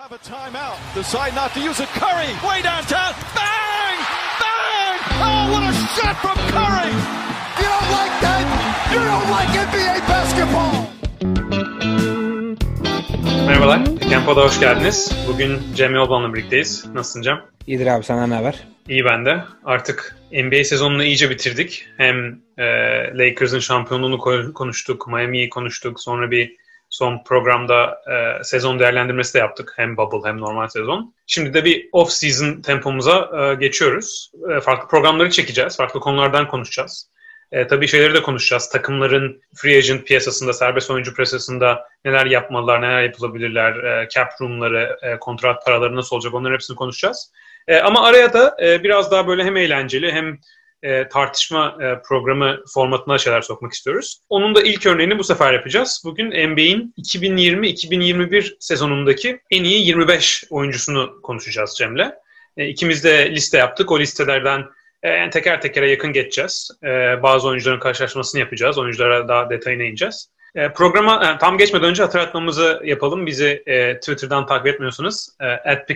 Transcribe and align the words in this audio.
have 0.00 0.12
a 0.12 0.18
timeout. 0.18 0.78
Decide 0.94 1.34
not 1.34 1.52
to 1.52 1.60
use 1.60 1.78
it. 1.78 1.88
Curry, 2.02 2.30
way 2.48 2.62
downtown. 2.62 3.12
Bang! 3.36 3.96
Bang! 4.40 4.96
Oh, 5.26 5.42
what 5.52 5.62
a 5.70 5.72
shot 5.94 6.16
from 6.24 6.38
Curry! 6.54 6.92
You 7.60 7.66
don't 7.74 7.90
like 7.98 8.14
that? 8.24 8.42
You 8.92 9.00
don't 9.10 9.28
like 9.36 9.50
NBA 9.68 9.96
basketball! 10.14 10.74
Merhabalar, 13.46 13.80
Kempo'da 14.08 14.40
hoş 14.40 14.60
geldiniz. 14.60 15.12
Bugün 15.28 15.60
Cem 15.74 15.94
Yolban'la 15.94 16.34
birlikteyiz. 16.34 16.86
Nasılsın 16.94 17.22
Cem? 17.22 17.40
İyidir 17.66 17.86
abi 17.86 18.04
sana 18.04 18.26
ne 18.26 18.34
haber? 18.34 18.54
İyi 18.88 19.04
ben 19.04 19.24
de. 19.24 19.44
Artık 19.64 20.16
NBA 20.32 20.64
sezonunu 20.64 21.04
iyice 21.04 21.30
bitirdik. 21.30 21.86
Hem 21.96 22.38
e, 22.58 22.64
Lakers'ın 23.14 23.58
şampiyonluğunu 23.58 24.18
konuştuk, 24.54 25.08
Miami'yi 25.08 25.50
konuştuk. 25.50 26.00
Sonra 26.00 26.30
bir 26.30 26.56
son 26.90 27.24
programda 27.24 28.02
e, 28.10 28.44
sezon 28.44 28.78
değerlendirmesi 28.78 29.34
de 29.34 29.38
yaptık. 29.38 29.72
Hem 29.76 29.96
bubble 29.96 30.28
hem 30.28 30.40
normal 30.40 30.68
sezon. 30.68 31.14
Şimdi 31.26 31.54
de 31.54 31.64
bir 31.64 31.88
off-season 31.92 32.62
tempomuza 32.62 33.30
e, 33.40 33.54
geçiyoruz. 33.54 34.32
E, 34.56 34.60
farklı 34.60 34.88
programları 34.88 35.30
çekeceğiz. 35.30 35.76
Farklı 35.76 36.00
konulardan 36.00 36.48
konuşacağız. 36.48 37.10
E, 37.52 37.66
tabii 37.66 37.88
şeyleri 37.88 38.14
de 38.14 38.22
konuşacağız. 38.22 38.68
Takımların 38.68 39.42
free 39.54 39.76
agent 39.76 40.06
piyasasında, 40.06 40.52
serbest 40.52 40.90
oyuncu 40.90 41.14
piyasasında 41.14 41.88
neler 42.04 42.26
yapmalılar, 42.26 42.82
neler 42.82 43.02
yapılabilirler, 43.02 43.84
e, 43.84 44.08
cap 44.08 44.28
room'ları, 44.40 44.98
e, 45.02 45.18
kontrat 45.18 45.64
paraları 45.64 45.96
nasıl 45.96 46.16
olacak 46.16 46.34
onların 46.34 46.54
hepsini 46.54 46.76
konuşacağız. 46.76 47.32
E, 47.68 47.78
ama 47.78 48.06
araya 48.06 48.32
da 48.32 48.56
e, 48.62 48.82
biraz 48.82 49.10
daha 49.10 49.26
böyle 49.26 49.44
hem 49.44 49.56
eğlenceli 49.56 50.12
hem 50.12 50.38
e, 50.82 51.08
tartışma 51.08 51.76
e, 51.80 52.02
programı 52.02 52.60
formatına 52.74 53.18
şeyler 53.18 53.40
sokmak 53.40 53.72
istiyoruz. 53.72 54.20
Onun 54.28 54.54
da 54.54 54.62
ilk 54.62 54.86
örneğini 54.86 55.18
bu 55.18 55.24
sefer 55.24 55.52
yapacağız. 55.52 56.02
Bugün 56.04 56.26
NBA'in 56.26 56.94
2020-2021 56.98 58.56
sezonundaki 58.60 59.40
en 59.50 59.64
iyi 59.64 59.86
25 59.86 60.44
oyuncusunu 60.50 61.22
konuşacağız 61.22 61.74
Cem'le. 61.78 62.12
E, 62.56 62.68
ikimiz 62.68 63.04
de 63.04 63.30
liste 63.30 63.58
yaptık. 63.58 63.92
O 63.92 63.98
listelerden 63.98 64.64
e, 65.02 65.08
yani 65.08 65.30
teker 65.30 65.60
tekere 65.60 65.90
yakın 65.90 66.12
geçeceğiz. 66.12 66.70
E, 66.84 66.88
bazı 67.22 67.48
oyuncuların 67.48 67.80
karşılaşmasını 67.80 68.40
yapacağız. 68.40 68.78
Oyunculara 68.78 69.28
daha 69.28 69.50
detayına 69.50 69.82
ineceğiz. 69.82 70.30
E, 70.54 70.72
programa 70.72 71.26
e, 71.26 71.38
tam 71.38 71.58
geçmeden 71.58 71.88
önce 71.88 72.02
hatırlatmamızı 72.02 72.80
yapalım. 72.84 73.26
Bizi 73.26 73.62
e, 73.66 73.96
Twitter'dan 74.00 74.46
takip 74.46 74.66
etmiyorsanız 74.66 75.36
e, 75.40 75.46
at 75.46 75.88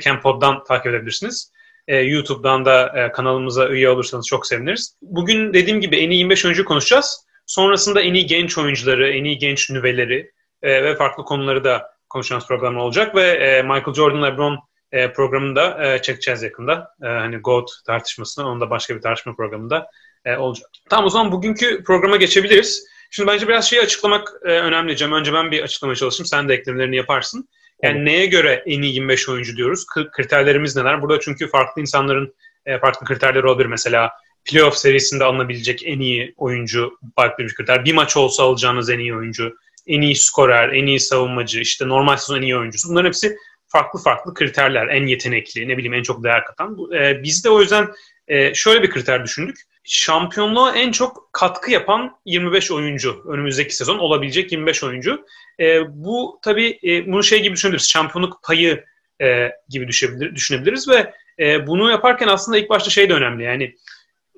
takip 0.66 0.86
edebilirsiniz 0.86 1.52
e, 1.88 1.96
YouTube'dan 1.96 2.64
da 2.64 2.92
e, 2.98 3.12
kanalımıza 3.12 3.68
üye 3.68 3.90
olursanız 3.90 4.26
çok 4.26 4.46
seviniriz. 4.46 4.96
Bugün 5.02 5.54
dediğim 5.54 5.80
gibi 5.80 5.96
en 5.96 6.10
iyi 6.10 6.18
25 6.18 6.44
oyuncu 6.44 6.64
konuşacağız. 6.64 7.26
Sonrasında 7.46 8.00
en 8.00 8.14
iyi 8.14 8.26
genç 8.26 8.58
oyuncuları, 8.58 9.10
en 9.10 9.24
iyi 9.24 9.38
genç 9.38 9.70
nüveleri 9.70 10.32
e, 10.62 10.84
ve 10.84 10.96
farklı 10.96 11.24
konuları 11.24 11.64
da 11.64 11.90
konuşacağımız 12.08 12.48
program 12.48 12.76
olacak 12.76 13.14
ve 13.14 13.22
e, 13.22 13.62
Michael 13.62 13.94
Jordan, 13.94 14.22
LeBron 14.22 14.58
e, 14.92 15.12
programını 15.12 15.56
da 15.56 15.86
e, 15.86 16.02
çekeceğiz 16.02 16.42
yakında. 16.42 16.88
E, 17.02 17.06
hani 17.06 17.36
GOAT 17.36 17.70
tartışmasını, 17.86 18.46
onun 18.46 18.60
da 18.60 18.70
başka 18.70 18.96
bir 18.96 19.00
tartışma 19.00 19.36
programında 19.36 19.86
e, 20.24 20.36
olacak. 20.36 20.70
Tamam 20.90 21.06
o 21.06 21.10
zaman 21.10 21.32
bugünkü 21.32 21.84
programa 21.84 22.16
geçebiliriz. 22.16 22.86
Şimdi 23.10 23.30
bence 23.30 23.48
biraz 23.48 23.70
şeyi 23.70 23.82
açıklamak 23.82 24.32
e, 24.44 24.48
önemli 24.48 24.96
Cem. 24.96 25.12
Önce 25.12 25.32
ben 25.32 25.50
bir 25.50 25.62
açıklama 25.62 25.94
çalışayım. 25.94 26.26
Sen 26.26 26.48
de 26.48 26.54
eklemelerini 26.54 26.96
yaparsın. 26.96 27.48
Yani 27.84 27.96
evet. 27.96 28.06
neye 28.06 28.26
göre 28.26 28.62
en 28.66 28.82
iyi 28.82 28.94
25 28.94 29.28
oyuncu 29.28 29.56
diyoruz? 29.56 29.86
Kriterlerimiz 30.12 30.76
neler? 30.76 31.02
Burada 31.02 31.20
çünkü 31.20 31.48
farklı 31.48 31.80
insanların 31.82 32.34
e, 32.66 32.78
farklı 32.78 33.06
kriterleri 33.06 33.46
olabilir. 33.46 33.66
Mesela 33.66 34.10
playoff 34.44 34.76
serisinde 34.76 35.24
alınabilecek 35.24 35.82
en 35.86 36.00
iyi 36.00 36.34
oyuncu 36.36 36.98
farklı 37.16 37.44
bir 37.44 37.54
kriter. 37.54 37.84
Bir 37.84 37.94
maç 37.94 38.16
olsa 38.16 38.42
alacağınız 38.42 38.90
en 38.90 38.98
iyi 38.98 39.16
oyuncu, 39.16 39.56
en 39.86 40.00
iyi 40.00 40.16
skorer, 40.16 40.68
en 40.68 40.86
iyi 40.86 41.00
savunmacı, 41.00 41.60
işte 41.60 41.88
normal 41.88 42.16
sezon 42.16 42.36
en 42.36 42.42
iyi 42.42 42.56
oyuncusu. 42.56 42.88
Bunların 42.88 43.06
hepsi 43.06 43.36
farklı 43.66 44.02
farklı 44.02 44.34
kriterler. 44.34 44.88
En 44.88 45.06
yetenekli, 45.06 45.68
ne 45.68 45.76
bileyim 45.76 45.94
en 45.94 46.02
çok 46.02 46.24
değer 46.24 46.44
katan. 46.44 46.76
E, 46.94 47.22
biz 47.22 47.44
de 47.44 47.50
o 47.50 47.60
yüzden 47.60 47.88
e, 48.28 48.54
şöyle 48.54 48.82
bir 48.82 48.90
kriter 48.90 49.24
düşündük. 49.24 49.56
Şampiyonluğa 49.84 50.76
en 50.76 50.90
çok 50.90 51.28
katkı 51.32 51.70
yapan 51.70 52.16
25 52.24 52.70
oyuncu 52.70 53.24
önümüzdeki 53.28 53.76
sezon 53.76 53.98
olabilecek 53.98 54.52
25 54.52 54.84
oyuncu. 54.84 55.26
E, 55.60 55.80
bu 55.88 56.40
tabii 56.42 56.78
e, 56.84 57.06
bunu 57.06 57.22
şey 57.22 57.42
gibi 57.42 57.54
düşünebiliriz. 57.54 57.90
Şampiyonluk 57.90 58.42
payı 58.42 58.84
e, 59.22 59.50
gibi 59.68 59.88
düşünebilir, 59.88 60.34
düşünebiliriz 60.34 60.88
ve 60.88 61.14
e, 61.38 61.66
bunu 61.66 61.90
yaparken 61.90 62.28
aslında 62.28 62.58
ilk 62.58 62.70
başta 62.70 62.90
şey 62.90 63.08
de 63.08 63.14
önemli. 63.14 63.44
Yani 63.44 63.74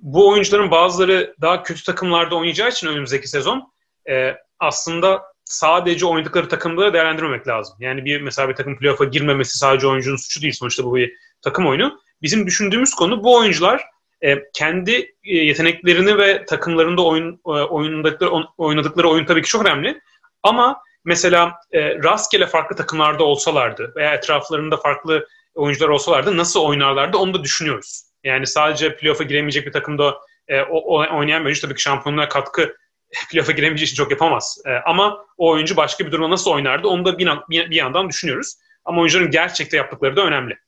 bu 0.03 0.29
oyuncuların 0.29 0.71
bazıları 0.71 1.35
daha 1.41 1.63
kötü 1.63 1.85
takımlarda 1.85 2.37
oynayacağı 2.37 2.69
için 2.69 2.87
önümüzdeki 2.87 3.29
sezon 3.29 3.73
e, 4.11 4.35
aslında 4.59 5.23
sadece 5.45 6.07
oynadıkları 6.07 6.49
takımları 6.49 6.93
değerlendirmemek 6.93 7.49
lazım. 7.49 7.77
Yani 7.81 8.05
bir 8.05 8.21
mesela 8.21 8.49
bir 8.49 8.55
takım 8.55 8.79
playoff'a 8.79 9.05
girmemesi 9.05 9.59
sadece 9.59 9.87
oyuncunun 9.87 10.17
suçu 10.17 10.43
değil. 10.43 10.53
Sonuçta 10.53 10.85
bu 10.85 10.97
bir 10.97 11.13
takım 11.43 11.67
oyunu. 11.67 12.01
Bizim 12.23 12.47
düşündüğümüz 12.47 12.95
konu 12.95 13.25
bu 13.25 13.37
oyuncular 13.37 13.85
e, 14.23 14.51
kendi 14.53 15.15
e, 15.25 15.37
yeteneklerini 15.37 16.19
ve 16.19 16.45
takımlarında 16.45 17.05
oyun 17.05 17.41
e, 17.47 17.51
oynadıkları, 17.51 18.31
oynadıkları 18.59 19.09
oyun 19.09 19.25
tabii 19.25 19.43
ki 19.43 19.49
çok 19.49 19.67
önemli. 19.67 20.01
Ama 20.43 20.83
mesela 21.05 21.55
e, 21.73 21.95
rastgele 21.95 22.47
farklı 22.47 22.77
takımlarda 22.77 23.25
olsalardı 23.25 23.93
veya 23.97 24.15
etraflarında 24.15 24.77
farklı 24.77 25.27
oyuncular 25.55 25.89
olsalardı 25.89 26.37
nasıl 26.37 26.61
oynarlardı 26.61 27.17
onu 27.17 27.35
da 27.35 27.45
düşünüyoruz. 27.45 28.03
Yani 28.25 28.47
sadece 28.47 28.97
playoff'a 28.97 29.25
giremeyecek 29.25 29.67
bir 29.67 29.73
takımda 29.73 30.17
e, 30.49 30.63
o, 30.63 30.99
oynayan 31.17 31.41
bir 31.41 31.47
oyuncu 31.47 31.61
tabii 31.61 31.75
ki 31.75 31.83
şampiyonluğa 31.83 32.29
katkı 32.29 32.77
playoff'a 33.31 33.53
giremeyeceği 33.53 33.87
için 33.87 33.97
çok 33.97 34.11
yapamaz. 34.11 34.59
E, 34.67 34.71
ama 34.71 35.27
o 35.37 35.51
oyuncu 35.51 35.77
başka 35.77 36.07
bir 36.07 36.13
durumda 36.13 36.31
nasıl 36.31 36.51
oynardı 36.51 36.89
onu 36.89 37.05
da 37.05 37.19
bir, 37.19 37.29
bir, 37.51 37.71
bir 37.71 37.77
yandan 37.77 38.09
düşünüyoruz. 38.09 38.55
Ama 38.85 39.01
oyuncuların 39.01 39.31
gerçekte 39.31 39.77
yaptıkları 39.77 40.17
da 40.17 40.23
önemli. 40.23 40.59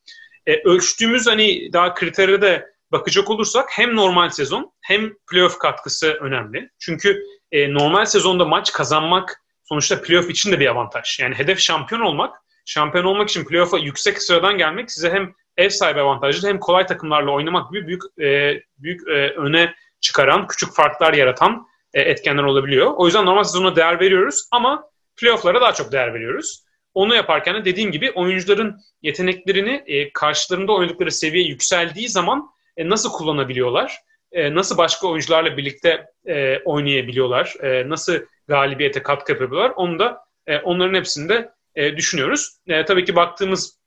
E, 0.47 0.63
ölçtüğümüz 0.65 1.27
hani 1.27 1.73
daha 1.73 1.95
kriteri 1.95 2.43
de 2.43 2.67
bakacak 2.93 3.31
olursak 3.31 3.69
hem 3.71 3.97
normal 3.97 4.31
sezon 4.31 4.73
hem 4.81 5.13
playoff 5.31 5.59
katkısı 5.59 6.13
önemli. 6.13 6.71
Çünkü 6.79 7.23
e, 7.53 7.75
normal 7.75 8.05
sezonda 8.05 8.45
maç 8.45 8.73
kazanmak 8.73 9.43
sonuçta 9.65 10.03
playoff 10.03 10.31
için 10.31 10.53
de 10.53 10.61
bir 10.61 10.67
avantaj. 10.67 11.21
Yani 11.21 11.35
hedef 11.35 11.59
şampiyon 11.59 12.01
olmak. 12.01 12.37
Şampiyon 12.65 13.05
olmak 13.05 13.29
için 13.29 13.45
playoff'a 13.45 13.79
yüksek 13.79 14.23
sıradan 14.23 14.59
gelmek 14.59 14.91
size 14.91 15.11
hem 15.11 15.35
ev 15.57 15.69
sahibi 15.69 16.01
avantajlı 16.01 16.49
hem 16.49 16.61
kolay 16.61 16.87
takımlarla 16.87 17.31
oynamak 17.31 17.73
gibi 17.73 17.87
büyük 17.87 18.03
e, 18.21 18.61
büyük 18.79 19.09
e, 19.09 19.31
öne 19.31 19.75
çıkaran, 20.01 20.47
küçük 20.47 20.75
farklar 20.75 21.15
yaratan 21.15 21.67
e, 21.95 22.01
etkenler 22.01 22.43
olabiliyor. 22.43 22.93
O 22.97 23.07
yüzden 23.07 23.27
normal 23.27 23.45
sezona 23.45 23.77
değer 23.77 24.01
veriyoruz 24.01 24.49
ama 24.53 24.85
playoff'lara 25.17 25.61
daha 25.61 25.73
çok 25.73 25.93
değer 25.93 26.15
veriyoruz. 26.15 26.65
Onu 26.95 27.15
yaparken 27.15 27.55
de 27.55 27.65
dediğim 27.65 27.93
gibi 27.93 28.11
oyuncuların 28.11 28.77
yeteneklerini 29.03 29.83
e, 29.87 30.13
karşılarında 30.13 30.73
oynadıkları 30.73 31.13
seviye 31.13 31.45
yükseldiği 31.45 32.09
zaman 32.09 32.51
e, 32.79 32.89
nasıl 32.89 33.13
kullanabiliyorlar? 33.13 33.97
E, 34.33 34.55
nasıl 34.55 34.77
başka 34.79 35.07
oyuncularla 35.07 35.57
birlikte 35.57 36.07
e, 36.27 36.59
oynayabiliyorlar? 36.65 37.55
E, 37.63 37.89
nasıl 37.89 38.19
galibiyete 38.49 39.03
katkı 39.03 39.33
yapabiliyorlar? 39.33 39.73
Onu 39.77 39.99
da 39.99 40.21
e, 40.47 40.59
onların 40.59 40.95
hepsinde 40.95 41.51
e, 41.75 41.97
düşünüyoruz. 41.97 42.59
E, 42.67 42.85
tabii 42.85 43.05
ki 43.05 43.17
baktığımız 43.17 43.79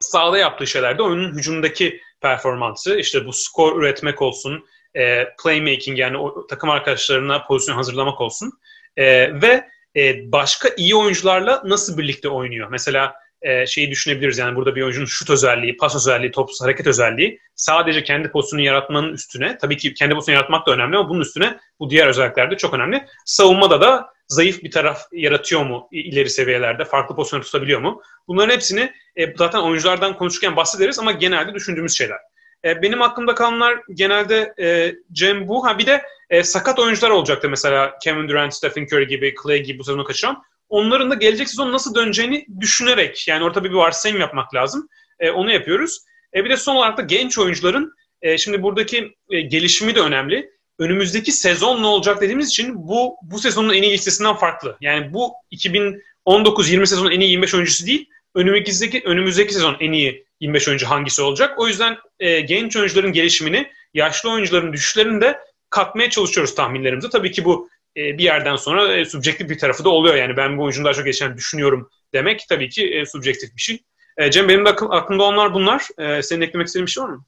sahada 0.00 0.38
yaptığı 0.38 0.66
şeylerde 0.66 1.02
oyunun 1.02 1.34
hücumdaki 1.34 2.00
performansı, 2.20 2.98
işte 2.98 3.26
bu 3.26 3.32
skor 3.32 3.82
üretmek 3.82 4.22
olsun, 4.22 4.66
e, 4.94 5.24
playmaking 5.42 5.98
yani 5.98 6.16
o, 6.18 6.46
takım 6.46 6.70
arkadaşlarına 6.70 7.44
pozisyon 7.44 7.76
hazırlamak 7.76 8.20
olsun 8.20 8.52
e, 8.96 9.04
ve 9.42 9.68
e, 9.96 10.32
başka 10.32 10.68
iyi 10.76 10.96
oyuncularla 10.96 11.62
nasıl 11.64 11.98
birlikte 11.98 12.28
oynuyor? 12.28 12.68
Mesela 12.70 13.14
e, 13.42 13.66
şeyi 13.66 13.90
düşünebiliriz. 13.90 14.38
Yani 14.38 14.56
burada 14.56 14.74
bir 14.74 14.82
oyuncunun 14.82 15.06
şut 15.06 15.30
özelliği, 15.30 15.76
pas 15.76 15.96
özelliği, 15.96 16.32
topsuz 16.32 16.62
hareket 16.62 16.86
özelliği 16.86 17.40
sadece 17.54 18.04
kendi 18.04 18.30
pozisyonunu 18.30 18.66
yaratmanın 18.66 19.12
üstüne, 19.12 19.58
tabii 19.58 19.76
ki 19.76 19.94
kendi 19.94 20.14
pozisyonu 20.14 20.36
yaratmak 20.36 20.66
da 20.66 20.72
önemli 20.72 20.96
ama 20.96 21.08
bunun 21.08 21.20
üstüne 21.20 21.58
bu 21.80 21.90
diğer 21.90 22.06
özellikler 22.06 22.50
de 22.50 22.56
çok 22.56 22.74
önemli. 22.74 23.04
Savunmada 23.24 23.80
da 23.80 24.10
zayıf 24.28 24.62
bir 24.62 24.70
taraf 24.70 25.02
yaratıyor 25.12 25.66
mu 25.66 25.88
ileri 25.92 26.30
seviyelerde, 26.30 26.84
farklı 26.84 27.16
pozisyon 27.16 27.40
tutabiliyor 27.40 27.80
mu? 27.80 28.02
Bunların 28.28 28.54
hepsini 28.54 28.92
e, 29.16 29.36
zaten 29.36 29.58
oyunculardan 29.58 30.16
konuşurken 30.16 30.56
bahsederiz 30.56 30.98
ama 30.98 31.12
genelde 31.12 31.54
düşündüğümüz 31.54 31.96
şeyler. 31.96 32.18
E, 32.64 32.82
benim 32.82 33.02
aklımda 33.02 33.34
kalanlar 33.34 33.80
genelde 33.94 34.54
e, 34.60 34.94
Cem 35.12 35.48
bu. 35.48 35.66
Ha 35.66 35.78
bir 35.78 35.86
de 35.86 36.02
e, 36.30 36.42
sakat 36.42 36.78
oyuncular 36.78 37.10
olacaktı 37.10 37.48
mesela 37.48 37.98
Kevin 38.02 38.28
Durant, 38.28 38.54
Stephen 38.54 38.84
Curry 38.84 39.06
gibi, 39.06 39.34
Clay 39.42 39.62
gibi 39.62 39.78
bu 39.78 39.84
sezonu 39.84 40.04
kaçıran 40.04 40.42
onların 40.68 41.10
da 41.10 41.14
gelecek 41.14 41.48
sezon 41.48 41.72
nasıl 41.72 41.94
döneceğini 41.94 42.46
düşünerek 42.60 43.28
yani 43.28 43.44
orada 43.44 43.64
bir 43.64 43.70
varsayım 43.70 44.20
yapmak 44.20 44.54
lazım. 44.54 44.88
E, 45.20 45.30
onu 45.30 45.52
yapıyoruz. 45.52 45.98
E, 46.34 46.44
bir 46.44 46.50
de 46.50 46.56
son 46.56 46.76
olarak 46.76 46.98
da 46.98 47.02
genç 47.02 47.38
oyuncuların 47.38 47.92
e, 48.22 48.38
şimdi 48.38 48.62
buradaki 48.62 49.16
e, 49.30 49.40
gelişimi 49.40 49.94
de 49.94 50.00
önemli. 50.00 50.50
Önümüzdeki 50.78 51.32
sezon 51.32 51.82
ne 51.82 51.86
olacak 51.86 52.20
dediğimiz 52.20 52.48
için 52.48 52.88
bu 52.88 53.16
bu 53.22 53.38
sezonun 53.38 53.74
en 53.74 53.82
iyi 53.82 53.92
listesinden 53.92 54.34
farklı. 54.34 54.76
Yani 54.80 55.12
bu 55.12 55.32
2019-20 55.52 56.86
sezonun 56.86 57.10
en 57.10 57.20
iyi 57.20 57.30
25 57.30 57.54
oyuncusu 57.54 57.86
değil. 57.86 58.08
Önümüzdeki 58.34 59.02
önümüzdeki 59.04 59.54
sezon 59.54 59.76
en 59.80 59.92
iyi 59.92 60.26
25 60.40 60.68
oyuncu 60.68 60.86
hangisi 60.86 61.22
olacak? 61.22 61.58
O 61.58 61.68
yüzden 61.68 61.96
e, 62.20 62.40
genç 62.40 62.76
oyuncuların 62.76 63.12
gelişimini, 63.12 63.70
yaşlı 63.94 64.30
oyuncuların 64.30 64.72
düşüşlerini 64.72 65.20
de 65.20 65.38
katmaya 65.70 66.10
çalışıyoruz 66.10 66.54
tahminlerimize. 66.54 67.10
Tabii 67.10 67.32
ki 67.32 67.44
bu 67.44 67.68
e, 67.96 68.18
bir 68.18 68.24
yerden 68.24 68.56
sonra 68.56 68.96
e, 68.96 69.04
subjektif 69.04 69.50
bir 69.50 69.58
tarafı 69.58 69.84
da 69.84 69.90
oluyor. 69.90 70.14
Yani 70.14 70.36
ben 70.36 70.58
bu 70.58 70.62
oyuncunun 70.62 70.84
daha 70.84 70.94
çok 70.94 71.04
geçen 71.04 71.36
düşünüyorum 71.36 71.90
demek 72.12 72.46
tabii 72.48 72.68
ki 72.68 72.94
e, 72.94 73.06
subjektif 73.06 73.56
bir 73.56 73.60
şey. 73.60 73.78
E, 74.16 74.30
Cem 74.30 74.48
benim 74.48 74.64
de 74.64 74.68
aklımda 74.70 75.24
onlar 75.24 75.54
bunlar. 75.54 75.88
E, 75.98 76.22
senin 76.22 76.40
eklemek 76.40 76.66
istediğin 76.66 76.86
bir 76.86 76.90
şey 76.90 77.04
var 77.04 77.08
mı? 77.08 77.24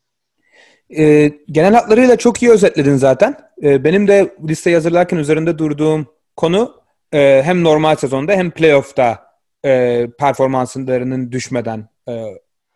E, 0.96 1.32
genel 1.50 1.74
hatlarıyla 1.74 2.16
çok 2.16 2.42
iyi 2.42 2.50
özetledin 2.50 2.96
zaten. 2.96 3.36
E, 3.62 3.84
benim 3.84 4.08
de 4.08 4.34
listeyi 4.48 4.76
hazırlarken 4.76 5.16
üzerinde 5.16 5.58
durduğum 5.58 6.06
konu 6.36 6.82
e, 7.12 7.42
hem 7.44 7.64
normal 7.64 7.96
sezonda 7.96 8.32
hem 8.32 8.50
playoff'ta 8.50 9.28
e, 9.64 10.06
performanslarının 10.18 11.32
düşmeden 11.32 11.88
e, 12.08 12.24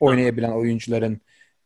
oynayabilen 0.00 0.50
oyuncuların 0.50 1.20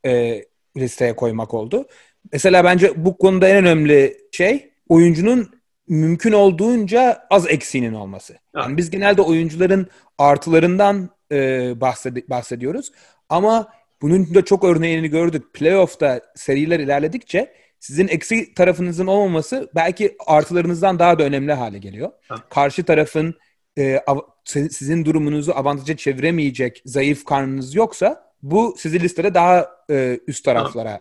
e, 0.07 0.45
listeye 0.77 1.17
koymak 1.17 1.55
oldu. 1.55 1.87
Mesela 2.33 2.65
bence 2.65 2.93
bu 3.05 3.19
konuda 3.19 3.49
en 3.49 3.57
önemli 3.57 4.17
şey 4.33 4.71
oyuncunun 4.89 5.56
mümkün 5.89 6.33
olduğunca 6.33 7.27
az 7.31 7.47
eksiğinin 7.51 7.93
olması. 7.93 8.35
Yani 8.57 8.77
biz 8.77 8.91
genelde 8.91 9.23
oyuncuların 9.23 9.87
artılarından 10.19 11.11
e, 11.33 11.37
bahsed- 11.81 12.31
bahsediyoruz 12.31 12.93
ama 13.29 13.69
bunun 14.03 14.35
da 14.35 14.45
çok 14.45 14.65
örneğini 14.65 15.09
gördük. 15.09 15.55
Playoff'ta 15.55 16.21
seriler 16.35 16.81
ilerledikçe 16.81 17.53
sizin 17.81 18.09
eksi 18.09 18.55
tarafınızın 18.55 19.07
olmaması 19.07 19.71
belki 19.75 20.17
artılarınızdan 20.27 20.99
daha 20.99 21.19
da 21.19 21.23
önemli 21.23 21.53
hale 21.53 21.79
geliyor. 21.79 22.11
Ha. 22.29 22.35
Karşı 22.51 22.85
tarafın 22.85 23.35
e, 23.79 23.99
av- 24.07 24.21
sizin 24.45 25.05
durumunuzu 25.05 25.53
avantaja 25.53 25.97
çeviremeyecek 25.97 26.83
zayıf 26.85 27.25
karnınız 27.25 27.75
yoksa 27.75 28.33
bu 28.43 28.75
sizi 28.79 29.01
listede 29.01 29.35
daha 29.35 29.71
e, 29.91 30.21
üst 30.27 30.45
taraflara 30.45 31.01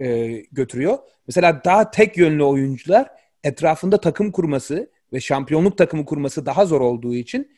e, 0.00 0.26
götürüyor. 0.52 0.98
Mesela 1.26 1.60
daha 1.64 1.90
tek 1.90 2.16
yönlü 2.16 2.42
oyuncular 2.42 3.08
etrafında 3.46 4.00
takım 4.00 4.32
kurması 4.32 4.90
ve 5.12 5.20
şampiyonluk 5.20 5.78
takımı 5.78 6.04
kurması 6.04 6.46
daha 6.46 6.66
zor 6.66 6.80
olduğu 6.80 7.14
için 7.14 7.56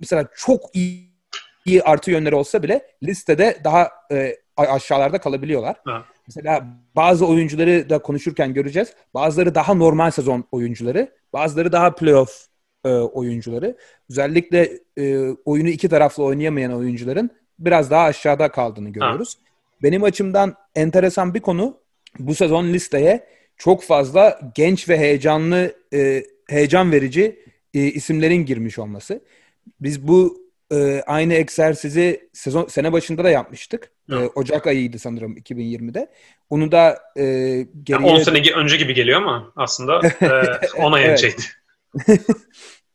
mesela 0.00 0.28
çok 0.36 0.60
iyi, 0.74 1.12
iyi 1.64 1.82
artı 1.82 2.10
yönleri 2.10 2.34
olsa 2.34 2.62
bile 2.62 2.86
listede 3.02 3.58
daha 3.64 3.90
e, 4.12 4.36
aşağılarda 4.56 5.18
kalabiliyorlar. 5.18 5.76
Ha. 5.84 6.04
Mesela 6.26 6.66
bazı 6.96 7.26
oyuncuları 7.26 7.90
da 7.90 7.98
konuşurken 7.98 8.54
göreceğiz. 8.54 8.94
Bazıları 9.14 9.54
daha 9.54 9.74
normal 9.74 10.10
sezon 10.10 10.44
oyuncuları, 10.52 11.12
bazıları 11.32 11.72
daha 11.72 11.94
playoff 11.94 12.46
e, 12.84 12.88
oyuncuları. 12.88 13.76
Özellikle 14.10 14.70
e, 14.98 15.28
oyunu 15.44 15.68
iki 15.68 15.88
taraflı 15.88 16.24
oynayamayan 16.24 16.72
oyuncuların 16.72 17.30
biraz 17.58 17.90
daha 17.90 18.04
aşağıda 18.04 18.50
kaldığını 18.50 18.90
görüyoruz. 18.90 19.34
Ha. 19.34 19.50
Benim 19.82 20.02
açımdan 20.02 20.54
enteresan 20.74 21.34
bir 21.34 21.40
konu 21.40 21.76
bu 22.18 22.34
sezon 22.34 22.66
listeye 22.72 23.26
çok 23.60 23.82
fazla 23.82 24.40
genç 24.54 24.88
ve 24.88 24.98
heyecanlı, 24.98 25.74
e, 25.94 26.24
heyecan 26.48 26.92
verici 26.92 27.44
e, 27.74 27.80
isimlerin 27.80 28.46
girmiş 28.46 28.78
olması. 28.78 29.20
Biz 29.80 30.08
bu 30.08 30.50
e, 30.72 31.02
aynı 31.06 31.34
egzersizi 31.34 32.28
sezon 32.32 32.66
sene 32.66 32.92
başında 32.92 33.24
da 33.24 33.30
yapmıştık. 33.30 33.90
E, 34.10 34.14
Ocak 34.14 34.66
ayıydı 34.66 34.98
sanırım 34.98 35.36
2020'de. 35.36 36.10
Onu 36.50 36.72
da 36.72 36.98
e, 37.16 37.22
geriye... 37.22 37.66
Yani 37.88 38.06
10 38.06 38.18
sene 38.18 38.52
önce 38.52 38.76
gibi 38.76 38.94
geliyor 38.94 39.22
ama 39.22 39.52
aslında 39.56 40.00
e, 40.76 40.82
10 40.82 40.92
ay 40.92 41.04
önceydi. 41.04 41.42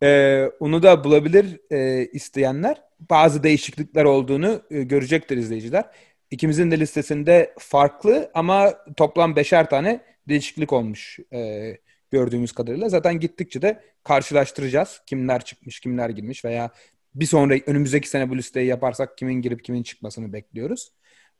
e, 0.03 0.41
onu 0.59 0.83
da 0.83 1.03
bulabilir 1.03 1.59
e, 1.71 2.05
isteyenler. 2.05 2.81
Bazı 3.09 3.43
değişiklikler 3.43 4.05
olduğunu 4.05 4.61
e, 4.71 4.83
görecektir 4.83 5.37
izleyiciler. 5.37 5.85
İkimizin 6.31 6.71
de 6.71 6.79
listesinde 6.79 7.53
farklı 7.59 8.31
ama 8.33 8.73
toplam 8.97 9.35
beşer 9.35 9.69
tane 9.69 10.14
değişiklik 10.29 10.73
olmuş 10.73 11.19
e, 11.33 11.71
gördüğümüz 12.11 12.51
kadarıyla. 12.51 12.89
Zaten 12.89 13.19
gittikçe 13.19 13.61
de 13.61 13.83
karşılaştıracağız. 14.03 15.01
Kimler 15.07 15.45
çıkmış, 15.45 15.79
kimler 15.79 16.09
girmiş 16.09 16.45
veya 16.45 16.71
bir 17.15 17.25
sonraki 17.25 17.71
önümüzdeki 17.71 18.09
sene 18.09 18.29
bu 18.29 18.37
listeyi 18.37 18.67
yaparsak 18.67 19.17
kimin 19.17 19.41
girip 19.41 19.63
kimin 19.63 19.83
çıkmasını 19.83 20.33
bekliyoruz. 20.33 20.91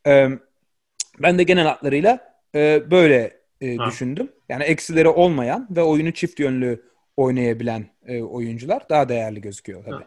E, 0.08 0.30
ben 1.20 1.38
de 1.38 1.44
genel 1.44 1.66
hatlarıyla 1.68 2.40
e, 2.56 2.92
böyle 2.92 3.42
e, 3.62 3.78
düşündüm. 3.78 4.32
Yani 4.50 4.64
eksileri 4.64 5.08
olmayan 5.08 5.68
ve 5.72 5.82
oyunu 5.82 6.12
çift 6.12 6.40
yönlü 6.40 6.82
oynayabilen 7.18 7.86
e, 8.08 8.22
oyuncular 8.22 8.90
daha 8.90 9.10
değerli 9.10 9.42
gözüküyor 9.42 9.84
tabii. 9.86 10.06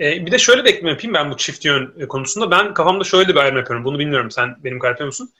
E, 0.00 0.26
bir 0.26 0.32
de 0.32 0.38
şöyle 0.38 0.64
bir 0.64 0.68
ekleme 0.68 0.90
yapayım 0.90 1.14
ben 1.14 1.30
bu 1.30 1.36
çift 1.36 1.64
yön 1.64 1.94
e, 1.98 2.08
konusunda. 2.08 2.50
Ben 2.50 2.74
kafamda 2.74 3.04
şöyle 3.04 3.28
bir 3.28 3.36
ayrım 3.36 3.56
yapıyorum. 3.56 3.84
Bunu 3.84 3.98
bilmiyorum. 3.98 4.30
Sen 4.30 4.56
benim 4.64 4.78
kadar 4.78 5.04
musun? 5.04 5.30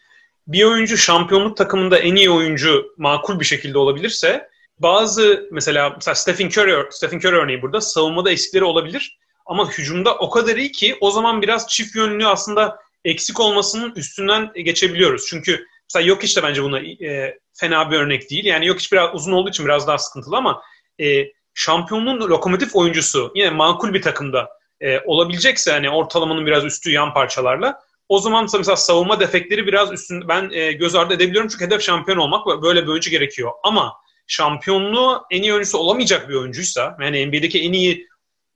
Bir 0.50 0.64
oyuncu 0.64 0.97
şampiyonluk 0.97 1.56
takımında 1.56 1.99
en 1.99 2.14
iyi 2.14 2.31
oyuncu 2.31 2.94
makul 2.97 3.41
bir 3.41 3.44
şekilde 3.44 3.79
olabilirse 3.79 4.49
bazı 4.79 5.49
mesela, 5.52 5.91
mesela 5.91 6.14
Stephen 6.14 6.47
Curry, 6.47 6.87
Stephen 6.91 7.19
Curry 7.19 7.37
örneği 7.37 7.62
burada 7.62 7.81
savunmada 7.81 8.31
eksikleri 8.31 8.64
olabilir. 8.64 9.19
Ama 9.47 9.70
hücumda 9.70 10.14
o 10.14 10.31
kadar 10.31 10.56
iyi 10.56 10.73
ki 10.73 10.97
o 11.00 11.11
zaman 11.11 11.43
biraz 11.43 11.69
çift 11.69 11.97
yönlü 11.97 12.26
aslında 12.26 12.79
eksik 13.05 13.41
olmasının 13.41 13.93
üstünden 13.94 14.52
geçebiliyoruz. 14.55 15.26
Çünkü 15.31 15.67
mesela 15.88 16.08
yok 16.08 16.25
işte 16.25 16.43
bence 16.43 16.62
buna 16.62 16.81
e, 16.81 17.38
fena 17.52 17.91
bir 17.91 17.97
örnek 17.97 18.31
değil. 18.31 18.44
Yani 18.44 18.67
yok 18.67 18.79
hiç 18.79 18.93
biraz 18.93 19.14
uzun 19.14 19.32
olduğu 19.32 19.50
için 19.50 19.64
biraz 19.64 19.87
daha 19.87 19.99
sıkıntılı 19.99 20.37
ama 20.37 20.62
e, 21.00 21.26
şampiyonluğun 21.55 22.20
lokomotif 22.20 22.76
oyuncusu 22.76 23.32
yine 23.35 23.50
makul 23.50 23.94
bir 23.94 24.02
takımda 24.02 24.49
e, 24.81 25.00
olabilecekse 25.00 25.73
hani 25.73 25.91
ortalamanın 25.91 26.47
biraz 26.47 26.64
üstü 26.64 26.91
yan 26.91 27.14
parçalarla 27.14 27.81
o 28.11 28.19
zaman 28.19 28.49
mesela 28.59 28.77
savunma 28.77 29.21
defekleri 29.21 29.67
biraz 29.67 29.93
üstün 29.93 30.29
ben 30.29 30.51
e, 30.53 30.73
göz 30.73 30.95
ardı 30.95 31.15
edebiliyorum 31.15 31.49
çünkü 31.49 31.65
hedef 31.65 31.83
şampiyon 31.83 32.19
olmak 32.19 32.47
ve 32.47 32.62
böyle 32.62 32.83
bir 32.83 32.89
oyuncu 32.89 33.11
gerekiyor. 33.11 33.51
Ama 33.62 33.93
şampiyonluğu 34.27 35.23
en 35.31 35.43
iyi 35.43 35.53
oyuncusu 35.53 35.79
olamayacak 35.79 36.29
bir 36.29 36.35
oyuncuysa 36.35 36.97
yani 37.01 37.27
NBA'deki 37.27 37.62
en 37.62 37.73
iyi 37.73 38.09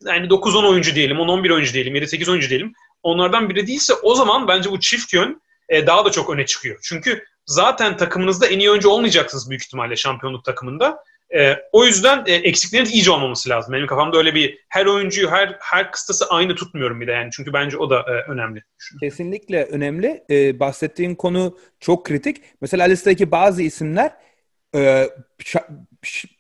yani 0.05 0.27
9-10 0.27 0.69
oyuncu 0.69 0.95
diyelim, 0.95 1.17
10-11 1.17 1.53
oyuncu 1.53 1.75
diyelim, 1.75 1.97
7-8 1.97 2.31
oyuncu 2.31 2.49
diyelim. 2.49 2.73
Onlardan 3.03 3.49
biri 3.49 3.67
değilse 3.67 3.95
o 3.95 4.15
zaman 4.15 4.49
bence 4.49 4.71
bu 4.71 4.81
çift 4.81 5.15
yön 5.15 5.43
e, 5.69 5.87
daha 5.87 6.05
da 6.05 6.11
çok 6.11 6.31
öne 6.31 6.47
çıkıyor. 6.47 6.79
Çünkü 6.83 7.25
zaten 7.47 7.97
takımınızda 7.97 8.47
en 8.47 8.59
iyi 8.59 8.71
oyuncu 8.71 8.89
olmayacaksınız 8.89 9.51
büyük 9.51 9.63
ihtimalle 9.63 9.97
şampiyonluk 9.97 10.45
takımında. 10.45 10.99
E, 11.35 11.57
o 11.73 11.85
yüzden 11.85 12.25
e, 12.27 12.33
eksiklerin 12.33 12.85
iyice 12.85 13.11
olmaması 13.11 13.51
lazım. 13.51 13.75
Benim 13.75 13.87
kafamda 13.87 14.19
öyle 14.19 14.35
bir 14.35 14.59
her 14.69 14.87
oyuncuyu 14.87 15.31
her 15.31 15.57
her 15.61 15.93
kıstası 15.93 16.27
aynı 16.31 16.55
tutmuyorum 16.55 17.01
bir 17.01 17.07
de 17.07 17.13
yani. 17.13 17.31
Çünkü 17.33 17.53
bence 17.53 17.79
o 17.79 17.91
da 17.91 18.01
e, 18.01 18.31
önemli. 18.31 18.63
Kesinlikle 19.01 19.65
önemli. 19.65 20.25
E, 20.31 20.61
bahsettiğin 20.61 21.15
konu 21.15 21.59
çok 21.81 22.07
kritik. 22.07 22.43
Mesela 22.61 22.85
listedeki 22.85 23.31
bazı 23.31 23.63
isimler 23.63 24.13
e, 24.75 25.09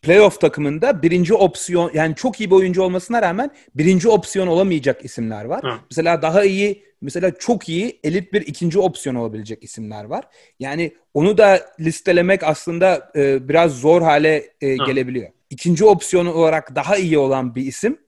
playoff 0.02 0.41
takımında 0.41 1.02
birinci 1.02 1.35
opsiyon 1.35 1.91
yani 1.94 2.14
çok 2.14 2.41
iyi 2.41 2.50
bir 2.50 2.55
oyuncu 2.55 2.82
olmasına 2.82 3.23
rağmen 3.23 3.50
birinci 3.75 4.08
opsiyon 4.08 4.46
olamayacak 4.46 5.05
isimler 5.05 5.44
var. 5.44 5.62
Hı. 5.62 5.79
Mesela 5.91 6.23
daha 6.23 6.44
iyi 6.44 6.85
mesela 7.05 7.35
çok 7.39 7.69
iyi 7.69 8.01
elit 8.05 8.33
bir 8.33 8.41
ikinci 8.41 8.79
opsiyon 8.79 9.15
olabilecek 9.15 9.65
isimler 9.65 10.05
var. 10.05 10.25
Yani 10.58 10.94
onu 11.15 11.39
da 11.39 11.61
listelemek 11.81 12.43
aslında 12.43 13.13
e, 13.17 13.49
biraz 13.49 13.81
zor 13.81 14.03
hale 14.03 14.55
e, 14.61 14.77
gelebiliyor. 14.77 15.31
İkinci 15.51 15.84
opsiyon 15.84 16.27
olarak 16.27 16.75
daha 16.75 16.96
iyi 16.96 17.19
olan 17.19 17.55
bir 17.55 17.63
isim 17.63 17.99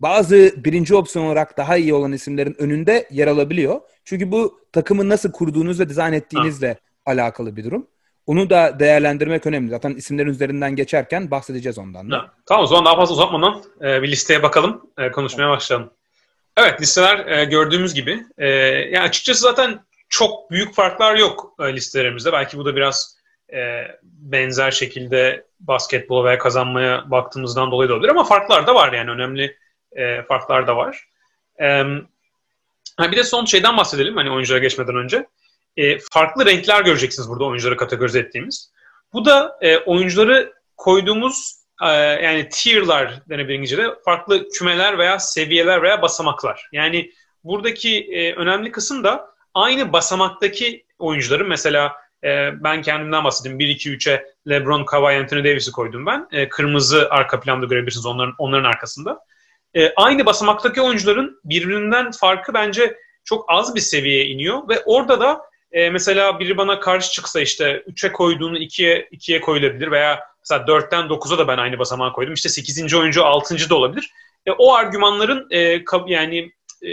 bazı 0.00 0.52
birinci 0.56 0.94
opsiyon 0.94 1.26
olarak 1.26 1.56
daha 1.56 1.76
iyi 1.76 1.94
olan 1.94 2.12
isimlerin 2.12 2.56
önünde 2.58 3.08
yer 3.10 3.26
alabiliyor. 3.26 3.80
Çünkü 4.04 4.32
bu 4.32 4.60
takımı 4.72 5.08
nasıl 5.08 5.32
kurduğunuz 5.32 5.80
ve 5.80 5.88
dizayn 5.88 6.12
ettiğinizle 6.12 6.70
Hı. 6.70 6.76
alakalı 7.06 7.56
bir 7.56 7.64
durum. 7.64 7.86
Onu 8.26 8.50
da 8.50 8.78
değerlendirmek 8.78 9.46
önemli. 9.46 9.70
Zaten 9.70 9.90
isimlerin 9.90 10.30
üzerinden 10.30 10.76
geçerken 10.76 11.30
bahsedeceğiz 11.30 11.78
ondan 11.78 12.10
da. 12.10 12.30
Tamam 12.46 12.64
o 12.64 12.66
zaman 12.66 12.84
daha 12.84 12.96
fazla 12.96 13.14
uzatmadan 13.14 13.62
e, 13.80 14.02
bir 14.02 14.10
listeye 14.10 14.42
bakalım. 14.42 14.90
E, 14.98 15.10
konuşmaya 15.10 15.50
başlayalım. 15.50 15.90
Evet 16.56 16.80
listeler 16.80 17.26
e, 17.26 17.44
gördüğümüz 17.44 17.94
gibi. 17.94 18.24
E, 18.38 18.48
yani 18.48 19.00
açıkçası 19.00 19.40
zaten 19.40 19.80
çok 20.08 20.50
büyük 20.50 20.74
farklar 20.74 21.16
yok 21.16 21.54
e, 21.60 21.74
listelerimizde. 21.74 22.32
Belki 22.32 22.58
bu 22.58 22.64
da 22.64 22.76
biraz 22.76 23.14
benzer 24.02 24.70
şekilde 24.70 25.46
basketbol 25.60 26.24
veya 26.24 26.38
kazanmaya 26.38 27.10
baktığımızdan 27.10 27.70
dolayı 27.70 27.88
da 27.88 27.94
olabilir. 27.94 28.10
Ama 28.10 28.24
farklar 28.24 28.66
da 28.66 28.74
var 28.74 28.92
yani 28.92 29.10
önemli 29.10 29.56
farklar 30.28 30.66
da 30.66 30.76
var. 30.76 31.08
Bir 32.98 33.16
de 33.16 33.24
son 33.24 33.44
şeyden 33.44 33.76
bahsedelim 33.76 34.16
hani 34.16 34.30
oyunculara 34.30 34.58
geçmeden 34.60 34.96
önce 34.96 35.26
farklı 36.10 36.46
renkler 36.46 36.84
göreceksiniz 36.84 37.28
burada 37.28 37.44
oyuncuları 37.44 37.76
kategorize 37.76 38.18
ettiğimiz. 38.18 38.70
Bu 39.12 39.24
da 39.24 39.58
oyuncuları 39.86 40.52
koyduğumuz 40.76 41.63
yani 41.92 42.48
tier'lar 42.48 43.28
denebilir 43.28 43.54
İngilizce'de 43.54 43.94
farklı 44.04 44.48
kümeler 44.48 44.98
veya 44.98 45.18
seviyeler 45.18 45.82
veya 45.82 46.02
basamaklar. 46.02 46.68
Yani 46.72 47.10
buradaki 47.44 47.98
e, 47.98 48.34
önemli 48.34 48.72
kısım 48.72 49.04
da 49.04 49.30
aynı 49.54 49.92
basamaktaki 49.92 50.84
oyuncuların 50.98 51.48
mesela 51.48 51.92
e, 52.24 52.50
ben 52.64 52.82
kendimden 52.82 53.24
bahsedeyim 53.24 53.60
1-2-3'e 53.60 54.24
LeBron, 54.48 54.84
Kawhi, 54.84 55.16
Anthony 55.16 55.44
Davis'i 55.44 55.72
koydum 55.72 56.06
ben. 56.06 56.28
E, 56.32 56.48
kırmızı 56.48 57.08
arka 57.10 57.40
planda 57.40 57.66
görebilirsiniz 57.66 58.06
onların 58.06 58.34
onların 58.38 58.68
arkasında. 58.68 59.20
Aynı 59.96 60.26
basamaktaki 60.26 60.80
oyuncuların 60.80 61.40
birbirinden 61.44 62.10
farkı 62.10 62.54
bence 62.54 62.96
çok 63.24 63.44
az 63.48 63.74
bir 63.74 63.80
seviyeye 63.80 64.26
iniyor 64.26 64.68
ve 64.68 64.82
orada 64.84 65.20
da 65.20 65.40
mesela 65.72 66.40
biri 66.40 66.56
bana 66.56 66.80
karşı 66.80 67.12
çıksa 67.12 67.40
işte 67.40 67.84
3'e 67.88 68.12
koyduğunu 68.12 68.58
2'ye 68.58 69.08
2'ye 69.12 69.40
koyulabilir 69.40 69.90
veya 69.90 70.20
mesela 70.50 70.64
4'ten 70.64 71.06
9'a 71.06 71.38
da 71.38 71.48
ben 71.48 71.58
aynı 71.58 71.78
basamağa 71.78 72.12
koydum. 72.12 72.34
İşte 72.34 72.48
8. 72.48 72.94
oyuncu 72.94 73.24
6. 73.24 73.70
da 73.70 73.74
olabilir. 73.74 74.10
E, 74.46 74.50
o 74.52 74.74
argümanların 74.74 75.46
e, 75.50 75.82
yani 76.06 76.52
e, 76.82 76.88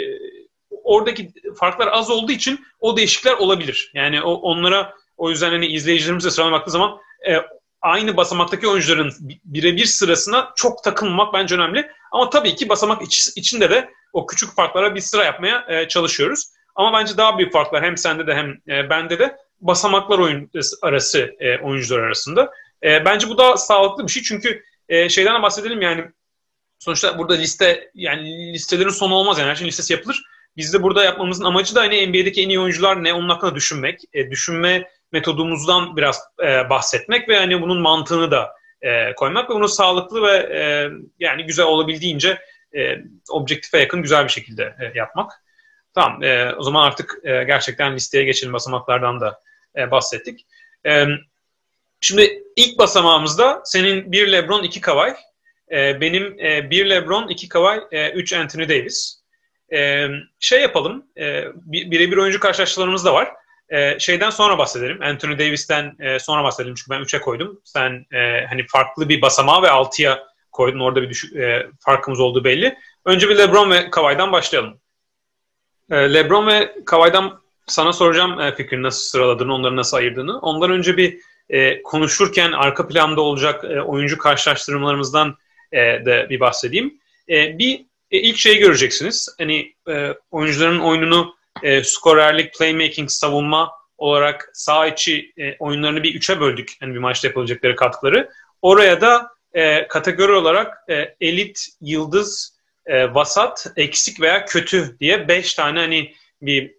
oradaki 0.84 1.32
farklar 1.60 1.88
az 1.92 2.10
olduğu 2.10 2.32
için 2.32 2.66
o 2.80 2.98
değişiklikler 2.98 3.38
olabilir. 3.38 3.92
Yani 3.94 4.22
o, 4.22 4.34
onlara 4.34 4.94
o 5.18 5.30
yüzden 5.30 5.50
hani 5.50 5.68
izleyicilerimiz 5.68 6.26
de 6.26 6.32
sıralama 6.32 6.58
baktığı 6.58 6.72
zaman 6.72 7.00
e, 7.30 7.38
aynı 7.82 8.18
basamaktaki 8.18 8.68
oyuncuların 8.68 9.14
birebir 9.46 9.86
sırasına 9.86 10.52
çok 10.56 10.84
takılmamak 10.84 11.34
bence 11.34 11.56
önemli. 11.56 11.92
Ama 12.12 12.30
tabii 12.30 12.56
ki 12.56 12.70
basamak 12.70 13.02
iç, 13.02 13.30
içinde 13.36 13.70
de 13.70 13.90
o 14.14 14.26
küçük 14.26 14.56
farklara 14.56 14.96
bir 14.96 15.02
sıra 15.02 15.24
yapmaya 15.24 15.66
e, 15.68 15.88
çalışıyoruz. 15.88 16.52
Ama 16.76 17.00
bence 17.00 17.18
daha 17.18 17.38
büyük 17.38 17.54
farklar 17.54 17.84
hem 17.84 17.98
sende 17.98 18.28
de 18.28 18.36
hem 18.36 18.58
e, 18.68 18.90
bende 18.90 19.20
de 19.20 19.38
basamaklar 19.62 20.20
oyun 20.20 20.50
arası 20.82 21.36
e, 21.40 21.58
oyuncular 21.58 22.00
arasında. 22.00 22.52
E, 22.84 23.06
bence 23.06 23.30
bu 23.30 23.38
da 23.38 23.58
sağlıklı 23.58 24.08
bir 24.08 24.12
şey 24.12 24.24
çünkü 24.24 24.64
e, 24.90 25.10
şeyden 25.10 25.40
de 25.40 25.42
bahsedelim 25.42 25.82
yani 25.82 26.06
sonuçta 26.80 27.18
burada 27.18 27.34
liste 27.34 27.92
yani 27.94 28.54
listelerin 28.54 28.90
sonu 28.90 29.14
olmaz 29.14 29.40
yani 29.40 29.50
her 29.50 29.56
şeyin 29.56 29.68
listesi 29.68 29.94
yapılır. 29.94 30.24
Biz 30.58 30.74
de 30.74 30.84
burada 30.84 31.04
yapmamızın 31.04 31.46
amacı 31.46 31.76
da 31.76 31.82
hani 31.82 32.08
NBA'deki 32.08 32.42
en 32.42 32.50
iyi 32.50 32.60
oyuncular 32.60 33.04
ne 33.04 33.14
onun 33.14 33.30
hakkında 33.30 33.56
düşünmek. 33.56 34.02
E, 34.14 34.32
düşünme 34.32 34.88
metodumuzdan 35.12 35.98
biraz 35.98 36.22
e, 36.44 36.70
bahsetmek 36.70 37.30
ve 37.30 37.38
hani 37.38 37.62
bunun 37.62 37.82
mantığını 37.82 38.32
da 38.32 38.52
e, 38.82 39.16
koymak 39.16 39.50
ve 39.50 39.54
bunu 39.54 39.68
sağlıklı 39.68 40.22
ve 40.22 40.32
e, 40.32 40.90
yani 41.20 41.44
güzel 41.44 41.66
olabildiğince 41.66 42.40
e, 42.76 42.98
objektife 43.30 43.80
yakın 43.80 44.02
güzel 44.02 44.24
bir 44.24 44.30
şekilde 44.30 44.76
e, 44.80 44.98
yapmak. 45.00 45.32
Tamam 45.94 46.24
e, 46.24 46.56
o 46.56 46.64
zaman 46.64 46.88
artık 46.88 47.20
e, 47.24 47.44
gerçekten 47.44 47.96
listeye 47.96 48.24
geçelim 48.24 48.54
basamaklardan 48.54 49.22
da 49.22 49.42
e, 49.78 49.92
bahsettik. 49.92 50.46
E, 50.86 51.06
şimdi 52.02 52.44
ilk 52.56 52.78
basamağımızda 52.78 53.62
senin 53.66 54.12
bir 54.12 54.32
LeBron, 54.32 54.64
iki 54.64 54.82
Kawhi. 54.82 55.16
E, 55.72 56.02
benim 56.02 56.40
e, 56.40 56.70
bir 56.70 56.90
LeBron, 56.90 57.28
iki 57.28 57.50
Kawhi, 57.50 57.82
e, 57.92 58.12
üç 58.12 58.34
Anthony 58.34 58.70
Davis. 58.70 59.22
E, 59.74 60.08
şey 60.40 60.62
yapalım, 60.62 61.06
e, 61.18 61.44
birebir 61.66 62.18
oyuncu 62.18 62.40
karşılaşmalarımız 62.40 63.06
da 63.06 63.14
var. 63.14 63.32
E, 63.70 64.00
şeyden 64.00 64.30
sonra 64.30 64.58
bahsedelim. 64.58 65.02
Anthony 65.02 65.40
Davis'ten 65.40 65.96
e, 66.00 66.20
sonra 66.20 66.44
bahsedelim 66.44 66.76
çünkü 66.76 66.90
ben 66.90 67.02
3'e 67.02 67.22
koydum. 67.22 67.62
Sen 67.64 68.06
hani 68.50 68.66
farklı 68.68 69.10
bir 69.10 69.22
basamağı 69.22 69.62
ve 69.62 69.68
6'ya 69.68 70.24
koydun. 70.52 70.80
Orada 70.80 71.02
bir 71.02 71.10
düşük, 71.10 71.34
farkımız 71.80 72.20
olduğu 72.20 72.44
belli. 72.44 72.78
Önce 73.06 73.30
bir 73.30 73.38
LeBron 73.38 73.72
ve 73.72 73.90
Kawhi'den 73.90 74.32
başlayalım. 74.32 74.80
LeBron 75.92 76.48
ve 76.48 76.76
Kawhi'den 76.86 77.32
sana 77.68 77.94
soracağım 77.94 78.40
e, 78.40 78.56
fikrini 78.56 78.84
nasıl 78.84 79.02
sıraladığını, 79.02 79.54
onları 79.54 79.76
nasıl 79.76 79.98
ayırdığını. 79.98 80.40
Ondan 80.40 80.72
önce 80.72 80.98
bir 80.98 81.20
e, 81.52 81.82
konuşurken 81.82 82.52
arka 82.52 82.88
planda 82.88 83.22
olacak 83.22 83.64
e, 83.64 83.82
oyuncu 83.82 84.18
karşılaştırmalarımızdan 84.18 85.38
e, 85.72 85.78
de 85.78 86.28
bir 86.30 86.40
bahsedeyim. 86.40 86.94
E, 87.30 87.58
bir 87.58 87.86
ilk 88.12 88.38
şeyi 88.38 88.58
göreceksiniz. 88.58 89.36
Hani 89.38 89.74
oyuncuların 90.32 90.80
oyununu 90.80 91.36
skorerlik, 91.84 92.54
playmaking, 92.54 93.10
savunma 93.10 93.72
olarak 93.98 94.50
sağ 94.54 94.88
içi 94.88 95.34
oyunlarını 95.60 96.04
bir 96.04 96.16
üçe 96.16 96.40
böldük. 96.40 96.74
Yani 96.82 96.94
bir 96.94 97.00
maçta 97.00 97.28
yapılacakları 97.28 97.76
katkıları. 97.76 98.30
Oraya 98.62 99.02
da 99.02 99.30
kategori 99.90 100.32
olarak 100.32 100.78
elit, 101.22 101.68
yıldız, 101.82 102.58
vasat, 102.90 103.68
eksik 103.78 104.22
veya 104.22 104.46
kötü 104.46 104.98
diye 105.00 105.28
beş 105.28 105.54
tane 105.54 105.80
hani 105.80 106.14
bir 106.42 106.76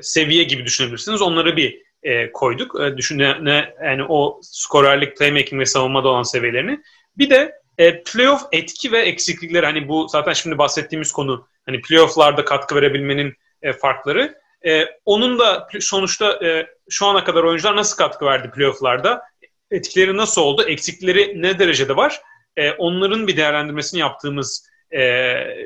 seviye 0.00 0.44
gibi 0.44 0.64
düşünebilirsiniz. 0.64 1.22
Onları 1.22 1.56
bir 1.56 1.82
e, 2.02 2.32
koyduk. 2.32 2.80
E, 2.80 2.96
düşüne, 2.96 3.36
yani 3.84 4.04
o 4.08 4.40
skorerlik, 4.42 5.16
playmaking 5.16 5.60
ve 5.60 5.66
savunmada 5.66 6.08
olan 6.08 6.22
seviyelerini. 6.22 6.80
Bir 7.18 7.30
de 7.30 7.52
e, 7.78 8.02
playoff 8.02 8.42
etki 8.52 8.92
ve 8.92 8.98
eksiklikleri 8.98 9.66
hani 9.66 9.88
bu 9.88 10.08
zaten 10.08 10.32
şimdi 10.32 10.58
bahsettiğimiz 10.58 11.12
konu 11.12 11.48
hani 11.66 11.80
playofflarda 11.80 12.44
katkı 12.44 12.74
verebilmenin 12.74 13.34
e, 13.62 13.72
farkları. 13.72 14.34
E, 14.66 14.84
onun 15.04 15.38
da 15.38 15.68
sonuçta 15.80 16.46
e, 16.46 16.66
şu 16.90 17.06
ana 17.06 17.24
kadar 17.24 17.42
oyuncular 17.42 17.76
nasıl 17.76 17.96
katkı 17.96 18.26
verdi 18.26 18.50
playofflarda? 18.50 19.22
Etkileri 19.70 20.16
nasıl 20.16 20.42
oldu? 20.42 20.62
Eksikleri 20.62 21.42
ne 21.42 21.58
derecede 21.58 21.96
var? 21.96 22.20
E, 22.56 22.70
onların 22.72 23.26
bir 23.26 23.36
değerlendirmesini 23.36 24.00
yaptığımız 24.00 24.68
e, 24.92 25.00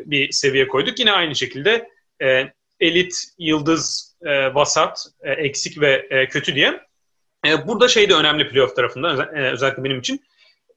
bir 0.07 0.33
seviye 0.33 0.69
koyduk. 0.69 0.99
Yine 0.99 1.13
aynı 1.13 1.35
şekilde 1.35 1.89
e, 2.23 2.53
elit, 2.83 3.15
yıldız, 3.39 4.17
e, 4.23 4.55
vasat, 4.55 5.07
e, 5.23 5.33
eksik 5.33 5.81
ve 5.81 6.07
e, 6.11 6.29
kötü 6.29 6.55
diye. 6.55 6.81
E, 7.47 7.67
burada 7.67 7.89
şey 7.89 8.09
de 8.09 8.15
önemli 8.15 8.49
playoff 8.49 8.77
tarafında 8.77 9.31
e, 9.37 9.53
özellikle 9.53 9.85
benim 9.85 9.99
için. 9.99 10.21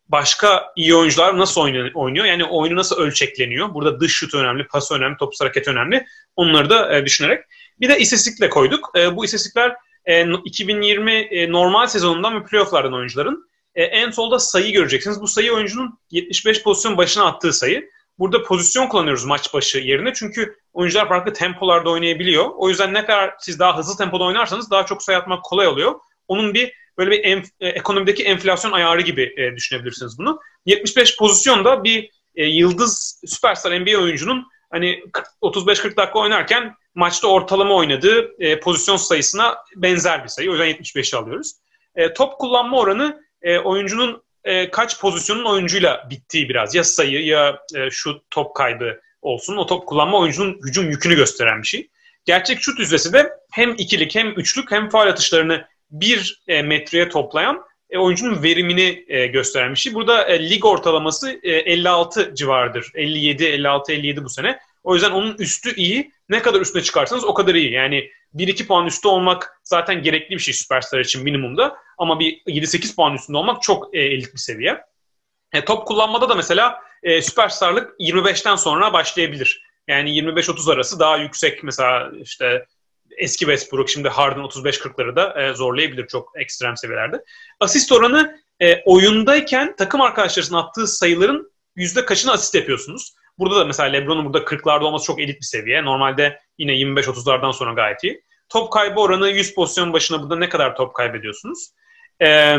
Başka 0.07 0.73
iyi 0.75 0.95
oyuncular 0.95 1.37
nasıl 1.37 1.61
oynuyor? 1.93 2.25
Yani 2.25 2.45
oyunu 2.45 2.75
nasıl 2.75 2.97
ölçekleniyor? 2.97 3.73
Burada 3.73 3.99
dış 3.99 4.13
şut 4.13 4.35
önemli, 4.35 4.67
pas 4.67 4.91
önemli, 4.91 5.17
topsuz 5.17 5.41
hareket 5.41 5.67
önemli. 5.67 6.05
Onları 6.35 6.69
da 6.69 6.97
e, 6.97 7.05
düşünerek. 7.05 7.43
Bir 7.79 7.89
de 7.89 7.99
istatistikle 7.99 8.49
koyduk. 8.49 8.91
E, 8.95 9.15
bu 9.15 9.25
istatistikler 9.25 9.75
e, 10.05 10.25
2020 10.45 11.11
e, 11.11 11.51
normal 11.51 11.87
sezonundan 11.87 12.39
ve 12.39 12.45
playofflardan 12.45 12.93
oyuncuların. 12.93 13.49
E, 13.75 13.83
en 13.83 14.11
solda 14.11 14.39
sayı 14.39 14.73
göreceksiniz. 14.73 15.21
Bu 15.21 15.27
sayı 15.27 15.53
oyuncunun 15.53 15.99
75 16.11 16.63
pozisyon 16.63 16.97
başına 16.97 17.25
attığı 17.25 17.53
sayı. 17.53 17.89
Burada 18.19 18.43
pozisyon 18.43 18.87
kullanıyoruz 18.87 19.25
maç 19.25 19.53
başı 19.53 19.77
yerine. 19.77 20.13
Çünkü 20.13 20.55
oyuncular 20.73 21.07
farklı 21.07 21.33
tempolarda 21.33 21.89
oynayabiliyor. 21.89 22.49
O 22.55 22.69
yüzden 22.69 22.93
ne 22.93 23.05
kadar 23.05 23.35
siz 23.39 23.59
daha 23.59 23.77
hızlı 23.77 23.97
tempoda 23.97 24.23
oynarsanız 24.23 24.71
daha 24.71 24.85
çok 24.85 25.03
sayı 25.03 25.17
atmak 25.17 25.43
kolay 25.43 25.67
oluyor. 25.67 25.99
Onun 26.27 26.53
bir 26.53 26.73
böyle 26.97 27.11
bir 27.11 27.23
enf, 27.23 27.45
e, 27.59 27.67
ekonomideki 27.67 28.23
enflasyon 28.23 28.71
ayarı 28.71 29.01
gibi 29.01 29.33
e, 29.37 29.55
düşünebilirsiniz 29.55 30.17
bunu. 30.17 30.39
75 30.65 31.17
pozisyonda 31.17 31.83
bir 31.83 32.09
e, 32.35 32.45
yıldız 32.45 33.21
süperstar 33.25 33.81
NBA 33.81 33.97
oyuncunun 33.97 34.47
hani 34.71 35.03
35-40 35.41 35.97
dakika 35.97 36.19
oynarken 36.19 36.75
maçta 36.95 37.27
ortalama 37.27 37.75
oynadığı 37.75 38.35
e, 38.39 38.59
pozisyon 38.59 38.97
sayısına 38.97 39.57
benzer 39.75 40.23
bir 40.23 40.29
sayı. 40.29 40.49
O 40.49 40.53
yüzden 40.53 40.69
75'i 40.69 41.19
alıyoruz. 41.19 41.53
E, 41.95 42.13
top 42.13 42.39
kullanma 42.39 42.79
oranı 42.79 43.21
e, 43.41 43.59
oyuncunun 43.59 44.23
e, 44.45 44.71
kaç 44.71 44.99
pozisyonun 44.99 45.45
oyuncuyla 45.45 46.07
bittiği 46.09 46.49
biraz. 46.49 46.75
Ya 46.75 46.83
sayı 46.83 47.25
ya 47.25 47.59
e, 47.75 47.89
şu 47.89 48.21
top 48.31 48.55
kaybı 48.55 49.01
olsun. 49.21 49.57
O 49.57 49.65
top 49.65 49.87
kullanma 49.87 50.19
oyuncunun 50.19 50.59
hücum 50.67 50.89
yükünü 50.89 51.15
gösteren 51.15 51.61
bir 51.61 51.67
şey. 51.67 51.89
Gerçek 52.25 52.61
şut 52.61 52.79
yüzdesi 52.79 53.13
de 53.13 53.33
hem 53.51 53.75
ikilik 53.77 54.15
hem 54.15 54.27
üçlük 54.27 54.71
hem 54.71 54.89
faal 54.89 55.07
atışlarını 55.07 55.65
bir 55.91 56.43
e, 56.47 56.61
metreye 56.61 57.09
toplayan 57.09 57.65
e, 57.89 57.97
oyuncunun 57.97 58.43
verimini 58.43 59.05
e, 59.07 59.27
gösteren 59.27 59.71
bir 59.71 59.79
şey. 59.79 59.93
Burada 59.93 60.23
e, 60.23 60.49
lig 60.49 60.65
ortalaması 60.65 61.39
e, 61.43 61.51
56 61.51 62.35
civarıdır. 62.35 62.91
57, 62.93 63.45
56, 63.45 63.93
57 63.93 64.23
bu 64.23 64.29
sene. 64.29 64.59
O 64.85 64.93
yüzden 64.93 65.11
onun 65.11 65.37
üstü 65.37 65.75
iyi. 65.75 66.11
Ne 66.29 66.41
kadar 66.41 66.61
üstüne 66.61 66.83
çıkarsanız 66.83 67.25
o 67.25 67.33
kadar 67.33 67.55
iyi. 67.55 67.71
Yani 67.71 68.09
1-2 68.35 68.67
puan 68.67 68.85
üstü 68.85 69.07
olmak 69.07 69.61
zaten 69.63 70.03
gerekli 70.03 70.35
bir 70.35 70.39
şey 70.39 70.53
süperstar 70.53 70.99
için 70.99 71.23
minimumda. 71.23 71.77
Ama 71.97 72.19
bir 72.19 72.41
7-8 72.47 72.95
puan 72.95 73.15
üstünde 73.15 73.37
olmak 73.37 73.61
çok 73.61 73.95
e, 73.95 73.99
elit 73.99 74.33
bir 74.33 74.39
seviye. 74.39 74.81
E, 75.53 75.65
top 75.65 75.87
kullanmada 75.87 76.29
da 76.29 76.35
mesela 76.35 76.79
e, 77.03 77.21
süperstarlık 77.21 77.99
25'ten 77.99 78.55
sonra 78.55 78.93
başlayabilir. 78.93 79.65
Yani 79.87 80.09
25-30 80.09 80.73
arası 80.73 80.99
daha 80.99 81.17
yüksek 81.17 81.63
mesela 81.63 82.11
işte 82.21 82.65
eski 83.17 83.39
Westbrook 83.39 83.89
şimdi 83.89 84.09
Harden 84.09 84.43
35-40'ları 84.43 85.15
da 85.15 85.41
e, 85.41 85.53
zorlayabilir 85.53 86.07
çok 86.07 86.31
ekstrem 86.35 86.77
seviyelerde. 86.77 87.23
Asist 87.59 87.91
oranı 87.91 88.39
e, 88.61 88.81
oyundayken 88.85 89.75
takım 89.75 90.01
arkadaşlarının 90.01 90.57
attığı 90.57 90.87
sayıların 90.87 91.51
yüzde 91.75 92.05
kaçını 92.05 92.31
asist 92.31 92.55
yapıyorsunuz. 92.55 93.15
Burada 93.39 93.59
da 93.59 93.65
mesela 93.65 93.89
LeBron'un 93.89 94.25
burada 94.25 94.37
40'larda 94.37 94.83
olması 94.83 95.05
çok 95.05 95.21
elit 95.21 95.35
bir 95.35 95.45
seviye. 95.45 95.85
Normalde 95.85 96.39
yine 96.57 96.71
25-30'lardan 96.71 97.53
sonra 97.53 97.73
gayet 97.73 98.03
iyi. 98.03 98.21
Top 98.49 98.71
kaybı 98.71 98.99
oranı 98.99 99.29
100 99.29 99.55
pozisyon 99.55 99.93
başına 99.93 100.21
burada 100.21 100.35
ne 100.35 100.49
kadar 100.49 100.75
top 100.75 100.95
kaybediyorsunuz? 100.95 101.69
E, 102.19 102.57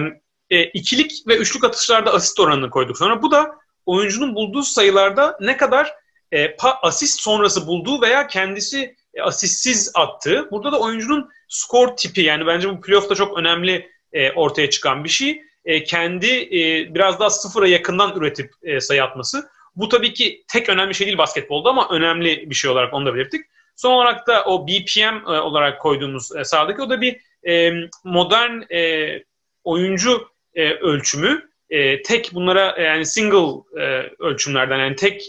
e, 0.51 0.65
ikilik 0.65 1.13
ve 1.29 1.37
üçlük 1.37 1.65
atışlarda 1.65 2.13
asist 2.13 2.41
oranını 2.41 2.71
koyduk 2.71 2.99
sonra. 2.99 3.23
Bu 3.23 3.31
da 3.31 3.55
oyuncunun 3.87 4.35
bulduğu 4.35 4.63
sayılarda 4.63 5.39
ne 5.41 5.57
kadar 5.57 5.95
e, 6.33 6.57
asist 6.83 7.21
sonrası 7.21 7.67
bulduğu 7.67 8.03
veya 8.03 8.27
kendisi 8.27 8.97
e, 9.15 9.23
asistsiz 9.23 9.93
attığı. 9.95 10.51
Burada 10.51 10.73
da 10.73 10.81
oyuncunun 10.81 11.29
skor 11.49 11.97
tipi 11.97 12.21
yani 12.21 12.47
bence 12.47 12.69
bu 12.69 12.81
playoff'ta 12.81 13.15
çok 13.15 13.39
önemli 13.39 13.91
e, 14.13 14.33
ortaya 14.33 14.71
çıkan 14.71 15.05
bir 15.05 15.09
şey. 15.09 15.43
E, 15.65 15.85
kendi 15.85 16.27
e, 16.27 16.95
biraz 16.95 17.21
daha 17.21 17.31
sıfıra 17.31 17.69
yakından 17.69 18.17
üretip 18.17 18.53
e, 18.63 18.81
sayı 18.81 19.05
atması. 19.05 19.49
Bu 19.77 19.89
tabii 19.89 20.15
ki 20.15 20.45
tek 20.49 20.69
önemli 20.69 20.95
şey 20.95 21.07
değil 21.07 21.19
basketbolda 21.19 21.71
ama 21.71 21.89
önemli 21.89 22.51
bir 22.51 22.55
şey 22.55 22.71
olarak 22.71 22.95
onu 22.95 23.07
da 23.07 23.15
belirttik. 23.15 23.47
Son 23.77 23.93
olarak 23.93 24.27
da 24.27 24.45
o 24.45 24.67
BPM 24.67 25.17
e, 25.27 25.41
olarak 25.41 25.81
koyduğumuz 25.81 26.37
e, 26.37 26.45
sağdaki 26.45 26.83
o 26.83 26.91
da 26.91 27.01
bir 27.01 27.21
e, 27.49 27.73
modern 28.05 28.63
oyuncu 29.65 30.29
ölçümü. 30.81 31.51
Tek 32.05 32.31
bunlara 32.35 32.81
yani 32.81 33.07
single 33.07 33.63
ölçümlerden 34.19 34.79
yani 34.79 34.97
tek 34.97 35.23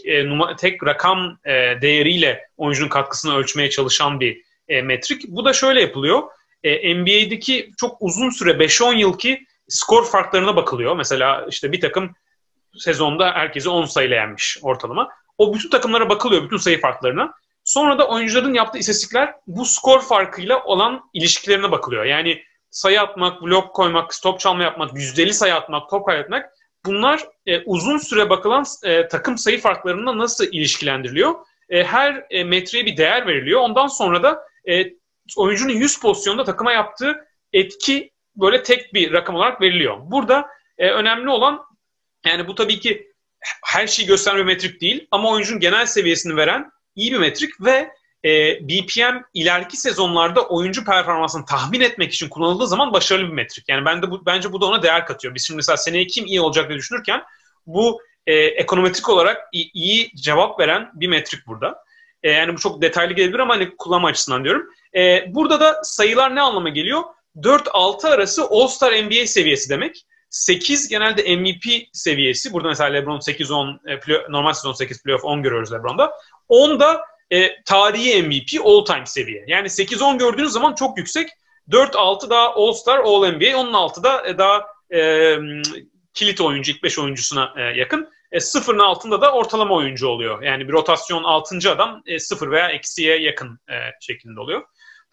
tek 0.58 0.86
rakam 0.86 1.38
değeriyle 1.82 2.48
oyuncunun 2.56 2.88
katkısını 2.88 3.36
ölçmeye 3.36 3.70
çalışan 3.70 4.20
bir 4.20 4.42
metrik. 4.82 5.28
Bu 5.28 5.44
da 5.44 5.52
şöyle 5.52 5.80
yapılıyor. 5.80 6.22
NBA'deki 6.64 7.70
çok 7.78 7.96
uzun 8.00 8.30
süre 8.30 8.50
5-10 8.50 8.96
yıl 8.96 9.18
ki 9.18 9.46
skor 9.68 10.06
farklarına 10.06 10.56
bakılıyor. 10.56 10.96
Mesela 10.96 11.46
işte 11.50 11.72
bir 11.72 11.80
takım 11.80 12.14
sezonda 12.78 13.32
herkesi 13.32 13.68
10 13.68 13.84
sayıyla 13.84 14.16
yenmiş 14.16 14.58
ortalama. 14.62 15.08
O 15.38 15.54
bütün 15.54 15.70
takımlara 15.70 16.08
bakılıyor, 16.08 16.44
bütün 16.44 16.56
sayı 16.56 16.80
farklarına. 16.80 17.32
Sonra 17.64 17.98
da 17.98 18.08
oyuncuların 18.08 18.54
yaptığı 18.54 18.78
istatistikler 18.78 19.34
bu 19.46 19.64
skor 19.64 20.00
farkıyla 20.00 20.64
olan 20.64 21.00
ilişkilerine 21.12 21.70
bakılıyor. 21.70 22.04
Yani 22.04 22.42
sayı 22.70 23.00
atmak, 23.00 23.42
blok 23.42 23.74
koymak, 23.74 24.14
stop 24.14 24.40
çalma 24.40 24.62
yapmak, 24.62 24.94
yüzdeli 24.94 25.34
sayı 25.34 25.54
atmak, 25.54 25.90
top 25.90 26.06
kaybetmek 26.06 26.44
bunlar 26.86 27.20
e, 27.46 27.60
uzun 27.60 27.98
süre 27.98 28.30
bakılan 28.30 28.64
e, 28.84 29.08
takım 29.08 29.38
sayı 29.38 29.60
farklarında 29.60 30.18
nasıl 30.18 30.44
ilişkilendiriliyor? 30.52 31.34
E, 31.68 31.84
her 31.84 32.26
e, 32.30 32.44
metreye 32.44 32.86
bir 32.86 32.96
değer 32.96 33.26
veriliyor. 33.26 33.60
Ondan 33.60 33.86
sonra 33.86 34.22
da 34.22 34.42
e, 34.68 34.84
oyuncunun 35.36 35.72
100 35.72 36.00
pozisyonda 36.00 36.44
takıma 36.44 36.72
yaptığı 36.72 37.16
etki 37.52 38.10
böyle 38.36 38.62
tek 38.62 38.94
bir 38.94 39.12
rakam 39.12 39.34
olarak 39.34 39.60
veriliyor. 39.60 39.96
Burada 40.00 40.48
e, 40.78 40.90
önemli 40.90 41.30
olan 41.30 41.60
yani 42.26 42.48
bu 42.48 42.54
tabii 42.54 42.80
ki 42.80 43.12
her 43.64 43.86
şeyi 43.86 44.08
gösteren 44.08 44.38
bir 44.38 44.44
metrik 44.44 44.80
değil 44.80 45.06
ama 45.10 45.30
oyuncunun 45.30 45.60
genel 45.60 45.86
seviyesini 45.86 46.36
veren 46.36 46.70
iyi 46.94 47.12
bir 47.12 47.18
metrik 47.18 47.50
ve 47.60 47.90
e, 48.24 48.60
BPM 48.68 49.16
ileriki 49.34 49.76
sezonlarda 49.76 50.46
oyuncu 50.46 50.84
performansını 50.84 51.44
tahmin 51.44 51.80
etmek 51.80 52.12
için 52.12 52.28
kullanıldığı 52.28 52.66
zaman 52.66 52.92
başarılı 52.92 53.28
bir 53.28 53.32
metrik. 53.32 53.68
Yani 53.68 53.84
ben 53.84 54.02
de 54.02 54.10
bu, 54.10 54.26
bence 54.26 54.52
bu 54.52 54.60
da 54.60 54.66
ona 54.66 54.82
değer 54.82 55.06
katıyor. 55.06 55.34
Biz 55.34 55.46
şimdi 55.46 55.56
mesela 55.56 55.76
seneye 55.76 56.06
kim 56.06 56.26
iyi 56.26 56.40
olacak 56.40 56.68
diye 56.68 56.78
düşünürken 56.78 57.22
bu 57.66 58.00
e, 58.26 58.34
ekonometrik 58.34 59.08
olarak 59.08 59.48
iyi, 59.52 59.70
iyi 59.72 60.10
cevap 60.16 60.60
veren 60.60 60.90
bir 60.94 61.08
metrik 61.08 61.46
burada. 61.46 61.84
E, 62.22 62.30
yani 62.30 62.54
bu 62.54 62.58
çok 62.58 62.82
detaylı 62.82 63.12
gelebilir 63.12 63.38
ama 63.38 63.54
hani 63.54 63.76
kullanma 63.76 64.08
açısından 64.08 64.44
diyorum. 64.44 64.66
E, 64.96 65.24
burada 65.34 65.60
da 65.60 65.80
sayılar 65.84 66.34
ne 66.34 66.40
anlama 66.40 66.68
geliyor? 66.68 67.02
4-6 67.36 68.08
arası 68.08 68.42
All-Star 68.50 68.92
NBA 68.92 69.26
seviyesi 69.26 69.70
demek. 69.70 70.06
8 70.30 70.88
genelde 70.88 71.36
MVP 71.36 71.88
seviyesi. 71.92 72.52
Burada 72.52 72.68
mesela 72.68 72.90
LeBron 72.90 73.18
8-10, 73.18 73.78
e, 73.90 74.32
normal 74.32 74.52
sezon 74.52 74.72
8 74.72 75.02
playoff 75.02 75.24
10 75.24 75.42
görüyoruz 75.42 75.72
LeBron'da. 75.72 76.12
10 76.48 76.80
da 76.80 77.00
e, 77.30 77.62
tarihi 77.64 78.22
MVP 78.22 78.66
all 78.66 78.84
time 78.84 79.06
seviye. 79.06 79.44
Yani 79.46 79.68
8-10 79.68 80.18
gördüğünüz 80.18 80.52
zaman 80.52 80.74
çok 80.74 80.98
yüksek. 80.98 81.28
4-6 81.70 82.30
daha 82.30 82.54
All 82.54 82.72
Star, 82.72 82.98
All 82.98 83.32
NBA. 83.32 83.56
Onun 83.56 83.72
altı 83.72 84.02
da 84.02 84.26
e, 84.26 84.38
daha 84.38 84.66
e, 84.94 85.36
kilit 86.14 86.40
oyuncu, 86.40 86.72
ilk 86.72 86.82
5 86.82 86.98
oyuncusuna 86.98 87.54
e, 87.56 87.62
yakın. 87.62 88.08
E, 88.32 88.40
sıfırın 88.40 88.78
altında 88.78 89.20
da 89.20 89.32
ortalama 89.32 89.74
oyuncu 89.74 90.08
oluyor. 90.08 90.42
Yani 90.42 90.68
bir 90.68 90.72
rotasyon 90.72 91.24
6. 91.24 91.70
adam 91.70 92.02
e, 92.06 92.18
sıfır 92.18 92.50
veya 92.50 92.68
eksiye 92.68 93.22
yakın 93.22 93.58
e, 93.70 93.74
şeklinde 94.00 94.40
oluyor. 94.40 94.62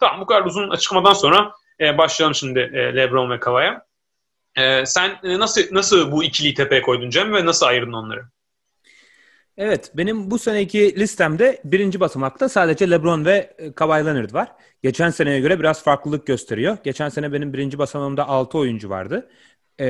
Tamam 0.00 0.20
bu 0.20 0.26
kadar 0.26 0.44
uzun 0.44 0.70
açıklamadan 0.70 1.12
sonra 1.12 1.52
e, 1.80 1.98
başlayalım 1.98 2.34
şimdi 2.34 2.58
e, 2.58 2.96
LeBron 2.96 3.30
ve 3.30 3.40
Kava'ya. 3.40 3.86
E, 4.56 4.86
sen 4.86 5.18
e, 5.24 5.38
nasıl 5.38 5.62
nasıl 5.72 6.12
bu 6.12 6.24
ikiliyi 6.24 6.54
tepeye 6.54 6.82
koydun 6.82 7.10
Cem 7.10 7.34
ve 7.34 7.46
nasıl 7.46 7.66
ayırdın 7.66 7.92
onları? 7.92 8.24
Evet, 9.58 9.90
benim 9.94 10.30
bu 10.30 10.38
seneki 10.38 10.96
listemde 10.96 11.60
birinci 11.64 12.00
basamakta 12.00 12.48
sadece 12.48 12.90
LeBron 12.90 13.24
ve 13.24 13.54
e, 13.58 13.72
Kawhi 13.72 14.06
Leonard 14.06 14.34
var. 14.34 14.52
Geçen 14.82 15.10
seneye 15.10 15.40
göre 15.40 15.58
biraz 15.58 15.82
farklılık 15.82 16.26
gösteriyor. 16.26 16.78
Geçen 16.84 17.08
sene 17.08 17.32
benim 17.32 17.52
birinci 17.52 17.78
basamağımda 17.78 18.28
6 18.28 18.58
oyuncu 18.58 18.90
vardı. 18.90 19.30
Ee, 19.80 19.86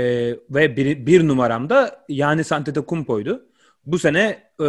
ve 0.50 0.76
bir, 0.76 1.06
bir 1.06 1.28
numaramda 1.28 2.04
Yanis 2.08 2.52
Antetokounmpo'ydu. 2.52 3.48
Bu 3.84 3.98
sene 3.98 4.52
e, 4.62 4.66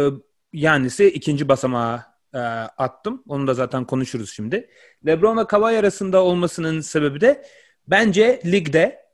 Yanis'i 0.52 1.06
ikinci 1.06 1.48
basamağa 1.48 2.18
e, 2.34 2.38
attım. 2.38 3.22
Onu 3.28 3.46
da 3.46 3.54
zaten 3.54 3.84
konuşuruz 3.84 4.32
şimdi. 4.32 4.70
LeBron 5.06 5.36
ve 5.36 5.46
Kawhi 5.46 5.78
arasında 5.78 6.22
olmasının 6.22 6.80
sebebi 6.80 7.20
de 7.20 7.44
bence 7.88 8.40
ligde 8.44 9.07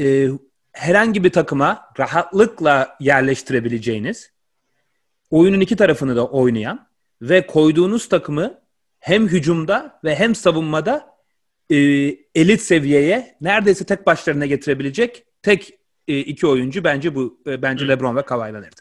e, 0.00 0.28
herhangi 0.72 1.24
bir 1.24 1.30
takıma 1.30 1.92
rahatlıkla 1.98 2.96
yerleştirebileceğiniz 3.00 4.30
oyunun 5.30 5.60
iki 5.60 5.76
tarafını 5.76 6.16
da 6.16 6.26
oynayan 6.26 6.88
ve 7.22 7.46
koyduğunuz 7.46 8.08
takımı 8.08 8.60
hem 8.98 9.28
hücumda 9.28 10.00
ve 10.04 10.14
hem 10.14 10.34
savunmada 10.34 11.06
e, 11.70 11.76
elit 12.34 12.60
seviyeye 12.60 13.36
neredeyse 13.40 13.84
tek 13.84 14.06
başlarına 14.06 14.46
getirebilecek 14.46 15.24
tek 15.42 15.78
e, 16.08 16.18
iki 16.18 16.46
oyuncu 16.46 16.84
bence 16.84 17.14
bu 17.14 17.40
e, 17.46 17.62
bence 17.62 17.88
LeBron 17.88 18.16
ve 18.16 18.22
Kawhi 18.22 18.52
Leonard. 18.52 18.78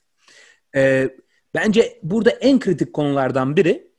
E, 0.76 1.10
bence 1.54 2.00
burada 2.04 2.30
en 2.30 2.60
kritik 2.60 2.94
konulardan 2.94 3.56
biri 3.56 3.92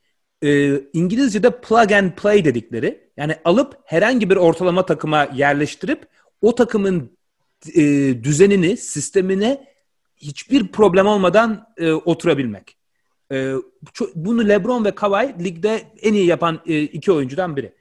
e, 0.42 0.80
İngilizce'de 0.92 1.60
plug 1.60 1.92
and 1.92 2.12
play 2.12 2.44
dedikleri 2.44 3.10
yani 3.16 3.36
alıp 3.44 3.78
herhangi 3.84 4.30
bir 4.30 4.36
ortalama 4.36 4.86
takıma 4.86 5.28
yerleştirip 5.34 6.08
o 6.40 6.54
takımın 6.54 7.18
e, 7.74 7.82
düzenini, 8.24 8.76
sistemine 8.76 9.74
hiçbir 10.16 10.68
problem 10.68 11.06
olmadan 11.06 11.66
e, 11.76 11.92
oturabilmek. 11.92 12.76
E, 13.32 13.54
bunu 14.14 14.48
LeBron 14.48 14.84
ve 14.84 14.94
Kawhi 14.94 15.44
ligde 15.44 15.92
en 16.02 16.14
iyi 16.14 16.26
yapan 16.26 16.60
e, 16.66 16.82
iki 16.82 17.12
oyuncudan 17.12 17.56
biri. 17.56 17.74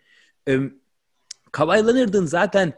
E, 0.47 0.59
Kawhi 1.51 1.87
Leonard'ın 1.87 2.25
zaten 2.25 2.73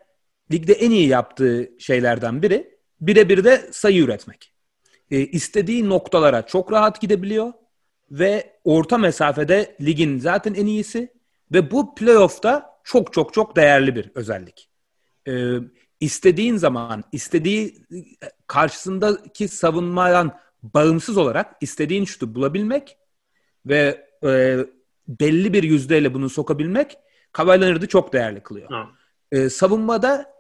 ligde 0.52 0.74
en 0.74 0.92
iyi 0.92 1.08
yaptığı 1.08 1.72
şeylerden 1.80 2.42
biri 2.42 2.76
birebir 3.02 3.44
de 3.44 3.70
sayı 3.72 4.02
üretmek. 4.02 4.54
E, 5.12 5.20
istediği 5.20 5.90
noktalara 5.90 6.46
çok 6.46 6.72
rahat 6.72 7.02
gidebiliyor 7.02 7.54
ve 8.12 8.60
orta 8.64 8.98
mesafede 8.98 9.76
ligin 9.82 10.20
zaten 10.20 10.54
en 10.54 10.66
iyisi 10.66 11.14
ve 11.52 11.72
bu 11.72 11.96
playoff'ta 11.96 12.80
çok 12.84 13.14
çok 13.14 13.34
çok 13.34 13.56
değerli 13.56 13.96
bir 13.96 14.12
özellik. 14.16 14.70
E, 15.28 15.54
istediğin 16.00 16.58
zaman, 16.58 17.04
istediği 17.12 17.86
karşısındaki 18.48 19.48
savunmadan 19.48 20.38
bağımsız 20.64 21.18
olarak 21.18 21.56
istediğin 21.62 22.06
şutu 22.06 22.36
bulabilmek 22.36 22.98
ve 23.66 24.08
e, 24.24 24.58
belli 25.08 25.54
bir 25.54 25.64
yüzdeyle 25.64 26.14
bunu 26.14 26.30
sokabilmek 26.30 26.98
Kawhi 27.32 27.88
çok 27.88 28.14
değerli 28.14 28.40
kılıyor. 28.40 28.70
E, 29.32 29.50
savunmada 29.50 30.36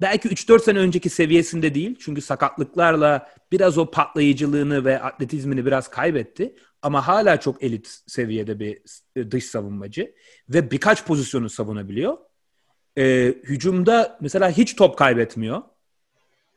belki 0.00 0.28
3-4 0.28 0.62
sene 0.62 0.78
önceki 0.78 1.10
seviyesinde 1.10 1.74
değil. 1.74 1.96
Çünkü 2.00 2.20
sakatlıklarla 2.20 3.30
biraz 3.52 3.78
o 3.78 3.90
patlayıcılığını 3.90 4.84
ve 4.84 5.00
atletizmini 5.00 5.66
biraz 5.66 5.88
kaybetti. 5.88 6.56
Ama 6.82 7.06
hala 7.06 7.40
çok 7.40 7.62
elit 7.62 8.00
seviyede 8.06 8.60
bir 8.60 8.82
dış 9.30 9.44
savunmacı. 9.44 10.14
Ve 10.48 10.70
birkaç 10.70 11.06
pozisyonu 11.06 11.50
savunabiliyor 11.50 12.18
e, 12.98 13.34
hücumda 13.44 14.18
mesela 14.20 14.50
hiç 14.50 14.76
top 14.76 14.98
kaybetmiyor. 14.98 15.62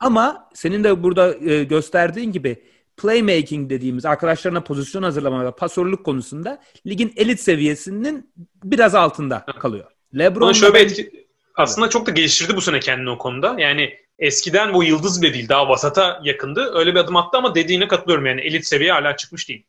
Ama 0.00 0.48
senin 0.54 0.84
de 0.84 1.02
burada 1.02 1.34
e, 1.34 1.64
gösterdiğin 1.64 2.32
gibi 2.32 2.62
playmaking 2.96 3.70
dediğimiz 3.70 4.04
arkadaşlarına 4.04 4.60
pozisyon 4.60 5.02
hazırlama 5.02 5.44
ve 5.44 5.50
pasörlük 5.50 6.04
konusunda 6.04 6.62
ligin 6.86 7.12
elit 7.16 7.40
seviyesinin 7.40 8.32
biraz 8.64 8.94
altında 8.94 9.46
kalıyor. 9.60 9.90
LeBron 10.18 10.52
şöyle 10.52 10.78
etki, 10.78 11.26
aslında 11.54 11.90
çok 11.90 12.06
da 12.06 12.10
geliştirdi 12.10 12.56
bu 12.56 12.60
sene 12.60 12.80
kendini 12.80 13.10
o 13.10 13.18
konuda. 13.18 13.54
Yani 13.58 13.96
eskiden 14.18 14.74
bu 14.74 14.84
yıldız 14.84 15.22
bile 15.22 15.34
değil 15.34 15.48
daha 15.48 15.68
vasata 15.68 16.20
yakındı. 16.24 16.70
Öyle 16.74 16.94
bir 16.94 17.00
adım 17.00 17.16
attı 17.16 17.38
ama 17.38 17.54
dediğine 17.54 17.88
katılıyorum 17.88 18.26
yani 18.26 18.40
elit 18.40 18.66
seviye 18.66 18.92
hala 18.92 19.16
çıkmış 19.16 19.48
değil. 19.48 19.64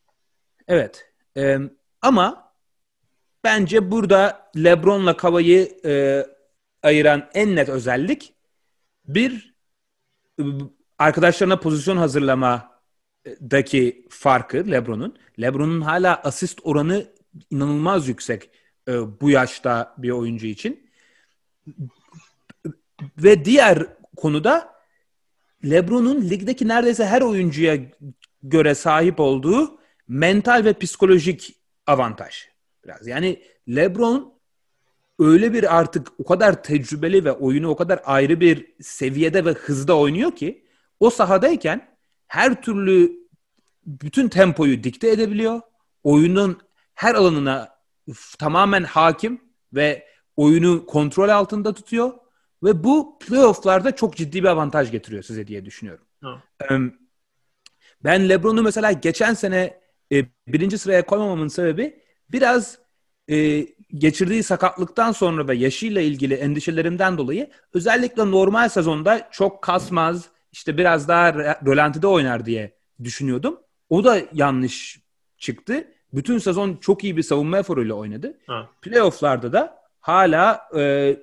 Evet. 0.67 1.05
E, 1.38 1.58
ama 2.01 2.51
bence 3.43 3.91
burada 3.91 4.51
LeBron'la 4.58 5.17
Kava'yı 5.17 5.71
e, 5.86 6.25
ayıran 6.84 7.30
en 7.34 7.56
net 7.56 7.70
özellik 7.70 8.34
bir 9.06 9.54
arkadaşlarına 11.00 11.60
pozisyon 11.60 11.98
hazırlamadaki 11.98 14.08
farkı 14.10 14.72
LeBron'un. 14.72 15.18
LeBron'un 15.42 15.82
hala 15.82 16.15
asist 16.15 16.60
oranı 16.63 17.06
inanılmaz 17.50 18.08
yüksek 18.08 18.50
e, 18.88 19.22
bu 19.22 19.30
yaşta 19.30 19.96
bir 19.98 20.10
oyuncu 20.10 20.48
için. 20.48 20.89
Ve 23.18 23.46
diğer 23.46 23.88
konuda 24.18 24.74
LeBron'un 25.63 26.30
ligdeki 26.30 26.68
neredeyse 26.68 27.06
her 27.06 27.22
oyuncuya 27.22 27.78
göre 28.44 28.76
sahip 28.76 29.20
olduğu 29.20 29.80
mental 30.08 30.65
ve 30.65 30.74
psikolojik 30.74 31.56
avantaj. 31.88 32.48
Biraz 32.84 33.08
yani 33.08 33.44
LeBron 33.68 34.38
öyle 35.19 35.53
bir 35.53 35.77
artık 35.77 36.08
o 36.19 36.25
kadar 36.25 36.63
tecrübeli 36.63 37.25
ve 37.25 37.32
oyunu 37.32 37.69
o 37.69 37.75
kadar 37.75 38.01
ayrı 38.05 38.39
bir 38.39 38.73
seviyede 38.82 39.45
ve 39.45 39.51
hızda 39.51 39.97
oynuyor 39.97 40.32
ki 40.32 40.65
o 40.99 41.10
sahadayken 41.10 41.97
her 42.27 42.62
türlü 42.62 43.12
bütün 43.86 44.29
tempoyu 44.29 44.84
dikte 44.84 45.10
edebiliyor. 45.10 45.62
Oyunun 46.03 46.62
her 46.95 47.15
alanına 47.15 47.75
tamamen 48.39 48.84
hakim 48.84 49.41
ve 49.73 50.08
oyunu 50.36 50.86
kontrol 50.86 51.29
altında 51.29 51.73
tutuyor 51.73 52.13
ve 52.63 52.84
bu 52.84 53.19
playofflarda 53.19 53.95
çok 53.95 54.15
ciddi 54.15 54.43
bir 54.43 54.47
avantaj 54.47 54.91
getiriyor 54.91 55.23
size 55.23 55.47
diye 55.47 55.65
düşünüyorum. 55.65 56.05
Hmm. 56.21 56.91
Ben 58.03 58.29
LeBron'u 58.29 58.63
mesela 58.63 58.91
geçen 58.91 59.34
sene 59.34 59.79
e, 60.12 60.25
birinci 60.47 60.77
sıraya 60.77 61.05
koymamamın 61.05 61.47
sebebi 61.47 62.03
biraz 62.32 62.77
e, 63.30 63.68
geçirdiği 63.94 64.44
sakatlıktan 64.44 65.12
sonra 65.12 65.48
ve 65.48 65.56
yaşıyla 65.56 66.02
ilgili 66.02 66.34
endişelerimden 66.34 67.18
dolayı 67.18 67.50
özellikle 67.74 68.32
normal 68.32 68.70
sezonda 68.70 69.28
çok 69.32 69.62
kasmaz, 69.62 70.26
işte 70.52 70.78
biraz 70.78 71.08
daha 71.08 71.34
rölantide 71.65 72.08
oynar 72.08 72.46
diye 72.46 72.74
düşünüyordum. 73.04 73.60
O 73.89 74.04
da 74.04 74.22
yanlış 74.34 75.00
çıktı 75.38 75.88
bütün 76.13 76.38
sezon 76.38 76.76
çok 76.76 77.04
iyi 77.04 77.18
bir 77.18 77.24
savunma 77.24 77.58
eforuyla 77.58 77.94
oynadı. 77.96 78.38
Ha. 78.48 78.70
Playoff'larda 78.82 79.54
da 79.54 79.82
hala 80.00 80.70
e, 80.78 81.15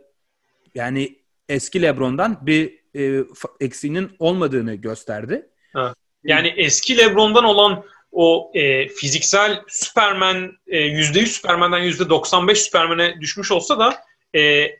yani 0.75 1.19
eski 1.49 1.83
LeBron'dan 1.83 2.39
bir 2.47 2.81
e, 2.97 3.25
eksiğinin 3.61 4.11
olmadığını 4.19 4.75
gösterdi. 4.75 5.51
Ha. 5.73 5.95
Yani 6.25 6.49
eski 6.57 6.99
LeBron'dan 6.99 7.45
olan 7.45 7.85
o 8.19 8.51
e, 8.55 8.89
fiziksel 8.89 9.63
Superman 9.69 10.53
e, 10.67 10.79
%100 10.79 11.27
Superman'den 11.27 11.81
%95 11.81 12.55
Superman'e 12.55 13.21
düşmüş 13.21 13.51
olsa 13.53 13.79
da 13.79 14.03
e, 14.35 14.41
e, 14.41 14.77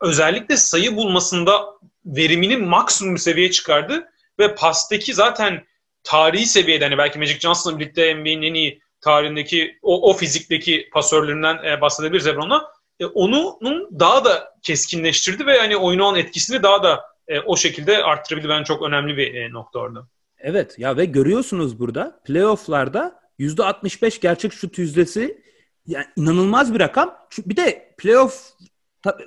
özellikle 0.00 0.56
sayı 0.56 0.96
bulmasında 0.96 1.64
verimini 2.06 2.56
maksimum 2.56 3.18
seviyeye 3.18 3.50
çıkardı 3.50 4.08
ve 4.38 4.54
pastaki 4.54 5.14
zaten 5.14 5.66
tarihi 6.02 6.46
seviyede 6.46 6.84
hani 6.84 6.98
belki 6.98 7.18
Magic 7.18 7.40
Johnson'la 7.40 7.78
birlikte 7.78 8.14
NBA'nin 8.14 8.42
en 8.42 8.54
iyi 8.54 8.80
tarihindeki 9.00 9.78
o, 9.82 10.10
o 10.10 10.12
fizikteki 10.12 10.88
pasörlerinden 10.92 11.64
e, 11.64 11.80
bahsedebiliriz 11.80 12.26
LeBron'a. 12.26 12.64
E, 13.00 13.06
onun 13.06 13.88
daha 14.00 14.24
da 14.24 14.54
keskinleştirdi 14.62 15.46
ve 15.46 15.58
hani 15.58 15.76
oyuna 15.76 16.04
olan 16.04 16.18
etkisini 16.18 16.62
daha 16.62 16.82
da 16.82 17.04
e, 17.28 17.40
o 17.40 17.56
şekilde 17.56 18.04
arttırabildi. 18.04 18.48
Ben 18.48 18.64
çok 18.64 18.82
önemli 18.82 19.16
bir 19.16 19.34
e, 19.34 19.52
nokta 19.52 19.78
orada. 19.78 20.06
Evet 20.44 20.78
ya 20.78 20.96
ve 20.96 21.04
görüyorsunuz 21.04 21.78
burada 21.78 22.20
playofflarda 22.24 23.20
%65 23.40 24.20
gerçek 24.20 24.52
şut 24.52 24.78
yüzdesi 24.78 25.42
yani 25.86 26.06
inanılmaz 26.16 26.74
bir 26.74 26.80
rakam. 26.80 27.16
Bir 27.46 27.56
de 27.56 27.94
playoff 27.98 28.50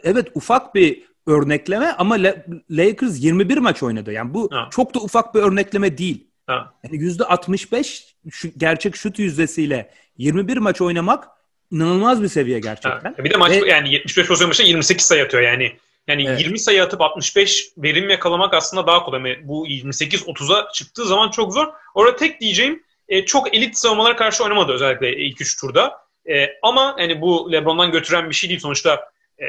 evet 0.04 0.28
ufak 0.36 0.76
bir 0.76 1.04
örnekleme 1.28 1.92
ama 1.98 2.18
Lakers 2.72 3.24
21 3.24 3.58
maç 3.58 3.84
oynadı. 3.84 4.12
Yani 4.12 4.34
bu 4.34 4.50
ha. 4.52 4.68
çok 4.72 4.94
da 4.94 5.00
ufak 5.00 5.36
bir 5.36 5.40
örnekleme 5.40 5.98
değil. 5.98 6.28
Ha. 6.48 6.74
Yani 6.84 7.04
%65 7.04 8.04
şu 8.30 8.50
gerçek 8.58 8.96
şut 8.96 9.20
yüzdesiyle 9.20 9.92
21 10.18 10.58
maç 10.58 10.82
oynamak 10.82 11.28
inanılmaz 11.72 12.24
bir 12.24 12.28
seviye 12.28 12.60
gerçekten. 12.60 13.14
Ha. 13.14 13.24
Bir 13.24 13.30
de 13.30 13.38
maç 13.38 13.52
Ve, 13.52 13.70
yani 13.70 13.94
75 13.94 14.28
pozisyon 14.28 14.50
başına 14.50 14.68
28 14.68 15.06
sayı 15.06 15.24
atıyor 15.24 15.44
yani. 15.44 15.78
Yani 16.08 16.26
evet. 16.28 16.42
20 16.42 16.60
sayı 16.60 16.84
atıp 16.84 17.02
65 17.02 17.72
verim 17.78 18.10
yakalamak 18.10 18.54
aslında 18.54 18.88
daha 18.88 19.04
kolay. 19.04 19.22
Yani 19.22 19.48
bu 19.48 19.68
28-30'a 19.68 20.72
çıktığı 20.72 21.06
zaman 21.06 21.30
çok 21.32 21.54
zor. 21.54 21.68
Orada 21.94 22.16
tek 22.16 22.42
diyeceğim 22.42 22.84
e, 23.10 23.26
çok 23.26 23.56
elit 23.56 23.78
savunmalara 23.78 24.16
karşı 24.16 24.44
oynamadı 24.44 24.74
özellikle 24.74 25.18
ilk 25.18 25.42
üç 25.42 25.60
turda. 25.62 25.98
E, 26.30 26.50
ama 26.62 26.96
yani 27.00 27.22
bu 27.22 27.52
LeBron'dan 27.52 27.92
götüren 27.92 28.30
bir 28.30 28.36
şey 28.36 28.50
değil. 28.50 28.60
Sonuçta 28.60 29.12
e, 29.40 29.46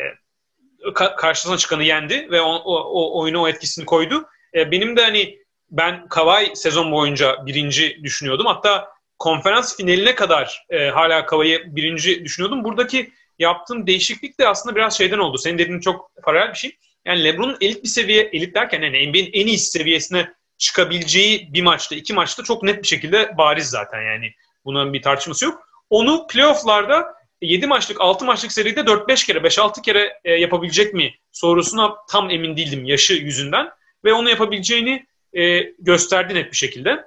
ka- 0.82 1.16
karşısına 1.16 1.56
çıkanı 1.56 1.84
yendi 1.84 2.28
ve 2.30 2.40
o, 2.40 2.54
o, 2.54 2.76
o 2.76 3.20
oyuna 3.22 3.42
o 3.42 3.48
etkisini 3.48 3.84
koydu. 3.84 4.28
E, 4.54 4.70
benim 4.70 4.96
de 4.96 5.02
hani 5.02 5.38
ben 5.70 6.08
Kawhi 6.08 6.56
sezon 6.56 6.92
boyunca 6.92 7.46
birinci 7.46 8.00
düşünüyordum. 8.02 8.46
Hatta 8.46 8.88
konferans 9.18 9.76
finaline 9.76 10.14
kadar 10.14 10.64
e, 10.70 10.88
hala 10.88 11.26
Kawhi'yi 11.26 11.76
birinci 11.76 12.24
düşünüyordum. 12.24 12.64
Buradaki 12.64 13.12
yaptığım 13.38 13.86
değişiklik 13.86 14.40
de 14.40 14.48
aslında 14.48 14.76
biraz 14.76 14.98
şeyden 14.98 15.18
oldu. 15.18 15.38
Senin 15.38 15.58
dediğin 15.58 15.80
çok 15.80 16.10
paralel 16.22 16.50
bir 16.52 16.58
şey. 16.58 16.76
Yani 17.04 17.24
LeBron'un 17.24 17.56
elit 17.60 17.84
bir 17.84 17.88
seviye, 17.88 18.22
elit 18.22 18.54
derken 18.54 18.82
yani 18.82 19.08
NBA'nin 19.08 19.30
en 19.32 19.46
iyi 19.46 19.58
seviyesine 19.58 20.32
çıkabileceği 20.58 21.52
bir 21.52 21.62
maçta, 21.62 21.94
iki 21.94 22.12
maçta 22.12 22.42
çok 22.42 22.62
net 22.62 22.82
bir 22.82 22.88
şekilde 22.88 23.38
bariz 23.38 23.66
zaten 23.66 24.02
yani. 24.02 24.32
Bunun 24.64 24.92
bir 24.92 25.02
tartışması 25.02 25.44
yok. 25.44 25.68
Onu 25.90 26.26
playofflarda 26.26 27.18
7 27.42 27.66
maçlık, 27.66 28.00
6 28.00 28.24
maçlık 28.24 28.52
seride 28.52 28.80
4-5 28.80 29.26
kere, 29.26 29.38
5-6 29.38 29.82
kere 29.82 30.20
e, 30.24 30.32
yapabilecek 30.32 30.94
mi 30.94 31.14
sorusuna 31.32 31.94
tam 32.10 32.30
emin 32.30 32.56
değildim 32.56 32.84
yaşı 32.84 33.14
yüzünden. 33.14 33.68
Ve 34.04 34.12
onu 34.12 34.30
yapabileceğini 34.30 35.06
e, 35.32 35.60
gösterdi 35.78 36.34
net 36.34 36.52
bir 36.52 36.56
şekilde. 36.56 37.04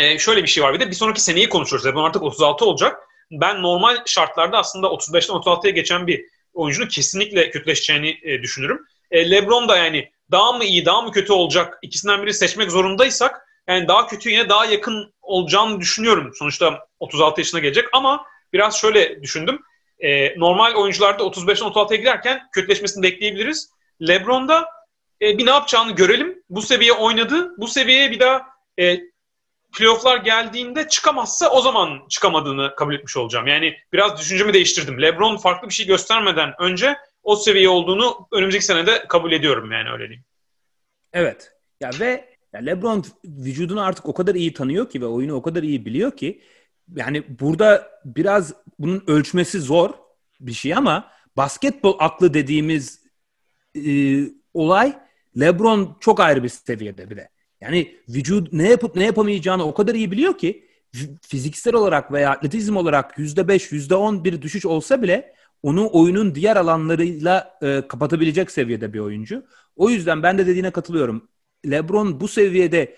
E, 0.00 0.18
şöyle 0.18 0.42
bir 0.42 0.48
şey 0.48 0.64
var 0.64 0.74
bir 0.74 0.80
de 0.80 0.90
bir 0.90 0.94
sonraki 0.94 1.20
seneyi 1.20 1.48
konuşuyoruz. 1.48 1.86
LeBron 1.86 2.04
artık 2.04 2.22
36 2.22 2.64
olacak. 2.64 3.07
Ben 3.30 3.62
normal 3.62 3.96
şartlarda 4.06 4.58
aslında 4.58 4.86
35'ten 4.86 5.34
36'ya 5.34 5.70
geçen 5.70 6.06
bir 6.06 6.24
oyuncunun 6.54 6.88
kesinlikle 6.88 7.50
kötüleşeceğini 7.50 8.18
e, 8.22 8.42
düşünürüm. 8.42 8.86
E, 9.10 9.30
LeBron 9.30 9.68
da 9.68 9.76
yani 9.76 10.10
daha 10.30 10.52
mı 10.52 10.64
iyi, 10.64 10.84
daha 10.84 11.02
mı 11.02 11.12
kötü 11.12 11.32
olacak 11.32 11.78
ikisinden 11.82 12.22
biri 12.22 12.34
seçmek 12.34 12.70
zorundaysak 12.70 13.48
yani 13.68 13.88
daha 13.88 14.06
kötü 14.06 14.30
yine 14.30 14.48
daha 14.48 14.64
yakın 14.64 15.14
olacağını 15.22 15.80
düşünüyorum. 15.80 16.32
Sonuçta 16.34 16.86
36 17.00 17.40
yaşına 17.40 17.60
gelecek 17.60 17.84
ama 17.92 18.26
biraz 18.52 18.76
şöyle 18.76 19.22
düşündüm. 19.22 19.60
E, 19.98 20.38
normal 20.40 20.74
oyuncularda 20.74 21.22
35'ten 21.22 21.68
36'ya 21.68 21.96
giderken 21.96 22.48
kötüleşmesini 22.52 23.02
bekleyebiliriz. 23.02 23.70
LeBron'da 24.08 24.66
e, 25.22 25.38
bir 25.38 25.46
ne 25.46 25.50
yapacağını 25.50 25.92
görelim. 25.92 26.42
Bu 26.50 26.62
seviye 26.62 26.92
oynadı. 26.92 27.54
Bu 27.58 27.68
seviyeye 27.68 28.10
bir 28.10 28.20
daha 28.20 28.46
e, 28.80 29.00
playofflar 29.78 30.16
geldiğinde 30.16 30.88
çıkamazsa 30.88 31.50
o 31.50 31.60
zaman 31.60 32.08
çıkamadığını 32.08 32.74
kabul 32.76 32.94
etmiş 32.94 33.16
olacağım. 33.16 33.46
Yani 33.46 33.76
biraz 33.92 34.18
düşüncemi 34.18 34.52
değiştirdim. 34.52 35.02
LeBron 35.02 35.36
farklı 35.36 35.68
bir 35.68 35.74
şey 35.74 35.86
göstermeden 35.86 36.54
önce 36.58 36.96
o 37.22 37.36
seviye 37.36 37.68
olduğunu 37.68 38.28
önümüzdeki 38.32 38.64
senede 38.64 39.04
kabul 39.08 39.32
ediyorum 39.32 39.72
yani 39.72 39.90
öyle 39.90 40.04
diyeyim. 40.04 40.24
Evet. 41.12 41.52
Ya 41.80 41.90
ve 42.00 42.34
ya 42.52 42.60
LeBron 42.60 43.04
vücudunu 43.24 43.82
artık 43.82 44.06
o 44.06 44.14
kadar 44.14 44.34
iyi 44.34 44.52
tanıyor 44.52 44.90
ki 44.90 45.00
ve 45.00 45.06
oyunu 45.06 45.34
o 45.34 45.42
kadar 45.42 45.62
iyi 45.62 45.86
biliyor 45.86 46.16
ki 46.16 46.42
yani 46.96 47.24
burada 47.40 47.90
biraz 48.04 48.54
bunun 48.78 49.04
ölçmesi 49.06 49.60
zor 49.60 49.90
bir 50.40 50.52
şey 50.52 50.74
ama 50.74 51.10
basketbol 51.36 51.96
aklı 51.98 52.34
dediğimiz 52.34 53.02
e, 53.86 53.90
olay 54.54 54.98
LeBron 55.40 55.96
çok 56.00 56.20
ayrı 56.20 56.42
bir 56.42 56.48
seviyede 56.48 57.10
bir 57.10 57.16
de. 57.16 57.28
Yani 57.60 57.96
vücut 58.08 58.52
ne 58.52 58.68
yapıp 58.68 58.96
ne 58.96 59.04
yapamayacağını 59.04 59.64
o 59.64 59.74
kadar 59.74 59.94
iyi 59.94 60.10
biliyor 60.10 60.38
ki 60.38 60.68
fiziksel 61.28 61.74
olarak 61.74 62.12
veya 62.12 62.30
atletizm 62.30 62.76
olarak 62.76 63.18
yüzde 63.18 63.48
beş, 63.48 63.72
yüzde 63.72 63.94
on 63.94 64.24
bir 64.24 64.42
düşüş 64.42 64.66
olsa 64.66 65.02
bile 65.02 65.34
onu 65.62 65.90
oyunun 65.92 66.34
diğer 66.34 66.56
alanlarıyla 66.56 67.58
e, 67.62 67.82
kapatabilecek 67.88 68.50
seviyede 68.50 68.92
bir 68.92 68.98
oyuncu. 68.98 69.46
O 69.76 69.90
yüzden 69.90 70.22
ben 70.22 70.38
de 70.38 70.46
dediğine 70.46 70.70
katılıyorum. 70.70 71.28
LeBron 71.70 72.20
bu 72.20 72.28
seviyede 72.28 72.96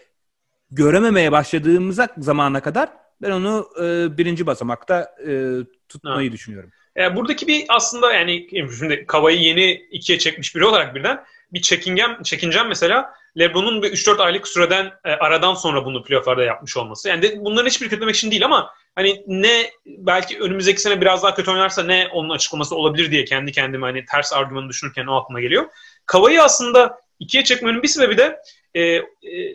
görememeye 0.71 1.33
başladığımıza 1.33 2.09
zamana 2.19 2.61
kadar 2.61 2.91
ben 3.23 3.31
onu 3.31 3.69
e, 3.83 4.19
birinci 4.19 4.47
basamakta 4.47 5.17
e, 5.29 5.55
tutmayı 5.89 6.29
ha. 6.29 6.33
düşünüyorum. 6.33 6.71
E, 6.97 7.17
buradaki 7.17 7.47
bir 7.47 7.65
aslında 7.69 8.13
yani 8.13 8.49
şimdi 8.79 9.05
Kavay'ı 9.07 9.39
yeni 9.39 9.73
ikiye 9.73 10.19
çekmiş 10.19 10.57
biri 10.57 10.65
olarak 10.65 10.95
birden 10.95 11.25
bir 11.53 11.61
çekingen, 11.61 12.23
çekincem 12.23 12.69
mesela 12.69 13.15
LeBron'un 13.39 13.83
bir 13.83 13.93
3-4 13.93 14.23
aylık 14.23 14.49
süreden 14.49 14.93
e, 15.05 15.11
aradan 15.11 15.55
sonra 15.55 15.85
bunu 15.85 16.05
playofflarda 16.05 16.45
yapmış 16.45 16.77
olması. 16.77 17.09
Yani 17.09 17.23
de, 17.23 17.45
bunların 17.45 17.69
hiçbir 17.69 17.89
kötülemek 17.89 18.17
için 18.17 18.31
değil 18.31 18.45
ama 18.45 18.75
hani 18.95 19.25
ne 19.27 19.71
belki 19.87 20.41
önümüzdeki 20.41 20.81
sene 20.81 21.01
biraz 21.01 21.23
daha 21.23 21.35
kötü 21.35 21.51
oynarsa 21.51 21.83
ne 21.83 22.09
onun 22.13 22.31
açıklaması 22.31 22.77
olabilir 22.77 23.11
diye 23.11 23.25
kendi 23.25 23.53
kendime 23.53 23.87
hani 23.87 24.05
ters 24.05 24.33
argümanı 24.33 24.69
düşünürken 24.69 25.07
o 25.07 25.15
aklıma 25.15 25.41
geliyor. 25.41 25.65
Kavayı 26.07 26.43
aslında 26.43 27.01
ikiye 27.19 27.45
çekmenin 27.45 27.83
bir 27.83 27.89
sebebi 27.89 28.19
de 28.19 28.41
e, 28.75 28.83
e, 28.83 29.03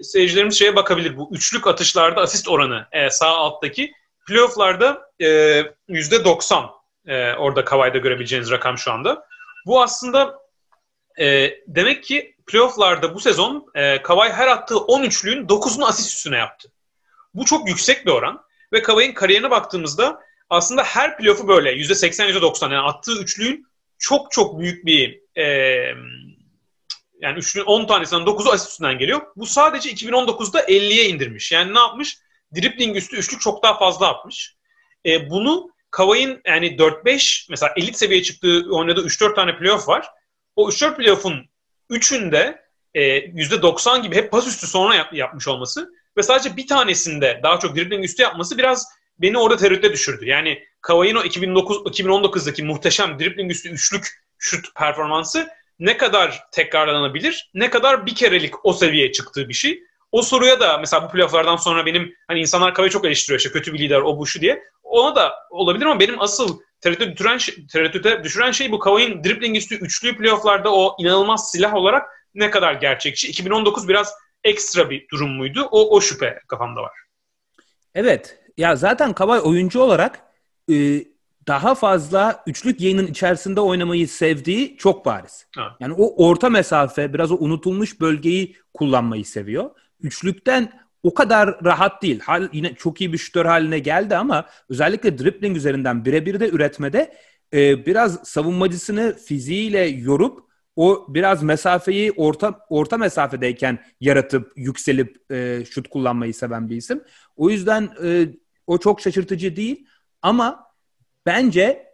seyircilerimiz 0.04 0.60
şeye 0.60 0.76
bakabilir. 0.76 1.18
Bu 1.18 1.30
üçlük 1.34 1.68
atışlarda 1.68 2.22
asist 2.22 2.50
oranı 2.50 2.88
e, 2.92 3.10
sağ 3.10 3.28
alttaki 3.28 3.94
playofflarda 4.28 5.12
e, 5.20 5.26
%90 5.90 6.70
e, 7.08 7.34
orada 7.34 7.66
Kavay'da 7.66 7.98
görebileceğiniz 7.98 8.52
rakam 8.52 8.78
şu 8.78 8.92
anda. 8.92 9.26
Bu 9.66 9.82
aslında 9.82 10.40
e, 11.20 11.54
demek 11.68 12.04
ki 12.04 12.35
playofflarda 12.48 13.16
bu 13.16 13.20
sezon 13.20 13.66
e, 13.76 14.02
Kawhi 14.02 14.34
her 14.34 14.48
attığı 14.48 14.78
10 14.78 15.04
üçlüğün 15.04 15.48
9'unu 15.48 15.86
asist 15.86 16.12
üstüne 16.18 16.38
yaptı. 16.38 16.72
Bu 17.34 17.46
çok 17.46 17.68
yüksek 17.68 18.06
bir 18.06 18.12
oran. 18.12 18.46
Ve 18.74 18.82
Kawhi'nin 18.82 19.14
kariyerine 19.14 19.52
baktığımızda 19.52 20.20
aslında 20.50 20.84
her 20.84 21.18
playoff'u 21.18 21.48
böyle 21.48 21.72
%80 21.72 22.32
%90 22.32 22.74
yani 22.74 22.88
attığı 22.88 23.22
üçlüğün 23.22 23.68
çok 23.98 24.32
çok 24.32 24.60
büyük 24.60 24.86
bir 24.86 25.22
e, 25.36 25.46
yani 27.22 27.38
üçlüğün 27.38 27.64
10 27.64 27.88
tanesinden 27.88 28.26
9'u 28.26 28.52
asist 28.52 28.72
üstünden 28.72 28.98
geliyor. 28.98 29.22
Bu 29.36 29.46
sadece 29.46 29.92
2019'da 29.92 30.62
50'ye 30.62 31.06
indirmiş. 31.10 31.52
Yani 31.52 31.74
ne 31.74 31.80
yapmış? 31.80 32.18
Dribbling 32.56 32.98
üstü 32.98 33.18
üçlük 33.18 33.42
çok 33.42 33.64
daha 33.64 33.78
fazla 33.78 34.08
atmış. 34.08 34.56
E, 35.06 35.30
bunu 35.30 35.70
Kawhi'nin 35.92 36.42
yani 36.46 36.76
4-5 36.76 37.48
mesela 37.50 37.74
elit 37.78 37.98
seviyeye 37.98 38.24
çıktığı 38.24 38.66
oynadığı 38.72 39.06
3-4 39.06 39.36
tane 39.36 39.58
playoff 39.58 39.88
var 39.88 40.08
o 40.56 40.70
3-4 40.70 40.98
playoff'un 40.98 41.50
3'ünde 41.90 42.66
e, 42.94 43.18
%90 43.18 44.02
gibi 44.02 44.16
hep 44.16 44.32
pas 44.32 44.48
üstü 44.48 44.68
sonra 44.68 44.96
yap, 44.96 45.14
yapmış 45.14 45.48
olması 45.48 45.92
ve 46.18 46.24
sadece 46.24 46.58
bir 46.58 46.68
tanesinde 46.68 47.40
daha 47.44 47.60
çok 47.60 47.76
dribbling 47.76 48.06
üstü 48.06 48.24
yapması 48.24 48.58
biraz 48.58 48.86
beni 49.20 49.38
orada 49.38 49.58
tereddüte 49.58 49.94
düşürdü. 49.94 50.26
Yani 50.26 50.64
Kawhi'nin 50.82 51.16
o 51.16 51.24
2009, 51.24 51.78
2019'daki 51.78 52.64
muhteşem 52.64 53.20
dribbling 53.20 53.52
üstü 53.52 53.70
üçlük 53.70 54.08
şut 54.38 54.76
performansı 54.76 55.48
ne 55.80 55.98
kadar 55.98 56.44
tekrarlanabilir, 56.52 57.50
ne 57.54 57.70
kadar 57.70 58.06
bir 58.06 58.16
kerelik 58.16 58.66
o 58.66 58.74
seviyeye 58.74 59.12
çıktığı 59.12 59.50
bir 59.50 59.54
şey. 59.54 59.80
O 60.12 60.22
soruya 60.22 60.60
da 60.60 60.78
mesela 60.78 61.04
bu 61.04 61.12
playofflardan 61.12 61.56
sonra 61.56 61.86
benim 61.86 62.16
hani 62.28 62.40
insanlar 62.40 62.74
Kawhi 62.74 62.90
çok 62.90 63.06
eleştiriyor 63.06 63.40
işte 63.40 63.52
kötü 63.52 63.74
bir 63.74 63.80
lider 63.80 64.02
o 64.02 64.18
bu 64.18 64.28
şu 64.28 64.42
diye. 64.42 64.64
Ona 64.84 65.16
da 65.16 65.34
olabilir 65.50 65.86
ama 65.86 66.00
benim 66.00 66.22
asıl 66.22 66.60
tereddüte 66.86 67.12
düşüren, 67.18 67.38
şey, 67.38 67.68
tereddüte 67.68 68.24
düşüren 68.24 68.52
şey 68.52 68.72
bu 68.72 68.80
Kawhi'nin 68.80 69.24
dribbling 69.24 69.58
üstü 69.58 69.76
üçlü 69.76 70.18
playofflarda 70.18 70.74
o 70.76 70.96
inanılmaz 71.00 71.52
silah 71.52 71.74
olarak 71.74 72.10
ne 72.36 72.50
kadar 72.50 72.74
gerçekçi. 72.74 73.28
2019 73.28 73.88
biraz 73.88 74.14
ekstra 74.44 74.90
bir 74.90 75.08
durum 75.12 75.30
muydu? 75.30 75.68
O, 75.72 75.96
o 75.96 76.02
şüphe 76.02 76.40
kafamda 76.48 76.82
var. 76.82 76.92
Evet. 77.96 78.40
Ya 78.58 78.76
zaten 78.76 79.14
Kavay 79.14 79.40
oyuncu 79.44 79.80
olarak 79.80 80.22
e, 80.72 81.04
daha 81.48 81.76
fazla 81.76 82.44
üçlük 82.48 82.82
yayının 82.82 83.08
içerisinde 83.08 83.62
oynamayı 83.62 84.08
sevdiği 84.08 84.78
çok 84.78 85.06
bariz. 85.06 85.48
Ha. 85.56 85.76
Yani 85.80 85.94
o 85.98 86.28
orta 86.28 86.50
mesafe, 86.50 87.14
biraz 87.14 87.32
o 87.32 87.38
unutulmuş 87.40 88.02
bölgeyi 88.02 88.56
kullanmayı 88.74 89.26
seviyor. 89.26 89.70
Üçlükten 90.00 90.85
o 91.06 91.14
kadar 91.14 91.66
rahat 91.66 92.02
değil. 92.02 92.20
Hal, 92.20 92.50
yine 92.54 92.76
çok 92.76 93.02
iyi 93.02 93.14
bir 93.14 93.18
şütör 93.18 93.46
haline 93.46 93.80
geldi 93.80 94.16
ama 94.16 94.46
özellikle 94.70 95.18
dribbling 95.18 95.58
üzerinden 95.58 96.06
birebir 96.06 96.40
de 96.40 96.50
üretmede 96.50 97.14
e, 97.54 97.86
biraz 97.86 98.28
savunmacısını 98.28 99.16
fiziğiyle 99.26 99.80
yorup 99.80 100.46
o 100.76 101.06
biraz 101.10 101.44
mesafeyi 101.44 102.12
orta 102.12 102.60
orta 102.70 102.98
mesafedeyken 102.98 103.80
yaratıp 104.02 104.52
yükselip 104.56 105.32
e, 105.32 105.66
şut 105.70 105.88
kullanmayı 105.88 106.34
seven 106.34 106.70
bir 106.70 106.76
isim. 106.76 107.04
O 107.36 107.50
yüzden 107.50 107.90
e, 108.04 108.28
o 108.68 108.78
çok 108.78 109.02
şaşırtıcı 109.02 109.56
değil 109.56 109.88
ama 110.22 110.68
bence 111.26 111.94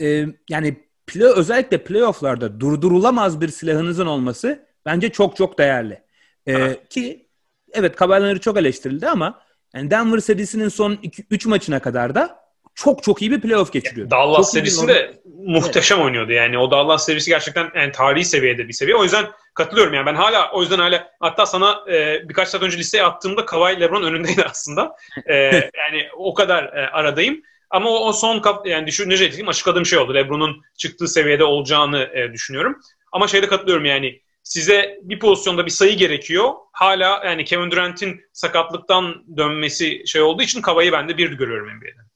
e, 0.00 0.26
yani 0.50 0.76
play, 1.06 1.32
özellikle 1.36 1.84
playofflarda 1.84 2.60
durdurulamaz 2.60 3.40
bir 3.40 3.48
silahınızın 3.48 4.06
olması 4.06 4.66
bence 4.86 5.08
çok 5.08 5.36
çok 5.36 5.58
değerli. 5.58 6.02
E, 6.46 6.86
ki 6.90 7.27
evet 7.72 7.98
Caballeros 7.98 8.40
çok 8.40 8.56
eleştirildi 8.56 9.08
ama 9.08 9.40
yani 9.74 9.90
Denver 9.90 10.18
serisinin 10.18 10.68
son 10.68 10.98
3 11.30 11.46
maçına 11.46 11.80
kadar 11.80 12.14
da 12.14 12.48
çok 12.74 13.02
çok 13.02 13.22
iyi 13.22 13.30
bir 13.30 13.40
playoff 13.40 13.72
geçiriyor. 13.72 14.10
Dallas 14.10 14.36
çok 14.36 14.46
serisi 14.46 14.88
de 14.88 15.20
muhteşem 15.46 15.98
evet. 15.98 16.06
oynuyordu. 16.06 16.32
Yani 16.32 16.58
o 16.58 16.70
Dallas 16.70 17.06
serisi 17.06 17.30
gerçekten 17.30 17.70
yani 17.76 17.92
tarihi 17.92 18.24
seviyede 18.24 18.68
bir 18.68 18.72
seviye. 18.72 18.96
O 18.96 19.02
yüzden 19.02 19.26
katılıyorum 19.54 19.94
yani 19.94 20.06
ben 20.06 20.14
hala 20.14 20.52
o 20.52 20.62
yüzden 20.62 20.78
hala 20.78 21.10
hatta 21.20 21.46
sana 21.46 21.84
e, 21.92 22.28
birkaç 22.28 22.48
saat 22.48 22.62
önce 22.62 22.78
listeye 22.78 23.04
attığımda 23.04 23.44
Kawhi 23.44 23.80
LeBron 23.80 24.02
önündeydi 24.02 24.44
aslında. 24.50 24.96
E, 25.26 25.34
yani 25.78 26.08
o 26.16 26.34
kadar 26.34 26.64
e, 26.64 26.90
aradayım. 26.90 27.42
Ama 27.70 27.90
o, 27.90 28.08
o 28.08 28.12
son 28.12 28.40
kap, 28.40 28.66
yani 28.66 28.86
düşünecek 28.86 29.48
açıkladığım 29.48 29.86
şey 29.86 29.98
oldu. 29.98 30.14
LeBron'un 30.14 30.62
çıktığı 30.76 31.08
seviyede 31.08 31.44
olacağını 31.44 32.02
e, 32.14 32.32
düşünüyorum. 32.32 32.80
Ama 33.12 33.28
şeyde 33.28 33.46
katılıyorum 33.46 33.84
yani 33.84 34.20
size 34.48 35.00
bir 35.02 35.18
pozisyonda 35.18 35.66
bir 35.66 35.70
sayı 35.70 35.96
gerekiyor. 35.96 36.52
Hala 36.72 37.24
yani 37.24 37.44
Kevin 37.44 37.70
Durant'in 37.70 38.20
sakatlıktan 38.32 39.24
dönmesi 39.36 40.06
şey 40.06 40.22
olduğu 40.22 40.42
için 40.42 40.62
Kavay'ı 40.62 40.92
ben 40.92 41.08
de 41.08 41.18
bir 41.18 41.32
görüyorum 41.32 41.68
NBA'de. 41.68 42.08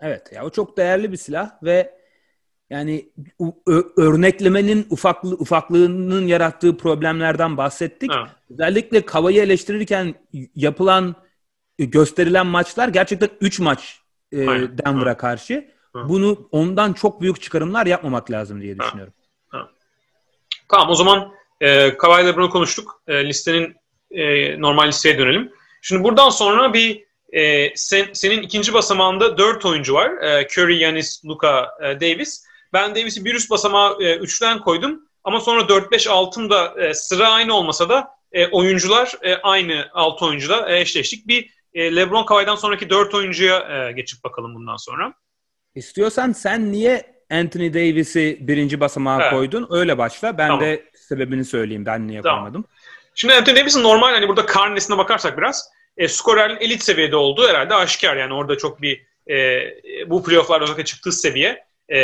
Evet 0.00 0.32
ya 0.32 0.44
o 0.44 0.50
çok 0.50 0.76
değerli 0.76 1.12
bir 1.12 1.16
silah 1.16 1.50
ve 1.62 1.94
yani 2.70 3.08
örneklemenin 3.96 4.86
ufaklı 4.90 5.34
ufaklığının 5.34 6.26
yarattığı 6.26 6.76
problemlerden 6.76 7.56
bahsettik. 7.56 8.12
Ha. 8.12 8.28
Özellikle 8.50 9.06
Kavay'ı 9.06 9.42
eleştirirken 9.42 10.14
yapılan 10.54 11.14
gösterilen 11.78 12.46
maçlar 12.46 12.88
gerçekten 12.88 13.30
3 13.40 13.60
maç 13.60 14.00
e, 14.32 14.38
Denver'a 14.46 15.16
karşı. 15.16 15.70
Ha. 15.92 16.08
Bunu 16.08 16.48
ondan 16.52 16.92
çok 16.92 17.20
büyük 17.20 17.42
çıkarımlar 17.42 17.86
yapmamak 17.86 18.30
lazım 18.30 18.60
diye 18.60 18.78
düşünüyorum. 18.78 19.12
Ha. 19.48 19.58
Ha. 19.58 19.68
Tamam 20.68 20.90
o 20.90 20.94
zaman 20.94 21.36
e, 21.60 21.96
Kawhi 21.96 22.26
LeBron'u 22.26 22.50
konuştuk. 22.50 23.02
E, 23.08 23.28
listenin 23.28 23.76
e, 24.10 24.60
normal 24.60 24.88
listeye 24.88 25.18
dönelim. 25.18 25.52
Şimdi 25.82 26.04
buradan 26.04 26.30
sonra 26.30 26.72
bir 26.72 27.04
e, 27.32 27.72
sen, 27.76 28.06
senin 28.12 28.42
ikinci 28.42 28.74
basamağında 28.74 29.38
dört 29.38 29.64
oyuncu 29.64 29.94
var. 29.94 30.10
E, 30.10 30.46
Curry, 30.46 30.78
Yanis, 30.78 31.24
Luka, 31.24 31.70
e, 31.82 32.00
Davis. 32.00 32.44
Ben 32.72 32.94
Davis'i 32.94 33.24
bir 33.24 33.34
üst 33.34 33.50
basamağa 33.50 33.96
e, 34.00 34.16
üçten 34.16 34.58
koydum. 34.58 35.02
Ama 35.24 35.40
sonra 35.40 35.60
4-5-6'm 35.60 36.50
da 36.50 36.84
e, 36.84 36.94
sıra 36.94 37.28
aynı 37.28 37.54
olmasa 37.54 37.88
da 37.88 38.08
e, 38.32 38.46
oyuncular 38.46 39.12
e, 39.22 39.34
aynı 39.34 39.88
altı 39.92 40.24
oyuncuda 40.24 40.68
e, 40.68 40.80
eşleştik. 40.80 41.28
Bir 41.28 41.50
e, 41.74 41.96
LeBron 41.96 42.26
Kawhi'den 42.26 42.54
sonraki 42.54 42.90
dört 42.90 43.14
oyuncuya 43.14 43.58
e, 43.58 43.92
geçip 43.92 44.24
bakalım 44.24 44.54
bundan 44.54 44.76
sonra. 44.76 45.14
İstiyorsan 45.74 46.32
sen 46.32 46.72
niye 46.72 47.16
Anthony 47.30 47.74
Davis'i 47.74 48.38
birinci 48.40 48.80
basamağa 48.80 49.22
evet. 49.22 49.30
koydun? 49.30 49.66
Öyle 49.70 49.98
başla. 49.98 50.38
Ben 50.38 50.48
tamam. 50.48 50.60
de 50.60 50.84
sebebini 51.06 51.44
söyleyeyim. 51.44 51.86
Ben 51.86 52.08
niye 52.08 52.22
tamam. 52.22 52.38
koymadım. 52.38 52.64
Şimdi 53.14 53.34
Anthony 53.34 53.56
Davis'in 53.56 53.82
normal 53.82 54.12
hani 54.12 54.28
burada 54.28 54.46
karnesine 54.46 54.98
bakarsak 54.98 55.38
biraz 55.38 55.68
e, 55.96 56.08
skorerliğin 56.08 56.60
elit 56.60 56.82
seviyede 56.82 57.16
olduğu 57.16 57.48
herhalde 57.48 57.74
aşikar. 57.74 58.16
Yani 58.16 58.34
orada 58.34 58.58
çok 58.58 58.82
bir 58.82 59.06
e, 59.30 59.66
bu 60.10 60.24
playofflarda 60.24 60.64
özellikle 60.64 60.84
çıktığı 60.84 61.12
seviye 61.12 61.66
e, 61.88 61.98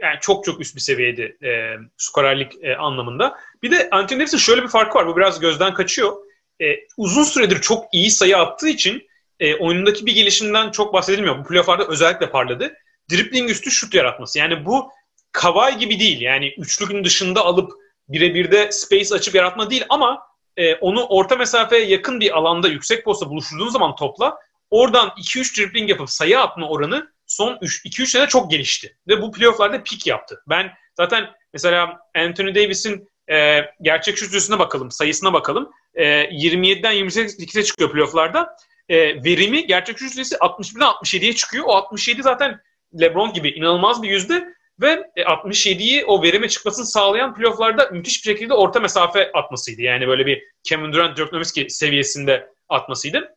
yani 0.00 0.18
çok 0.20 0.44
çok 0.44 0.60
üst 0.60 0.76
bir 0.76 0.80
seviyeydi 0.80 1.36
e, 1.44 1.74
skorerlik 1.96 2.52
e, 2.62 2.76
anlamında. 2.76 3.38
Bir 3.62 3.70
de 3.70 3.88
Anthony 3.90 4.18
Davis'in 4.18 4.38
şöyle 4.38 4.62
bir 4.62 4.68
farkı 4.68 4.98
var. 4.98 5.06
Bu 5.06 5.16
biraz 5.16 5.40
gözden 5.40 5.74
kaçıyor. 5.74 6.16
E, 6.62 6.64
uzun 6.96 7.22
süredir 7.22 7.60
çok 7.60 7.84
iyi 7.92 8.10
sayı 8.10 8.38
attığı 8.38 8.68
için 8.68 9.08
e, 9.40 9.54
oyunundaki 9.54 10.06
bir 10.06 10.14
gelişimden 10.14 10.70
çok 10.70 10.94
bahsedilmiyor. 10.94 11.38
Bu 11.38 11.48
playofflarda 11.48 11.86
özellikle 11.86 12.30
parladı. 12.30 12.74
Dribbling 13.10 13.50
üstü 13.50 13.70
şut 13.70 13.94
yaratması. 13.94 14.38
Yani 14.38 14.64
bu 14.64 14.90
Kavay 15.32 15.78
gibi 15.78 16.00
değil. 16.00 16.20
Yani 16.20 16.54
üçlükün 16.58 17.04
dışında 17.04 17.44
alıp 17.44 17.72
birebir 18.08 18.50
de 18.50 18.72
space 18.72 19.14
açıp 19.14 19.34
yaratma 19.34 19.70
değil 19.70 19.84
ama 19.88 20.22
e, 20.56 20.74
onu 20.74 21.06
orta 21.06 21.36
mesafeye 21.36 21.84
yakın 21.84 22.20
bir 22.20 22.38
alanda 22.38 22.68
yüksek 22.68 23.04
posta 23.04 23.30
buluşturduğun 23.30 23.68
zaman 23.68 23.96
topla 23.96 24.38
oradan 24.70 25.08
2-3 25.08 25.58
dribbling 25.58 25.90
yapıp 25.90 26.10
sayı 26.10 26.40
atma 26.40 26.68
oranı 26.68 27.12
son 27.26 27.54
2-3 27.54 28.06
sene 28.06 28.26
çok 28.26 28.50
gelişti. 28.50 28.96
Ve 29.08 29.22
bu 29.22 29.32
playofflarda 29.32 29.82
pik 29.82 30.06
yaptı. 30.06 30.42
Ben 30.48 30.72
zaten 30.96 31.30
mesela 31.52 32.00
Anthony 32.16 32.54
Davis'in 32.54 33.08
e, 33.30 33.60
gerçek 33.82 34.16
şut 34.16 34.26
yüzdesine 34.26 34.58
bakalım, 34.58 34.90
sayısına 34.90 35.32
bakalım. 35.32 35.70
E, 35.94 36.04
27'den 36.04 36.94
28'e 36.94 37.62
çıkıyor 37.62 37.92
playofflarda. 37.92 38.56
E, 38.88 39.24
verimi 39.24 39.66
gerçek 39.66 39.98
şut 39.98 40.08
yüzdesi 40.08 40.34
61'den 40.34 40.86
67'ye 40.86 41.34
çıkıyor. 41.34 41.64
O 41.66 41.72
67 41.72 42.22
zaten 42.22 42.60
LeBron 43.00 43.32
gibi 43.32 43.48
inanılmaz 43.48 44.02
bir 44.02 44.10
yüzde 44.10 44.54
ve 44.80 45.10
67'yi 45.16 46.00
e, 46.00 46.04
o 46.04 46.22
verime 46.22 46.48
çıkmasını 46.48 46.86
sağlayan 46.86 47.34
playofflarda 47.34 47.88
müthiş 47.92 48.24
bir 48.26 48.30
şekilde 48.32 48.54
orta 48.54 48.80
mesafe 48.80 49.32
atmasıydı. 49.32 49.82
Yani 49.82 50.08
böyle 50.08 50.26
bir 50.26 50.42
Kevin 50.62 50.92
Durant, 50.92 51.18
Dirk 51.18 51.32
Nowitzki 51.32 51.70
seviyesinde 51.70 52.48
atmasıydı. 52.68 53.34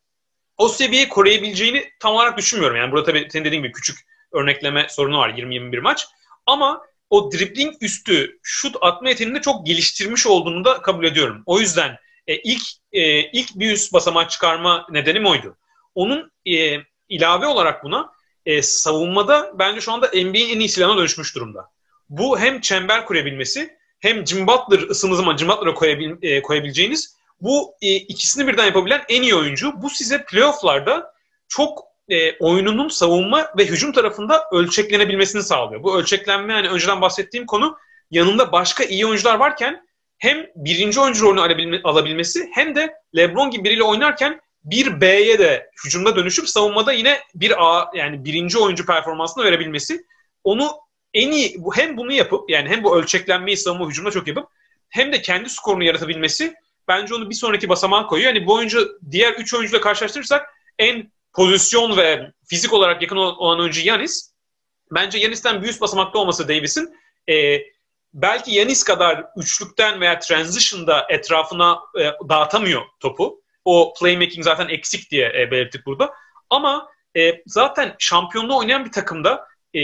O 0.58 0.70
seviyeyi 0.70 1.10
koruyabileceğini 1.10 1.90
tam 2.00 2.14
olarak 2.14 2.38
düşünmüyorum. 2.38 2.78
Yani 2.78 2.92
burada 2.92 3.06
tabii 3.06 3.28
senin 3.32 3.46
dediğin 3.46 3.64
gibi 3.64 3.74
küçük 3.74 3.98
örnekleme 4.32 4.88
sorunu 4.90 5.18
var 5.18 5.30
20-21 5.30 5.82
maç. 5.82 6.08
Ama 6.46 6.82
o 7.10 7.32
dribbling 7.32 7.76
üstü 7.82 8.40
şut 8.44 8.76
atma 8.82 9.10
yeteneğini 9.10 9.42
çok 9.42 9.66
geliştirmiş 9.66 10.28
olduğunu 10.28 10.66
da 10.66 10.82
kabul 10.82 11.06
ediyorum. 11.06 11.44
O 11.46 11.60
yüzden 11.60 11.98
e, 12.28 12.36
ilk 12.36 12.62
e, 12.92 13.22
ilk 13.22 13.56
bir 13.56 13.72
üst 13.72 13.94
basamağı 13.94 14.28
çıkarma 14.28 14.88
nedenim 14.92 15.26
oydu. 15.26 15.58
Onun 15.96 16.32
e, 16.46 16.78
ilave 17.10 17.46
olarak 17.46 17.84
buna 17.84 18.12
e, 18.48 18.62
savunmada 18.62 19.52
bence 19.60 19.82
şu 19.82 19.92
anda 19.92 20.08
NBA'in 20.08 20.56
en 20.56 20.60
iyi 20.60 20.70
silahına 20.70 20.98
dönüşmüş 20.98 21.36
durumda. 21.36 21.70
Bu 22.10 22.40
hem 22.40 22.62
çember 22.62 23.06
kurabilmesi 23.06 23.78
hem 24.00 24.28
Jim 24.28 24.48
Butler 24.48 24.80
ısındığı 24.80 25.16
zaman 25.16 25.38
Jim 25.38 25.48
Butler'a 25.48 25.74
koyabil, 25.74 26.12
e, 26.22 26.42
koyabileceğiniz 26.42 27.18
bu 27.42 27.74
e, 27.82 27.96
ikisini 27.96 28.48
birden 28.48 28.66
yapabilen 28.66 29.04
en 29.10 29.22
iyi 29.22 29.36
oyuncu. 29.36 29.82
Bu 29.82 29.90
size 29.90 30.26
playofflarda 30.26 31.14
çok 31.48 31.84
e, 32.10 32.38
oyununun 32.38 32.88
savunma 32.88 33.52
ve 33.58 33.66
hücum 33.66 33.92
tarafında 33.92 34.48
ölçeklenebilmesini 34.52 35.44
sağlıyor. 35.44 35.84
Bu 35.84 35.98
ölçeklenme 35.98 36.54
yani 36.54 36.70
önceden 36.70 37.02
bahsettiğim 37.02 37.46
konu 37.46 37.78
yanında 38.12 38.52
başka 38.52 38.84
iyi 38.84 39.06
oyuncular 39.06 39.36
varken 39.36 39.88
hem 40.18 40.48
birinci 40.56 41.00
oyuncu 41.00 41.26
rolünü 41.26 41.82
alabilmesi 41.84 42.50
hem 42.54 42.76
de 42.76 42.94
LeBron 43.16 43.52
gibi 43.52 43.64
biriyle 43.64 43.84
oynarken 43.84 44.42
bir 44.72 45.02
B'ye 45.02 45.40
de 45.40 45.72
hücumda 45.86 46.16
dönüşüp 46.16 46.50
savunmada 46.50 46.94
yine 46.94 47.20
bir 47.36 47.66
A 47.66 47.92
yani 47.94 48.26
birinci 48.26 48.60
oyuncu 48.60 48.86
performansını 48.86 49.44
verebilmesi 49.44 50.06
onu 50.44 50.72
en 51.14 51.32
iyi 51.32 51.58
hem 51.76 51.98
bunu 51.98 52.12
yapıp 52.12 52.50
yani 52.50 52.70
hem 52.70 52.84
bu 52.84 52.98
ölçeklenmeyi 52.98 53.58
savunma 53.58 53.90
hücumda 53.90 54.12
çok 54.12 54.28
yapıp 54.28 54.50
hem 54.90 55.14
de 55.14 55.22
kendi 55.22 55.50
skorunu 55.50 55.84
yaratabilmesi 55.84 56.54
bence 56.88 57.16
onu 57.16 57.30
bir 57.30 57.36
sonraki 57.36 57.70
basamağa 57.70 58.08
koyuyor. 58.08 58.34
Yani 58.34 58.46
bu 58.46 58.54
oyuncu 58.54 59.00
diğer 59.12 59.34
üç 59.34 59.54
oyuncuyla 59.54 59.82
karşılaştırırsak 59.82 60.50
en 60.80 61.12
pozisyon 61.34 61.98
ve 61.98 62.32
fizik 62.50 62.74
olarak 62.74 63.02
yakın 63.02 63.16
olan 63.16 63.60
oyuncu 63.60 63.82
Yanis. 63.88 64.34
Bence 64.92 65.18
Yanis'ten 65.18 65.64
bir 65.64 65.68
üst 65.68 65.82
basamakta 65.82 66.20
olması 66.20 66.48
Davis'in 66.48 66.96
e, 67.30 67.62
belki 68.14 68.52
Yanis 68.52 68.84
kadar 68.84 69.26
üçlükten 69.38 70.02
veya 70.02 70.20
transition'da 70.20 71.06
etrafına 71.10 71.80
e, 72.00 72.30
dağıtamıyor 72.30 72.82
topu. 73.00 73.42
O 73.68 73.94
playmaking 74.00 74.44
zaten 74.44 74.68
eksik 74.68 75.12
diye 75.12 75.32
e, 75.40 75.52
belirttik 75.52 75.86
burada. 75.86 76.14
Ama 76.50 76.90
e, 77.18 77.42
zaten 77.46 77.96
şampiyonluğu 78.00 78.58
oynayan 78.58 78.86
bir 78.86 78.92
takımda 78.92 79.48
e, 79.76 79.80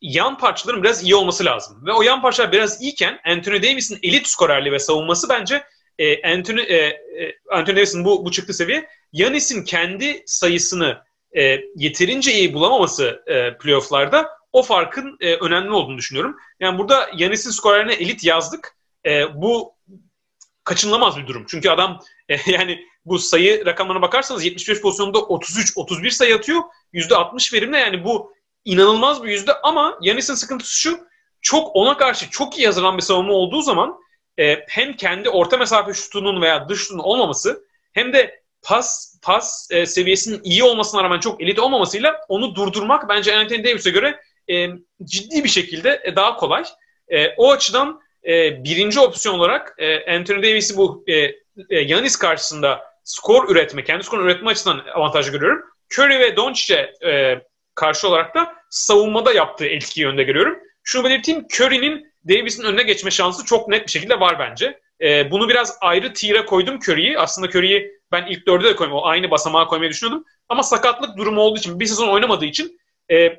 yan 0.00 0.38
parçaların 0.38 0.82
biraz 0.82 1.04
iyi 1.04 1.14
olması 1.14 1.44
lazım. 1.44 1.86
Ve 1.86 1.92
o 1.92 2.02
yan 2.02 2.22
parçalar 2.22 2.52
biraz 2.52 2.82
iyiyken 2.82 3.20
Anthony 3.24 3.62
Davis'in 3.62 3.98
elit 4.02 4.26
skorerliği 4.26 4.72
ve 4.72 4.78
savunması 4.78 5.28
bence 5.28 5.64
e, 5.98 6.32
Anthony, 6.32 6.60
e, 6.60 6.76
e, 6.76 7.38
Anthony 7.50 7.76
Davis'in 7.76 8.04
bu, 8.04 8.24
bu 8.24 8.30
çıktı 8.30 8.54
seviye. 8.54 8.88
Yanis'in 9.12 9.64
kendi 9.64 10.22
sayısını 10.26 11.02
e, 11.36 11.60
yeterince 11.76 12.32
iyi 12.32 12.54
bulamaması 12.54 13.22
e, 13.26 13.58
playofflarda 13.58 14.28
o 14.52 14.62
farkın 14.62 15.16
e, 15.20 15.34
önemli 15.34 15.70
olduğunu 15.70 15.98
düşünüyorum. 15.98 16.36
Yani 16.60 16.78
burada 16.78 17.10
Yanis'in 17.16 17.50
skorerine 17.50 17.92
elit 17.92 18.24
yazdık. 18.24 18.76
E, 19.06 19.42
bu 19.42 19.74
kaçınılamaz 20.64 21.16
bir 21.16 21.26
durum. 21.26 21.44
Çünkü 21.48 21.70
adam 21.70 22.00
e, 22.28 22.36
yani 22.52 22.91
bu 23.04 23.18
sayı 23.18 23.66
rakamlarına 23.66 24.02
bakarsanız 24.02 24.44
75 24.44 24.80
pozisyonda 24.80 25.18
33 25.18 25.72
31 25.76 26.10
sayı 26.10 26.36
atıyor. 26.36 26.62
%60 26.94 27.54
verimle 27.54 27.78
yani 27.78 28.04
bu 28.04 28.34
inanılmaz 28.64 29.22
bir 29.22 29.28
yüzde. 29.28 29.52
Ama 29.62 29.98
Yanis'in 30.00 30.34
sıkıntısı 30.34 30.80
şu. 30.80 31.12
Çok 31.40 31.76
ona 31.76 31.96
karşı 31.96 32.30
çok 32.30 32.58
iyi 32.58 32.66
hazırlanan 32.66 32.96
bir 32.96 33.02
savunma 33.02 33.32
olduğu 33.32 33.62
zaman 33.62 33.98
e, 34.38 34.64
hem 34.68 34.92
kendi 34.92 35.28
orta 35.28 35.56
mesafe 35.56 35.94
şutunun 35.94 36.42
veya 36.42 36.68
dış 36.68 36.80
şutunun 36.80 37.02
olmaması 37.02 37.64
hem 37.92 38.12
de 38.12 38.42
pas 38.62 39.18
pas 39.22 39.68
e, 39.70 39.86
seviyesinin 39.86 40.40
iyi 40.44 40.64
olmasına 40.64 41.04
rağmen 41.04 41.20
çok 41.20 41.42
elit 41.42 41.58
olmamasıyla 41.58 42.20
onu 42.28 42.54
durdurmak 42.54 43.08
bence 43.08 43.36
Anthony 43.36 43.64
Davis'e 43.64 43.90
göre 43.90 44.20
e, 44.50 44.68
ciddi 45.04 45.44
bir 45.44 45.48
şekilde 45.48 46.02
e, 46.04 46.16
daha 46.16 46.36
kolay. 46.36 46.64
E, 47.08 47.28
o 47.36 47.50
açıdan 47.50 48.00
e, 48.26 48.64
birinci 48.64 49.00
opsiyon 49.00 49.38
olarak 49.38 49.74
e, 49.78 50.16
Anthony 50.16 50.42
Davis'i 50.42 50.76
bu 50.76 51.04
e, 51.06 51.14
e, 51.14 51.34
Yanis 51.70 52.16
karşısında 52.16 52.91
skor 53.04 53.48
üretme, 53.48 53.84
kendi 53.84 54.04
skor 54.04 54.18
üretme 54.18 54.50
açısından 54.50 54.84
avantajlı 54.94 55.32
görüyorum. 55.32 55.62
Curry 55.98 56.18
ve 56.18 56.36
Doncic'e 56.36 57.08
e, 57.08 57.40
karşı 57.74 58.08
olarak 58.08 58.34
da 58.34 58.54
savunmada 58.70 59.32
yaptığı 59.32 59.66
etki 59.66 60.00
yönde 60.00 60.22
görüyorum. 60.22 60.58
Şunu 60.84 61.04
belirteyim, 61.04 61.46
Curry'nin 61.60 62.12
Davis'in 62.28 62.64
önüne 62.64 62.82
geçme 62.82 63.10
şansı 63.10 63.44
çok 63.44 63.68
net 63.68 63.86
bir 63.86 63.90
şekilde 63.90 64.20
var 64.20 64.38
bence. 64.38 64.80
E, 65.00 65.30
bunu 65.30 65.48
biraz 65.48 65.78
ayrı 65.80 66.12
tire 66.12 66.44
koydum 66.44 66.76
Curry'i. 66.76 67.18
Aslında 67.18 67.48
Curry'i 67.48 67.92
ben 68.12 68.26
ilk 68.26 68.46
dörde 68.46 68.64
de 68.64 68.76
koymayı, 68.76 69.00
o 69.00 69.06
aynı 69.06 69.30
basamağa 69.30 69.66
koymayı 69.66 69.90
düşünüyordum. 69.90 70.24
Ama 70.48 70.62
sakatlık 70.62 71.16
durumu 71.16 71.40
olduğu 71.40 71.58
için, 71.58 71.80
bir 71.80 71.86
sezon 71.86 72.08
oynamadığı 72.08 72.44
için 72.44 72.80
e, 73.10 73.38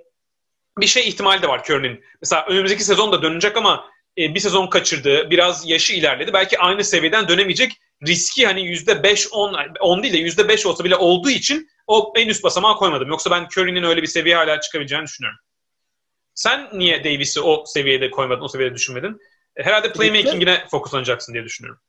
bir 0.77 0.87
şey 0.87 1.07
ihtimali 1.07 1.41
de 1.41 1.47
var 1.47 1.59
Curry'nin. 1.59 2.03
Mesela 2.21 2.45
önümüzdeki 2.45 2.83
sezon 2.83 3.11
da 3.11 3.21
dönecek 3.21 3.57
ama 3.57 3.85
e, 4.17 4.35
bir 4.35 4.39
sezon 4.39 4.67
kaçırdı, 4.67 5.29
biraz 5.29 5.69
yaşı 5.69 5.93
ilerledi. 5.93 6.33
Belki 6.33 6.59
aynı 6.59 6.83
seviyeden 6.83 7.27
dönemeyecek 7.27 7.71
riski 8.07 8.45
hani 8.45 8.65
yüzde 8.65 9.03
beş, 9.03 9.27
on, 9.31 9.55
on 9.79 10.03
değil 10.03 10.13
de 10.13 10.17
yüzde 10.17 10.47
beş 10.47 10.65
olsa 10.65 10.83
bile 10.83 10.95
olduğu 10.95 11.29
için 11.29 11.67
o 11.87 12.13
en 12.15 12.27
üst 12.27 12.43
basamağa 12.43 12.75
koymadım. 12.75 13.07
Yoksa 13.07 13.31
ben 13.31 13.47
Curry'nin 13.57 13.83
öyle 13.83 14.01
bir 14.01 14.07
seviye 14.07 14.35
hala 14.35 14.61
çıkabileceğini 14.61 15.05
düşünüyorum. 15.05 15.39
Sen 16.35 16.69
niye 16.73 17.03
Davis'i 17.03 17.41
o 17.41 17.63
seviyede 17.65 18.11
koymadın, 18.11 18.41
o 18.41 18.47
seviyede 18.47 18.75
düşünmedin? 18.75 19.19
E, 19.55 19.63
herhalde 19.63 19.93
playmaking'ine 19.93 20.63
fokuslanacaksın 20.71 21.33
diye 21.33 21.43
düşünüyorum. 21.43 21.81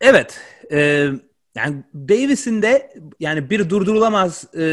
Evet. 0.00 0.40
E, 0.72 1.08
yani 1.54 1.84
Davis'in 1.94 2.62
de 2.62 2.94
yani 3.20 3.50
bir 3.50 3.70
durdurulamaz 3.70 4.54
e, 4.54 4.64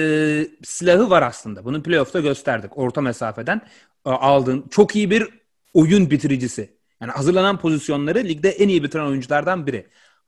silahı 0.64 1.10
var 1.10 1.22
aslında. 1.22 1.66
Bunu 1.66 1.84
playoff'ta 1.84 2.20
gösterdik. 2.20 2.78
Orta 2.78 3.02
mesafeden 3.02 3.62
e, 4.06 4.10
aldığın 4.10 4.68
çok 4.72 4.96
iyi 4.96 5.12
bir 5.12 5.28
oyun 5.74 6.12
bitiricisi. 6.12 6.78
Yani 7.02 7.12
hazırlanan 7.12 7.60
pozisyonları 7.60 8.24
ligde 8.24 8.50
en 8.50 8.68
iyi 8.68 8.84
bitiren 8.84 9.06
oyunculardan 9.06 9.68
biri. 9.68 9.88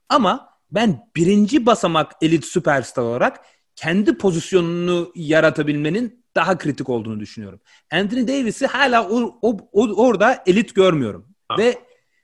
Ama 0.09 0.54
ben 0.75 1.09
birinci 1.15 1.65
basamak 1.65 2.11
elit 2.21 2.45
süperstar 2.45 3.03
olarak 3.03 3.39
kendi 3.75 4.17
pozisyonunu 4.17 5.11
yaratabilmenin 5.15 6.25
daha 6.35 6.57
kritik 6.57 6.89
olduğunu 6.89 7.19
düşünüyorum. 7.19 7.59
Anthony 7.91 8.27
Davis'i 8.27 8.67
hala 8.67 9.09
o, 9.09 9.39
o, 9.41 9.57
o, 9.71 9.87
orada 10.07 10.43
elit 10.45 10.75
görmüyorum. 10.75 11.27
Ha. 11.47 11.57
Ve 11.57 11.75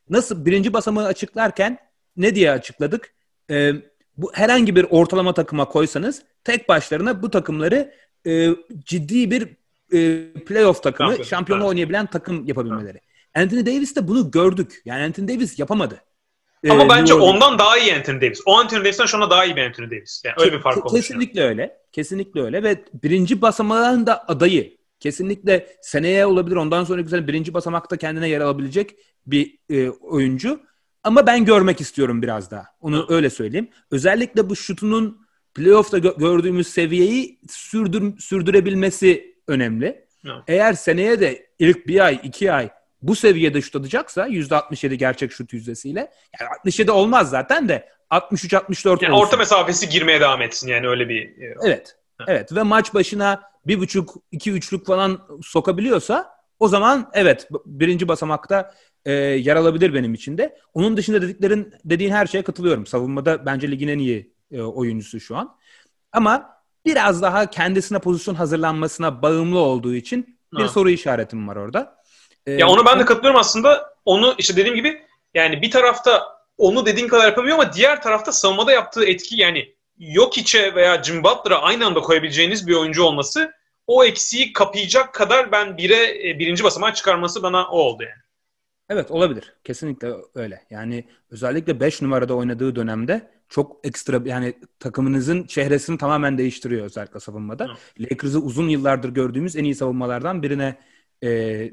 nasıl 0.10 0.46
birinci 0.46 0.74
basamağı 0.74 1.06
açıklarken 1.06 1.78
ne 2.18 2.36
diye 2.36 2.52
açıkladık? 2.52 3.14
Ee, 3.50 3.74
bu 4.18 4.32
herhangi 4.34 4.76
bir 4.76 4.86
ortalama 4.90 5.34
takıma 5.34 5.66
koysanız 5.66 6.24
tek 6.44 6.70
başlarına 6.70 7.22
bu 7.22 7.30
takımları 7.30 7.94
e, 8.28 8.50
ciddi 8.86 9.32
bir 9.32 9.48
e, 9.94 10.34
playoff 10.34 10.84
takımı, 10.84 11.10
Şampiyon. 11.10 11.28
şampiyonu 11.28 11.68
oynayabilen 11.68 12.06
takım 12.06 12.46
yapabilmeleri. 12.48 12.98
Ha. 13.34 13.42
Anthony 13.42 13.66
Davis 13.66 13.96
de 13.96 14.08
bunu 14.08 14.32
gördük. 14.32 14.82
Yani 14.86 15.04
Anthony 15.04 15.28
Davis 15.28 15.60
yapamadı. 15.60 16.02
Ama 16.70 16.86
ee, 16.86 16.90
bence 16.90 17.14
ondan 17.14 17.60
daha 17.60 17.78
iyi 17.78 17.96
Anthony 17.96 18.22
Davis. 18.22 18.42
O 18.46 18.58
Anthony 18.58 18.80
Davis'ten 18.80 19.06
şu 19.06 19.18
anda 19.18 19.30
daha 19.30 19.46
iyi 19.46 19.56
bir 19.56 19.66
Anthony 19.66 19.92
Davis. 19.92 20.22
Yani 20.26 20.36
öyle 20.40 20.54
bir 20.54 20.60
fark 20.60 20.78
olmuş. 20.78 21.02
Kesinlikle 21.02 21.44
öyle. 21.44 21.78
Kesinlikle 21.92 22.42
öyle 22.42 22.64
ve 22.64 22.86
birinci 23.04 23.42
basamağın 23.42 24.08
da 24.08 24.28
adayı. 24.28 24.78
Kesinlikle 25.00 25.68
seneye 25.82 26.26
olabilir. 26.26 26.56
Ondan 26.56 26.84
sonraki 26.84 27.10
sene 27.10 27.28
birinci 27.28 27.54
basamakta 27.54 27.98
kendine 27.98 28.30
yer 28.30 28.42
alabilecek 28.42 28.96
bir 29.28 29.58
e, 29.70 29.90
oyuncu. 29.90 30.60
Ama 31.04 31.28
ben 31.28 31.46
görmek 31.46 31.82
istiyorum 31.82 32.22
biraz 32.22 32.52
daha. 32.52 32.66
Onu 32.82 33.06
öyle 33.10 33.30
söyleyeyim. 33.30 33.70
Özellikle 33.92 34.50
bu 34.50 34.56
şutunun 34.56 35.28
playoff'ta 35.54 35.98
gö- 35.98 36.20
gördüğümüz 36.20 36.68
seviyeyi 36.68 37.40
sürdür 37.50 38.20
sürdürebilmesi 38.20 39.36
önemli. 39.48 40.06
Hı. 40.26 40.32
Eğer 40.48 40.74
seneye 40.74 41.20
de 41.20 41.48
ilk 41.60 41.88
bir 41.88 42.06
ay, 42.06 42.20
iki 42.24 42.52
ay 42.52 42.70
bu 43.02 43.16
seviyede 43.16 43.62
şut 43.62 43.76
atacaksa 43.76 44.28
%67 44.28 44.94
gerçek 44.94 45.32
şut 45.32 45.54
yüzdesiyle 45.54 46.12
yani 46.40 46.50
67 46.58 46.92
olmaz 46.92 47.30
zaten 47.30 47.70
de 47.70 47.90
63-64 48.12 49.04
yani 49.04 49.16
orta 49.16 49.38
mesafesi 49.38 49.90
girmeye 49.90 50.22
devam 50.22 50.42
etsin 50.42 50.68
yani 50.68 50.88
öyle 50.88 51.10
bir 51.10 51.22
e, 51.22 51.56
Evet. 51.64 51.96
Ha. 52.18 52.26
Evet 52.28 52.56
ve 52.56 52.64
maç 52.64 52.94
başına 52.94 53.44
bir 53.68 53.80
buçuk 53.80 54.16
iki 54.32 54.52
üçlük 54.52 54.86
falan 54.86 55.28
sokabiliyorsa 55.42 56.30
o 56.60 56.68
zaman 56.68 57.10
evet 57.14 57.48
birinci 57.66 58.08
basamakta 58.08 58.74
e, 59.06 59.12
yer 59.14 59.56
alabilir 59.56 59.94
benim 59.94 60.14
için 60.14 60.38
de. 60.38 60.58
Onun 60.74 60.98
dışında 60.98 61.22
dediklerin 61.22 61.74
dediğin 61.86 62.12
her 62.12 62.26
şeye 62.26 62.44
katılıyorum. 62.44 62.86
Savunmada 62.86 63.46
bence 63.46 63.72
ligin 63.72 63.88
en 63.88 64.00
iyi 64.00 64.34
e, 64.52 64.62
oyuncusu 64.62 65.20
şu 65.20 65.38
an. 65.38 65.58
Ama 66.12 66.50
biraz 66.86 67.22
daha 67.22 67.50
kendisine 67.50 68.00
pozisyon 68.00 68.36
hazırlanmasına 68.36 69.22
bağımlı 69.22 69.60
olduğu 69.60 69.96
için 69.96 70.40
bir 70.54 70.62
ha. 70.62 70.68
soru 70.68 70.90
işaretim 70.90 71.48
var 71.48 71.56
orada. 71.56 72.01
Ee, 72.46 72.52
ya 72.52 72.68
onu 72.68 72.86
ben 72.86 73.00
de 73.00 73.06
katılıyorum 73.06 73.40
aslında. 73.40 73.92
Onu 74.06 74.36
işte 74.38 74.56
dediğim 74.56 74.76
gibi 74.76 75.02
yani 75.34 75.62
bir 75.62 75.72
tarafta 75.72 76.42
onu 76.58 76.86
dediğin 76.86 77.08
kadar 77.08 77.26
yapamıyor 77.26 77.60
ama 77.60 77.74
diğer 77.74 78.02
tarafta 78.02 78.32
savunmada 78.32 78.72
yaptığı 78.72 79.06
etki 79.06 79.42
yani 79.42 79.76
yok 79.98 80.38
içe 80.38 80.76
veya 80.76 81.04
Jim 81.04 81.24
Butler'a 81.24 81.62
aynı 81.62 81.86
anda 81.86 82.00
koyabileceğiniz 82.00 82.68
bir 82.68 82.76
oyuncu 82.76 83.04
olması 83.04 83.52
o 83.88 84.04
eksiği 84.04 84.54
kapayacak 84.54 85.14
kadar 85.14 85.52
ben 85.52 85.78
bire 85.78 86.30
e, 86.30 86.40
birinci 86.40 86.64
basamağa 86.64 86.94
çıkarması 86.94 87.44
bana 87.44 87.68
o 87.68 87.78
oldu 87.78 88.04
yani. 88.04 88.22
Evet 88.90 89.12
olabilir. 89.12 89.54
Kesinlikle 89.64 90.14
öyle. 90.36 90.62
Yani 90.70 91.06
özellikle 91.30 91.80
5 91.80 92.02
numarada 92.02 92.34
oynadığı 92.34 92.76
dönemde 92.76 93.32
çok 93.50 93.86
ekstra 93.86 94.22
yani 94.26 94.54
takımınızın 94.80 95.44
çehresini 95.44 95.98
tamamen 95.98 96.38
değiştiriyor 96.38 96.86
özellikle 96.86 97.20
savunmada. 97.20 97.78
Lakers'ı 98.00 98.40
uzun 98.40 98.70
yıllardır 98.70 99.10
gördüğümüz 99.10 99.56
en 99.56 99.64
iyi 99.64 99.76
savunmalardan 99.76 100.44
birine 100.44 100.78
e, 101.22 101.30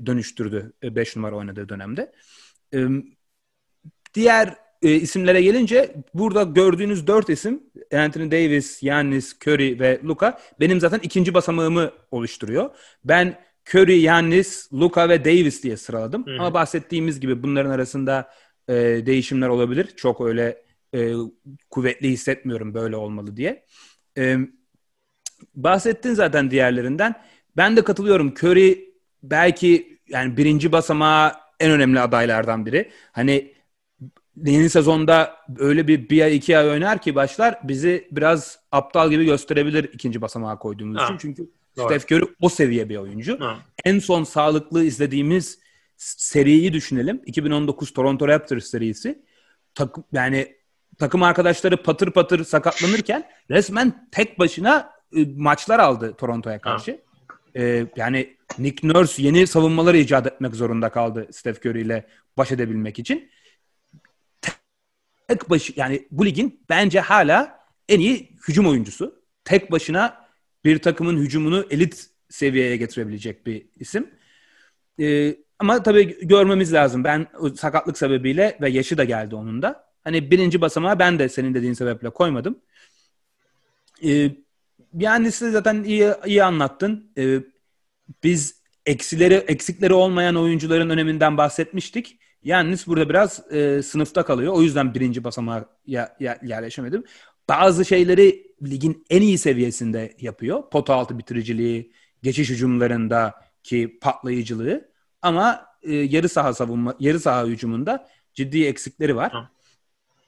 dönüştürdü 0.07 0.73
5 0.83 1.17
numara 1.17 1.37
oynadığı 1.37 1.69
dönemde. 1.69 2.13
E, 2.75 2.87
diğer 4.15 4.57
e, 4.83 4.95
isimlere 4.95 5.43
gelince 5.43 5.95
burada 6.15 6.43
gördüğünüz 6.43 7.07
dört 7.07 7.31
isim 7.31 7.63
Anthony 7.95 8.31
Davis, 8.31 8.83
Yannis, 8.83 9.37
Curry 9.47 9.81
ve 9.81 10.01
Luka 10.05 10.41
benim 10.61 10.81
zaten 10.81 11.01
ikinci 11.03 11.35
basamağımı 11.35 11.91
oluşturuyor. 12.11 12.71
Ben 13.05 13.41
Curry, 13.75 14.01
Yannis, 14.01 14.73
Luka 14.73 15.09
ve 15.09 15.25
Davis 15.25 15.63
diye 15.63 15.77
sıraladım. 15.77 16.27
Hı. 16.27 16.37
Ama 16.39 16.55
bahsettiğimiz 16.55 17.21
gibi 17.21 17.43
bunların 17.43 17.71
arasında 17.71 18.31
e, 18.69 18.75
değişimler 19.07 19.49
olabilir. 19.49 19.89
Çok 19.97 20.21
öyle 20.21 20.63
e, 20.95 21.13
kuvvetli 21.71 22.09
hissetmiyorum 22.09 22.75
böyle 22.75 22.97
olmalı 22.97 23.37
diye. 23.37 23.65
E, 24.19 24.37
bahsettin 25.55 26.15
zaten 26.15 26.51
diğerlerinden. 26.51 27.15
Ben 27.57 27.77
de 27.77 27.85
katılıyorum. 27.85 28.35
Curry 28.43 28.88
belki 29.23 29.99
yani 30.09 30.37
birinci 30.37 30.73
basamağa 30.73 31.41
en 31.61 31.71
önemli 31.71 32.01
adaylardan 32.01 32.67
biri. 32.67 32.91
Hani 33.13 33.55
yeni 34.45 34.71
sezonda 34.71 35.37
öyle 35.59 35.89
bir 35.89 36.09
bir 36.09 36.23
ay 36.23 36.37
iki 36.37 36.59
ay 36.59 36.69
oynar 36.69 37.03
ki 37.03 37.15
başlar 37.15 37.59
bizi 37.63 38.09
biraz 38.11 38.59
aptal 38.73 39.11
gibi 39.11 39.25
gösterebilir 39.25 39.85
ikinci 39.85 40.21
basamağa 40.21 40.59
koyduğumuz 40.59 40.99
ha. 41.01 41.05
için. 41.05 41.19
Çünkü 41.19 41.51
Doğru. 41.77 41.87
Steph 41.87 42.13
Curry 42.13 42.25
o 42.41 42.49
seviye 42.49 42.89
bir 42.89 42.97
oyuncu. 42.97 43.41
Ha. 43.41 43.59
En 43.85 43.99
son 43.99 44.25
sağlıklı 44.25 44.85
izlediğimiz 44.85 45.59
seriyi 45.97 46.73
düşünelim. 46.73 47.23
2019 47.27 47.93
Toronto 47.93 48.29
Raptors 48.29 48.65
serisi. 48.65 49.23
Tak, 49.75 49.97
yani 50.13 50.57
takım 50.99 51.23
arkadaşları 51.23 51.83
patır 51.83 52.11
patır 52.11 52.45
sakatlanırken 52.45 53.29
resmen 53.51 54.09
tek 54.13 54.39
başına 54.39 54.91
e, 55.17 55.25
maçlar 55.37 55.79
aldı 55.79 56.15
Toronto'ya 56.15 56.61
karşı. 56.61 56.93
Ha. 56.93 57.39
Ee, 57.57 57.87
yani 57.97 58.37
Nick 58.59 58.89
Nurse 58.89 59.23
yeni 59.23 59.47
savunmalar 59.47 59.95
icat 59.95 60.27
etmek 60.27 60.55
zorunda 60.55 60.89
kaldı 60.91 61.29
Steph 61.33 61.67
Curry 61.67 61.81
ile 61.81 62.07
baş 62.37 62.53
edebilmek 62.53 62.99
için. 62.99 63.31
Tek 65.29 65.51
başı 65.51 65.73
yani 65.77 66.09
bu 66.11 66.27
ligin 66.27 66.61
bence 66.69 67.01
hala 67.01 67.61
en 67.89 68.01
iyi 68.01 68.37
hücum 68.49 68.67
oyuncusu. 68.67 69.23
Tek 69.45 69.73
başına 69.73 70.29
bir 70.65 70.79
takımın 70.79 71.17
hücumunu 71.19 71.67
elit 71.71 72.11
seviyeye 72.29 72.77
getirebilecek 72.77 73.47
bir 73.47 73.67
isim. 73.77 74.11
Ee, 75.01 75.37
ama 75.59 75.83
tabii 75.83 76.29
görmemiz 76.29 76.73
lazım. 76.73 77.05
Ben 77.05 77.27
sakatlık 77.57 77.99
sebebiyle 77.99 78.59
ve 78.61 78.71
yaşı 78.71 78.99
da 78.99 79.05
geldi 79.05 79.35
onun 79.35 79.63
da. 79.63 79.89
Hani 80.05 80.31
birinci 80.31 80.61
basamağı 80.61 80.99
ben 80.99 81.19
de 81.19 81.29
senin 81.29 81.55
dediğin 81.55 81.73
sebeple 81.73 82.11
koymadım. 82.11 82.59
Ee, 84.05 84.31
yani 84.99 85.33
size 85.33 85.51
zaten 85.51 85.83
iyi 85.83 86.13
iyi 86.27 86.45
anlattın. 86.45 87.13
Ee, 87.19 87.41
biz 88.25 88.63
eksileri 88.87 89.35
eksikleri 89.35 89.95
olmayan 89.95 90.37
oyuncuların 90.37 90.91
öneminden 90.91 91.37
bahsetmiştik. 91.37 92.19
Yalnız 92.43 92.87
burada 92.87 93.09
biraz 93.09 93.53
e, 93.53 93.83
sınıfta 93.83 94.23
kalıyor. 94.23 94.53
O 94.53 94.63
yüzden 94.63 94.95
birinci 94.95 95.25
basamağa 95.25 95.65
ya, 95.87 96.17
ya, 96.21 96.39
yerleşemedim. 96.43 97.05
Bazı 97.49 97.85
şeyleri 97.85 98.47
ligin 98.63 99.05
en 99.11 99.23
iyi 99.23 99.39
seviyesinde 99.39 100.17
yapıyor. 100.21 100.71
Pota 100.71 100.95
altı 100.95 101.19
bitiriciliği, 101.19 101.93
geçiş 102.23 102.51
hücumlarındaki 102.51 103.99
patlayıcılığı 104.01 104.89
ama 105.23 105.67
e, 105.83 105.95
yarı 105.95 106.29
saha 106.29 106.55
savunma 106.55 106.95
yarı 107.01 107.21
saha 107.21 107.45
hücumunda 107.45 108.09
ciddi 108.35 108.65
eksikleri 108.65 109.17
var. 109.17 109.33
Hı. 109.33 109.49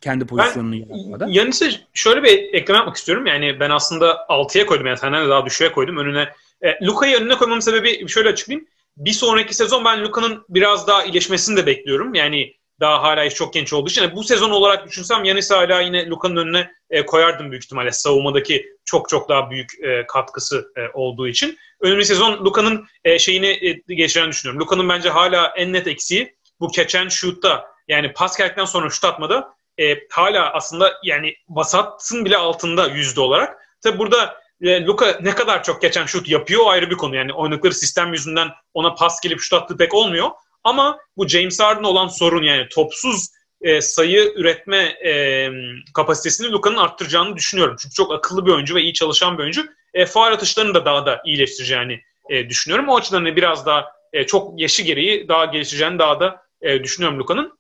Kendi 0.01 0.26
pozisyonunu 0.26 0.74
yaratmada. 0.74 1.26
Yanis'e 1.28 1.70
şöyle 1.95 2.22
bir 2.22 2.55
ekleme 2.55 2.78
yapmak 2.78 2.97
istiyorum. 2.97 3.26
Yani 3.26 3.61
ben 3.61 3.70
aslında 3.70 4.11
6'ya 4.28 4.66
koydum. 4.66 4.87
Yani 4.87 4.99
senden 4.99 5.24
de 5.24 5.28
daha 5.28 5.47
düşüğe 5.47 5.72
koydum. 5.72 5.97
Önüne 5.97 6.28
e, 6.62 6.86
Luka'yı 6.86 7.16
önüne 7.16 7.36
koymamın 7.36 7.61
sebebi 7.61 8.08
şöyle 8.08 8.28
açıklayayım. 8.28 8.68
Bir 8.96 9.12
sonraki 9.12 9.54
sezon 9.54 9.84
ben 9.84 10.04
Luka'nın 10.04 10.44
biraz 10.48 10.86
daha 10.86 11.04
iyileşmesini 11.04 11.56
de 11.56 11.66
bekliyorum. 11.66 12.14
Yani 12.14 12.54
daha 12.80 13.02
hala 13.02 13.30
çok 13.30 13.54
genç 13.54 13.72
olduğu 13.72 13.88
için. 13.88 14.02
Yani 14.02 14.16
bu 14.16 14.24
sezon 14.24 14.50
olarak 14.50 14.86
düşünsem 14.86 15.24
Yanis 15.24 15.50
hala 15.50 15.80
yine 15.80 16.06
Luka'nın 16.06 16.36
önüne 16.36 16.70
e, 16.90 17.06
koyardım 17.06 17.50
büyük 17.50 17.64
ihtimalle. 17.64 17.92
Savunmadaki 17.92 18.66
çok 18.84 19.08
çok 19.08 19.28
daha 19.28 19.50
büyük 19.50 19.70
e, 19.84 20.06
katkısı 20.06 20.72
e, 20.76 20.80
olduğu 20.94 21.28
için. 21.28 21.58
Önümüzdeki 21.80 22.18
sezon 22.18 22.44
Luka'nın 22.44 22.86
e, 23.04 23.18
şeyini 23.18 23.46
e, 23.46 23.94
geçeceğini 23.94 24.30
düşünüyorum. 24.30 24.61
Luka'nın 24.61 24.88
bence 24.88 25.11
hala 25.11 25.52
en 25.56 25.72
net 25.72 25.86
eksiği 25.86 26.36
bu 26.61 26.70
and 26.98 27.11
shoot'ta 27.11 27.66
yani 27.88 28.12
pas 28.12 28.38
geldikten 28.38 28.64
sonra 28.64 28.90
şut 28.90 29.04
atmada 29.04 29.54
e, 29.78 30.08
hala 30.11 30.52
aslında 30.52 30.92
yani 31.04 31.34
vasatın 31.48 32.24
bile 32.24 32.36
altında 32.36 32.86
yüzde 32.86 33.20
olarak. 33.20 33.56
Tabi 33.82 33.98
burada 33.98 34.39
Luka 34.62 35.18
ne 35.22 35.34
kadar 35.34 35.62
çok 35.62 35.82
geçen 35.82 36.06
şut 36.06 36.28
yapıyor 36.28 36.62
ayrı 36.66 36.90
bir 36.90 36.96
konu. 36.96 37.16
Yani 37.16 37.32
oynadıkları 37.32 37.74
sistem 37.74 38.12
yüzünden 38.12 38.48
ona 38.74 38.94
pas 38.94 39.20
gelip 39.20 39.40
şut 39.40 39.52
attığı 39.52 39.76
pek 39.76 39.94
olmuyor. 39.94 40.30
Ama 40.64 40.98
bu 41.16 41.28
James 41.28 41.61
Harden 41.61 41.82
olan 41.82 42.08
sorun 42.08 42.42
yani 42.42 42.68
topsuz 42.68 43.28
e, 43.61 43.80
sayı 43.80 44.32
üretme 44.36 44.76
e, 45.04 45.48
kapasitesini 45.94 46.52
Luka'nın 46.52 46.76
arttıracağını 46.76 47.36
düşünüyorum. 47.36 47.76
Çünkü 47.82 47.94
çok 47.94 48.12
akıllı 48.12 48.46
bir 48.46 48.50
oyuncu 48.50 48.74
ve 48.74 48.82
iyi 48.82 48.92
çalışan 48.92 49.38
bir 49.38 49.42
oyuncu. 49.42 49.66
E, 49.94 50.06
faal 50.06 50.32
atışlarını 50.32 50.74
da 50.74 50.84
daha 50.84 51.06
da 51.06 51.22
iyileştireceğini 51.26 52.00
e, 52.30 52.48
düşünüyorum. 52.48 52.88
O 52.88 52.96
açıdan 52.96 53.16
hani 53.16 53.36
biraz 53.36 53.66
daha 53.66 53.92
e, 54.12 54.26
çok 54.26 54.61
yaşı 54.61 54.82
gereği 54.82 55.28
daha 55.28 55.44
gelişeceğini 55.44 55.98
daha 55.98 56.20
da 56.20 56.42
e, 56.62 56.84
düşünüyorum 56.84 57.18
Luka'nın. 57.18 57.58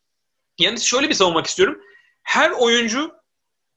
Yani 0.58 0.80
şöyle 0.80 1.08
bir 1.08 1.14
savunmak 1.14 1.46
istiyorum. 1.46 1.80
Her 2.22 2.50
oyuncu 2.50 3.12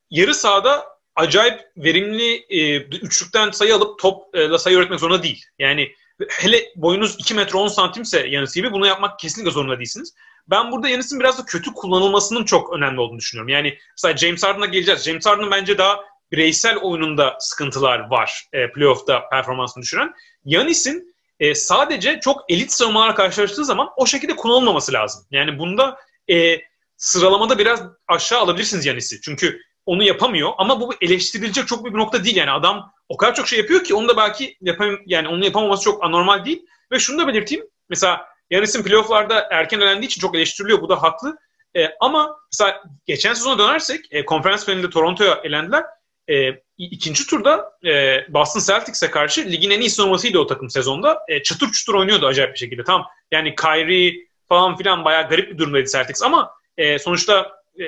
yarı 0.09 0.33
sahada 0.33 0.92
acayip 1.15 1.61
verimli 1.77 2.45
e, 2.49 2.77
üçlükten 2.81 3.51
sayı 3.51 3.75
alıp 3.75 3.99
topla 3.99 4.59
sayı 4.59 4.77
üretmek 4.77 4.99
zorunda 4.99 5.23
değil. 5.23 5.45
Yani 5.59 5.91
hele 6.29 6.63
boyunuz 6.75 7.15
2 7.19 7.33
metre 7.33 7.57
10 7.57 7.67
santimse 7.67 8.27
Yanis 8.27 8.55
gibi 8.55 8.71
bunu 8.71 8.87
yapmak 8.87 9.19
kesinlikle 9.19 9.51
zorunda 9.51 9.77
değilsiniz. 9.77 10.13
Ben 10.47 10.71
burada 10.71 10.89
Yanis'in 10.89 11.19
biraz 11.19 11.39
da 11.39 11.45
kötü 11.45 11.73
kullanılmasının 11.73 12.45
çok 12.45 12.73
önemli 12.73 12.99
olduğunu 12.99 13.19
düşünüyorum. 13.19 13.49
Yani 13.49 13.77
mesela 13.91 14.17
James 14.17 14.43
Harden'a 14.43 14.65
geleceğiz. 14.65 15.03
James 15.03 15.25
Harden'ın 15.25 15.51
bence 15.51 15.77
daha 15.77 15.99
bireysel 16.31 16.77
oyununda 16.77 17.37
sıkıntılar 17.39 18.09
var 18.09 18.47
e, 18.53 18.71
playoff'ta 18.71 19.29
performansını 19.29 19.83
düşüren. 19.83 20.13
Yanis'in 20.45 21.15
e, 21.39 21.55
sadece 21.55 22.19
çok 22.19 22.41
elit 22.49 22.71
savunmalar 22.71 23.15
karşılaştığı 23.15 23.65
zaman 23.65 23.89
o 23.97 24.05
şekilde 24.05 24.35
kullanılmaması 24.35 24.93
lazım. 24.93 25.25
Yani 25.31 25.59
bunda 25.59 25.97
e, 26.29 26.61
sıralamada 26.97 27.57
biraz 27.57 27.83
aşağı 28.07 28.39
alabilirsiniz 28.39 28.85
Yanis'i. 28.85 29.21
Çünkü 29.21 29.61
onu 29.85 30.03
yapamıyor 30.03 30.51
ama 30.57 30.81
bu 30.81 30.93
eleştirilecek 31.01 31.67
çok 31.67 31.83
büyük 31.83 31.95
bir 31.95 31.99
nokta 31.99 32.23
değil. 32.23 32.35
Yani 32.35 32.51
adam 32.51 32.93
o 33.09 33.17
kadar 33.17 33.35
çok 33.35 33.47
şey 33.47 33.59
yapıyor 33.59 33.83
ki 33.83 33.95
onu 33.95 34.07
da 34.07 34.17
belki 34.17 34.57
yapam 34.61 34.97
yani 35.05 35.27
onu 35.27 35.45
yapamaması 35.45 35.83
çok 35.83 36.03
anormal 36.03 36.45
değil. 36.45 36.65
Ve 36.91 36.99
şunu 36.99 37.21
da 37.21 37.27
belirteyim. 37.27 37.65
Mesela 37.89 38.25
Yanis'in 38.49 38.83
playofflarda 38.83 39.47
erken 39.51 39.79
elendiği 39.79 40.07
için 40.07 40.21
çok 40.21 40.35
eleştiriliyor. 40.35 40.81
Bu 40.81 40.89
da 40.89 41.03
haklı. 41.03 41.37
E, 41.75 41.89
ama 41.99 42.39
mesela 42.51 42.83
geçen 43.05 43.33
sezona 43.33 43.59
dönersek 43.59 44.05
e, 44.11 44.25
konferans 44.25 44.65
finalinde 44.65 44.89
Toronto'ya 44.89 45.41
elendiler. 45.43 45.83
E, 46.29 46.49
ikinci 46.77 47.27
turda 47.27 47.71
e, 47.85 48.19
Boston 48.33 48.73
Celtics'e 48.73 49.11
karşı 49.11 49.45
ligin 49.45 49.69
en 49.69 49.79
iyi 49.79 49.89
savunmasıydı 49.89 50.39
o 50.39 50.47
takım 50.47 50.69
sezonda. 50.69 51.19
E, 51.27 51.43
çıtır 51.43 51.71
çıtır 51.71 51.93
oynuyordu 51.93 52.27
acayip 52.27 52.53
bir 52.53 52.59
şekilde. 52.59 52.83
Tam 52.83 53.05
yani 53.31 53.55
Kyrie 53.55 54.27
falan 54.49 54.77
filan 54.77 55.05
bayağı 55.05 55.29
garip 55.29 55.51
bir 55.51 55.57
durumdaydı 55.57 55.89
Celtics 55.89 56.23
ama 56.23 56.51
e, 56.77 56.99
sonuçta 56.99 57.51
e, 57.79 57.83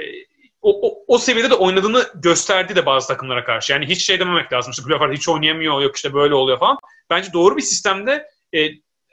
o, 0.66 0.88
o, 0.90 1.04
o 1.08 1.18
seviyede 1.18 1.50
de 1.50 1.54
oynadığını 1.54 2.06
gösterdi 2.16 2.76
de 2.76 2.86
bazı 2.86 3.08
takımlara 3.08 3.44
karşı. 3.44 3.74
Yani 3.74 3.86
hiç 3.86 4.06
şey 4.06 4.20
dememek 4.20 4.54
lazım. 4.54 4.72
İşte 4.72 4.84
playoff'larda 4.84 5.14
hiç 5.14 5.30
oynayamıyor, 5.30 5.82
yok 5.82 5.96
işte 5.96 6.14
böyle 6.14 6.34
oluyor 6.34 6.60
falan. 6.60 6.78
Bence 7.10 7.34
doğru 7.34 7.58
bir 7.58 7.62
sistemde 7.62 8.28
e, 8.56 8.70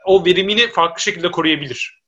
o 0.06 0.24
verimini 0.24 0.68
farklı 0.68 1.02
şekilde 1.02 1.30
koruyabilir. 1.30 2.02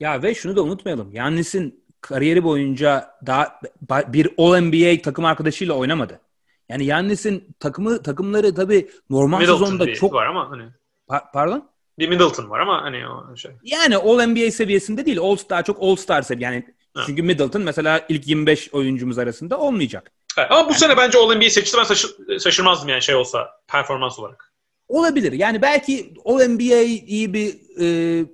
Ya 0.00 0.22
ve 0.22 0.34
şunu 0.34 0.56
da 0.56 0.62
unutmayalım. 0.62 1.12
Yannis'in 1.12 1.84
kariyeri 2.00 2.44
boyunca 2.44 3.10
daha 3.26 3.60
bir 3.90 4.30
All-NBA 4.38 5.02
takım 5.02 5.24
arkadaşıyla 5.24 5.74
oynamadı. 5.74 6.20
Yani 6.68 6.84
Yannis'in 6.84 7.56
takımı 7.60 8.02
takımları 8.02 8.54
tabii 8.54 8.90
normal 9.10 9.38
Middleton 9.38 9.64
sezonda 9.64 9.94
çok 9.94 10.12
var 10.12 10.26
ama 10.26 10.50
hani. 10.50 10.62
Pa- 11.08 11.32
pardon? 11.32 11.68
Bir 11.98 12.08
Middleton 12.08 12.50
var 12.50 12.60
ama 12.60 12.82
hani 12.82 13.08
o 13.08 13.36
şey. 13.36 13.50
Yani 13.62 13.96
All-NBA 13.96 14.50
seviyesinde 14.50 15.06
değil. 15.06 15.18
All 15.18 15.36
Star 15.36 15.64
çok 15.64 15.82
All 15.82 15.96
Star 15.96 16.22
seviye. 16.22 16.50
Yani 16.50 16.74
çünkü 17.06 17.22
Middleton 17.22 17.62
mesela 17.62 18.06
ilk 18.08 18.26
25 18.28 18.74
oyuncumuz 18.74 19.18
arasında 19.18 19.58
olmayacak. 19.58 20.12
Evet, 20.38 20.50
ama 20.52 20.64
bu 20.64 20.70
yani, 20.70 20.78
sene 20.78 20.96
bence 20.96 21.18
All-NBA 21.18 21.50
seçti 21.50 21.78
ben 21.78 21.84
şaşır, 21.84 22.38
şaşırmazdım 22.38 22.88
yani 22.88 23.02
şey 23.02 23.14
olsa 23.14 23.50
performans 23.68 24.18
olarak. 24.18 24.52
Olabilir. 24.88 25.32
Yani 25.32 25.62
belki 25.62 26.14
All-NBA 26.24 26.82
iyi 26.82 27.34
bir 27.34 27.54
e, 27.80 28.26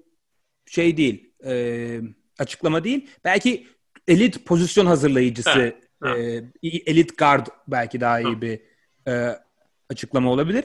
şey 0.66 0.96
değil. 0.96 1.32
E, 1.46 2.00
açıklama 2.38 2.84
değil. 2.84 3.10
Belki 3.24 3.66
elit 4.08 4.46
pozisyon 4.46 4.86
hazırlayıcısı 4.86 5.50
evet, 5.50 5.76
evet. 6.04 6.44
E, 6.62 6.68
elit 6.68 7.18
guard 7.18 7.46
belki 7.68 8.00
daha 8.00 8.20
iyi 8.20 8.36
Hı. 8.36 8.40
bir 8.40 8.60
e, 9.08 9.38
açıklama 9.90 10.30
olabilir. 10.30 10.64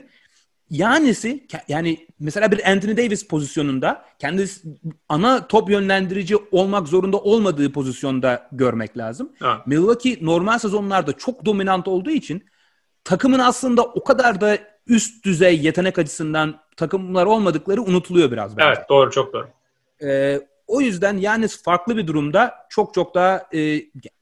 Yanisi 0.69 1.47
yani 1.67 2.07
mesela 2.19 2.51
bir 2.51 2.71
Anthony 2.71 2.97
Davis 2.97 3.27
pozisyonunda 3.27 4.05
kendisi 4.19 4.67
ana 5.09 5.47
top 5.47 5.69
yönlendirici 5.69 6.37
olmak 6.51 6.87
zorunda 6.87 7.17
olmadığı 7.17 7.71
pozisyonda 7.71 8.49
görmek 8.51 8.97
lazım. 8.97 9.31
Ha. 9.39 9.61
Milwaukee 9.65 10.17
normal 10.21 10.59
sezonlarda 10.59 11.13
çok 11.13 11.45
dominant 11.45 11.87
olduğu 11.87 12.09
için 12.09 12.45
takımın 13.03 13.39
aslında 13.39 13.83
o 13.83 14.03
kadar 14.03 14.41
da 14.41 14.57
üst 14.87 15.25
düzey 15.25 15.59
yetenek 15.59 15.99
açısından 15.99 16.59
takımlar 16.77 17.25
olmadıkları 17.25 17.81
unutuluyor 17.81 18.31
biraz 18.31 18.57
bence. 18.57 18.67
Evet 18.67 18.89
doğru 18.89 19.11
çok 19.11 19.33
doğru. 19.33 19.47
Ee, 20.03 20.41
o 20.67 20.81
yüzden 20.81 21.17
yani 21.17 21.47
farklı 21.47 21.97
bir 21.97 22.07
durumda 22.07 22.55
çok 22.69 22.93
çok 22.93 23.15
daha 23.15 23.47
e, 23.53 23.81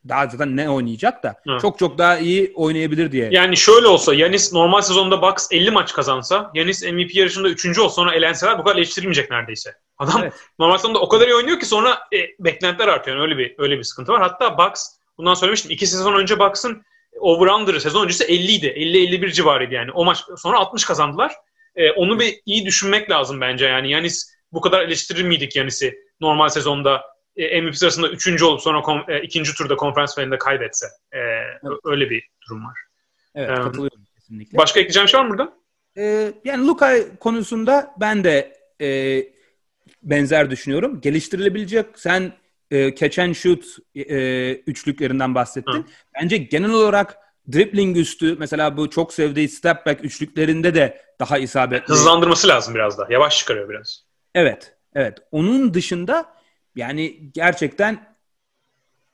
daha 0.10 0.28
zaten 0.28 0.58
ne 0.58 0.70
oynayacak 0.70 1.24
da 1.24 1.36
Hı. 1.48 1.58
çok 1.62 1.80
çok 1.80 1.98
daha 1.98 2.18
iyi 2.18 2.54
oynayabilir 2.56 3.12
diye. 3.12 3.30
Yani 3.32 3.58
şöyle 3.58 3.88
olsa 3.88 4.14
Yanis 4.14 4.54
normal 4.54 4.82
sezonda 4.82 5.22
Bucks 5.22 5.48
50 5.52 5.72
maç 5.72 5.94
kazansa 5.94 6.52
Yanis 6.54 6.84
MVP 6.84 7.16
yarışında 7.16 7.50
3. 7.50 7.80
olsa 7.80 7.96
sonra 7.96 8.14
elenseler 8.14 8.60
bu 8.60 8.64
kadar 8.64 8.76
eleştirilmeyecek 8.76 9.32
neredeyse. 9.32 9.74
Adam 9.98 10.22
evet. 10.24 10.34
normal 10.60 10.78
sezonda 10.78 11.00
o 11.00 11.10
kadar 11.10 11.28
iyi 11.28 11.36
oynuyor 11.36 11.60
ki 11.60 11.66
sonra 11.66 12.00
e, 12.14 12.18
beklentiler 12.40 12.88
artıyor. 12.88 13.18
Yani 13.18 13.24
öyle 13.24 13.38
bir 13.38 13.56
öyle 13.58 13.78
bir 13.78 13.84
sıkıntı 13.84 14.12
var. 14.12 14.22
Hatta 14.22 14.58
Bucks 14.58 14.90
bundan 15.18 15.34
söylemiştim. 15.34 15.72
2 15.72 15.88
sezon 15.88 16.14
önce 16.14 16.40
Bucks'ın 16.40 16.84
over-under'ı 17.20 17.82
sezon 17.82 18.04
öncesi 18.04 18.24
50 18.24 18.52
idi. 18.52 18.68
50-51 18.68 19.32
civarıydı 19.32 19.74
yani. 19.74 19.92
O 19.92 20.06
maç 20.06 20.24
sonra 20.38 20.60
60 20.60 20.86
kazandılar. 20.86 21.34
E, 21.76 21.92
onu 21.92 22.20
bir 22.20 22.42
iyi 22.46 22.66
düşünmek 22.66 23.10
lazım 23.10 23.42
bence 23.42 23.66
yani. 23.66 23.92
Yanis 23.92 24.34
bu 24.52 24.62
kadar 24.62 24.82
eleştirir 24.82 25.24
miydik 25.24 25.56
Yanis'i 25.56 25.96
normal 26.24 26.50
sezonda 26.50 27.02
e, 27.36 27.62
MVP 27.62 27.76
sırasında 27.76 28.10
üçüncü 28.10 28.46
olup 28.46 28.62
sonra 28.62 28.82
kom, 28.82 29.04
e, 29.08 29.22
ikinci 29.22 29.56
turda 29.56 29.76
konferans 29.76 30.16
finalinde 30.16 30.38
kaybetse. 30.38 30.86
E, 31.12 31.20
evet. 31.20 31.80
Öyle 31.86 32.10
bir 32.10 32.30
durum 32.48 32.66
var. 32.66 32.78
Evet 33.36 33.50
ee, 33.50 33.56
katılıyorum 33.56 34.06
kesinlikle. 34.16 34.58
Başka 34.58 34.80
ekleyeceğim 34.80 35.08
şey 35.08 35.20
var 35.20 35.26
mı 35.26 35.30
burada? 35.30 35.54
Ee, 35.98 36.34
yani 36.46 36.68
Luka 36.68 37.18
konusunda 37.20 37.96
ben 38.00 38.24
de 38.24 38.58
e, 38.82 39.20
benzer 40.04 40.52
düşünüyorum. 40.52 41.02
Geliştirilebilecek 41.02 41.86
sen 41.96 42.34
e, 42.72 42.96
catch 42.96 43.20
and 43.20 43.34
shoot 43.34 43.66
e, 43.96 44.52
üçlüklerinden 44.54 45.36
bahsettin. 45.36 45.74
Hı. 45.74 45.84
Bence 46.22 46.38
genel 46.38 46.72
olarak 46.72 47.18
dribbling 47.54 47.98
üstü 47.98 48.36
mesela 48.40 48.78
bu 48.78 48.90
çok 48.90 49.14
sevdiği 49.14 49.50
step 49.50 49.86
back 49.86 50.06
üçlüklerinde 50.06 50.76
de 50.76 51.02
daha 51.20 51.38
isabetli. 51.38 51.94
Hızlandırması 51.94 52.48
lazım 52.48 52.76
biraz 52.76 52.98
da. 52.98 53.08
Yavaş 53.10 53.40
çıkarıyor 53.40 53.70
biraz. 53.70 54.06
Evet. 54.36 54.76
Evet. 54.96 55.18
Onun 55.32 55.74
dışında 55.74 56.34
yani 56.76 57.32
gerçekten 57.34 58.16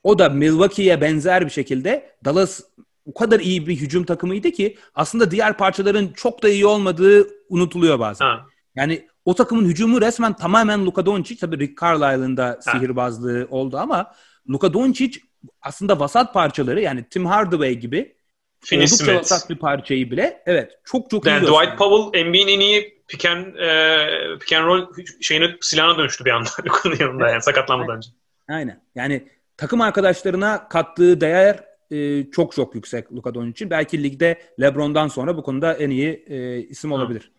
o 0.03 0.19
da 0.19 0.29
Milwaukee'ye 0.29 1.01
benzer 1.01 1.45
bir 1.45 1.51
şekilde 1.51 2.15
Dallas 2.25 2.61
o 3.05 3.13
kadar 3.13 3.39
iyi 3.39 3.67
bir 3.67 3.75
hücum 3.75 4.03
takımıydı 4.03 4.51
ki 4.51 4.77
aslında 4.95 5.31
diğer 5.31 5.57
parçaların 5.57 6.07
çok 6.07 6.43
da 6.43 6.49
iyi 6.49 6.65
olmadığı 6.65 7.27
unutuluyor 7.49 7.99
bazen. 7.99 8.25
Ha. 8.25 8.45
Yani 8.75 9.07
o 9.25 9.35
takımın 9.35 9.65
hücumu 9.65 10.01
resmen 10.01 10.33
tamamen 10.33 10.85
Luka 10.85 11.05
Doncic. 11.05 11.39
Tabii 11.39 11.59
Rick 11.59 11.81
Carlisle'ın 11.81 12.37
da 12.37 12.59
sihirbazlığı 12.61 13.47
oldu 13.49 13.77
ama 13.77 14.13
Luka 14.49 14.73
Doncic 14.73 15.19
aslında 15.61 15.99
vasat 15.99 16.33
parçaları 16.33 16.81
yani 16.81 17.05
Tim 17.09 17.25
Hardaway 17.25 17.75
gibi 17.75 18.15
Finney 18.59 18.85
oldukça 18.85 19.05
Smith. 19.05 19.19
vasat 19.19 19.49
bir 19.49 19.55
parçayı 19.55 20.11
bile 20.11 20.43
evet 20.45 20.71
çok 20.83 21.09
çok 21.09 21.25
yani 21.25 21.45
iyi 21.45 21.47
Dwight 21.47 21.77
Powell 21.77 22.25
NBA'nin 22.25 22.47
en 22.47 22.59
iyi 22.59 22.98
pick 23.09 23.25
and, 23.25 23.55
e, 23.55 24.37
pick 24.39 24.53
and 24.53 24.65
roll 24.65 24.87
şeyini 25.21 25.57
silahına 25.61 25.97
dönüştü 25.97 26.25
bir 26.25 26.31
anda 26.31 26.49
Luka'nın 26.65 26.97
yanında 26.99 27.29
yani 27.29 27.41
sakatlanmadan 27.41 27.97
önce. 27.97 28.09
Aynen. 28.49 28.81
Yani 28.95 29.27
takım 29.57 29.81
arkadaşlarına 29.81 30.67
kattığı 30.67 31.21
değer 31.21 31.63
e, 31.91 32.31
çok 32.31 32.53
çok 32.53 32.75
yüksek 32.75 33.13
Luka 33.13 33.33
Doncic'in. 33.33 33.69
Belki 33.71 34.03
ligde 34.03 34.41
LeBron'dan 34.61 35.07
sonra 35.07 35.37
bu 35.37 35.43
konuda 35.43 35.73
en 35.73 35.89
iyi 35.89 36.25
e, 36.27 36.57
isim 36.57 36.91
olabilir. 36.91 37.31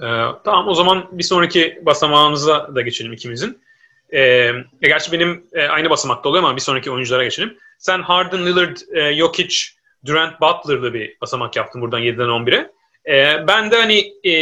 Ee, 0.00 0.06
tamam 0.44 0.68
o 0.68 0.74
zaman 0.74 1.08
bir 1.12 1.22
sonraki 1.22 1.82
basamağımıza 1.86 2.74
da 2.74 2.80
geçelim 2.80 3.12
ikimizin. 3.12 3.58
Ee, 4.12 4.52
gerçi 4.82 5.12
benim 5.12 5.46
e, 5.52 5.68
aynı 5.68 5.90
basamakta 5.90 6.28
oluyor 6.28 6.44
ama 6.44 6.56
bir 6.56 6.60
sonraki 6.60 6.90
oyunculara 6.90 7.24
geçelim. 7.24 7.58
Sen 7.78 8.02
Harden, 8.02 8.46
Lillard, 8.46 8.76
e, 8.92 9.14
Jokic, 9.14 9.56
Durant, 10.06 10.40
Butler'lı 10.40 10.94
bir 10.94 11.16
basamak 11.20 11.56
yaptın 11.56 11.82
buradan 11.82 12.00
7'den 12.02 12.28
11'e. 12.28 12.70
Ee, 13.08 13.46
ben 13.48 13.70
de 13.70 13.76
hani 13.76 14.12
e, 14.24 14.32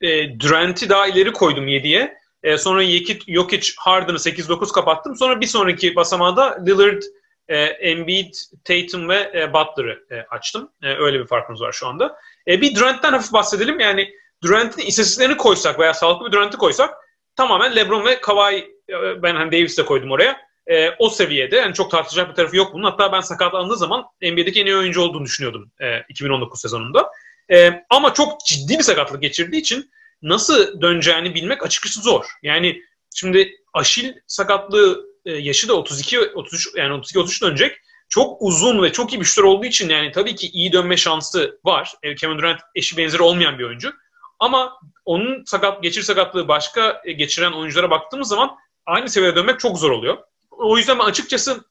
e, 0.00 0.40
Durant'i 0.40 0.88
daha 0.88 1.06
ileri 1.06 1.32
koydum 1.32 1.68
7'ye. 1.68 2.20
E, 2.42 2.58
sonra 2.58 2.84
Jokic, 3.28 3.72
Harden'ı 3.78 4.16
8-9 4.18 4.72
kapattım. 4.72 5.16
Sonra 5.16 5.40
bir 5.40 5.46
sonraki 5.46 5.96
basamağı 5.96 6.66
Lillard, 6.66 7.02
e, 7.48 7.56
Embiid, 7.58 8.34
Tatum 8.64 9.08
ve 9.08 9.32
e, 9.34 9.52
Butler'ı 9.52 10.04
e, 10.10 10.26
açtım. 10.30 10.72
E, 10.82 10.94
öyle 10.94 11.20
bir 11.20 11.26
farkımız 11.26 11.60
var 11.60 11.72
şu 11.72 11.86
anda. 11.86 12.16
E, 12.48 12.60
bir 12.60 12.74
Durant'ten 12.74 13.12
hafif 13.12 13.32
bahsedelim. 13.32 13.80
Yani 13.80 14.10
Durant'in 14.42 14.86
istatistiklerini 14.86 15.36
koysak 15.36 15.78
veya 15.78 15.94
sağlıklı 15.94 16.26
bir 16.26 16.32
Durant'i 16.32 16.56
koysak 16.56 16.94
tamamen 17.36 17.76
LeBron 17.76 18.04
ve 18.04 18.20
Kawhi 18.20 18.56
e, 18.88 19.22
ben 19.22 19.34
hani 19.34 19.52
Davis'e 19.52 19.84
koydum 19.84 20.10
oraya. 20.10 20.49
E, 20.70 20.90
o 20.98 21.10
seviyede. 21.10 21.56
Yani 21.56 21.74
çok 21.74 21.90
tartışacak 21.90 22.30
bir 22.30 22.34
tarafı 22.34 22.56
yok 22.56 22.74
bunun. 22.74 22.84
Hatta 22.84 23.12
ben 23.12 23.20
sakatlandığı 23.20 23.76
zaman 23.76 24.04
NBA'deki 24.22 24.60
en 24.60 24.66
iyi 24.66 24.76
oyuncu 24.76 25.00
olduğunu 25.00 25.24
düşünüyordum 25.24 25.70
e, 25.80 26.00
2019 26.08 26.60
sezonunda. 26.60 27.10
E, 27.52 27.84
ama 27.90 28.14
çok 28.14 28.46
ciddi 28.46 28.78
bir 28.78 28.82
sakatlık 28.82 29.22
geçirdiği 29.22 29.60
için 29.60 29.90
nasıl 30.22 30.80
döneceğini 30.80 31.34
bilmek 31.34 31.64
açıkçası 31.64 32.00
zor. 32.00 32.24
Yani 32.42 32.82
şimdi 33.14 33.56
Aşil 33.74 34.12
sakatlığı 34.26 35.06
e, 35.24 35.32
yaşı 35.32 35.68
da 35.68 35.74
32 35.74 36.20
33 36.20 36.68
yani 36.76 36.92
32 36.92 37.18
33 37.18 37.42
dönecek. 37.42 37.76
Çok 38.08 38.42
uzun 38.42 38.82
ve 38.82 38.92
çok 38.92 39.12
iyi 39.12 39.20
bir 39.20 39.24
şutör 39.24 39.42
olduğu 39.42 39.66
için 39.66 39.88
yani 39.88 40.12
tabii 40.12 40.34
ki 40.34 40.48
iyi 40.48 40.72
dönme 40.72 40.96
şansı 40.96 41.60
var. 41.64 41.92
E, 42.02 42.14
Kevin 42.14 42.38
Durant 42.38 42.60
eşi 42.74 42.96
benzeri 42.96 43.22
olmayan 43.22 43.58
bir 43.58 43.64
oyuncu. 43.64 43.92
Ama 44.38 44.80
onun 45.04 45.44
sakat 45.44 45.82
geçir 45.82 46.02
sakatlığı 46.02 46.48
başka 46.48 47.02
e, 47.04 47.12
geçiren 47.12 47.52
oyunculara 47.52 47.90
baktığımız 47.90 48.28
zaman 48.28 48.56
aynı 48.86 49.08
seviyede 49.08 49.36
dönmek 49.36 49.60
çok 49.60 49.78
zor 49.78 49.90
oluyor. 49.90 50.18
O 50.60 50.78
yüzden 50.78 50.98
ben 50.98 51.04
açıkçası 51.04 51.64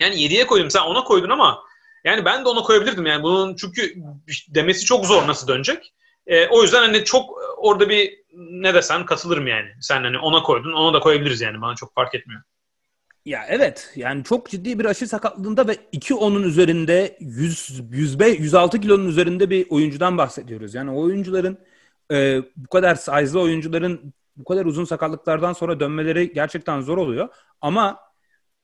yani 0.00 0.14
7'ye 0.14 0.46
koydum. 0.46 0.70
Sen 0.70 0.80
ona 0.80 1.04
koydun 1.04 1.30
ama 1.30 1.62
yani 2.04 2.24
ben 2.24 2.44
de 2.44 2.48
ona 2.48 2.62
koyabilirdim. 2.62 3.06
Yani 3.06 3.22
bunun 3.22 3.56
çünkü 3.56 3.94
demesi 4.48 4.84
çok 4.84 5.06
zor 5.06 5.26
nasıl 5.26 5.48
dönecek. 5.48 5.94
E, 6.26 6.46
o 6.46 6.62
yüzden 6.62 6.80
hani 6.80 7.04
çok 7.04 7.38
orada 7.56 7.88
bir 7.88 8.20
ne 8.32 8.74
desen 8.74 9.06
katılırım 9.06 9.46
yani. 9.46 9.68
Sen 9.80 10.02
hani 10.02 10.18
ona 10.18 10.42
koydun, 10.42 10.72
ona 10.72 10.94
da 10.94 11.00
koyabiliriz 11.00 11.40
yani. 11.40 11.60
Bana 11.60 11.74
çok 11.74 11.94
fark 11.94 12.14
etmiyor. 12.14 12.42
Ya 13.24 13.44
evet 13.48 13.92
yani 13.96 14.24
çok 14.24 14.50
ciddi 14.50 14.78
bir 14.78 14.84
aşı 14.84 15.08
sakatlığında 15.08 15.68
ve 15.68 15.76
2-10'un 15.92 16.42
üzerinde 16.42 17.16
100, 17.20 17.80
105, 17.90 18.38
106 18.38 18.80
kilonun 18.80 19.08
üzerinde 19.08 19.50
bir 19.50 19.66
oyuncudan 19.70 20.18
bahsediyoruz. 20.18 20.74
Yani 20.74 20.90
oyuncuların 20.90 21.58
e, 22.12 22.42
bu 22.56 22.68
kadar 22.68 22.94
size'lı 22.94 23.40
oyuncuların 23.40 24.14
bu 24.36 24.44
kadar 24.44 24.66
uzun 24.66 24.84
sakatlıklardan 24.84 25.52
sonra 25.52 25.80
dönmeleri 25.80 26.32
gerçekten 26.32 26.80
zor 26.80 26.98
oluyor. 26.98 27.28
Ama 27.60 27.98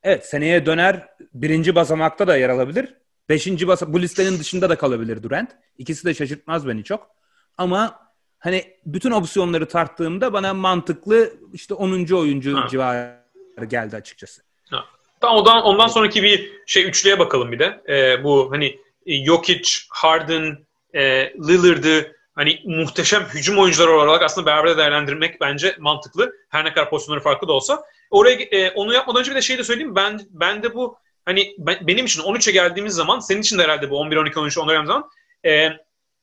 evet 0.02 0.26
seneye 0.26 0.66
döner 0.66 1.08
birinci 1.34 1.74
basamakta 1.74 2.26
da 2.26 2.36
yer 2.36 2.48
alabilir. 2.48 2.94
Beşinci 3.28 3.68
basamak 3.68 3.94
bu 3.94 4.02
listenin 4.02 4.38
dışında 4.38 4.70
da 4.70 4.78
kalabilir 4.78 5.22
Durant. 5.22 5.50
İkisi 5.78 6.06
de 6.06 6.14
şaşırtmaz 6.14 6.68
beni 6.68 6.84
çok. 6.84 7.10
Ama 7.58 8.00
hani 8.38 8.64
bütün 8.86 9.10
opsiyonları 9.10 9.68
tarttığımda 9.68 10.32
bana 10.32 10.54
mantıklı 10.54 11.32
işte 11.52 11.74
10. 11.74 12.12
oyuncu 12.12 12.56
ha. 12.56 12.68
civarı 12.70 13.64
geldi 13.68 13.96
açıkçası. 13.96 14.42
Ha. 14.70 14.84
Tamam 15.20 15.36
ondan, 15.36 15.62
ondan 15.62 15.88
sonraki 15.88 16.22
bir 16.22 16.52
şey 16.66 16.84
üçlüye 16.88 17.18
bakalım 17.18 17.52
bir 17.52 17.58
de. 17.58 17.82
Ee, 17.88 18.24
bu 18.24 18.52
hani 18.52 18.78
Jokic, 19.06 19.70
Harden, 19.90 20.58
e, 20.94 21.32
Lillard'ı 21.34 22.16
hani 22.34 22.62
muhteşem 22.64 23.22
hücum 23.22 23.58
oyuncuları 23.58 23.90
olarak 23.90 24.22
aslında 24.22 24.46
beraber 24.46 24.78
değerlendirmek 24.78 25.40
bence 25.40 25.76
mantıklı. 25.78 26.32
Her 26.48 26.64
ne 26.64 26.72
kadar 26.72 26.90
pozisyonları 26.90 27.22
farklı 27.22 27.48
da 27.48 27.52
olsa. 27.52 27.82
Oraya 28.10 28.36
e, 28.40 28.70
onu 28.70 28.94
yapmadan 28.94 29.20
önce 29.20 29.30
bir 29.30 29.36
de 29.36 29.42
şey 29.42 29.58
de 29.58 29.64
söyleyeyim. 29.64 29.94
Ben 29.94 30.20
ben 30.30 30.62
de 30.62 30.74
bu 30.74 30.98
hani 31.24 31.54
ben, 31.58 31.86
benim 31.86 32.06
için 32.06 32.22
13'e 32.22 32.52
geldiğimiz 32.52 32.94
zaman 32.94 33.20
senin 33.20 33.40
için 33.40 33.58
de 33.58 33.62
herhalde 33.62 33.90
bu 33.90 33.98
11 33.98 34.16
12 34.16 34.38
13 34.38 34.58
14 34.58 34.86
zaman 34.86 35.10
e, 35.46 35.68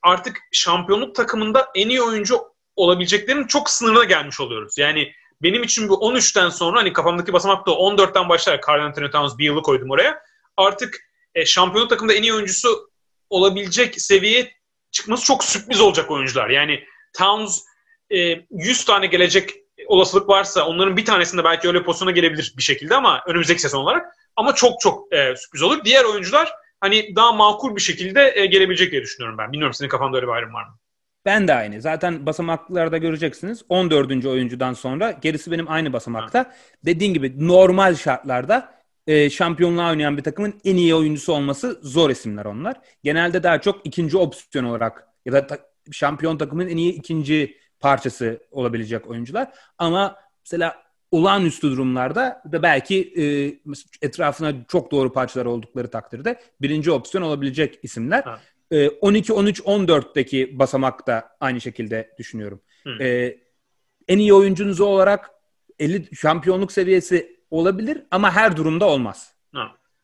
artık 0.01 0.37
şampiyonluk 0.51 1.15
takımında 1.15 1.69
en 1.75 1.89
iyi 1.89 2.01
oyuncu 2.01 2.41
olabileceklerin 2.75 3.47
çok 3.47 3.69
sınırına 3.69 4.03
gelmiş 4.03 4.39
oluyoruz. 4.39 4.77
Yani 4.77 5.13
benim 5.41 5.63
için 5.63 5.89
bu 5.89 5.93
13'ten 5.93 6.49
sonra 6.49 6.79
hani 6.79 6.93
kafamdaki 6.93 7.33
basamakta 7.33 7.71
14'ten 7.71 8.29
başlar. 8.29 8.61
Carl 8.67 8.85
Anthony 8.85 9.11
Towns 9.11 9.37
bir 9.37 9.45
yılı 9.45 9.61
koydum 9.61 9.89
oraya. 9.89 10.21
Artık 10.57 10.99
e, 11.35 11.45
şampiyonluk 11.45 11.89
takımında 11.89 12.13
en 12.13 12.23
iyi 12.23 12.33
oyuncusu 12.33 12.89
olabilecek 13.29 14.01
seviyeye 14.01 14.51
çıkması 14.91 15.25
çok 15.25 15.43
sürpriz 15.43 15.81
olacak 15.81 16.11
oyuncular. 16.11 16.49
Yani 16.49 16.83
Towns 17.17 17.61
e, 18.09 18.17
100 18.51 18.85
tane 18.85 19.05
gelecek 19.05 19.49
olasılık 19.87 20.29
varsa 20.29 20.67
onların 20.67 20.97
bir 20.97 21.05
tanesinde 21.05 21.43
belki 21.43 21.67
öyle 21.67 21.83
pozisyona 21.83 22.11
gelebilir 22.11 22.53
bir 22.57 22.63
şekilde 22.63 22.95
ama 22.95 23.21
önümüzdeki 23.27 23.61
sezon 23.61 23.83
olarak. 23.83 24.15
Ama 24.35 24.55
çok 24.55 24.79
çok 24.79 25.13
e, 25.13 25.35
sürpriz 25.35 25.61
olur. 25.61 25.85
Diğer 25.85 26.03
oyuncular 26.03 26.51
hani 26.79 27.15
daha 27.15 27.31
makul 27.31 27.75
bir 27.75 27.81
şekilde 27.81 28.33
e, 28.35 28.45
gelebilecek 28.45 28.91
diye 28.91 29.01
düşünüyorum 29.01 29.37
ben. 29.37 29.51
Bilmiyorum 29.51 29.73
senin 29.73 29.89
kafanda 29.89 30.17
öyle 30.17 30.27
bir 30.27 30.31
ayrım 30.31 30.53
var 30.53 30.63
mı? 30.63 30.77
Ben 31.25 31.47
de 31.47 31.53
aynı. 31.53 31.81
Zaten 31.81 32.25
basamaklarda 32.25 32.97
göreceksiniz. 32.97 33.63
14. 33.69 34.25
oyuncudan 34.25 34.73
sonra 34.73 35.11
gerisi 35.11 35.51
benim 35.51 35.71
aynı 35.71 35.93
basamakta. 35.93 36.39
Ha. 36.39 36.51
Dediğin 36.85 37.13
gibi 37.13 37.47
normal 37.47 37.95
şartlarda 37.95 38.73
e, 39.07 39.29
şampiyonluğa 39.29 39.89
oynayan 39.89 40.17
bir 40.17 40.23
takımın 40.23 40.61
en 40.65 40.75
iyi 40.75 40.95
oyuncusu 40.95 41.33
olması 41.33 41.79
zor 41.81 42.09
isimler 42.09 42.45
onlar. 42.45 42.75
Genelde 43.03 43.43
daha 43.43 43.61
çok 43.61 43.85
ikinci 43.85 44.17
opsiyon 44.17 44.65
olarak 44.65 45.07
ya 45.25 45.33
da 45.33 45.47
ta, 45.47 45.57
şampiyon 45.91 46.37
takımın 46.37 46.67
en 46.67 46.77
iyi 46.77 46.93
ikinci 46.93 47.57
parçası 47.83 48.39
olabilecek 48.51 49.07
oyuncular. 49.07 49.47
Ama 49.77 50.15
mesela 50.45 50.83
olağanüstü 51.11 51.71
durumlarda 51.71 52.41
da 52.51 52.63
belki 52.63 53.13
e, 53.17 53.25
etrafına 54.01 54.53
çok 54.67 54.91
doğru 54.91 55.13
parçalar 55.13 55.45
oldukları 55.45 55.87
takdirde 55.87 56.39
birinci 56.61 56.91
opsiyon 56.91 57.23
olabilecek 57.23 57.79
isimler. 57.83 58.23
E, 58.71 58.89
12, 58.89 59.33
13, 59.33 59.59
14'teki 59.59 60.59
basamakta 60.59 61.29
aynı 61.39 61.61
şekilde 61.61 62.15
düşünüyorum. 62.19 62.61
E, 63.01 63.37
en 64.07 64.17
iyi 64.17 64.33
oyuncunuz 64.33 64.81
olarak 64.81 65.31
50 65.79 66.15
şampiyonluk 66.15 66.71
seviyesi 66.71 67.39
olabilir 67.51 68.03
ama 68.11 68.31
her 68.31 68.57
durumda 68.57 68.85
olmaz. 68.85 69.33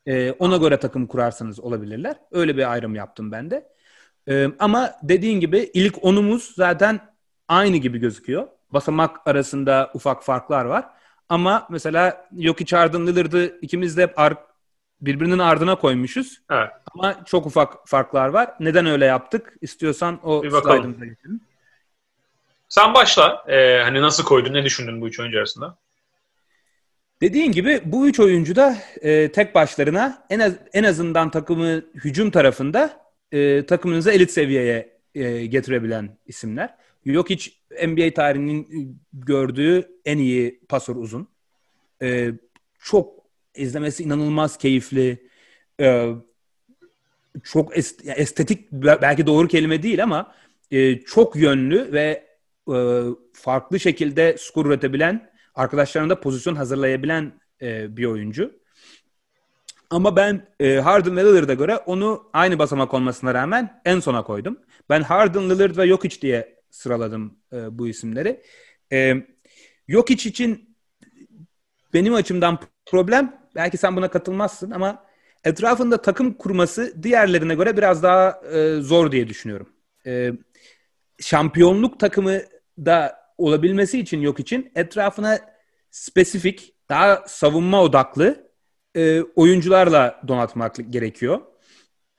E, 0.06 0.32
ona 0.32 0.58
göre 0.58 0.78
takım 0.80 1.08
kurarsanız 1.08 1.60
olabilirler. 1.60 2.16
Öyle 2.32 2.58
bir 2.58 2.72
ayrım 2.72 2.96
yaptım 2.96 3.32
ben 3.32 3.52
de. 3.52 3.70
E, 4.30 4.48
ama 4.60 4.92
dediğin 5.04 5.40
gibi 5.40 5.72
ilk 5.74 6.04
onumuz 6.04 6.52
zaten 6.56 7.09
aynı 7.50 7.78
gibi 7.78 7.98
gözüküyor. 7.98 8.48
Basamak 8.74 9.28
arasında 9.28 9.92
ufak 9.94 10.24
farklar 10.24 10.66
var. 10.66 10.86
Ama 11.30 11.68
mesela 11.70 12.28
Jokic 12.40 12.76
Harden 12.76 13.08
Lillard'ı 13.08 13.60
ikimiz 13.62 13.98
de 13.98 14.02
hep 14.02 14.20
ar- 14.20 14.38
birbirinin 15.02 15.40
ardına 15.40 15.76
koymuşuz. 15.76 16.42
Evet. 16.52 16.70
Ama 16.94 17.26
çok 17.26 17.46
ufak 17.46 17.88
farklar 17.88 18.28
var. 18.28 18.50
Neden 18.60 18.86
öyle 18.86 19.06
yaptık? 19.06 19.54
İstiyorsan 19.62 20.20
o 20.24 20.42
slide'ımıza 20.42 21.06
geçelim. 21.06 21.42
Sen 22.70 22.94
başla. 22.94 23.46
Ee, 23.48 23.82
hani 23.84 24.02
nasıl 24.02 24.24
koydun? 24.24 24.54
Ne 24.54 24.64
düşündün 24.64 25.02
bu 25.02 25.08
üç 25.08 25.20
oyuncu 25.20 25.38
arasında? 25.38 25.78
Dediğin 27.22 27.52
gibi 27.52 27.82
bu 27.86 28.08
üç 28.08 28.20
oyuncu 28.20 28.56
da 28.56 28.78
e, 29.02 29.32
tek 29.32 29.56
başlarına 29.56 30.26
en 30.30 30.40
az 30.40 30.54
en 30.74 30.84
azından 30.84 31.32
takımı 31.32 31.82
hücum 31.96 32.32
tarafında 32.32 33.00
e, 33.32 33.66
takımınızı 33.66 34.12
elit 34.12 34.32
seviyeye 34.32 35.00
e, 35.16 35.46
getirebilen 35.46 36.18
isimler. 36.28 36.76
Yok 37.06 37.30
hiç 37.30 37.60
NBA 37.88 38.14
tarihinin 38.14 38.68
gördüğü 39.14 39.90
en 40.06 40.18
iyi 40.18 40.60
pasör 40.70 40.96
uzun. 40.96 41.28
Ee, 42.02 42.32
çok 42.80 43.14
izlemesi 43.56 44.04
inanılmaz 44.04 44.58
keyifli. 44.58 45.30
Ee, 45.80 46.14
çok 47.44 47.78
estetik 48.06 48.72
belki 48.72 49.28
doğru 49.28 49.48
kelime 49.48 49.84
değil 49.84 50.04
ama 50.04 50.36
e, 50.72 51.00
çok 51.02 51.36
yönlü 51.36 51.92
ve 51.92 52.28
e, 52.74 53.04
farklı 53.34 53.80
şekilde 53.80 54.36
skor 54.40 54.66
üretebilen, 54.66 55.32
arkadaşlarına 55.56 56.10
da 56.10 56.20
pozisyon 56.20 56.56
hazırlayabilen 56.56 57.32
e, 57.62 57.98
bir 57.98 58.06
oyuncu. 58.06 58.60
Ama 59.90 60.16
ben 60.16 60.48
e, 60.60 60.76
Harden 60.76 61.18
ve 61.18 61.24
Lillard'a 61.24 61.54
göre 61.54 61.78
onu 61.78 62.30
aynı 62.34 62.60
basamak 62.60 62.94
olmasına 62.94 63.34
rağmen 63.34 63.82
en 63.86 64.00
sona 64.00 64.24
koydum. 64.24 64.60
Ben 64.90 65.02
Harden, 65.02 65.50
Lillard 65.50 65.78
ve 65.78 65.88
Jokic 65.88 66.22
diye 66.22 66.59
sıraladım 66.72 67.38
e, 67.54 67.78
bu 67.80 67.88
isimleri. 67.88 68.44
E, 68.92 69.14
Jokic 69.88 70.30
için 70.30 70.78
benim 71.94 72.14
açımdan 72.14 72.60
problem, 72.86 73.42
belki 73.56 73.78
sen 73.78 73.96
buna 73.96 74.12
katılmazsın 74.12 74.72
ama 74.72 75.06
etrafında 75.44 76.02
takım 76.02 76.34
kurması 76.34 77.04
diğerlerine 77.04 77.56
göre 77.56 77.78
biraz 77.78 78.04
daha 78.04 78.42
e, 78.54 78.82
zor 78.82 79.12
diye 79.12 79.30
düşünüyorum. 79.30 79.70
E, 80.06 80.32
şampiyonluk 81.20 82.00
takımı 82.00 82.40
da 82.78 83.20
olabilmesi 83.38 84.00
için 84.00 84.22
yok 84.22 84.40
için 84.40 84.72
etrafına 84.76 85.40
spesifik, 85.92 86.76
daha 86.90 87.24
savunma 87.28 87.84
odaklı 87.84 88.50
e, 88.96 89.22
oyuncularla 89.22 90.22
donatmak 90.28 90.76
gerekiyor. 90.90 91.42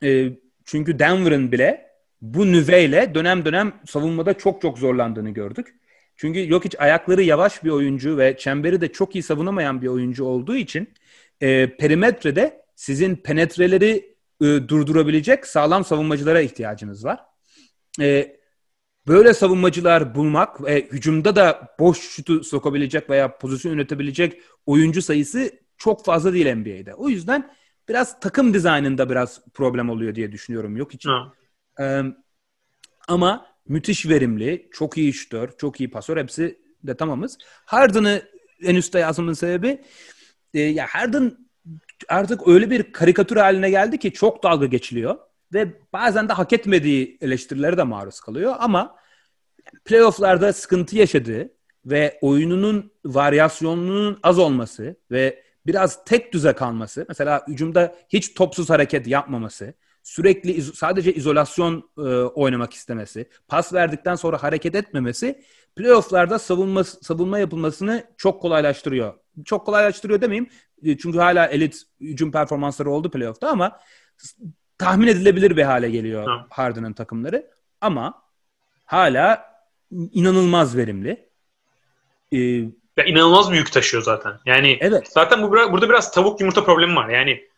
E, 0.03 0.29
çünkü 0.65 0.99
Denver'ın 0.99 1.53
bile 1.53 1.90
bu 2.23 2.53
nüveyle 2.53 3.15
dönem 3.15 3.45
dönem 3.45 3.73
savunmada 3.87 4.35
çok 4.35 4.63
çok 4.63 4.79
zorlandığını 4.79 5.31
gördük. 5.31 5.75
Çünkü 6.17 6.51
yok 6.51 6.65
hiç 6.65 6.75
ayakları 6.79 7.23
yavaş 7.23 7.65
bir 7.65 7.71
oyuncu 7.71 8.19
ve 8.19 8.37
çemberi 8.37 8.81
de 8.81 8.93
çok 8.93 9.15
iyi 9.15 9.23
savunamayan 9.23 9.83
bir 9.83 9.87
oyuncu 9.87 10.25
olduğu 10.25 10.57
için 10.57 10.95
e, 11.41 11.77
perimetrede 11.77 12.63
sizin 12.77 13.17
penetreleri 13.17 14.17
e, 14.41 14.45
durdurabilecek 14.45 15.47
sağlam 15.47 15.85
savunmacılara 15.85 16.41
ihtiyacınız 16.41 17.05
var. 17.05 17.21
E, 18.01 18.37
böyle 19.07 19.35
savunmacılar 19.35 20.15
bulmak 20.15 20.65
ve 20.65 20.89
hücumda 20.93 21.37
da 21.37 21.69
boş 21.79 21.99
şutu 21.99 22.45
sokabilecek 22.45 23.11
veya 23.11 23.39
pozisyon 23.39 23.73
yönetebilecek 23.73 24.41
oyuncu 24.67 25.03
sayısı 25.03 25.51
çok 25.77 26.05
fazla 26.05 26.33
değil 26.33 26.55
NBA'de. 26.55 26.95
O 26.95 27.09
yüzden 27.09 27.55
biraz 27.89 28.21
takım 28.21 28.55
dizaynında 28.55 29.11
biraz 29.11 29.41
problem 29.55 29.91
oluyor 29.91 30.15
diye 30.15 30.33
düşünüyorum 30.33 30.77
yok 30.77 30.95
için. 30.95 31.11
Ama 33.09 33.47
müthiş 33.69 34.09
verimli, 34.09 34.69
çok 34.73 34.99
iyi 34.99 35.13
şütör, 35.13 35.51
çok 35.59 35.81
iyi 35.81 35.91
pasör 35.91 36.17
hepsi 36.17 36.59
de 36.85 36.97
tamamız. 36.97 37.39
Harden'ı 37.65 38.23
en 38.63 38.75
üstte 38.75 38.99
yazmamın 38.99 39.33
sebebi 39.33 39.83
e, 40.55 40.61
ya 40.61 40.87
Harden 40.87 41.37
artık 42.09 42.49
öyle 42.49 42.71
bir 42.71 42.93
karikatür 42.93 43.37
haline 43.37 43.71
geldi 43.71 43.99
ki 43.99 44.13
çok 44.13 44.43
dalga 44.43 44.67
geçiliyor 44.67 45.19
ve 45.53 45.81
bazen 45.93 46.29
de 46.29 46.33
hak 46.33 46.53
etmediği 46.53 47.19
eleştirilere 47.21 47.77
de 47.77 47.83
maruz 47.83 48.21
kalıyor 48.21 48.55
ama 48.59 48.97
playofflarda 49.85 50.53
sıkıntı 50.53 50.97
yaşadığı 50.97 51.53
ve 51.87 52.19
oyununun 52.21 52.93
varyasyonunun 53.05 54.19
az 54.23 54.39
olması 54.39 54.97
ve 55.11 55.43
biraz 55.67 56.05
tek 56.05 56.33
düze 56.33 56.53
kalması, 56.53 57.05
mesela 57.09 57.45
hücumda 57.49 57.95
hiç 58.09 58.35
topsuz 58.35 58.71
hareket 58.71 59.07
yapmaması, 59.07 59.75
sürekli 60.03 60.53
iz- 60.53 60.75
sadece 60.75 61.15
izolasyon 61.15 61.91
e, 61.99 62.01
oynamak 62.23 62.75
istemesi, 62.75 63.29
pas 63.49 63.73
verdikten 63.73 64.15
sonra 64.15 64.43
hareket 64.43 64.75
etmemesi 64.75 65.43
playofflarda 65.77 66.39
savunma 66.39 66.85
savunma 66.85 67.39
yapılmasını 67.39 68.05
çok 68.17 68.43
kolaylaştırıyor. 68.43 69.15
Çok 69.45 69.67
kolaylaştırıyor 69.67 70.21
demeyeyim. 70.21 70.51
E, 70.85 70.99
çünkü 70.99 71.19
hala 71.19 71.47
elit 71.47 71.83
hücum 72.01 72.33
performansları 72.33 72.91
oldu 72.91 73.11
playoff'ta 73.11 73.49
ama 73.49 73.79
tahmin 74.79 75.07
edilebilir 75.07 75.57
bir 75.57 75.63
hale 75.63 75.91
geliyor 75.91 76.27
Hı. 76.27 76.47
Harden'ın 76.51 76.93
takımları. 76.93 77.51
Ama 77.81 78.23
hala 78.85 79.51
inanılmaz 79.91 80.77
verimli. 80.77 81.29
Ee, 82.33 82.39
ya 82.97 83.05
inanılmaz 83.07 83.51
büyük 83.51 83.73
taşıyor 83.73 84.03
zaten. 84.03 84.33
Yani 84.47 84.79
evet. 84.81 85.09
zaten 85.13 85.43
bu 85.43 85.51
burada 85.53 85.89
biraz 85.89 86.13
tavuk 86.13 86.41
yumurta 86.41 86.65
problemi 86.65 86.97
var. 86.97 87.09
Yani 87.09 87.51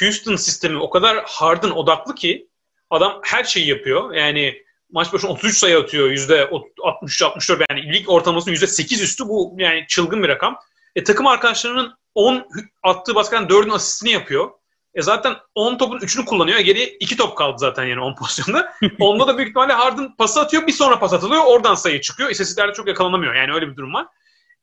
Houston 0.00 0.36
sistemi 0.36 0.78
o 0.78 0.90
kadar 0.90 1.24
Harden 1.26 1.70
odaklı 1.70 2.14
ki 2.14 2.48
adam 2.90 3.20
her 3.24 3.44
şeyi 3.44 3.68
yapıyor. 3.68 4.14
Yani 4.14 4.62
maç 4.92 5.12
başına 5.12 5.30
33 5.30 5.56
sayı 5.56 5.78
atıyor. 5.78 6.10
Yüzde 6.10 6.42
63-64 6.42 7.64
yani 7.70 7.92
lig 7.92 8.08
ortalamasının 8.08 8.52
yüzde 8.52 8.66
8 8.66 9.02
üstü 9.02 9.28
bu 9.28 9.56
yani 9.58 9.84
çılgın 9.88 10.22
bir 10.22 10.28
rakam. 10.28 10.58
E, 10.96 11.04
takım 11.04 11.26
arkadaşlarının 11.26 11.94
10 12.14 12.48
attığı 12.82 13.14
baskının 13.14 13.48
4'ün 13.48 13.70
asistini 13.70 14.10
yapıyor. 14.10 14.50
E 14.94 15.02
zaten 15.02 15.36
10 15.54 15.78
topun 15.78 15.98
3'ünü 15.98 16.24
kullanıyor. 16.24 16.58
Geri 16.58 16.84
2 16.84 17.16
top 17.16 17.38
kaldı 17.38 17.58
zaten 17.58 17.84
yani 17.84 18.00
10 18.00 18.14
pozisyonda. 18.18 18.74
Onda 18.98 19.26
da 19.26 19.36
büyük 19.36 19.48
ihtimalle 19.48 19.72
Harden 19.72 20.16
pası 20.16 20.40
atıyor. 20.40 20.66
Bir 20.66 20.72
sonra 20.72 20.98
pas 20.98 21.12
atılıyor. 21.12 21.42
Oradan 21.46 21.74
sayı 21.74 22.00
çıkıyor. 22.00 22.30
İstatistiklerde 22.30 22.72
çok 22.72 22.88
yakalanamıyor. 22.88 23.34
Yani 23.34 23.52
öyle 23.52 23.68
bir 23.68 23.76
durum 23.76 23.94
var. 23.94 24.06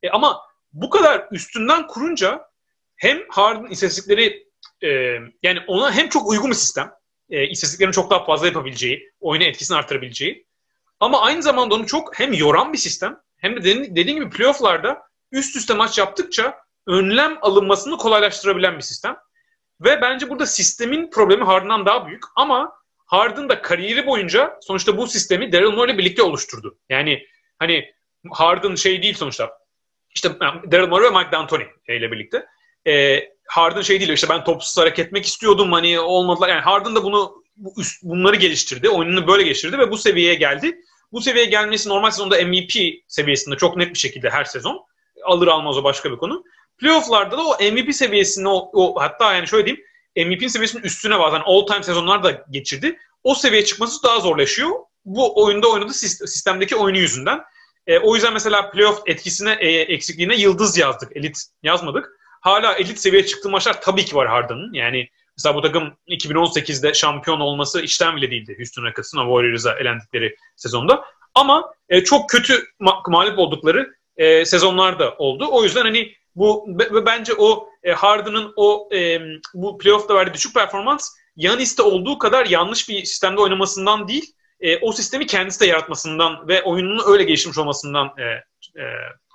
E 0.02 0.10
ama 0.10 0.40
bu 0.72 0.90
kadar 0.90 1.28
üstünden 1.30 1.86
kurunca 1.86 2.48
hem 2.96 3.22
Harden 3.28 3.70
istatistikleri 3.70 4.45
e, 4.82 4.88
yani 5.42 5.60
ona 5.66 5.92
hem 5.92 6.08
çok 6.08 6.30
uygun 6.30 6.50
bir 6.50 6.56
sistem. 6.56 6.92
E, 7.30 7.46
istatistiklerini 7.46 7.94
çok 7.94 8.10
daha 8.10 8.24
fazla 8.24 8.46
yapabileceği, 8.46 9.12
oyuna 9.20 9.44
etkisini 9.44 9.76
artırabileceği. 9.76 10.46
Ama 11.00 11.22
aynı 11.22 11.42
zamanda 11.42 11.74
onu 11.74 11.86
çok 11.86 12.18
hem 12.18 12.32
yoran 12.32 12.72
bir 12.72 12.78
sistem 12.78 13.20
hem 13.36 13.56
de 13.56 13.64
dediğim, 13.96 14.18
gibi 14.18 14.30
playofflarda 14.30 15.02
üst 15.32 15.56
üste 15.56 15.74
maç 15.74 15.98
yaptıkça 15.98 16.58
önlem 16.86 17.38
alınmasını 17.42 17.96
kolaylaştırabilen 17.96 18.76
bir 18.76 18.82
sistem. 18.82 19.16
Ve 19.80 20.00
bence 20.00 20.30
burada 20.30 20.46
sistemin 20.46 21.10
problemi 21.10 21.44
Harden'dan 21.44 21.86
daha 21.86 22.06
büyük. 22.06 22.22
Ama 22.36 22.72
Harden 23.06 23.48
da 23.48 23.62
kariyeri 23.62 24.06
boyunca 24.06 24.58
sonuçta 24.62 24.96
bu 24.96 25.06
sistemi 25.06 25.52
Daryl 25.52 25.70
Morey 25.70 25.94
ile 25.94 25.98
birlikte 25.98 26.22
oluşturdu. 26.22 26.78
Yani 26.88 27.26
hani 27.58 27.92
Harden 28.30 28.74
şey 28.74 29.02
değil 29.02 29.14
sonuçta. 29.14 29.58
İşte 30.14 30.38
Daryl 30.70 30.88
Morey 30.88 31.10
ve 31.10 31.18
Mike 31.18 31.32
D'Antoni 31.32 31.66
ile 31.88 32.12
birlikte. 32.12 32.46
Ee, 32.86 33.28
Harden 33.46 33.80
şey 33.80 34.00
değil 34.00 34.12
işte 34.12 34.28
ben 34.28 34.44
topsuz 34.44 34.78
hareket 34.78 35.06
etmek 35.06 35.26
istiyordum 35.26 35.72
hani 35.72 36.00
olmadılar. 36.00 36.48
Yani 36.48 36.60
Harden 36.60 36.96
da 36.96 37.04
bunu 37.04 37.42
bu 37.56 37.74
üst, 37.80 38.02
bunları 38.02 38.36
geliştirdi. 38.36 38.88
Oyununu 38.88 39.26
böyle 39.26 39.42
geliştirdi 39.42 39.78
ve 39.78 39.90
bu 39.90 39.98
seviyeye 39.98 40.34
geldi. 40.34 40.80
Bu 41.12 41.20
seviyeye 41.20 41.50
gelmesi 41.50 41.88
normal 41.88 42.10
sezonda 42.10 42.44
MVP 42.44 42.72
seviyesinde 43.08 43.56
çok 43.56 43.76
net 43.76 43.94
bir 43.94 43.98
şekilde 43.98 44.30
her 44.30 44.44
sezon. 44.44 44.84
Alır 45.24 45.46
almaz 45.48 45.78
o 45.78 45.84
başka 45.84 46.12
bir 46.12 46.16
konu. 46.16 46.44
Playoff'larda 46.78 47.38
da 47.38 47.42
o 47.46 47.56
MVP 47.72 47.94
seviyesinde 47.94 48.48
o, 48.48 48.70
o 48.72 49.00
hatta 49.00 49.34
yani 49.34 49.48
şöyle 49.48 49.66
diyeyim 49.66 49.84
MVP 50.16 50.50
seviyesinin 50.50 50.82
üstüne 50.82 51.18
bazen 51.18 51.42
all 51.44 51.66
time 51.66 51.82
sezonlar 51.82 52.24
da 52.24 52.44
geçirdi. 52.50 52.98
O 53.24 53.34
seviyeye 53.34 53.64
çıkması 53.64 54.02
daha 54.02 54.20
zorlaşıyor. 54.20 54.70
Bu 55.04 55.44
oyunda 55.44 55.68
oynadığı 55.68 55.92
sistemdeki 55.92 56.76
oyunu 56.76 56.98
yüzünden. 56.98 57.40
E, 57.86 57.98
o 57.98 58.14
yüzden 58.14 58.32
mesela 58.32 58.70
playoff 58.70 59.02
etkisine, 59.06 59.56
e, 59.60 59.68
eksikliğine 59.68 60.36
yıldız 60.36 60.78
yazdık. 60.78 61.16
Elit 61.16 61.38
yazmadık. 61.62 62.15
Hala 62.40 62.74
elit 62.74 62.98
seviyeye 62.98 63.26
çıktığı 63.26 63.48
maçlar 63.48 63.80
tabii 63.82 64.04
ki 64.04 64.16
var 64.16 64.28
Harden'ın. 64.28 64.72
Yani 64.72 65.08
mesela 65.38 65.54
bu 65.54 65.62
takım 65.62 65.94
2018'de 66.08 66.94
şampiyon 66.94 67.40
olması 67.40 67.80
işten 67.80 68.16
bile 68.16 68.30
değildi 68.30 68.54
Houston 68.58 68.84
Rockets'ın 68.84 69.18
Warriors'a 69.18 69.78
elendikleri 69.78 70.36
sezonda. 70.56 71.04
Ama 71.34 71.72
e, 71.88 72.04
çok 72.04 72.30
kötü 72.30 72.64
ma- 72.80 73.10
mağlup 73.10 73.38
oldukları 73.38 73.94
e, 74.16 74.44
sezonlar 74.44 74.98
da 74.98 75.14
oldu. 75.18 75.48
O 75.50 75.62
yüzden 75.62 75.82
hani 75.82 76.12
bu 76.36 76.66
ve 76.78 77.06
bence 77.06 77.32
o 77.38 77.68
e, 77.82 77.92
Harden'ın 77.92 78.52
o 78.56 78.88
e, 78.92 79.20
bu 79.54 79.78
playoff'ta 79.78 80.14
verdiği 80.14 80.34
düşük 80.34 80.54
performans 80.54 81.10
Yanis'te 81.36 81.82
olduğu 81.82 82.18
kadar 82.18 82.46
yanlış 82.46 82.88
bir 82.88 83.04
sistemde 83.04 83.40
oynamasından 83.40 84.08
değil, 84.08 84.32
e, 84.60 84.78
o 84.78 84.92
sistemi 84.92 85.26
kendisi 85.26 85.60
de 85.60 85.66
yaratmasından 85.66 86.48
ve 86.48 86.62
oyununu 86.62 87.02
öyle 87.06 87.24
geliştirmiş 87.24 87.58
olmasından 87.58 88.14
e, 88.18 88.22
e, 88.80 88.84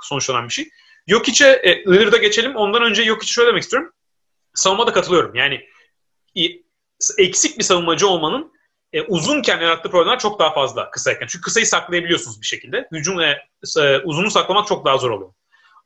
sonuçlanan 0.01 0.47
bir 0.47 0.53
şey. 0.53 0.69
Jokic'e, 1.07 1.47
e, 1.47 1.85
Lillard'a 1.85 2.17
geçelim. 2.17 2.55
Ondan 2.55 2.83
önce 2.83 3.03
Jokic'e 3.03 3.33
şöyle 3.33 3.49
demek 3.49 3.63
istiyorum. 3.63 3.93
Savunmada 4.53 4.93
katılıyorum. 4.93 5.35
Yani 5.35 5.67
eksik 7.17 7.59
bir 7.59 7.63
savunmacı 7.63 8.07
olmanın 8.07 8.53
e, 8.93 9.01
uzunken 9.01 9.61
yarattığı 9.61 9.91
problemler 9.91 10.19
çok 10.19 10.39
daha 10.39 10.53
fazla 10.53 10.91
kısayken. 10.91 11.27
Çünkü 11.27 11.43
kısayı 11.43 11.65
saklayabiliyorsunuz 11.65 12.41
bir 12.41 12.45
şekilde. 12.45 12.87
Hücum 12.91 13.17
ve 13.17 13.37
e, 13.79 13.97
uzunu 13.97 14.31
saklamak 14.31 14.67
çok 14.67 14.85
daha 14.85 14.97
zor 14.97 15.09
oluyor. 15.09 15.33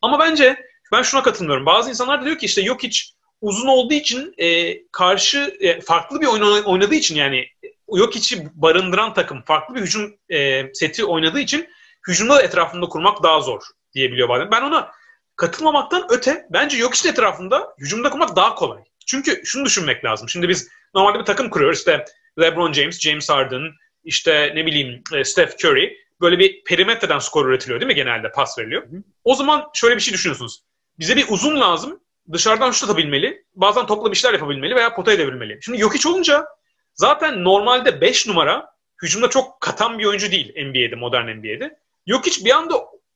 Ama 0.01 0.19
bence 0.19 0.65
ben 0.91 1.01
şuna 1.01 1.23
katılmıyorum. 1.23 1.65
Bazı 1.65 1.89
insanlar 1.89 2.21
da 2.21 2.25
diyor 2.25 2.37
ki 2.37 2.45
işte 2.45 2.61
yok 2.61 2.83
hiç 2.83 3.13
uzun 3.41 3.67
olduğu 3.67 3.93
için 3.93 4.33
e, 4.37 4.77
karşı 4.91 5.57
e, 5.59 5.81
farklı 5.81 6.21
bir 6.21 6.25
oyun 6.25 6.63
oynadığı 6.63 6.95
için 6.95 7.15
yani 7.15 7.47
yok 7.93 8.15
içi 8.15 8.47
barındıran 8.53 9.13
takım 9.13 9.41
farklı 9.41 9.75
bir 9.75 9.81
hücum 9.81 10.15
e, 10.29 10.73
seti 10.73 11.05
oynadığı 11.05 11.39
için 11.39 11.69
hücumda 12.07 12.41
etrafında 12.41 12.85
kurmak 12.85 13.23
daha 13.23 13.41
zor 13.41 13.61
diyebiliyor 13.93 14.29
bazen. 14.29 14.51
Ben 14.51 14.61
ona 14.61 14.91
katılmamaktan 15.35 16.05
öte 16.09 16.47
bence 16.49 16.77
yok 16.77 16.93
işte 16.93 17.09
etrafında 17.09 17.75
hücumda 17.79 18.09
kurmak 18.09 18.35
daha 18.35 18.55
kolay. 18.55 18.83
Çünkü 19.05 19.41
şunu 19.45 19.65
düşünmek 19.65 20.05
lazım. 20.05 20.29
Şimdi 20.29 20.49
biz 20.49 20.69
normalde 20.93 21.19
bir 21.19 21.25
takım 21.25 21.49
kuruyoruz. 21.49 21.77
İşte 21.77 22.05
LeBron 22.39 22.73
James, 22.73 22.99
James 22.99 23.29
Harden, 23.29 23.71
işte 24.03 24.51
ne 24.55 24.65
bileyim 24.65 25.03
e, 25.13 25.23
Steph 25.23 25.65
Curry 25.65 25.97
böyle 26.21 26.39
bir 26.39 26.63
perimetreden 26.63 27.19
skor 27.19 27.49
üretiliyor 27.49 27.79
değil 27.79 27.87
mi 27.87 27.95
genelde 27.95 28.31
pas 28.31 28.59
veriliyor. 28.59 28.87
O 29.23 29.35
zaman 29.35 29.69
şöyle 29.73 29.95
bir 29.95 30.01
şey 30.01 30.13
düşünüyorsunuz. 30.13 30.63
Bize 30.99 31.15
bir 31.15 31.25
uzun 31.29 31.59
lazım. 31.59 31.99
Dışarıdan 32.33 32.71
şut 32.71 32.83
atabilmeli. 32.83 33.45
Bazen 33.55 33.85
topla 33.85 34.11
bir 34.11 34.17
şeyler 34.17 34.33
yapabilmeli 34.33 34.75
veya 34.75 34.95
potaya 34.95 35.17
devirmeli. 35.17 35.59
Şimdi 35.61 35.81
yok 35.81 35.95
hiç 35.95 36.05
olunca 36.05 36.45
zaten 36.93 37.43
normalde 37.43 38.01
5 38.01 38.27
numara 38.27 38.69
hücumda 39.01 39.29
çok 39.29 39.61
katan 39.61 39.99
bir 39.99 40.05
oyuncu 40.05 40.31
değil 40.31 40.53
NBA'de, 40.65 40.95
modern 40.95 41.37
NBA'de. 41.37 41.79
Yok 42.05 42.25
hiç 42.25 42.45
bir 42.45 42.51
anda 42.51 42.75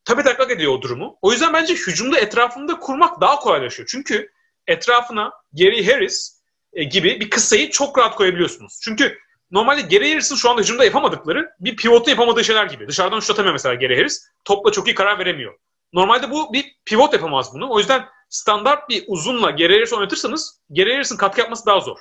tabi 0.09 0.23
taklak 0.23 0.51
ediyor 0.51 0.73
o 0.73 0.81
durumu. 0.81 1.17
O 1.21 1.31
yüzden 1.31 1.53
bence 1.53 1.73
hücumda 1.73 2.19
etrafında 2.19 2.79
kurmak 2.79 3.21
daha 3.21 3.35
kolaylaşıyor. 3.35 3.89
Çünkü 3.91 4.31
etrafına 4.67 5.31
Gary 5.53 5.85
Harris 5.85 6.41
e, 6.73 6.83
gibi 6.83 7.19
bir 7.19 7.29
kısayı 7.29 7.69
çok 7.71 7.97
rahat 7.97 8.15
koyabiliyorsunuz. 8.15 8.79
Çünkü 8.83 9.17
normalde 9.51 9.81
Gary 9.81 10.11
Harris'in 10.11 10.35
şu 10.35 10.49
anda 10.49 10.61
hücumda 10.61 10.85
yapamadıkları 10.85 11.49
bir 11.59 11.75
pivotun 11.75 12.11
yapamadığı 12.11 12.43
şeyler 12.43 12.65
gibi. 12.65 12.87
Dışarıdan 12.87 13.19
şut 13.19 13.29
atamıyor 13.29 13.53
mesela 13.53 13.75
Gary 13.75 13.95
Harris. 13.95 14.27
Topla 14.45 14.71
çok 14.71 14.87
iyi 14.87 14.95
karar 14.95 15.19
veremiyor. 15.19 15.57
Normalde 15.93 16.31
bu 16.31 16.53
bir 16.53 16.75
pivot 16.85 17.13
yapamaz 17.13 17.53
bunu. 17.53 17.69
O 17.69 17.79
yüzden 17.79 18.05
standart 18.29 18.89
bir 18.89 19.03
uzunla 19.07 19.51
Gary 19.51 19.73
Harris 19.73 19.93
oynatırsanız 19.93 20.59
Gary 20.69 20.93
Harris'in 20.93 21.17
katkı 21.17 21.41
yapması 21.41 21.65
daha 21.65 21.79
zor. 21.79 21.97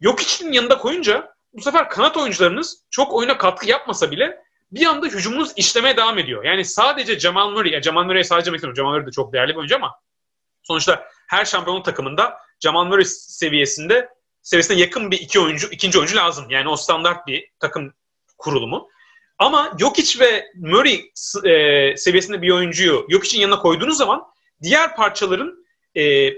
Yok 0.00 0.20
için 0.20 0.52
yanında 0.52 0.78
koyunca 0.78 1.34
bu 1.52 1.62
sefer 1.62 1.88
kanat 1.88 2.16
oyuncularınız 2.16 2.82
çok 2.90 3.12
oyuna 3.12 3.38
katkı 3.38 3.68
yapmasa 3.68 4.10
bile 4.10 4.45
bir 4.70 4.86
anda 4.86 5.06
hücumunuz 5.06 5.52
işlemeye 5.56 5.96
devam 5.96 6.18
ediyor. 6.18 6.44
Yani 6.44 6.64
sadece 6.64 7.18
Jamal 7.18 7.50
Murray, 7.50 7.72
yani 7.72 7.82
Jamal 7.82 8.04
Murray'e 8.04 8.24
sadece 8.24 8.46
demek 8.46 8.76
Jamal 8.76 8.90
Murray 8.90 9.06
de 9.06 9.10
çok 9.10 9.32
değerli 9.32 9.50
bir 9.52 9.56
oyuncu 9.56 9.76
ama 9.76 10.00
sonuçta 10.62 11.08
her 11.28 11.44
şampiyonluk 11.44 11.84
takımında 11.84 12.38
Jamal 12.60 12.84
Murray 12.84 13.04
seviyesinde 13.04 14.08
seviyesine 14.42 14.80
yakın 14.80 15.10
bir 15.10 15.20
iki 15.20 15.40
oyuncu, 15.40 15.68
ikinci 15.70 15.98
oyuncu 15.98 16.16
lazım. 16.16 16.46
Yani 16.50 16.68
o 16.68 16.76
standart 16.76 17.26
bir 17.26 17.50
takım 17.60 17.92
kurulumu. 18.38 18.88
Ama 19.38 19.72
Jokic 19.80 20.20
ve 20.20 20.46
Murray 20.56 20.94
e, 21.44 21.96
seviyesinde 21.96 22.42
bir 22.42 22.50
oyuncuyu 22.50 23.06
Jokic'in 23.10 23.40
yanına 23.40 23.58
koyduğunuz 23.58 23.96
zaman 23.96 24.24
diğer 24.62 24.96
parçaların 24.96 25.66
e, 25.96 26.32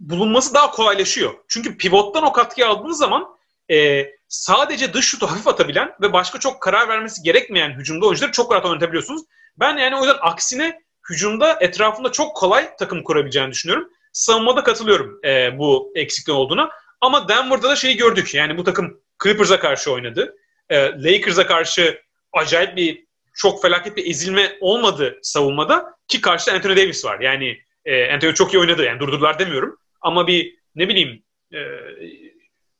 bulunması 0.00 0.54
daha 0.54 0.70
kolaylaşıyor. 0.70 1.34
Çünkü 1.48 1.76
pivottan 1.76 2.24
o 2.24 2.32
katkıyı 2.32 2.68
aldığınız 2.68 2.98
zaman 2.98 3.35
e, 3.70 4.06
sadece 4.28 4.92
dış 4.94 5.06
şutu 5.06 5.26
hafif 5.26 5.48
atabilen 5.48 5.92
ve 6.00 6.12
başka 6.12 6.38
çok 6.38 6.62
karar 6.62 6.88
vermesi 6.88 7.22
gerekmeyen 7.22 7.70
hücumda 7.70 8.06
oyuncuları 8.06 8.32
çok 8.32 8.52
rahat 8.52 8.64
oynatabiliyorsunuz. 8.64 9.22
Ben 9.56 9.76
yani 9.76 9.96
o 9.96 9.98
yüzden 9.98 10.18
aksine 10.20 10.80
hücumda 11.10 11.58
etrafında 11.60 12.12
çok 12.12 12.36
kolay 12.36 12.76
takım 12.76 13.02
kurabileceğini 13.02 13.50
düşünüyorum. 13.50 13.88
Savunmada 14.12 14.64
katılıyorum 14.64 15.20
e, 15.24 15.58
bu 15.58 15.92
eksikliğin 15.94 16.38
olduğuna. 16.38 16.70
Ama 17.00 17.28
Denver'da 17.28 17.68
da 17.68 17.76
şeyi 17.76 17.96
gördük. 17.96 18.34
Yani 18.34 18.58
bu 18.58 18.64
takım 18.64 19.00
Clippers'a 19.22 19.60
karşı 19.60 19.92
oynadı. 19.92 20.36
E, 20.70 20.76
Lakers'a 20.76 21.46
karşı 21.46 22.00
acayip 22.32 22.76
bir 22.76 23.06
çok 23.34 23.62
felaket 23.62 23.96
bir 23.96 24.10
ezilme 24.10 24.56
olmadı 24.60 25.18
savunmada 25.22 25.94
ki 26.08 26.20
karşıda 26.20 26.54
Anthony 26.54 26.76
Davis 26.76 27.04
var. 27.04 27.20
Yani 27.20 27.58
e, 27.84 28.12
Anthony 28.12 28.34
çok 28.34 28.54
iyi 28.54 28.58
oynadı 28.58 28.84
yani 28.84 29.00
durdurdular 29.00 29.38
demiyorum. 29.38 29.78
Ama 30.00 30.26
bir 30.26 30.54
ne 30.74 30.88
bileyim 30.88 31.22
e, 31.52 31.58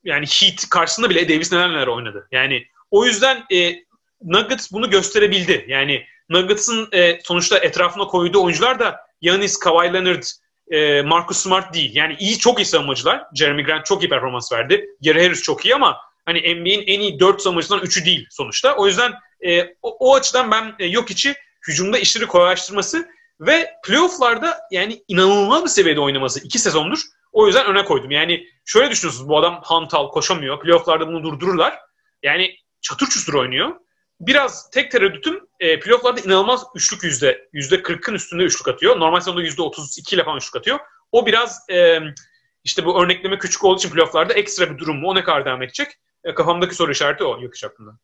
yani 0.07 0.27
Heat 0.27 0.69
karşısında 0.71 1.11
bile 1.11 1.29
Davis 1.29 1.53
neler 1.53 1.71
neler 1.71 1.87
oynadı. 1.87 2.29
Yani 2.33 2.67
o 2.91 3.05
yüzden 3.05 3.45
e, 3.53 3.75
Nuggets 4.23 4.73
bunu 4.73 4.91
gösterebildi. 4.91 5.65
Yani 5.69 6.05
Nuggets'ın 6.29 6.89
e, 6.93 7.19
sonuçta 7.23 7.59
etrafına 7.59 8.05
koyduğu 8.05 8.43
oyuncular 8.43 8.79
da 8.79 9.01
Yanis, 9.21 9.57
Kawhi 9.59 9.93
Leonard, 9.93 10.23
e, 10.71 11.03
Marcus 11.03 11.39
Smart 11.39 11.75
değil. 11.75 11.91
Yani 11.95 12.17
iyi 12.19 12.39
çok 12.39 12.61
iyi 12.61 12.65
savunmacılar. 12.65 13.27
Jeremy 13.35 13.63
Grant 13.63 13.87
çok 13.87 14.03
iyi 14.03 14.09
performans 14.09 14.53
verdi. 14.53 14.87
Gary 15.05 15.23
Harris 15.23 15.43
çok 15.43 15.65
iyi 15.65 15.75
ama 15.75 15.97
hani 16.25 16.39
NBA'in 16.39 16.85
en 16.87 17.01
iyi 17.01 17.21
4 17.21 17.43
savunmacıdan 17.43 17.79
3'ü 17.79 18.05
değil 18.05 18.27
sonuçta. 18.31 18.77
O 18.77 18.87
yüzden 18.87 19.13
e, 19.47 19.63
o, 19.83 19.97
o 19.99 20.15
açıdan 20.15 20.51
ben 20.51 20.75
e, 20.79 20.87
yok 20.87 21.11
içi 21.11 21.35
hücumda 21.69 21.99
işleri 21.99 22.27
kolaylaştırması 22.27 23.09
ve 23.41 23.71
playofflarda 23.87 24.59
yani 24.71 25.03
inanılmaz 25.09 25.65
bir 25.65 25.69
seviyede 25.69 26.01
oynaması 26.01 26.41
iki 26.41 26.59
sezondur. 26.59 26.99
O 27.37 27.47
yüzden 27.47 27.67
öne 27.67 27.85
koydum. 27.85 28.11
Yani 28.11 28.49
şöyle 28.65 28.91
düşünüyorsunuz 28.91 29.29
bu 29.29 29.39
adam 29.39 29.61
hantal 29.65 30.09
koşamıyor. 30.09 30.61
Playofflarda 30.61 31.07
bunu 31.07 31.23
durdururlar. 31.23 31.79
Yani 32.23 32.57
çatır 32.81 33.07
çutur 33.07 33.35
oynuyor. 33.35 33.77
Biraz 34.21 34.71
tek 34.71 34.91
tereddütüm 34.91 35.41
e, 35.61 35.81
playofflarda 35.81 36.21
inanılmaz 36.21 36.65
üçlük 36.75 37.03
yüzde. 37.03 37.49
Yüzde 37.53 37.77
40'ın 37.77 38.15
üstünde 38.15 38.43
üçlük 38.43 38.69
atıyor. 38.69 39.01
Normal 39.01 39.21
sezonda 39.21 39.43
yüzde 39.43 39.63
32 39.63 40.15
ile 40.15 40.25
falan 40.25 40.39
üçlük 40.39 40.57
atıyor. 40.57 40.79
O 41.13 41.27
biraz 41.27 41.71
e, 41.71 42.01
işte 42.65 42.85
bu 42.85 43.03
örnekleme 43.03 43.39
küçük 43.39 43.65
olduğu 43.65 43.79
için 43.79 43.91
playofflarda 43.91 44.35
ekstra 44.35 44.75
bir 44.75 44.79
durum 44.79 44.97
mu? 44.97 45.09
O 45.09 45.15
ne 45.15 45.25
kadar 45.25 45.45
devam 45.45 45.63
edecek? 45.63 45.89
E, 46.25 46.35
kafamdaki 46.35 46.75
soru 46.75 46.93
işareti 46.93 47.25
o 47.25 47.43
yok 47.43 47.55
iş 47.55 47.65
hakkında. 47.65 47.99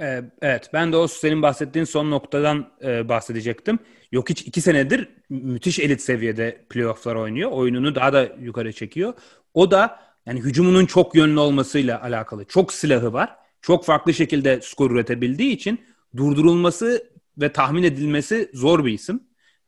Ee, 0.00 0.22
evet 0.42 0.70
ben 0.72 0.92
de 0.92 0.96
o 0.96 1.08
senin 1.08 1.42
bahsettiğin 1.42 1.84
son 1.84 2.10
noktadan 2.10 2.72
e, 2.82 3.08
bahsedecektim. 3.08 3.78
Yok 4.12 4.30
hiç 4.30 4.42
iki 4.42 4.60
senedir 4.60 5.08
müthiş 5.30 5.78
elit 5.78 6.00
seviyede 6.00 6.64
playofflar 6.70 7.14
oynuyor. 7.14 7.50
Oyununu 7.50 7.94
daha 7.94 8.12
da 8.12 8.28
yukarı 8.40 8.72
çekiyor. 8.72 9.14
O 9.54 9.70
da 9.70 10.00
yani 10.26 10.40
hücumunun 10.40 10.86
çok 10.86 11.14
yönlü 11.14 11.40
olmasıyla 11.40 12.02
alakalı. 12.02 12.44
Çok 12.44 12.72
silahı 12.72 13.12
var. 13.12 13.36
Çok 13.62 13.84
farklı 13.84 14.14
şekilde 14.14 14.60
skor 14.62 14.90
üretebildiği 14.90 15.52
için 15.52 15.80
durdurulması 16.16 17.10
ve 17.38 17.52
tahmin 17.52 17.82
edilmesi 17.82 18.50
zor 18.54 18.84
bir 18.84 18.92
isim. 18.92 19.22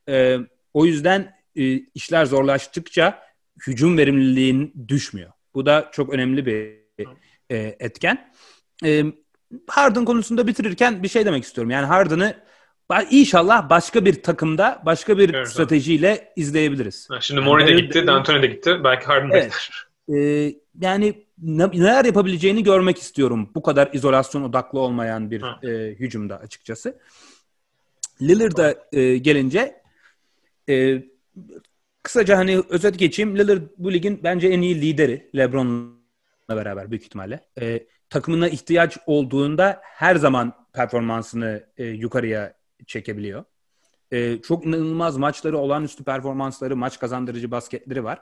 Ee, 0.09 0.37
o 0.73 0.85
yüzden 0.85 1.35
e, 1.55 1.77
işler 1.77 2.25
zorlaştıkça 2.25 3.21
hücum 3.67 3.97
verimliliğin 3.97 4.87
düşmüyor. 4.87 5.31
Bu 5.53 5.65
da 5.65 5.89
çok 5.91 6.13
önemli 6.13 6.45
bir 6.45 6.83
e, 7.49 7.75
etken. 7.79 8.31
E, 8.85 9.03
Harden 9.67 10.05
konusunda 10.05 10.47
bitirirken 10.47 11.03
bir 11.03 11.07
şey 11.07 11.25
demek 11.25 11.43
istiyorum. 11.43 11.71
Yani 11.71 11.85
Harden'ı 11.85 12.35
inşallah 13.09 13.69
başka 13.69 14.05
bir 14.05 14.23
takımda 14.23 14.81
başka 14.85 15.17
bir 15.17 15.33
evet, 15.33 15.47
stratejiyle 15.47 16.33
izleyebiliriz. 16.35 17.09
Ha, 17.09 17.21
şimdi 17.21 17.41
Murray 17.41 17.67
de 17.67 17.81
gitti, 17.81 18.07
D'Antoni 18.07 18.41
de 18.41 18.47
gitti. 18.47 18.77
Belki 18.83 19.05
Harden 19.05 19.29
evet. 19.29 19.43
bekler. 19.43 19.87
Ee, 20.09 20.55
yani 20.81 21.25
ne, 21.41 21.67
neler 21.67 22.05
yapabileceğini 22.05 22.63
görmek 22.63 22.97
istiyorum. 22.97 23.49
Bu 23.55 23.61
kadar 23.61 23.89
izolasyon 23.93 24.43
odaklı 24.43 24.79
olmayan 24.79 25.31
bir 25.31 25.67
e, 25.67 25.95
hücumda 25.95 26.39
açıkçası. 26.39 26.99
Lillard'a 28.21 28.75
e, 28.91 29.17
gelince 29.17 29.81
e, 30.69 31.03
kısaca 32.03 32.37
hani 32.37 32.61
özet 32.69 32.99
geçeyim. 32.99 33.37
Lillard 33.37 33.61
bu 33.77 33.93
ligin 33.93 34.19
bence 34.23 34.47
en 34.47 34.61
iyi 34.61 34.81
lideri. 34.81 35.29
LeBron'la 35.35 36.55
beraber 36.55 36.91
büyük 36.91 37.03
ihtimalle. 37.03 37.39
E, 37.61 37.87
takımına 38.13 38.49
ihtiyaç 38.49 38.97
olduğunda 39.05 39.81
her 39.83 40.15
zaman 40.15 40.53
performansını 40.73 41.63
e, 41.77 41.85
yukarıya 41.85 42.53
çekebiliyor. 42.87 43.43
E, 44.11 44.41
çok 44.41 44.65
inanılmaz 44.65 45.17
maçları, 45.17 45.57
olağanüstü 45.57 46.03
performansları, 46.03 46.75
maç 46.75 46.99
kazandırıcı 46.99 47.51
basketleri 47.51 48.03
var. 48.03 48.21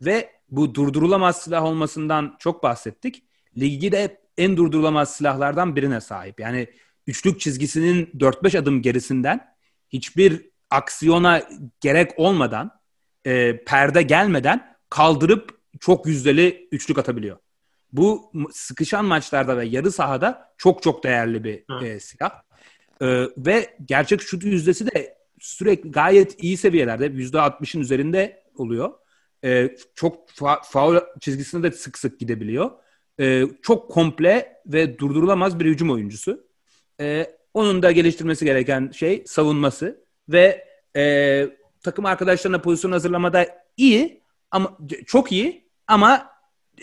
Ve 0.00 0.30
bu 0.50 0.74
durdurulamaz 0.74 1.42
silah 1.42 1.64
olmasından 1.64 2.36
çok 2.38 2.62
bahsettik. 2.62 3.24
Ligi 3.58 3.92
de 3.92 4.20
en 4.38 4.56
durdurulamaz 4.56 5.16
silahlardan 5.16 5.76
birine 5.76 6.00
sahip. 6.00 6.40
Yani 6.40 6.66
üçlük 7.06 7.40
çizgisinin 7.40 8.06
4-5 8.18 8.58
adım 8.58 8.82
gerisinden 8.82 9.54
hiçbir 9.88 10.50
aksiyona 10.70 11.42
gerek 11.80 12.10
olmadan, 12.16 12.80
e, 13.24 13.64
perde 13.64 14.02
gelmeden 14.02 14.76
kaldırıp 14.90 15.60
çok 15.80 16.06
yüzdeli 16.06 16.68
üçlük 16.72 16.98
atabiliyor. 16.98 17.38
Bu 17.92 18.32
sıkışan 18.52 19.04
maçlarda 19.04 19.56
ve 19.56 19.64
yarı 19.64 19.92
sahada 19.92 20.52
çok 20.58 20.82
çok 20.82 21.04
değerli 21.04 21.44
bir 21.44 21.84
e, 21.84 22.00
silah. 22.00 22.30
E, 23.00 23.06
ve 23.36 23.76
gerçek 23.84 24.22
şut 24.22 24.44
yüzdesi 24.44 24.94
de 24.94 25.16
sürekli 25.38 25.90
gayet 25.90 26.42
iyi 26.42 26.56
seviyelerde. 26.56 27.06
%60'ın 27.06 27.80
üzerinde 27.80 28.42
oluyor. 28.56 28.90
E, 29.44 29.76
çok 29.94 30.30
fa- 30.30 30.64
faul 30.64 30.96
çizgisine 31.20 31.62
de 31.62 31.70
sık 31.70 31.98
sık 31.98 32.20
gidebiliyor. 32.20 32.70
E, 33.20 33.44
çok 33.62 33.90
komple 33.90 34.56
ve 34.66 34.98
durdurulamaz 34.98 35.60
bir 35.60 35.64
hücum 35.64 35.90
oyuncusu. 35.90 36.46
E, 37.00 37.26
onun 37.54 37.82
da 37.82 37.92
geliştirmesi 37.92 38.44
gereken 38.44 38.90
şey 38.90 39.22
savunması 39.26 40.04
ve 40.28 40.64
e, 40.96 41.46
takım 41.82 42.06
arkadaşlarına 42.06 42.60
pozisyon 42.60 42.92
hazırlamada 42.92 43.46
iyi 43.76 44.22
ama 44.50 44.78
çok 45.06 45.32
iyi 45.32 45.68
ama 45.86 46.29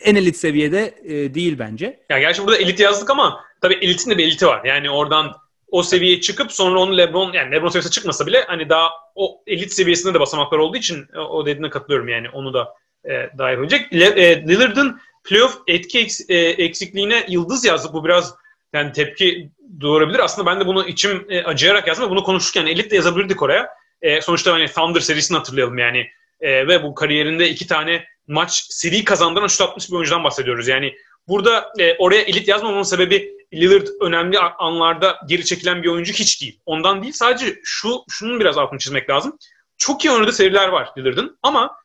en 0.04 0.16
elit 0.16 0.38
seviyede 0.38 0.95
e, 1.06 1.34
değil 1.34 1.60
bence. 1.60 2.00
Ya 2.10 2.20
gerçi 2.20 2.41
burada 2.41 2.58
elit 2.58 2.80
yazdık 2.80 3.10
ama 3.10 3.43
tabii 3.62 3.78
elitin 3.82 4.12
de 4.12 4.18
bir 4.18 4.24
eliti 4.24 4.48
var. 4.48 4.66
Yani 4.66 4.89
oradan 4.89 5.36
o 5.72 5.84
seviyeye 5.84 6.22
çıkıp 6.22 6.52
sonra 6.52 6.80
onu 6.80 6.98
LeBron 6.98 7.34
yani 7.34 7.52
LeBron 7.52 7.70
seviyesine 7.70 7.91
çıkmasa 7.91 8.28
bile 8.28 8.43
hani 8.48 8.70
daha 8.70 8.89
o 9.16 9.41
elit 9.48 9.74
seviyesinde 9.74 10.14
de 10.14 10.20
basamaklar 10.20 10.58
olduğu 10.58 10.78
için 10.78 11.08
e, 11.16 11.20
o 11.20 11.45
dediğine 11.45 11.70
katılıyorum 11.70 12.08
yani 12.08 12.30
onu 12.30 12.54
da 12.54 12.74
e, 13.06 13.30
daha 13.38 13.52
yapacak. 13.52 13.93
Le, 13.93 14.06
e, 14.06 14.48
Lillard'ın 14.48 15.00
playoff 15.24 15.58
etki 15.68 16.00
eks, 16.00 16.22
e, 16.30 16.36
eksikliğine 16.36 17.26
yıldız 17.28 17.66
yazdık. 17.66 17.93
Bu 17.93 18.06
biraz 18.06 18.36
yani 18.74 18.91
tepki 18.91 19.50
doğurabilir. 19.82 20.20
Aslında 20.20 20.52
ben 20.52 20.60
de 20.60 20.66
bunu 20.66 20.88
içim 20.88 21.26
e, 21.30 21.43
acıyarak 21.43 21.88
yazdım 21.88 22.10
bunu 22.10 22.24
konuşurken 22.24 22.66
elit 22.66 22.91
de 22.91 22.95
yazabilirdik 22.95 23.41
oraya. 23.41 23.70
E, 24.02 24.22
sonuçta 24.22 24.54
hani 24.54 24.68
Thunder 24.68 25.00
serisini 25.00 25.38
hatırlayalım 25.38 25.78
yani. 25.78 26.08
E, 26.39 26.68
ve 26.68 26.84
bu 26.84 26.95
kariyerinde 26.95 27.50
iki 27.50 27.68
tane 27.68 28.06
maç 28.28 28.67
seri 28.69 29.03
kazandıran 29.03 29.47
şut 29.47 29.61
atmış 29.61 29.89
bir 29.89 29.95
oyuncudan 29.95 30.23
bahsediyoruz. 30.23 30.67
Yani 30.67 30.93
burada 31.28 31.73
e, 31.80 31.97
oraya 31.97 32.21
elit 32.21 32.47
yazmamamın 32.47 32.84
sebebi 32.84 33.38
Lillard 33.53 33.88
önemli 34.01 34.39
anlarda 34.39 35.19
geri 35.28 35.45
çekilen 35.45 35.84
bir 35.84 35.88
oyuncu 35.88 36.13
hiç 36.13 36.41
değil. 36.41 36.59
Ondan 36.65 37.01
değil 37.01 37.13
sadece 37.13 37.59
şu 37.63 38.03
şunun 38.09 38.39
biraz 38.39 38.57
altını 38.57 38.80
çizmek 38.80 39.09
lazım. 39.09 39.38
Çok 39.78 40.05
iyi 40.05 40.11
oynadığı 40.11 40.34
seriler 40.34 40.67
var 40.67 40.89
Lillard'ın 40.97 41.39
ama 41.43 41.75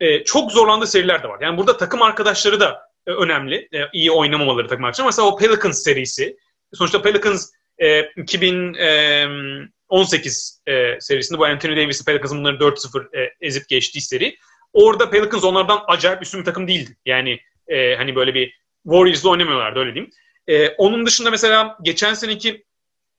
e, 0.00 0.24
çok 0.24 0.52
zorlandığı 0.52 0.86
seriler 0.86 1.22
de 1.22 1.28
var. 1.28 1.38
Yani 1.40 1.58
burada 1.58 1.76
takım 1.76 2.02
arkadaşları 2.02 2.60
da 2.60 2.90
e, 3.06 3.10
önemli. 3.10 3.68
E, 3.72 3.78
iyi 3.92 4.10
oynamamaları 4.10 4.68
takım 4.68 4.84
arkadaşları. 4.84 5.06
Mesela 5.06 5.28
o 5.28 5.38
Pelicans 5.38 5.82
serisi. 5.82 6.36
Sonuçta 6.74 7.02
Pelicans 7.02 7.50
e, 7.78 8.12
2018 8.16 10.62
e, 10.66 11.00
serisinde 11.00 11.38
bu 11.38 11.44
Anthony 11.44 11.76
Davis'in 11.76 12.04
Pelicans'ın 12.04 12.38
bunları 12.38 12.56
4-0 12.56 13.18
e, 13.18 13.34
ezip 13.40 13.68
geçtiği 13.68 14.00
seri. 14.00 14.36
Orada 14.72 15.10
Pelicans 15.10 15.44
onlardan 15.44 15.84
acayip 15.88 16.22
üstün 16.22 16.40
bir 16.40 16.44
takım 16.44 16.68
değildi. 16.68 16.96
Yani 17.06 17.40
e, 17.68 17.96
hani 17.96 18.16
böyle 18.16 18.34
bir 18.34 18.60
Warriors'la 18.84 19.30
oynamıyorlardı 19.30 19.78
öyle 19.80 19.94
diyeyim. 19.94 20.12
E, 20.46 20.68
onun 20.68 21.06
dışında 21.06 21.30
mesela 21.30 21.78
geçen 21.82 22.14
seneki 22.14 22.64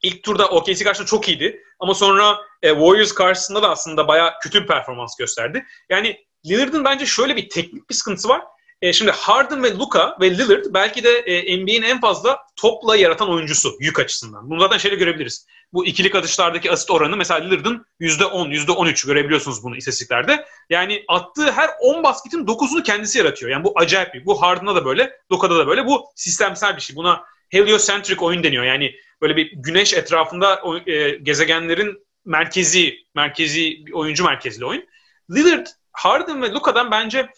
ilk 0.01 0.23
turda 0.23 0.47
OKC 0.49 0.83
karşısında 0.83 1.07
çok 1.07 1.29
iyiydi. 1.29 1.63
Ama 1.79 1.93
sonra 1.93 2.37
e, 2.61 2.69
Warriors 2.69 3.11
karşısında 3.11 3.61
da 3.61 3.69
aslında 3.69 4.07
bayağı 4.07 4.31
kötü 4.43 4.61
bir 4.61 4.67
performans 4.67 5.17
gösterdi. 5.17 5.65
Yani 5.89 6.17
Lillard'ın 6.45 6.85
bence 6.85 7.05
şöyle 7.05 7.35
bir 7.35 7.49
teknik 7.49 7.89
bir 7.89 7.95
sıkıntısı 7.95 8.29
var. 8.29 8.41
E, 8.81 8.93
şimdi 8.93 9.11
Harden 9.11 9.63
ve 9.63 9.73
Luka 9.75 10.17
ve 10.21 10.31
Lillard 10.31 10.65
belki 10.69 11.03
de 11.03 11.09
e, 11.09 11.57
NBA'in 11.57 11.81
en 11.81 12.01
fazla 12.01 12.39
topla 12.55 12.95
yaratan 12.95 13.29
oyuncusu 13.29 13.71
yük 13.79 13.99
açısından. 13.99 14.49
Bunu 14.49 14.59
zaten 14.59 14.77
şöyle 14.77 14.95
görebiliriz. 14.95 15.47
Bu 15.73 15.85
ikilik 15.85 16.15
atışlardaki 16.15 16.71
asit 16.71 16.91
oranı 16.91 17.17
mesela 17.17 17.39
Lillard'ın 17.39 17.85
%10, 17.99 18.51
%13 18.51 19.07
görebiliyorsunuz 19.07 19.63
bunu 19.63 19.77
istatistiklerde. 19.77 20.45
Yani 20.69 21.03
attığı 21.07 21.51
her 21.51 21.69
10 21.79 22.03
basketin 22.03 22.45
9'unu 22.45 22.83
kendisi 22.83 23.17
yaratıyor. 23.17 23.51
Yani 23.51 23.63
bu 23.63 23.73
acayip 23.75 24.13
bir. 24.13 24.25
Bu 24.25 24.41
Harden'da 24.41 24.75
da 24.75 24.85
böyle, 24.85 25.11
Luka'da 25.31 25.57
da 25.57 25.67
böyle. 25.67 25.85
Bu 25.85 26.05
sistemsel 26.15 26.75
bir 26.75 26.81
şey. 26.81 26.95
Buna 26.95 27.23
heliocentric 27.49 28.25
oyun 28.25 28.43
deniyor. 28.43 28.63
Yani 28.63 28.95
böyle 29.21 29.35
bir 29.35 29.51
güneş 29.55 29.93
etrafında 29.93 30.61
e, 30.85 31.09
gezegenlerin 31.09 32.07
merkezi, 32.25 32.95
merkezi 33.15 33.83
oyuncu 33.93 34.25
merkezli 34.25 34.65
oyun. 34.65 34.85
Lillard, 35.31 35.67
Harden 35.91 36.41
ve 36.41 36.51
Luka'dan 36.51 36.91
bence 36.91 37.29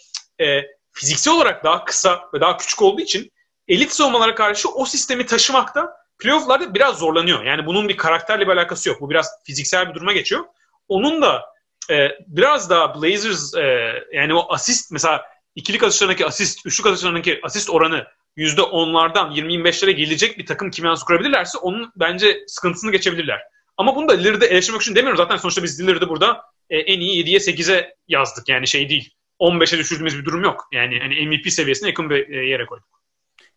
e, 0.42 0.62
fiziksel 0.92 1.34
olarak 1.34 1.64
daha 1.64 1.86
kısa 1.86 2.30
ve 2.34 2.42
daha 2.42 2.58
küçük 2.58 2.82
olduğu 2.82 3.02
için 3.02 3.32
elit 3.68 3.92
savunmalara 3.92 4.36
karşı 4.36 4.70
o 4.70 4.86
sistemi 4.86 5.26
taşımakta 5.26 6.03
playofflarda 6.24 6.74
biraz 6.74 7.00
zorlanıyor. 7.00 7.44
Yani 7.44 7.66
bunun 7.66 7.90
bir 7.90 7.98
karakterle 7.98 8.48
bir 8.48 8.52
alakası 8.52 8.90
yok. 8.90 9.02
Bu 9.02 9.10
biraz 9.10 9.30
fiziksel 9.46 9.90
bir 9.90 9.94
duruma 9.94 10.14
geçiyor. 10.14 10.46
Onun 10.88 11.22
da 11.22 11.46
e, 11.92 12.10
biraz 12.28 12.70
daha 12.70 13.02
Blazers 13.02 13.54
e, 13.54 13.94
yani 14.14 14.34
o 14.34 14.54
asist 14.54 14.92
mesela 14.92 15.26
ikilik 15.56 15.84
atışlarındaki 15.84 16.26
asist, 16.26 16.66
üçlük 16.66 16.88
atışlarındaki 16.88 17.40
asist 17.44 17.70
oranı 17.70 18.08
%10'lardan 18.38 19.34
20-25'lere 19.34 19.92
gelecek 19.92 20.38
bir 20.38 20.46
takım 20.46 20.72
kimyası 20.72 21.06
kurabilirlerse 21.06 21.58
onun 21.58 21.92
bence 21.96 22.44
sıkıntısını 22.48 22.92
geçebilirler. 22.92 23.42
Ama 23.78 23.96
bunu 23.96 24.08
da 24.08 24.14
Lillard'ı 24.14 24.46
eleştirmek 24.46 24.82
için 24.82 24.96
demiyorum. 24.96 25.18
Zaten 25.18 25.38
sonuçta 25.38 25.64
biz 25.64 25.82
Lillard'ı 25.82 26.10
burada 26.10 26.42
e, 26.70 26.78
en 26.78 27.00
iyi 27.00 27.26
7'ye 27.26 27.38
8'e 27.38 27.96
yazdık. 28.08 28.50
Yani 28.50 28.68
şey 28.68 28.90
değil. 28.90 29.14
15'e 29.40 29.78
düşürdüğümüz 29.78 30.20
bir 30.20 30.26
durum 30.26 30.44
yok. 30.44 30.68
Yani 30.72 31.00
hani 31.00 31.28
MVP 31.28 31.52
seviyesine 31.52 31.90
yakın 31.90 32.10
bir 32.10 32.30
e, 32.30 32.46
yere 32.46 32.66
koyduk. 32.66 33.03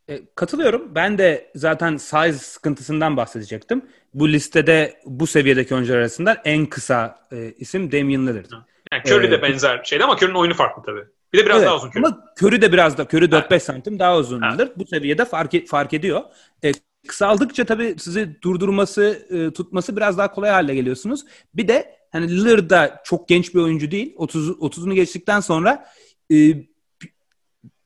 E, 0.09 0.23
katılıyorum. 0.35 0.95
Ben 0.95 1.19
de 1.19 1.51
zaten 1.55 1.97
size 1.97 2.33
sıkıntısından 2.33 3.17
bahsedecektim. 3.17 3.83
Bu 4.15 4.29
listede 4.29 5.01
bu 5.05 5.27
seviyedeki 5.27 5.75
oyuncular 5.75 5.99
arasında 5.99 6.43
en 6.45 6.67
kısa 6.67 7.21
e, 7.33 7.53
isim 7.59 7.93
Damian 7.93 8.27
Lillard. 8.27 8.51
Yani 8.93 9.03
Curry 9.07 9.27
ee, 9.27 9.31
de 9.31 9.43
benzer 9.43 9.85
şeydi 9.85 10.05
ama 10.05 10.17
Curry'nin 10.17 10.35
oyunu 10.35 10.55
farklı 10.55 10.83
tabii. 10.83 11.05
Bir 11.33 11.39
de 11.39 11.45
biraz 11.45 11.57
evet, 11.57 11.67
daha 11.67 11.77
uzun 11.77 11.89
Curry. 11.89 11.99
Ama 11.99 12.25
Curry 12.43 12.63
de 12.63 12.73
biraz 12.73 12.99
da 12.99 13.03
Curry 13.03 13.25
4-5 13.25 13.45
evet. 13.51 13.63
santim 13.63 13.99
daha 13.99 14.17
uzun 14.17 14.43
evet. 14.43 14.55
Lillard. 14.55 14.71
Bu 14.77 14.87
seviyede 14.87 15.25
fark, 15.25 15.55
e, 15.55 15.67
fark 15.67 15.95
ediyor. 15.95 16.23
E, 16.65 16.73
kısaldıkça 17.09 17.65
tabii 17.65 17.97
sizi 17.99 18.43
durdurması, 18.43 19.27
e, 19.31 19.53
tutması 19.53 19.97
biraz 19.97 20.19
daha 20.19 20.33
kolay 20.33 20.51
hale 20.51 20.75
geliyorsunuz. 20.75 21.25
Bir 21.55 21.69
de 21.69 21.97
hani 22.13 22.31
Lillard 22.31 22.71
da 22.71 23.03
çok 23.05 23.29
genç 23.29 23.55
bir 23.55 23.61
oyuncu 23.61 23.91
değil. 23.91 24.15
30 24.17 24.49
30'unu 24.49 24.95
geçtikten 24.95 25.41
sonra 25.41 25.87
e, 26.33 26.37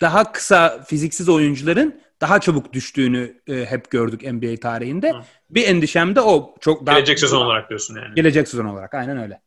daha 0.01 0.33
kısa 0.33 0.83
fiziksiz 0.83 1.29
oyuncuların 1.29 2.01
daha 2.21 2.41
çabuk 2.41 2.73
düştüğünü 2.73 3.41
e, 3.47 3.64
hep 3.64 3.91
gördük 3.91 4.33
NBA 4.33 4.61
tarihinde. 4.61 5.12
Hı. 5.12 5.23
Bir 5.51 5.66
endişem 5.66 6.16
de 6.16 6.21
o. 6.21 6.55
Çok 6.61 6.87
daha 6.87 6.95
Gelecek 6.95 7.18
sezon 7.18 7.47
olarak 7.47 7.68
diyorsun 7.68 7.97
yani. 7.97 8.14
Gelecek 8.14 8.49
sezon 8.49 8.64
olarak 8.64 8.95
aynen 8.95 9.18
öyle. 9.18 9.41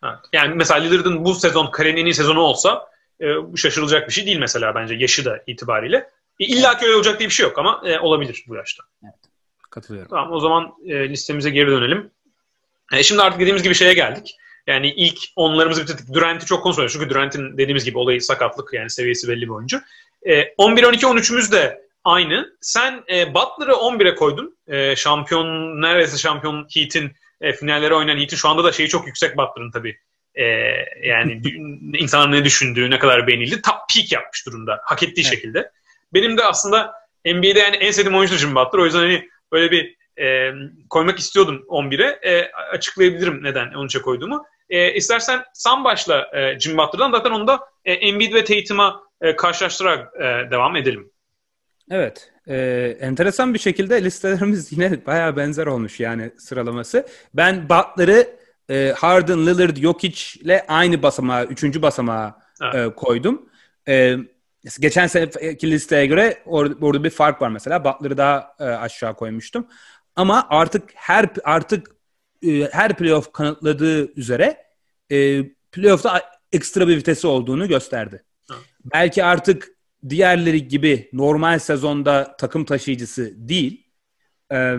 Ha. 0.00 0.22
Yani 0.32 0.54
mesela 0.54 0.80
Lillard'ın 0.80 1.24
bu 1.24 1.34
sezon 1.34 1.70
kariyerin 1.70 2.00
en 2.00 2.06
iyi 2.06 2.14
sezonu 2.14 2.40
olsa 2.40 2.86
e, 3.20 3.26
şaşırılacak 3.56 4.08
bir 4.08 4.12
şey 4.12 4.26
değil 4.26 4.38
mesela 4.38 4.74
bence 4.74 4.94
yaşı 4.94 5.24
da 5.24 5.42
itibariyle. 5.46 5.96
E, 6.40 6.44
İlla 6.44 6.78
ki 6.78 6.86
öyle 6.86 6.96
olacak 6.96 7.18
diye 7.18 7.28
bir 7.28 7.34
şey 7.34 7.46
yok 7.46 7.58
ama 7.58 7.82
e, 7.84 7.98
olabilir 7.98 8.44
bu 8.48 8.54
yaşta. 8.54 8.84
Evet. 9.04 9.14
Katılıyorum. 9.70 10.10
Tamam 10.10 10.32
o 10.32 10.40
zaman 10.40 10.74
e, 10.86 11.08
listemize 11.08 11.50
geri 11.50 11.70
dönelim. 11.70 12.10
E, 12.92 13.02
şimdi 13.02 13.22
artık 13.22 13.40
dediğimiz 13.40 13.62
gibi 13.62 13.74
şeye 13.74 13.94
geldik. 13.94 14.36
Yani 14.66 14.90
ilk 14.90 15.18
onlarımızı 15.36 15.82
bitirdik. 15.82 16.14
Durant'i 16.14 16.46
çok 16.46 16.62
konuşuyoruz. 16.62 16.92
Çünkü 16.92 17.10
Durant'in 17.10 17.52
dediğimiz 17.52 17.84
gibi 17.84 17.98
olayı 17.98 18.22
sakatlık 18.22 18.72
yani 18.72 18.90
seviyesi 18.90 19.28
belli 19.28 19.42
bir 19.42 19.48
oyuncu. 19.48 19.80
E, 20.28 20.54
11, 20.58 20.84
12, 20.84 21.06
13'ümüz 21.06 21.52
de 21.52 21.85
aynı. 22.06 22.56
Sen 22.60 23.04
e, 23.10 23.34
Butler'ı 23.34 23.72
11'e 23.72 24.14
koydun. 24.14 24.56
E, 24.68 24.96
şampiyon, 24.96 25.46
neredeyse 25.82 26.18
şampiyon 26.18 26.66
Heat'in 26.74 27.12
e, 27.40 27.52
finallere 27.52 27.94
oynayan 27.94 28.18
Heat'in 28.18 28.36
şu 28.36 28.48
anda 28.48 28.64
da 28.64 28.72
şeyi 28.72 28.88
çok 28.88 29.06
yüksek 29.06 29.36
Butler'ın 29.36 29.70
tabii. 29.70 29.98
E, 30.34 30.44
yani 31.02 31.42
insanların 31.98 32.32
ne 32.32 32.44
düşündüğü, 32.44 32.90
ne 32.90 32.98
kadar 32.98 33.26
beğenildi. 33.26 33.62
Top 33.62 33.74
peak 33.94 34.12
yapmış 34.12 34.46
durumda. 34.46 34.80
Hak 34.84 35.02
ettiği 35.02 35.20
evet. 35.20 35.30
şekilde. 35.30 35.70
Benim 36.14 36.38
de 36.38 36.44
aslında 36.44 36.94
NBA'de 37.24 37.58
yani 37.58 37.76
en 37.76 37.90
sevdiğim 37.90 38.18
oyuncu 38.18 38.36
Jimmy 38.36 38.54
Butler. 38.54 38.78
O 38.78 38.84
yüzden 38.84 38.98
hani 38.98 39.28
böyle 39.52 39.70
bir 39.70 39.96
e, 40.18 40.52
koymak 40.90 41.18
istiyordum 41.18 41.64
11'e. 41.68 42.30
E, 42.30 42.52
açıklayabilirim 42.52 43.42
neden 43.42 43.68
13'e 43.68 44.02
koyduğumu. 44.02 44.46
E, 44.70 44.94
istersen 44.94 45.44
sen 45.54 45.84
başla 45.84 46.28
e, 46.32 46.60
Jimmy 46.60 46.78
Butler'dan. 46.78 47.12
Zaten 47.12 47.30
onu 47.30 47.46
da 47.46 47.60
e, 47.84 47.92
Embiid 47.92 48.34
ve 48.34 48.44
Tatum'a 48.44 49.00
e, 49.20 49.36
karşılaştırarak 49.36 50.14
e, 50.20 50.50
devam 50.50 50.76
edelim. 50.76 51.10
Evet. 51.90 52.32
E, 52.46 52.56
enteresan 53.00 53.54
bir 53.54 53.58
şekilde 53.58 54.04
listelerimiz 54.04 54.72
yine 54.78 55.06
baya 55.06 55.36
benzer 55.36 55.66
olmuş 55.66 56.00
yani 56.00 56.30
sıralaması. 56.38 57.06
Ben 57.34 57.68
Butler'ı 57.68 58.36
e, 58.70 58.94
Harden, 58.96 59.46
Lillard, 59.46 59.76
Jokic 59.76 60.40
ile 60.40 60.64
aynı 60.68 61.02
basamağa, 61.02 61.44
üçüncü 61.44 61.82
basamağa 61.82 62.38
evet. 62.62 62.74
e, 62.74 62.94
koydum. 62.94 63.48
E, 63.88 64.16
geçen 64.80 65.06
seneki 65.06 65.70
listeye 65.70 66.06
göre 66.06 66.42
or- 66.46 66.84
orada 66.84 67.04
bir 67.04 67.10
fark 67.10 67.42
var 67.42 67.48
mesela. 67.48 67.84
Butler'ı 67.84 68.16
daha 68.16 68.54
e, 68.60 68.64
aşağı 68.64 69.14
koymuştum. 69.14 69.66
Ama 70.16 70.46
artık 70.50 70.90
her 70.94 71.28
artık 71.44 71.96
e, 72.46 72.68
her 72.72 72.96
playoff 72.96 73.32
kanıtladığı 73.32 74.12
üzere 74.20 74.56
e, 75.10 75.42
playoff'ta 75.72 76.22
ekstra 76.52 76.88
bir 76.88 76.96
vitesi 76.96 77.26
olduğunu 77.26 77.68
gösterdi. 77.68 78.24
Evet. 78.50 78.60
Belki 78.84 79.24
artık 79.24 79.75
diğerleri 80.08 80.68
gibi 80.68 81.10
normal 81.12 81.58
sezonda 81.58 82.36
takım 82.36 82.64
taşıyıcısı 82.64 83.48
değil. 83.48 83.86
E, 84.52 84.76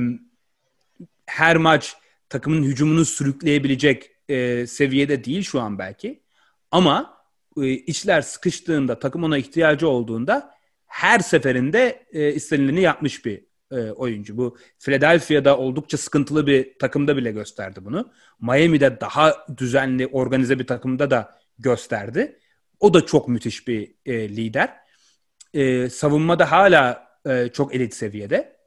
her 1.25 1.57
maç 1.57 1.95
takımın 2.29 2.63
hücumunu 2.63 3.05
sürükleyebilecek 3.05 4.11
e, 4.29 4.67
seviyede 4.67 5.23
değil 5.23 5.43
şu 5.43 5.61
an 5.61 5.79
belki. 5.79 6.23
Ama 6.71 7.17
e, 7.61 7.69
içler 7.69 8.21
sıkıştığında, 8.21 8.99
takım 8.99 9.23
ona 9.23 9.37
ihtiyacı 9.37 9.87
olduğunda 9.87 10.51
her 10.85 11.19
seferinde 11.19 12.05
istenileni 12.35 12.81
yapmış 12.81 13.25
bir 13.25 13.47
oyuncu. 13.95 14.37
Bu 14.37 14.57
Philadelphia'da 14.79 15.57
oldukça 15.57 15.97
sıkıntılı 15.97 16.47
bir 16.47 16.79
takımda 16.79 17.17
bile 17.17 17.31
gösterdi 17.31 17.79
bunu. 17.85 18.11
Miami'de 18.41 19.01
daha 19.01 19.45
düzenli, 19.57 20.07
organize 20.07 20.59
bir 20.59 20.67
takımda 20.67 21.11
da 21.11 21.39
gösterdi. 21.59 22.39
O 22.79 22.93
da 22.93 23.05
çok 23.05 23.27
müthiş 23.27 23.67
bir 23.67 23.95
e, 24.05 24.29
lider 24.29 24.86
e, 25.53 25.89
savunmada 25.89 26.51
hala 26.51 27.07
e, 27.25 27.47
çok 27.53 27.75
elit 27.75 27.93
seviyede. 27.93 28.57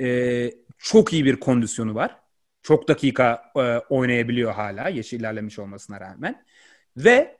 E, 0.00 0.50
çok 0.78 1.12
iyi 1.12 1.24
bir 1.24 1.40
kondisyonu 1.40 1.94
var. 1.94 2.16
Çok 2.62 2.88
dakika 2.88 3.52
e, 3.56 3.78
oynayabiliyor 3.78 4.52
hala 4.52 4.88
yaşı 4.88 5.16
ilerlemiş 5.16 5.58
olmasına 5.58 6.00
rağmen. 6.00 6.44
Ve 6.96 7.38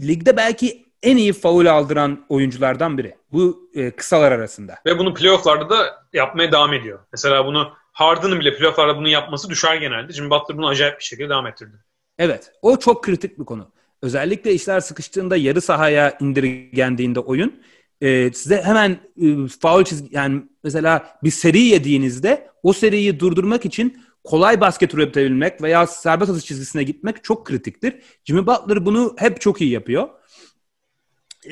ligde 0.00 0.36
belki 0.36 0.84
en 1.02 1.16
iyi 1.16 1.32
faul 1.32 1.66
aldıran 1.66 2.26
oyunculardan 2.28 2.98
biri. 2.98 3.16
Bu 3.32 3.70
e, 3.74 3.90
kısalar 3.90 4.32
arasında. 4.32 4.74
Ve 4.86 4.98
bunu 4.98 5.14
playofflarda 5.14 5.70
da 5.70 6.04
yapmaya 6.12 6.52
devam 6.52 6.72
ediyor. 6.72 6.98
Mesela 7.12 7.46
bunu 7.46 7.72
Harden'ın 7.92 8.40
bile 8.40 8.56
playofflarda 8.56 8.96
bunu 8.96 9.08
yapması 9.08 9.50
düşer 9.50 9.76
genelde. 9.76 10.12
Jimmy 10.12 10.30
Butler 10.30 10.58
bunu 10.58 10.68
acayip 10.68 10.98
bir 10.98 11.04
şekilde 11.04 11.28
devam 11.28 11.46
ettirdi. 11.46 11.76
Evet. 12.18 12.52
O 12.62 12.78
çok 12.78 13.04
kritik 13.04 13.38
bir 13.38 13.44
konu. 13.44 13.72
Özellikle 14.04 14.54
işler 14.54 14.80
sıkıştığında 14.80 15.36
yarı 15.36 15.60
sahaya 15.60 16.18
indirgendiğinde 16.20 17.20
oyun 17.20 17.62
e, 18.00 18.32
size 18.32 18.62
hemen 18.62 18.90
e, 18.90 19.48
foul 19.60 19.84
çizgi 19.84 20.16
yani 20.16 20.42
mesela 20.64 21.18
bir 21.22 21.30
seri 21.30 21.60
yediğinizde 21.60 22.50
o 22.62 22.72
seriyi 22.72 23.20
durdurmak 23.20 23.64
için 23.64 24.04
kolay 24.24 24.60
basket 24.60 24.94
üretebilmek 24.94 25.62
veya 25.62 25.86
serbest 25.86 26.30
atış 26.30 26.44
çizgisine 26.44 26.82
gitmek 26.82 27.24
çok 27.24 27.46
kritiktir. 27.46 27.94
Jimmy 28.24 28.46
Butler 28.46 28.86
bunu 28.86 29.14
hep 29.18 29.40
çok 29.40 29.60
iyi 29.60 29.70
yapıyor. 29.70 30.08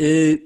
E, 0.00 0.38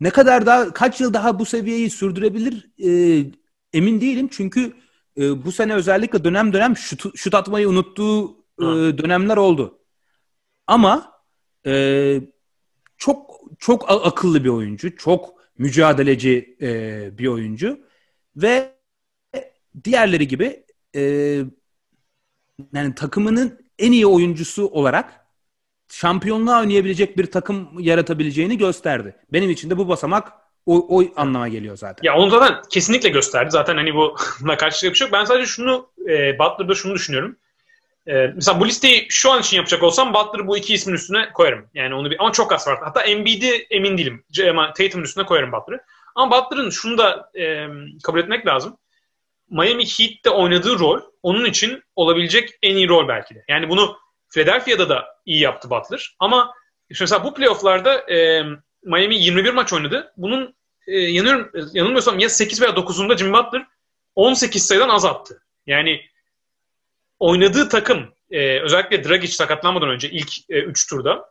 ne 0.00 0.10
kadar 0.10 0.46
daha 0.46 0.72
kaç 0.72 1.00
yıl 1.00 1.14
daha 1.14 1.38
bu 1.38 1.44
seviyeyi 1.44 1.90
sürdürebilir 1.90 2.70
e, 2.84 3.24
emin 3.72 4.00
değilim 4.00 4.28
çünkü 4.32 4.72
e, 5.16 5.44
bu 5.44 5.52
sene 5.52 5.74
özellikle 5.74 6.24
dönem 6.24 6.52
dönem 6.52 6.76
şut, 6.76 7.18
şut 7.18 7.34
atmayı 7.34 7.68
unuttuğu 7.68 8.36
e, 8.58 8.64
dönemler 8.98 9.36
oldu. 9.36 9.78
Ama 10.66 11.09
e, 11.66 12.20
çok 12.98 13.40
çok 13.58 13.90
akıllı 13.90 14.44
bir 14.44 14.48
oyuncu, 14.48 14.96
çok 14.96 15.34
mücadeleci 15.58 16.56
e, 16.62 17.18
bir 17.18 17.26
oyuncu 17.26 17.80
ve 18.36 18.74
diğerleri 19.84 20.28
gibi 20.28 20.64
e, 20.96 21.02
yani 22.72 22.94
takımının 22.94 23.66
en 23.78 23.92
iyi 23.92 24.06
oyuncusu 24.06 24.66
olarak 24.66 25.26
şampiyonluğa 25.88 26.60
oynayabilecek 26.60 27.18
bir 27.18 27.26
takım 27.26 27.68
yaratabileceğini 27.78 28.58
gösterdi. 28.58 29.16
Benim 29.32 29.50
için 29.50 29.70
de 29.70 29.78
bu 29.78 29.88
basamak 29.88 30.32
o, 30.66 30.98
o 30.98 31.04
anlama 31.16 31.48
geliyor 31.48 31.76
zaten. 31.76 32.06
Ya 32.06 32.16
onu 32.16 32.30
zaten 32.30 32.62
kesinlikle 32.70 33.08
gösterdi. 33.08 33.50
Zaten 33.50 33.76
hani 33.76 33.94
bu 33.94 34.14
karşılıklı 34.58 34.90
bir 34.90 34.94
şey 34.94 35.06
yok. 35.06 35.12
Ben 35.12 35.24
sadece 35.24 35.46
şunu 35.46 35.90
e, 36.08 36.38
Butler'da 36.38 36.74
şunu 36.74 36.94
düşünüyorum. 36.94 37.36
E, 38.06 38.12
mesela 38.12 38.60
bu 38.60 38.66
listeyi 38.66 39.06
şu 39.08 39.32
an 39.32 39.40
için 39.40 39.56
yapacak 39.56 39.82
olsam 39.82 40.14
Butler'ı 40.14 40.46
bu 40.46 40.56
iki 40.56 40.74
ismin 40.74 40.94
üstüne 40.94 41.32
koyarım. 41.32 41.66
Yani 41.74 41.94
onu 41.94 42.10
bir 42.10 42.16
ama 42.20 42.32
çok 42.32 42.52
az 42.52 42.64
farklı. 42.64 42.84
Hatta 42.84 43.02
Embiid'i 43.02 43.66
emin 43.70 43.98
değilim. 43.98 44.24
Tatum'un 44.76 45.04
üstüne 45.04 45.26
koyarım 45.26 45.52
Butler'ı. 45.52 45.80
Ama 46.14 46.30
Butler'ın 46.30 46.70
şunu 46.70 46.98
da 46.98 47.30
e, 47.38 47.66
kabul 48.02 48.20
etmek 48.20 48.46
lazım. 48.46 48.76
Miami 49.50 49.84
Heat'te 49.84 50.30
oynadığı 50.30 50.78
rol 50.78 51.00
onun 51.22 51.44
için 51.44 51.82
olabilecek 51.96 52.50
en 52.62 52.76
iyi 52.76 52.88
rol 52.88 53.08
belki 53.08 53.34
de. 53.34 53.44
Yani 53.48 53.68
bunu 53.68 53.96
Philadelphia'da 54.30 54.88
da 54.88 55.06
iyi 55.26 55.40
yaptı 55.40 55.70
Butler. 55.70 56.16
Ama 56.18 56.54
işte 56.90 57.04
mesela 57.04 57.24
bu 57.24 57.34
playofflarda 57.34 58.12
e, 58.12 58.44
Miami 58.82 59.16
21 59.16 59.52
maç 59.52 59.72
oynadı. 59.72 60.12
Bunun 60.16 60.54
e, 60.86 60.98
yanıyorum, 60.98 61.50
yanılmıyorsam 61.72 62.18
ya 62.18 62.28
8 62.28 62.62
veya 62.62 62.72
9'unda 62.72 63.18
Jimmy 63.18 63.32
Butler 63.32 63.66
18 64.14 64.66
sayıdan 64.66 64.88
az 64.88 65.04
attı. 65.04 65.42
Yani 65.66 66.00
oynadığı 67.20 67.68
takım 67.68 68.14
e, 68.30 68.60
özellikle 68.60 69.04
Dragic 69.04 69.32
sakatlanmadan 69.32 69.88
önce 69.88 70.10
ilk 70.10 70.28
3 70.28 70.44
e, 70.48 70.60
üç 70.60 70.88
turda 70.88 71.30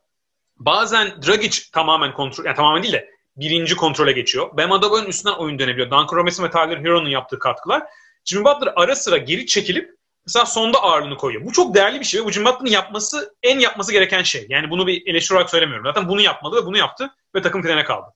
bazen 0.58 1.22
Dragic 1.28 1.62
tamamen 1.74 2.14
kontrol, 2.14 2.46
yani 2.46 2.56
tamamen 2.56 2.84
değil 2.84 2.94
de 2.94 3.10
birinci 3.36 3.76
kontrole 3.76 4.12
geçiyor. 4.12 4.58
Bam 4.58 4.72
Adebayo'nun 4.72 5.10
üstünden 5.10 5.36
oyun 5.36 5.60
dönebiliyor. 5.60 5.92
Duncan 5.92 6.18
Robinson 6.18 6.44
ve 6.44 6.50
Tyler 6.50 6.78
Hero'nun 6.78 7.10
yaptığı 7.10 7.40
katkılar. 7.40 7.84
Jimmy 8.26 8.46
Butler 8.46 8.74
ara 8.76 8.96
sıra 8.96 9.18
geri 9.18 9.46
çekilip 9.46 9.96
mesela 10.26 10.46
sonda 10.46 10.84
ağırlığını 10.84 11.18
koyuyor. 11.18 11.46
Bu 11.46 11.52
çok 11.52 11.76
değerli 11.76 12.00
bir 12.00 12.06
şey 12.06 12.22
ve 12.22 12.26
bu 12.26 12.32
Jimmy 12.32 12.46
Butler'ın 12.46 12.72
yapması 12.72 13.36
en 13.44 13.60
yapması 13.60 13.92
gereken 13.92 14.24
şey. 14.24 14.46
Yani 14.50 14.70
bunu 14.70 14.88
bir 14.88 15.08
eleştiri 15.08 15.36
olarak 15.36 15.50
söylemiyorum. 15.50 15.86
Zaten 15.86 16.10
bunu 16.10 16.22
yapmadı 16.22 16.56
ve 16.56 16.66
bunu 16.66 16.78
yaptı 16.78 17.10
ve 17.36 17.42
takım 17.42 17.62
finale 17.62 17.84
kaldı. 17.84 18.08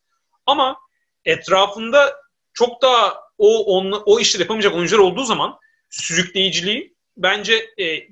Ama 0.45 0.77
etrafında 1.25 2.15
çok 2.53 2.81
daha 2.81 3.23
o 3.37 3.77
on, 3.77 4.03
o 4.05 4.19
işleri 4.19 4.41
yapamayacak 4.41 4.75
oyuncular 4.75 4.99
olduğu 4.99 5.23
zaman 5.23 5.57
sürükleyiciliği 5.89 6.92
bence 7.17 7.69
e, 7.79 8.07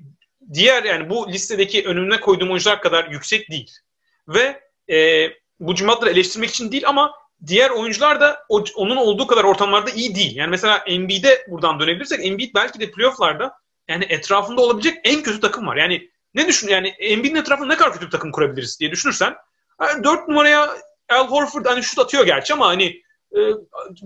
diğer 0.52 0.84
yani 0.84 1.10
bu 1.10 1.32
listedeki 1.32 1.86
önüne 1.86 2.20
koyduğum 2.20 2.50
oyuncular 2.50 2.80
kadar 2.80 3.10
yüksek 3.10 3.50
değil. 3.50 3.70
Ve 4.28 4.60
e, 4.90 5.28
bu 5.60 5.76
Jimmy 5.76 5.92
eleştirmek 6.06 6.50
için 6.50 6.72
değil 6.72 6.88
ama 6.88 7.14
diğer 7.46 7.70
oyuncular 7.70 8.20
da 8.20 8.44
o, 8.48 8.64
onun 8.74 8.96
olduğu 8.96 9.26
kadar 9.26 9.44
ortamlarda 9.44 9.90
iyi 9.90 10.14
değil. 10.14 10.36
Yani 10.36 10.50
mesela 10.50 10.78
Embiid'e 10.78 11.46
buradan 11.48 11.80
dönebilirsek 11.80 12.26
Embiid 12.26 12.54
belki 12.54 12.80
de 12.80 12.90
playofflarda 12.90 13.54
yani 13.88 14.04
etrafında 14.08 14.60
olabilecek 14.60 15.00
en 15.04 15.22
kötü 15.22 15.40
takım 15.40 15.66
var. 15.66 15.76
Yani 15.76 16.10
ne 16.34 16.46
düşün 16.46 16.68
yani 16.68 16.88
Embiid'in 16.88 17.36
etrafında 17.36 17.68
ne 17.68 17.76
kadar 17.76 17.92
kötü 17.92 18.06
bir 18.06 18.10
takım 18.10 18.32
kurabiliriz 18.32 18.80
diye 18.80 18.90
düşünürsen 18.90 19.34
yani 19.80 20.04
4 20.04 20.28
numaraya 20.28 20.76
Al 21.08 21.28
Horford 21.28 21.66
hani 21.66 21.82
şut 21.82 21.98
atıyor 21.98 22.26
gerçi 22.26 22.52
ama 22.54 22.66
hani 22.66 23.02
e, 23.36 23.40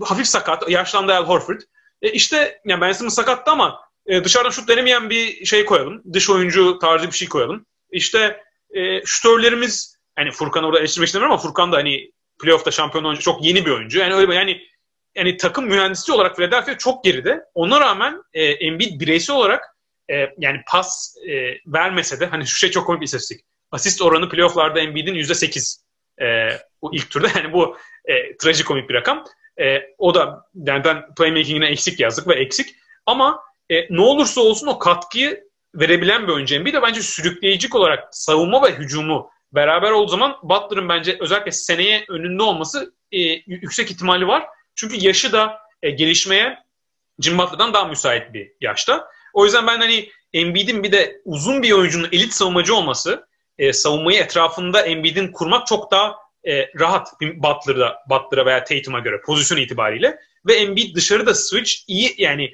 hafif 0.03 0.27
sakat. 0.27 0.69
Yaşlandı 0.69 1.13
Al 1.13 1.25
Horford. 1.25 1.61
E, 2.01 2.11
işte 2.11 2.61
yani 2.65 2.81
Ben 2.81 2.91
Simmons 2.91 3.15
sakattı 3.15 3.51
ama 3.51 3.86
e, 4.07 4.23
dışarıdan 4.23 4.49
şut 4.49 4.67
denemeyen 4.67 5.09
bir 5.09 5.45
şey 5.45 5.65
koyalım. 5.65 6.01
Dış 6.13 6.29
oyuncu 6.29 6.79
tarzı 6.79 7.07
bir 7.07 7.15
şey 7.15 7.27
koyalım. 7.27 7.65
İşte 7.91 8.41
e, 8.75 9.05
şutörlerimiz 9.05 9.97
hani 10.15 10.31
Furkan 10.31 10.63
orada 10.63 10.79
eleştirmek 10.79 11.07
istemiyorum 11.07 11.33
ama 11.33 11.41
Furkan 11.41 11.71
da 11.71 11.77
hani 11.77 12.11
playoff'ta 12.41 12.71
şampiyon 12.71 13.03
oyuncu 13.03 13.21
çok 13.21 13.45
yeni 13.45 13.65
bir 13.65 13.71
oyuncu. 13.71 13.99
Yani 13.99 14.13
öyle 14.13 14.35
yani 14.35 14.61
yani 15.15 15.37
takım 15.37 15.65
mühendisi 15.65 16.11
olarak 16.11 16.35
Philadelphia 16.35 16.77
çok 16.77 17.03
geride. 17.03 17.41
Ona 17.53 17.79
rağmen 17.79 18.21
e, 18.33 18.43
Embiid 18.43 19.01
bireysel 19.01 19.35
olarak 19.35 19.63
e, 20.11 20.15
yani 20.37 20.61
pas 20.71 21.15
e, 21.29 21.33
vermese 21.67 22.19
de 22.19 22.25
hani 22.25 22.47
şu 22.47 22.57
şey 22.57 22.71
çok 22.71 22.85
komik 22.85 23.01
bir 23.01 23.05
istatistik. 23.05 23.41
Asist 23.71 24.01
oranı 24.01 24.29
playoff'larda 24.29 24.79
Embiid'in 24.79 25.15
%8 25.15 25.81
e, 26.21 26.49
bu 26.81 26.95
ilk 26.95 27.11
turda. 27.11 27.27
Yani 27.35 27.53
bu 27.53 27.77
e, 28.05 28.37
trajikomik 28.37 28.89
bir 28.89 28.93
rakam. 28.93 29.23
E, 29.59 29.81
o 29.97 30.15
da 30.15 30.45
yani 30.55 30.83
ben 30.83 31.13
playmaking'ine 31.17 31.67
eksik 31.67 31.99
yazdık 31.99 32.27
ve 32.27 32.35
eksik. 32.35 32.75
Ama 33.05 33.39
e, 33.69 33.95
ne 33.95 34.01
olursa 34.01 34.41
olsun 34.41 34.67
o 34.67 34.79
katkıyı 34.79 35.43
verebilen 35.75 36.27
bir 36.27 36.31
oyuncu. 36.31 36.65
Bir 36.65 36.73
de 36.73 36.81
bence 36.81 37.01
sürükleyicik 37.01 37.75
olarak 37.75 38.07
savunma 38.11 38.63
ve 38.63 38.75
hücumu 38.75 39.29
beraber 39.51 39.91
olduğu 39.91 40.11
zaman 40.11 40.37
Butler'ın 40.43 40.89
bence 40.89 41.17
özellikle 41.19 41.51
seneye 41.51 42.05
önünde 42.09 42.43
olması 42.43 42.93
e, 43.11 43.19
yüksek 43.47 43.91
ihtimali 43.91 44.27
var. 44.27 44.45
Çünkü 44.75 45.05
yaşı 45.05 45.31
da 45.31 45.57
e, 45.83 45.89
gelişmeye 45.89 46.57
Jim 47.19 47.37
Butler'dan 47.37 47.73
daha 47.73 47.85
müsait 47.85 48.33
bir 48.33 48.51
yaşta. 48.61 49.07
O 49.33 49.45
yüzden 49.45 49.67
ben 49.67 49.79
hani 49.79 50.09
Embiid'in 50.33 50.83
bir 50.83 50.91
de 50.91 51.21
uzun 51.25 51.63
bir 51.63 51.71
oyuncunun 51.71 52.09
elit 52.11 52.33
savunmacı 52.33 52.75
olması, 52.75 53.27
e, 53.57 53.73
savunmayı 53.73 54.19
etrafında 54.19 54.81
Embiid'in 54.81 55.31
kurmak 55.31 55.67
çok 55.67 55.91
daha 55.91 56.15
e, 56.47 56.69
rahat 56.79 57.07
Butler'da, 57.21 57.97
Butler'a 58.09 58.45
veya 58.45 58.63
Tatum'a 58.63 58.99
göre 58.99 59.21
pozisyon 59.25 59.57
itibariyle. 59.57 60.19
Ve 60.45 60.53
Embiid 60.53 60.95
dışarıda 60.95 61.33
switch 61.33 61.71
iyi 61.87 62.15
yani 62.17 62.51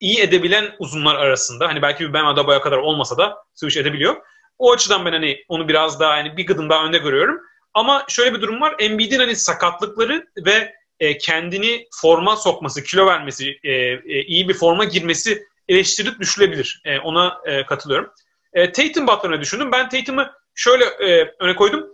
iyi 0.00 0.20
edebilen 0.20 0.74
uzunlar 0.78 1.14
arasında. 1.14 1.68
Hani 1.68 1.82
belki 1.82 2.08
bir 2.08 2.12
Ben 2.12 2.24
Adebayo 2.24 2.60
kadar 2.60 2.78
olmasa 2.78 3.18
da 3.18 3.36
switch 3.54 3.76
edebiliyor. 3.76 4.16
O 4.58 4.72
açıdan 4.72 5.04
ben 5.04 5.12
hani 5.12 5.44
onu 5.48 5.68
biraz 5.68 6.00
daha 6.00 6.12
hani 6.12 6.36
bir 6.36 6.46
gıdım 6.46 6.70
daha 6.70 6.84
önde 6.84 6.98
görüyorum. 6.98 7.40
Ama 7.74 8.04
şöyle 8.08 8.34
bir 8.34 8.40
durum 8.40 8.60
var. 8.60 8.74
Embiid'in 8.78 9.18
hani 9.18 9.36
sakatlıkları 9.36 10.26
ve 10.46 10.74
e, 11.00 11.18
kendini 11.18 11.86
forma 12.00 12.36
sokması, 12.36 12.82
kilo 12.82 13.06
vermesi, 13.06 13.58
e, 13.64 13.72
e, 13.72 14.22
iyi 14.22 14.48
bir 14.48 14.54
forma 14.54 14.84
girmesi 14.84 15.42
eleştirilip 15.68 16.20
düşülebilir. 16.20 16.82
E, 16.84 16.98
ona 16.98 17.40
e, 17.44 17.66
katılıyorum. 17.66 18.10
E, 18.52 18.72
Tatum 18.72 19.06
Butler'ı 19.06 19.40
düşündüm. 19.40 19.72
Ben 19.72 19.88
Tatum'ı 19.88 20.32
şöyle 20.54 20.84
e, 20.84 21.34
öne 21.40 21.56
koydum. 21.56 21.86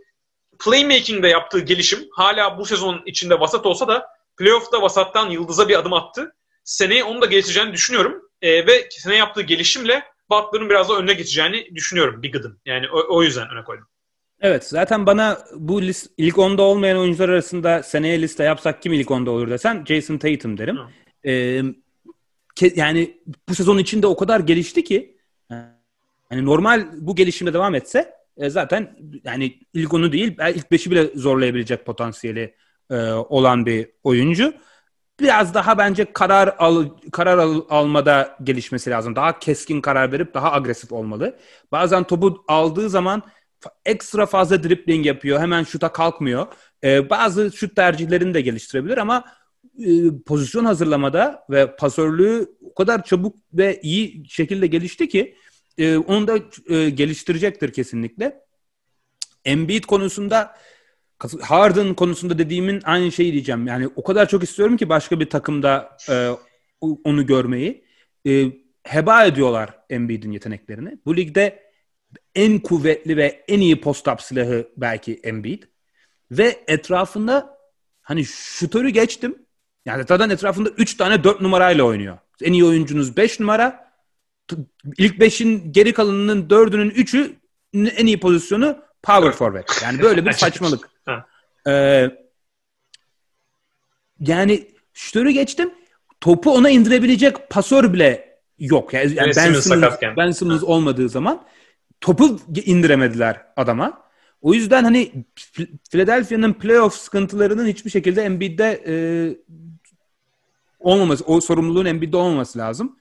Playmaking'de 0.65 1.29
yaptığı 1.29 1.61
gelişim 1.61 2.09
hala 2.13 2.59
bu 2.59 2.67
sezon 2.67 3.03
içinde 3.07 3.41
vasat 3.41 3.67
olsa 3.67 3.89
da 3.89 4.07
playoff'ta 4.37 4.83
vasattan 4.83 5.31
yıldıza 5.31 5.69
bir 5.69 5.79
adım 5.79 5.93
attı. 5.93 6.35
Seneye 6.71 7.05
onu 7.05 7.23
da 7.23 7.27
geliştireceğini 7.27 7.73
düşünüyorum. 7.73 8.23
E, 8.43 8.66
ve 8.66 8.89
sene 8.91 9.16
yaptığı 9.16 9.43
gelişimle 9.43 10.03
Butler'ın 10.31 10.71
biraz 10.71 10.89
da 10.89 10.99
önüne 10.99 11.12
geçeceğini 11.12 11.75
düşünüyorum 11.75 12.23
bir 12.23 12.33
gıdım. 12.33 12.61
Yani 12.66 12.87
o, 12.91 13.16
o 13.16 13.23
yüzden 13.23 13.49
öne 13.51 13.64
koydum. 13.64 13.87
Evet 14.41 14.64
zaten 14.64 15.07
bana 15.07 15.39
bu 15.55 15.83
list, 15.83 16.11
ilk 16.16 16.39
onda 16.39 16.62
olmayan 16.62 16.99
oyuncular 16.99 17.29
arasında 17.29 17.83
seneye 17.83 18.23
liste 18.23 18.45
yapsak 18.45 18.83
kim 18.83 18.93
ilk 18.93 19.11
onda 19.11 19.31
olur 19.31 19.51
desen 19.51 19.85
Jason 19.89 20.18
Tatum 20.18 20.59
derim. 20.59 20.79
Ee, 21.27 21.62
ke, 22.55 22.73
yani 22.77 23.21
bu 23.49 23.55
sezon 23.55 23.79
içinde 23.79 24.07
o 24.07 24.16
kadar 24.16 24.41
gelişti 24.41 24.85
ki 24.85 25.16
yani 26.31 26.45
normal 26.45 26.89
bu 26.93 27.16
gelişimde 27.16 27.55
devam 27.55 27.75
etse 27.75 28.14
e, 28.37 28.51
zaten 28.51 28.97
yani 29.25 29.59
ilk 29.75 29.95
onu 29.95 30.12
değil 30.12 30.37
ilk 30.55 30.71
beşi 30.71 30.91
bile 30.91 31.05
zorlayabilecek 31.14 31.87
potansiyeli 31.87 32.55
e, 32.91 32.97
olan 33.11 33.66
bir 33.66 33.89
oyuncu. 34.03 34.55
Biraz 35.21 35.55
daha 35.55 35.79
bence 35.79 36.12
karar 36.12 36.55
al, 36.59 36.89
karar 37.12 37.39
al, 37.39 37.62
almada 37.68 38.37
gelişmesi 38.45 38.91
lazım. 38.91 39.16
Daha 39.16 39.39
keskin 39.39 39.81
karar 39.81 40.12
verip 40.12 40.35
daha 40.35 40.53
agresif 40.53 40.93
olmalı. 40.93 41.39
Bazen 41.73 42.05
topu 42.05 42.45
aldığı 42.49 42.91
zaman 42.91 43.23
ekstra 43.87 44.27
fazla 44.27 44.62
dribbling 44.62 45.07
yapıyor. 45.07 45.41
Hemen 45.41 45.64
şuta 45.64 45.93
kalkmıyor. 45.93 46.47
Ee, 46.85 47.11
bazı 47.11 47.53
şut 47.53 47.77
tercihlerini 47.77 48.35
de 48.35 48.41
geliştirebilir 48.41 48.99
ama 48.99 49.25
e, 49.79 50.21
pozisyon 50.27 50.64
hazırlamada 50.64 51.45
ve 51.51 51.77
pasörlüğü 51.77 52.57
o 52.62 52.75
kadar 52.75 53.05
çabuk 53.05 53.37
ve 53.53 53.81
iyi 53.83 54.25
şekilde 54.29 54.66
gelişti 54.66 55.09
ki 55.09 55.37
e, 55.79 55.97
onu 55.97 56.29
da 56.29 56.39
e, 56.75 56.91
geliştirecektir 56.91 57.73
kesinlikle. 57.73 58.41
Embiid 59.45 59.85
konusunda 59.85 60.57
Harden 61.41 61.95
konusunda 61.95 62.39
dediğimin 62.39 62.81
aynı 62.85 63.12
şeyi 63.12 63.33
diyeceğim. 63.33 63.66
Yani 63.66 63.89
o 63.97 64.03
kadar 64.03 64.29
çok 64.29 64.43
istiyorum 64.43 64.77
ki 64.77 64.89
başka 64.89 65.21
bir 65.21 65.31
takımda 65.31 65.97
e, 66.09 66.31
onu 66.81 67.27
görmeyi. 67.27 67.85
E, 68.27 68.53
heba 68.83 69.25
ediyorlar 69.25 69.79
Embiid'in 69.91 70.33
yeteneklerini. 70.33 70.99
Bu 71.07 71.16
ligde 71.16 71.71
en 72.35 72.59
kuvvetli 72.59 73.16
ve 73.16 73.45
en 73.49 73.61
iyi 73.61 73.81
post-up 73.81 74.23
silahı 74.23 74.68
belki 74.77 75.21
Embiid. 75.23 75.62
Ve 76.31 76.64
etrafında 76.66 77.59
hani 78.03 78.25
şutörü 78.25 78.89
geçtim. 78.89 79.47
Yani 79.87 80.05
zaten 80.09 80.31
etrafında 80.31 80.68
3 80.68 80.97
tane 80.97 81.25
4 81.25 81.41
numarayla 81.41 81.85
oynuyor. 81.85 82.18
En 82.43 82.53
iyi 82.53 82.64
oyuncunuz 82.64 83.16
5 83.16 83.41
numara. 83.41 83.91
İlk 84.99 85.18
5'in 85.18 85.73
geri 85.73 85.93
kalanının 85.93 86.49
4'ünün 86.49 86.91
3'ü 86.91 87.33
en 87.75 88.07
iyi 88.07 88.21
pozisyonu 88.21 88.79
power 89.03 89.33
forward. 89.33 89.68
Yani 89.83 90.03
böyle 90.03 90.27
bir 90.27 90.33
saçmalık. 90.43 90.89
Ee, 91.67 92.11
yani 94.21 94.69
şutörü 94.95 95.31
geçtim. 95.31 95.71
Topu 96.21 96.55
ona 96.55 96.71
indirebilecek 96.71 97.51
pasör 97.51 97.93
bile 97.93 98.39
yok. 98.59 98.95
Yani, 98.95 99.15
yani 99.15 99.33
ben 99.37 99.53
Simmons, 99.55 100.01
ben 100.17 100.31
Simmons 100.31 100.63
olmadığı 100.63 101.09
zaman 101.09 101.47
topu 102.01 102.41
indiremediler 102.65 103.47
adama. 103.57 104.11
O 104.43 104.55
yüzden 104.55 104.85
hani 104.85 105.25
Philadelphia'nın 105.91 106.53
playoff 106.53 106.95
sıkıntılarının 106.95 107.67
hiçbir 107.67 107.91
şekilde 107.91 108.23
Embiid'de 108.23 108.85
e, 108.87 108.95
olmaması, 110.81 111.25
o 111.25 111.41
sorumluluğun 111.41 111.85
Embiid'de 111.85 112.17
olmaması 112.17 112.59
lazım. 112.59 112.97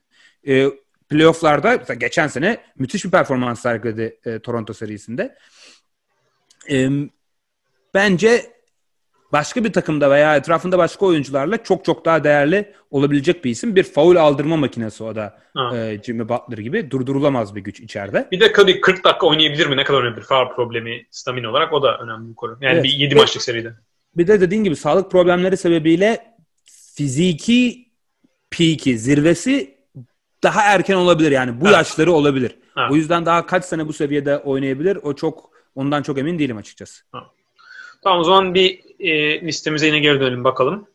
E, 0.47 0.67
playoff'larda 1.09 1.75
geçen 1.93 2.27
sene 2.27 2.57
müthiş 2.77 3.05
bir 3.05 3.11
performans 3.11 3.61
sergiledi 3.61 4.19
e, 4.25 4.39
Toronto 4.39 4.73
serisinde. 4.73 5.35
E, 6.69 6.89
bence 7.93 8.59
başka 9.31 9.63
bir 9.63 9.73
takımda 9.73 10.11
veya 10.11 10.35
etrafında 10.35 10.77
başka 10.77 11.05
oyuncularla 11.05 11.63
çok 11.63 11.85
çok 11.85 12.05
daha 12.05 12.23
değerli 12.23 12.73
olabilecek 12.91 13.45
bir 13.45 13.51
isim. 13.51 13.75
Bir 13.75 13.83
faul 13.83 14.15
aldırma 14.15 14.57
makinesi 14.57 15.03
o 15.03 15.15
da 15.15 15.39
e, 15.75 15.99
Jimmy 16.03 16.29
Butler 16.29 16.57
gibi. 16.57 16.91
Durdurulamaz 16.91 17.55
bir 17.55 17.61
güç 17.61 17.79
içeride. 17.79 18.27
Bir 18.31 18.39
de 18.39 18.53
tabii 18.53 18.81
40 18.81 19.03
dakika 19.03 19.27
oynayabilir 19.27 19.65
mi? 19.65 19.77
Ne 19.77 19.83
kadar 19.83 20.01
önemli 20.01 20.17
bir 20.17 20.21
faul 20.21 20.55
problemi 20.55 21.05
stamina 21.11 21.49
olarak 21.49 21.73
o 21.73 21.83
da 21.83 21.97
önemli 21.97 22.29
bir 22.29 22.35
konu. 22.35 22.57
Yani 22.61 22.73
evet. 22.73 22.83
bir 22.83 22.89
7 22.89 23.15
maçlık 23.15 23.41
seride. 23.41 23.73
Bir 24.17 24.27
de 24.27 24.41
dediğin 24.41 24.63
gibi 24.63 24.75
sağlık 24.75 25.11
problemleri 25.11 25.57
sebebiyle 25.57 26.35
fiziki 26.95 27.89
peak'i, 28.51 28.97
zirvesi 28.97 29.77
daha 30.43 30.61
erken 30.61 30.95
olabilir 30.95 31.31
yani. 31.31 31.61
Bu 31.61 31.65
evet. 31.65 31.75
yaşları 31.75 32.11
olabilir. 32.11 32.55
Evet. 32.77 32.91
O 32.91 32.95
yüzden 32.95 33.25
daha 33.25 33.45
kaç 33.45 33.65
sene 33.65 33.87
bu 33.87 33.93
seviyede 33.93 34.37
oynayabilir? 34.37 34.95
O 35.03 35.15
çok 35.15 35.49
ondan 35.75 36.01
çok 36.01 36.17
emin 36.17 36.39
değilim 36.39 36.57
açıkçası. 36.57 37.03
Evet. 37.15 37.38
Tamam 38.03 38.19
o 38.19 38.23
zaman 38.23 38.53
bir 38.53 38.79
e, 38.99 39.41
listemize 39.41 39.85
yine 39.85 39.99
geri 39.99 40.19
dönelim 40.19 40.43
bakalım. 40.43 40.87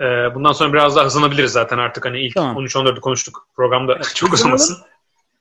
Ee, 0.00 0.34
bundan 0.34 0.52
sonra 0.52 0.72
biraz 0.72 0.96
daha 0.96 1.04
hızlanabiliriz 1.04 1.52
zaten 1.52 1.78
artık 1.78 2.04
hani 2.04 2.20
ilk 2.20 2.34
tamam. 2.34 2.64
13-14'ü 2.64 3.00
konuştuk 3.00 3.48
programda 3.56 3.94
evet, 3.94 4.12
çok 4.14 4.32
uzamasın. 4.32 4.76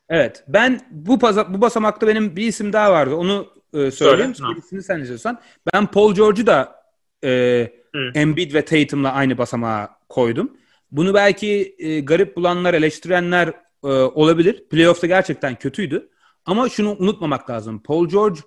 Evet 0.10 0.44
ben 0.48 0.82
bu, 0.92 1.20
paza, 1.20 1.54
bu 1.54 1.62
basamakta 1.62 2.08
benim 2.08 2.36
bir 2.36 2.48
isim 2.48 2.74
daha 2.74 2.92
vardı 2.92 3.16
onu 3.16 3.48
e, 3.74 3.92
söyleyeyim. 3.92 4.36
Söyle, 4.36 4.82
sen 4.82 5.00
istiyorsan. 5.00 5.42
Ben 5.74 5.86
Paul 5.86 6.16
George'u 6.16 6.48
da 6.48 6.76
e, 7.24 7.72
Embiid 8.16 8.54
ve 8.54 8.66
Tatum'la 8.66 9.12
aynı 9.12 9.38
basamağa 9.38 10.00
koydum. 10.10 10.58
Bunu 10.92 11.14
belki 11.14 11.76
e, 11.80 12.00
garip 12.00 12.38
bulanlar, 12.38 12.74
eleştirenler 12.74 13.48
e, 13.84 13.88
olabilir. 13.88 14.64
Playoff'ta 14.70 15.08
gerçekten 15.08 15.56
kötüydü. 15.56 16.10
Ama 16.46 16.70
şunu 16.70 16.96
unutmamak 17.00 17.50
lazım. 17.50 17.84
Paul 17.84 18.10
George 18.10 18.40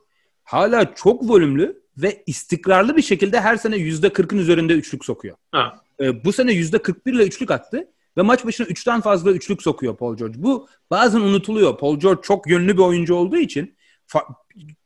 hala 0.48 0.94
çok 0.94 1.28
volümlü 1.28 1.82
ve 1.96 2.22
istikrarlı 2.26 2.96
bir 2.96 3.02
şekilde 3.02 3.40
her 3.40 3.56
sene 3.56 3.76
%40'ın 3.76 4.38
üzerinde 4.38 4.72
üçlük 4.72 5.04
sokuyor. 5.04 5.36
Ha. 5.52 5.80
E, 6.00 6.24
bu 6.24 6.32
sene 6.32 6.52
%41 6.52 7.14
ile 7.14 7.22
üçlük 7.22 7.50
attı 7.50 7.88
ve 8.16 8.22
maç 8.22 8.44
başına 8.44 8.66
3'ten 8.66 9.00
fazla 9.00 9.30
üçlük 9.30 9.62
sokuyor 9.62 9.96
Paul 9.96 10.16
George. 10.16 10.42
Bu 10.42 10.68
bazen 10.90 11.20
unutuluyor. 11.20 11.78
Paul 11.78 12.00
George 12.00 12.20
çok 12.22 12.50
yönlü 12.50 12.76
bir 12.76 12.82
oyuncu 12.82 13.14
olduğu 13.14 13.36
için 13.36 13.76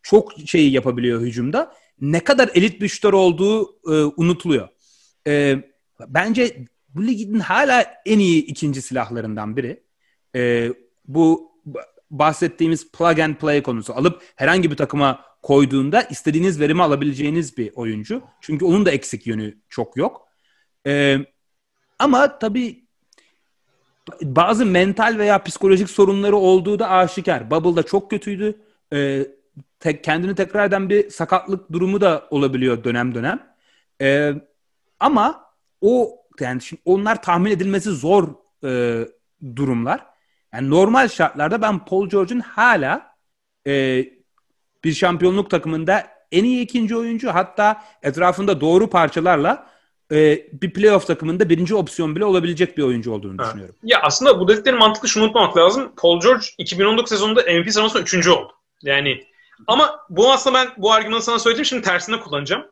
çok 0.03 0.33
şeyi 0.47 0.73
yapabiliyor 0.73 1.21
hücumda. 1.21 1.75
Ne 2.01 2.21
kadar 2.21 2.51
elit 2.55 2.81
bir 2.81 2.89
şutör 2.89 3.13
olduğu 3.13 3.65
e, 3.65 4.13
unutuluyor. 4.17 4.69
E, 5.27 5.57
bence 6.09 6.65
bu 6.89 7.07
ligin 7.07 7.41
hala 7.41 7.95
en 8.07 8.19
iyi 8.19 8.45
ikinci 8.45 8.83
silahlarından 8.83 9.57
biri. 9.57 9.83
E, 10.37 10.73
bu 11.05 11.53
bahsettiğimiz 12.11 12.93
plug 12.93 13.19
and 13.19 13.35
play 13.35 13.63
konusu. 13.63 13.95
Alıp 13.95 14.23
herhangi 14.37 14.71
bir 14.71 14.77
takıma 14.77 15.32
koyduğunda 15.43 16.03
istediğiniz 16.03 16.61
verimi 16.61 16.83
alabileceğiniz 16.83 17.57
bir 17.59 17.73
oyuncu. 17.75 18.23
Çünkü 18.41 18.65
onun 18.65 18.87
da 18.87 18.91
eksik 18.91 19.27
yönü 19.27 19.59
çok 19.69 19.97
yok. 19.97 20.29
E, 20.87 21.19
ama 21.99 22.39
tabii 22.39 22.85
bazı 24.23 24.67
mental 24.67 25.15
veya 25.19 25.43
psikolojik 25.43 25.91
sorunları 25.91 26.37
olduğu 26.37 26.79
da 26.79 26.91
aşikar. 26.91 27.51
Bubble'da 27.51 27.83
çok 27.83 28.11
kötüydü. 28.11 28.61
E, 28.93 29.27
te, 29.81 30.03
kendini 30.03 30.35
tekrar 30.35 30.67
eden 30.67 30.91
bir 30.91 31.11
sakatlık 31.11 31.73
durumu 31.73 32.01
da 32.01 32.27
olabiliyor 32.31 32.85
dönem 32.85 33.15
dönem. 33.15 33.55
E, 34.03 34.33
ama 35.01 35.45
o 35.81 36.19
yani 36.41 36.63
şimdi 36.63 36.83
onlar 36.85 37.23
tahmin 37.23 37.51
edilmesi 37.51 37.91
zor 37.91 38.29
e, 38.65 39.05
durumlar. 39.57 40.07
Yani 40.53 40.71
normal 40.71 41.09
şartlarda 41.09 41.63
ben 41.63 41.85
Paul 41.85 42.09
George'un 42.09 42.41
hala 42.41 43.17
e, 43.67 44.05
bir 44.85 44.93
şampiyonluk 44.93 45.51
takımında 45.51 46.07
en 46.33 46.45
iyi 46.45 46.63
ikinci 46.63 46.97
oyuncu 46.97 47.29
hatta 47.29 47.83
etrafında 48.03 48.61
doğru 48.61 48.91
parçalarla 48.91 49.73
e, 50.13 50.47
bir 50.53 50.73
playoff 50.73 51.07
takımında 51.07 51.49
birinci 51.49 51.75
opsiyon 51.75 52.17
bile 52.17 52.25
olabilecek 52.25 52.79
bir 52.79 52.83
oyuncu 52.83 53.13
olduğunu 53.13 53.43
ha. 53.43 53.47
düşünüyorum. 53.47 53.75
Ya 53.83 54.01
aslında 54.03 54.41
bu 54.41 54.49
dedikleri 54.49 54.77
mantıklı 54.77 55.09
şunu 55.09 55.25
unutmamak 55.25 55.57
lazım. 55.57 55.93
Paul 55.97 56.21
George 56.21 56.47
2019 56.59 57.09
sezonunda 57.09 57.43
MVP 57.43 57.73
sıralamasında 57.73 58.03
üçüncü 58.03 58.31
oldu. 58.31 58.53
Yani 58.83 59.25
ama 59.67 60.01
bu 60.09 60.33
aslında 60.33 60.59
ben 60.59 60.69
bu 60.77 60.93
argümanı 60.93 61.23
sana 61.23 61.39
söyledim 61.39 61.65
şimdi 61.65 61.83
tersine 61.83 62.21
kullanacağım. 62.21 62.65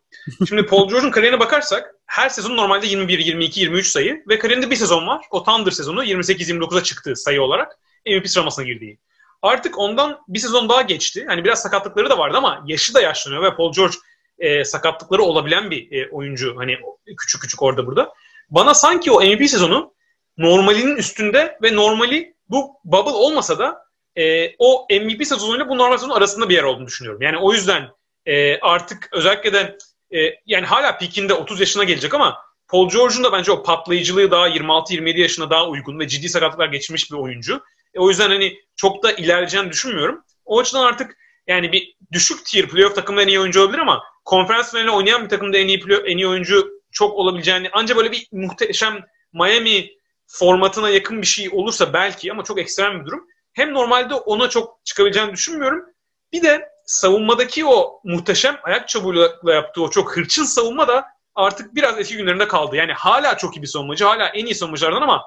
Şimdi 0.49 0.67
Paul 0.67 0.89
George'un 0.89 1.11
kariyerine 1.11 1.41
bakarsak 1.41 1.95
her 2.07 2.29
sezon 2.29 2.57
normalde 2.57 2.87
21, 2.87 3.19
22, 3.19 3.61
23 3.61 3.87
sayı 3.87 4.25
ve 4.29 4.39
kariyerinde 4.39 4.71
bir 4.71 4.77
sezon 4.77 5.07
var. 5.07 5.25
O 5.31 5.45
Thunder 5.45 5.71
sezonu 5.71 6.05
28-29'a 6.05 6.83
çıktığı 6.83 7.17
sayı 7.17 7.43
olarak 7.43 7.79
MVP 8.07 8.29
sıralamasına 8.29 8.65
girdiği. 8.65 8.99
Artık 9.43 9.79
ondan 9.79 10.21
bir 10.29 10.39
sezon 10.39 10.69
daha 10.69 10.83
geçti. 10.83 11.25
Hani 11.29 11.45
biraz 11.45 11.63
sakatlıkları 11.63 12.11
da 12.11 12.19
vardı 12.19 12.37
ama 12.37 12.65
yaşı 12.67 12.95
da 12.95 13.01
yaşlanıyor 13.01 13.43
ve 13.43 13.57
Paul 13.57 13.73
George 13.73 13.95
e, 14.39 14.65
sakatlıkları 14.65 15.23
olabilen 15.23 15.71
bir 15.71 15.93
e, 15.93 16.11
oyuncu. 16.11 16.55
Hani 16.57 16.79
küçük 17.19 17.43
küçük 17.43 17.63
orada 17.63 17.87
burada. 17.87 18.13
Bana 18.51 18.75
sanki 18.75 19.13
o 19.13 19.25
MVP 19.25 19.51
sezonu 19.51 19.95
normalinin 20.39 20.97
üstünde 20.97 21.59
ve 21.63 21.77
normali 21.77 22.35
bu 22.49 22.81
bubble 22.85 23.11
olmasa 23.11 23.59
da 23.59 23.79
e, 24.17 24.55
o 24.59 24.87
MVP 24.91 25.27
sezonuyla 25.27 25.69
bu 25.69 25.79
normal 25.79 25.99
sezon 25.99 26.15
arasında 26.15 26.49
bir 26.49 26.55
yer 26.55 26.63
olduğunu 26.63 26.87
düşünüyorum. 26.87 27.23
Yani 27.23 27.39
o 27.39 27.53
yüzden 27.53 27.89
e, 28.27 28.61
artık 28.61 29.09
özellikle 29.13 29.53
de 29.53 29.79
e, 30.19 30.19
yani 30.47 30.67
hala 30.67 30.99
pikinde 30.99 31.35
30 31.35 31.61
yaşına 31.61 31.85
gelecek 31.85 32.15
ama 32.15 32.39
Paul 32.69 32.91
George'un 32.91 33.25
da 33.25 33.33
bence 33.33 33.53
o 33.53 33.63
patlayıcılığı 33.63 34.31
daha 34.31 34.49
26-27 34.49 35.21
yaşına 35.21 35.51
daha 35.51 35.69
uygun 35.69 35.99
ve 35.99 36.09
ciddi 36.09 36.29
sakatlıklar 36.29 36.69
geçirmiş 36.69 37.11
bir 37.11 37.17
oyuncu. 37.17 37.63
E, 37.95 38.01
o 38.01 38.09
yüzden 38.09 38.31
hani 38.31 38.59
çok 38.77 39.03
da 39.03 39.13
ilerleyeceğini 39.13 39.71
düşünmüyorum. 39.71 40.25
O 40.45 40.61
açıdan 40.61 40.85
artık 40.85 41.17
yani 41.47 41.73
bir 41.73 41.97
düşük 42.13 42.47
tier 42.47 42.69
playoff 42.69 42.95
takımda 42.95 43.23
en 43.23 43.29
iyi 43.29 43.41
oyuncu 43.41 43.63
olabilir 43.63 43.79
ama 43.79 44.03
konferans 44.25 44.71
finaline 44.71 44.91
oynayan 44.91 45.25
bir 45.25 45.29
takımda 45.29 45.59
en 45.59 45.69
iyi 45.69 45.81
playoff, 45.81 46.05
en 46.07 46.17
iyi 46.17 46.29
oyuncu 46.29 46.81
çok 46.93 47.15
olabileceğini 47.15 47.69
ancak 47.73 47.97
böyle 47.97 48.13
bir 48.13 48.29
muhteşem 48.33 49.05
Miami 49.33 49.91
formatına 50.27 50.91
yakın 50.91 51.23
bir 51.23 51.27
şey 51.27 51.49
olursa 51.53 51.93
belki 51.93 52.33
ama 52.33 52.45
çok 52.45 52.59
ekstrem 52.59 53.01
bir 53.01 53.07
durum. 53.07 53.27
Hem 53.53 53.75
normalde 53.75 54.15
ona 54.15 54.49
çok 54.49 54.81
çıkabileceğini 54.85 55.33
düşünmüyorum. 55.33 55.85
Bir 56.33 56.43
de 56.43 56.69
savunmadaki 56.85 57.67
o 57.67 58.01
muhteşem 58.05 58.59
ayak 58.63 58.89
çabuğuyla 58.89 59.33
yaptığı 59.45 59.83
o 59.83 59.91
çok 59.91 60.17
hırçın 60.17 60.45
savunma 60.45 60.89
da 60.89 61.05
artık 61.35 61.75
biraz 61.75 61.99
eski 61.99 62.17
günlerinde 62.17 62.49
kaldı. 62.49 62.77
Yani 62.77 62.93
hala 62.93 63.37
çok 63.37 63.57
iyi 63.57 63.63
bir 63.63 63.67
savunmacı, 63.67 64.05
hala 64.05 64.29
en 64.29 64.47
iyi 64.47 64.55
savunmacılardan 64.55 65.03
ama 65.03 65.23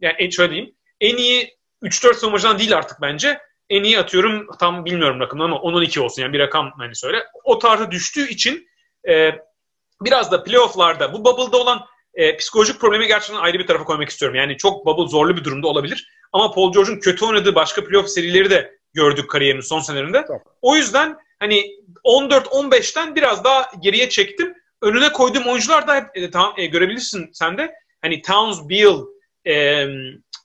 yani 0.00 0.32
şöyle 0.32 0.52
diyeyim, 0.52 0.74
en 1.00 1.16
iyi 1.16 1.56
3-4 1.86 2.14
savunmacıdan 2.14 2.58
değil 2.58 2.76
artık 2.76 3.00
bence. 3.00 3.38
En 3.70 3.84
iyi 3.84 3.98
atıyorum 3.98 4.46
tam 4.60 4.84
bilmiyorum 4.84 5.20
rakamını 5.20 5.44
ama 5.44 5.56
10-12 5.56 6.00
olsun 6.00 6.22
yani 6.22 6.32
bir 6.32 6.38
rakam 6.38 6.72
hani 6.78 6.94
söyle. 6.94 7.24
O 7.44 7.58
tarzda 7.58 7.90
düştüğü 7.90 8.28
için 8.28 8.68
e, 9.08 9.30
biraz 10.02 10.32
da 10.32 10.44
playofflarda 10.44 11.12
bu 11.12 11.24
bubble'da 11.24 11.56
olan 11.56 11.86
e, 12.14 12.36
psikolojik 12.36 12.80
problemi 12.80 13.06
gerçekten 13.06 13.42
ayrı 13.42 13.58
bir 13.58 13.66
tarafa 13.66 13.84
koymak 13.84 14.08
istiyorum. 14.08 14.36
Yani 14.36 14.56
çok 14.56 14.86
bubble 14.86 15.08
zorlu 15.08 15.36
bir 15.36 15.44
durumda 15.44 15.68
olabilir. 15.68 16.08
Ama 16.32 16.52
Paul 16.52 16.72
George'un 16.72 17.00
kötü 17.00 17.24
oynadığı 17.24 17.54
başka 17.54 17.84
playoff 17.84 18.08
serileri 18.08 18.50
de 18.50 18.78
gördük 18.94 19.30
kariyerinin 19.30 19.60
son 19.60 19.80
senelerinde. 19.80 20.24
O 20.62 20.76
yüzden 20.76 21.16
hani 21.38 21.64
14-15'ten 22.04 23.14
biraz 23.14 23.44
daha 23.44 23.70
geriye 23.80 24.08
çektim. 24.08 24.54
Önüne 24.82 25.12
koyduğum 25.12 25.46
oyuncular 25.46 25.88
da 25.88 25.96
hep 25.96 26.06
e, 26.14 26.30
tamam 26.30 26.54
e, 26.56 26.66
görebilirsin 26.66 27.30
sen 27.32 27.58
de. 27.58 27.74
Hani 28.02 28.22
Towns, 28.22 28.60
Beal, 28.68 29.06
e, 29.46 29.86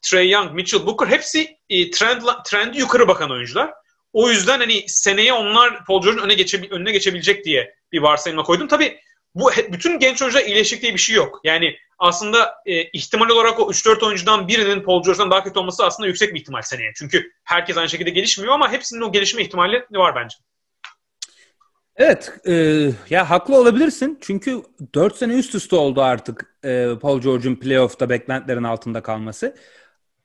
Trey 0.02 0.30
Young, 0.30 0.52
Mitchell 0.54 0.86
Booker 0.86 1.08
hepsi 1.08 1.58
e, 1.70 1.92
trend 1.92 2.22
trendi 2.46 2.80
yukarı 2.80 3.08
bakan 3.08 3.32
oyuncular. 3.32 3.74
O 4.14 4.30
yüzden 4.30 4.60
hani 4.60 4.84
seneye 4.88 5.34
onlar 5.34 5.86
Paul 5.86 6.02
George'un 6.02 6.24
öne, 6.24 6.34
geçe, 6.34 6.68
önüne 6.70 6.92
geçebilecek 6.92 7.46
diye 7.46 7.76
bir 7.92 8.02
varsayımla 8.02 8.44
koydum. 8.44 8.68
Tabii 8.68 9.00
bu 9.36 9.52
bütün 9.72 10.00
genç 10.00 10.22
oyuncular 10.22 10.46
iyileşecek 10.46 10.82
diye 10.82 10.94
bir 10.94 11.00
şey 11.00 11.16
yok. 11.16 11.42
Yani 11.44 11.76
aslında 12.00 12.56
e, 12.66 12.84
ihtimal 12.84 13.30
olarak 13.30 13.60
o 13.60 13.72
3-4 13.72 14.06
oyuncudan 14.06 14.48
birinin 14.48 14.84
Paul 14.84 15.04
George'dan 15.04 15.32
daha 15.32 15.44
kötü 15.44 15.60
olması 15.60 15.86
aslında 15.86 16.08
yüksek 16.08 16.34
bir 16.34 16.40
ihtimal 16.40 16.62
seneye. 16.62 16.92
Çünkü 16.96 17.32
herkes 17.44 17.78
aynı 17.78 17.90
şekilde 17.90 18.10
gelişmiyor 18.10 18.54
ama 18.54 18.72
hepsinin 18.72 19.02
o 19.02 19.12
gelişme 19.12 19.42
ihtimali 19.42 19.86
var 19.92 20.16
bence. 20.16 20.36
Evet, 21.96 22.34
e, 22.48 22.54
ya 23.10 23.30
haklı 23.30 23.58
olabilirsin. 23.58 24.18
Çünkü 24.22 24.62
4 24.96 25.16
sene 25.16 25.34
üst 25.34 25.56
üste 25.56 25.76
oldu 25.76 26.02
artık 26.02 26.56
e, 26.66 26.88
Paul 27.02 27.22
George'un 27.22 27.56
playoff'ta 27.56 28.10
beklentilerin 28.10 28.64
altında 28.64 29.02
kalması. 29.02 29.56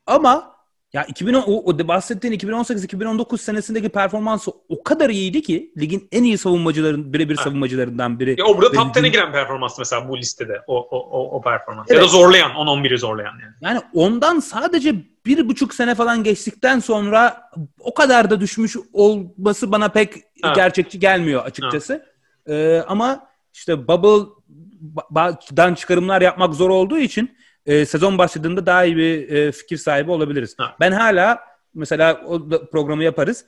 Ama 0.07 0.57
ya 0.93 1.05
2010 1.05 1.43
o, 1.47 1.63
o 1.65 1.89
bahsettiğin 1.89 2.39
2018-2019 2.39 3.39
senesindeki 3.39 3.89
performansı 3.89 4.51
o 4.69 4.83
kadar 4.83 5.11
iyiydi 5.11 5.43
ki 5.43 5.73
ligin 5.79 6.09
en 6.13 6.23
iyi 6.23 6.39
savunmacıların 6.39 7.13
birebir 7.13 7.37
savunmacılarından 7.37 8.21
biri. 8.21 8.37
Ya 8.39 8.45
o 8.47 8.57
burada 8.57 8.73
top 8.73 8.97
10'e 8.97 9.09
giren 9.09 9.33
performans 9.33 9.79
mesela 9.79 10.09
bu 10.09 10.19
listede 10.19 10.61
o 10.67 10.79
o 10.79 10.99
o, 10.99 11.37
o 11.37 11.43
performans. 11.43 11.87
Evet. 11.91 12.01
Ya 12.01 12.05
da 12.05 12.09
zorlayan 12.09 12.51
10-11'i 12.51 12.99
zorlayan 12.99 13.33
yani. 13.43 13.55
Yani 13.61 13.81
ondan 13.95 14.41
sadece 14.41 14.95
bir 15.27 15.49
buçuk 15.49 15.75
sene 15.75 15.95
falan 15.95 16.25
geçtikten 16.25 16.79
sonra 16.79 17.51
o 17.81 17.95
kadar 17.95 18.31
da 18.31 18.41
düşmüş 18.41 18.77
olması 18.93 19.73
bana 19.73 19.89
pek 19.89 20.15
ha. 20.43 20.53
gerçekçi 20.57 20.99
gelmiyor 20.99 21.45
açıkçası. 21.45 22.07
Ee, 22.49 22.83
ama 22.89 23.27
işte 23.55 23.89
Bubble'dan 23.89 25.75
çıkarımlar 25.75 26.23
yapmak 26.23 26.55
zor 26.55 26.71
olduğu 26.71 26.99
için 26.99 27.37
e, 27.67 27.87
sezon 27.87 28.19
başladığında 28.19 28.67
daha 28.67 28.85
iyi 28.85 28.97
bir 28.97 29.29
e, 29.29 29.53
fikir 29.53 29.77
sahibi 29.77 30.11
olabiliriz. 30.11 30.55
Ha. 30.59 30.77
Ben 30.81 30.93
hala 30.93 31.41
mesela 31.75 32.21
o 32.27 32.49
programı 32.73 33.05
yaparız. 33.05 33.45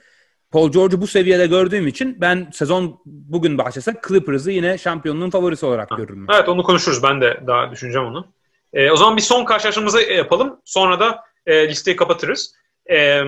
Paul 0.50 0.72
George'u 0.72 1.00
bu 1.00 1.06
seviyede 1.06 1.46
gördüğüm 1.46 1.86
için 1.86 2.20
ben 2.20 2.50
sezon 2.52 3.00
bugün 3.06 3.58
başlasa 3.58 3.94
Clippers'ı 4.08 4.50
yine 4.50 4.78
şampiyonluğun 4.78 5.30
favorisi 5.30 5.66
olarak 5.66 5.90
ha. 5.90 5.96
görürüm. 5.96 6.26
Evet 6.30 6.48
onu 6.48 6.62
konuşuruz. 6.62 7.02
Ben 7.02 7.20
de 7.20 7.40
daha 7.46 7.70
düşüneceğim 7.70 8.06
onu. 8.06 8.26
E, 8.72 8.90
o 8.90 8.96
zaman 8.96 9.16
bir 9.16 9.22
son 9.22 9.44
karşılaşmamızı 9.44 10.00
yapalım. 10.00 10.60
Sonra 10.64 11.00
da 11.00 11.24
e, 11.46 11.68
listeyi 11.68 11.96
kapatırız. 11.96 12.54
E, 12.90 13.22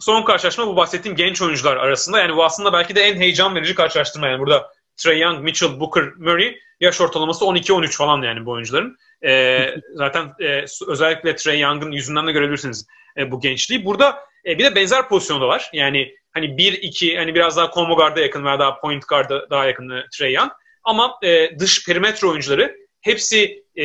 son 0.00 0.22
karşılaşma 0.22 0.66
bu 0.66 0.76
bahsettiğim 0.76 1.16
genç 1.16 1.42
oyuncular 1.42 1.76
arasında. 1.76 2.18
Yani 2.18 2.36
bu 2.36 2.44
aslında 2.44 2.72
belki 2.72 2.94
de 2.94 3.02
en 3.02 3.16
heyecan 3.16 3.54
verici 3.54 3.74
karşılaştırma. 3.74 4.28
Yani 4.28 4.40
burada 4.40 4.72
Trey 4.96 5.20
Young, 5.20 5.40
Mitchell, 5.40 5.80
Booker, 5.80 6.04
Murray 6.18 6.56
yaş 6.80 7.00
ortalaması 7.00 7.44
12-13 7.44 7.96
falan 7.96 8.22
yani 8.22 8.46
bu 8.46 8.50
oyuncuların. 8.50 8.96
E, 9.24 9.66
zaten 9.94 10.32
e, 10.40 10.64
özellikle 10.88 11.36
Trey 11.36 11.60
Young'ın 11.60 11.90
yüzünden 11.90 12.26
de 12.26 12.32
görebilirsiniz 12.32 12.86
e, 13.18 13.30
bu 13.30 13.40
gençliği. 13.40 13.84
Burada 13.84 14.18
e, 14.46 14.58
bir 14.58 14.64
de 14.64 14.74
benzer 14.74 15.08
pozisyonda 15.08 15.48
var. 15.48 15.70
Yani 15.72 16.14
hani 16.32 16.46
1-2 16.46 17.16
hani 17.16 17.34
biraz 17.34 17.56
daha 17.56 17.70
combo 17.70 17.96
guard'a 17.96 18.20
yakın 18.20 18.44
veya 18.44 18.58
daha 18.58 18.80
point 18.80 19.08
guard'a 19.08 19.50
daha 19.50 19.66
yakın 19.66 19.90
e, 19.90 20.04
Trey 20.12 20.32
Young. 20.32 20.52
Ama 20.84 21.18
e, 21.22 21.58
dış 21.58 21.86
perimetre 21.86 22.26
oyuncuları 22.26 22.76
hepsi 23.00 23.64
e, 23.76 23.84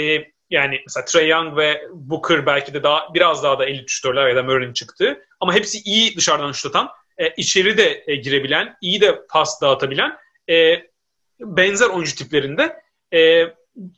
yani 0.49 0.81
mesela 0.88 1.06
Trey 1.06 1.27
Young 1.27 1.57
ve 1.57 1.81
Booker 1.93 2.45
belki 2.45 2.73
de 2.73 2.84
daha 2.84 3.14
biraz 3.14 3.43
daha 3.43 3.60
da 3.60 3.65
elit 3.65 3.89
şutörler 3.89 4.27
ya 4.27 4.35
da 4.35 4.43
Murray'in 4.43 4.73
çıktı. 4.73 5.26
Ama 5.39 5.53
hepsi 5.53 5.80
iyi 5.80 6.18
dışarıdan 6.18 6.51
şut 6.51 6.76
atan, 6.76 6.89
e, 7.18 7.30
içeri 7.38 7.77
de 7.77 8.03
e, 8.07 8.15
girebilen, 8.15 8.76
iyi 8.81 9.01
de 9.01 9.22
pas 9.30 9.61
dağıtabilen 9.61 10.18
e, 10.49 10.84
benzer 11.39 11.89
oyuncu 11.89 12.15
tiplerinde 12.15 12.81
e, 13.14 13.45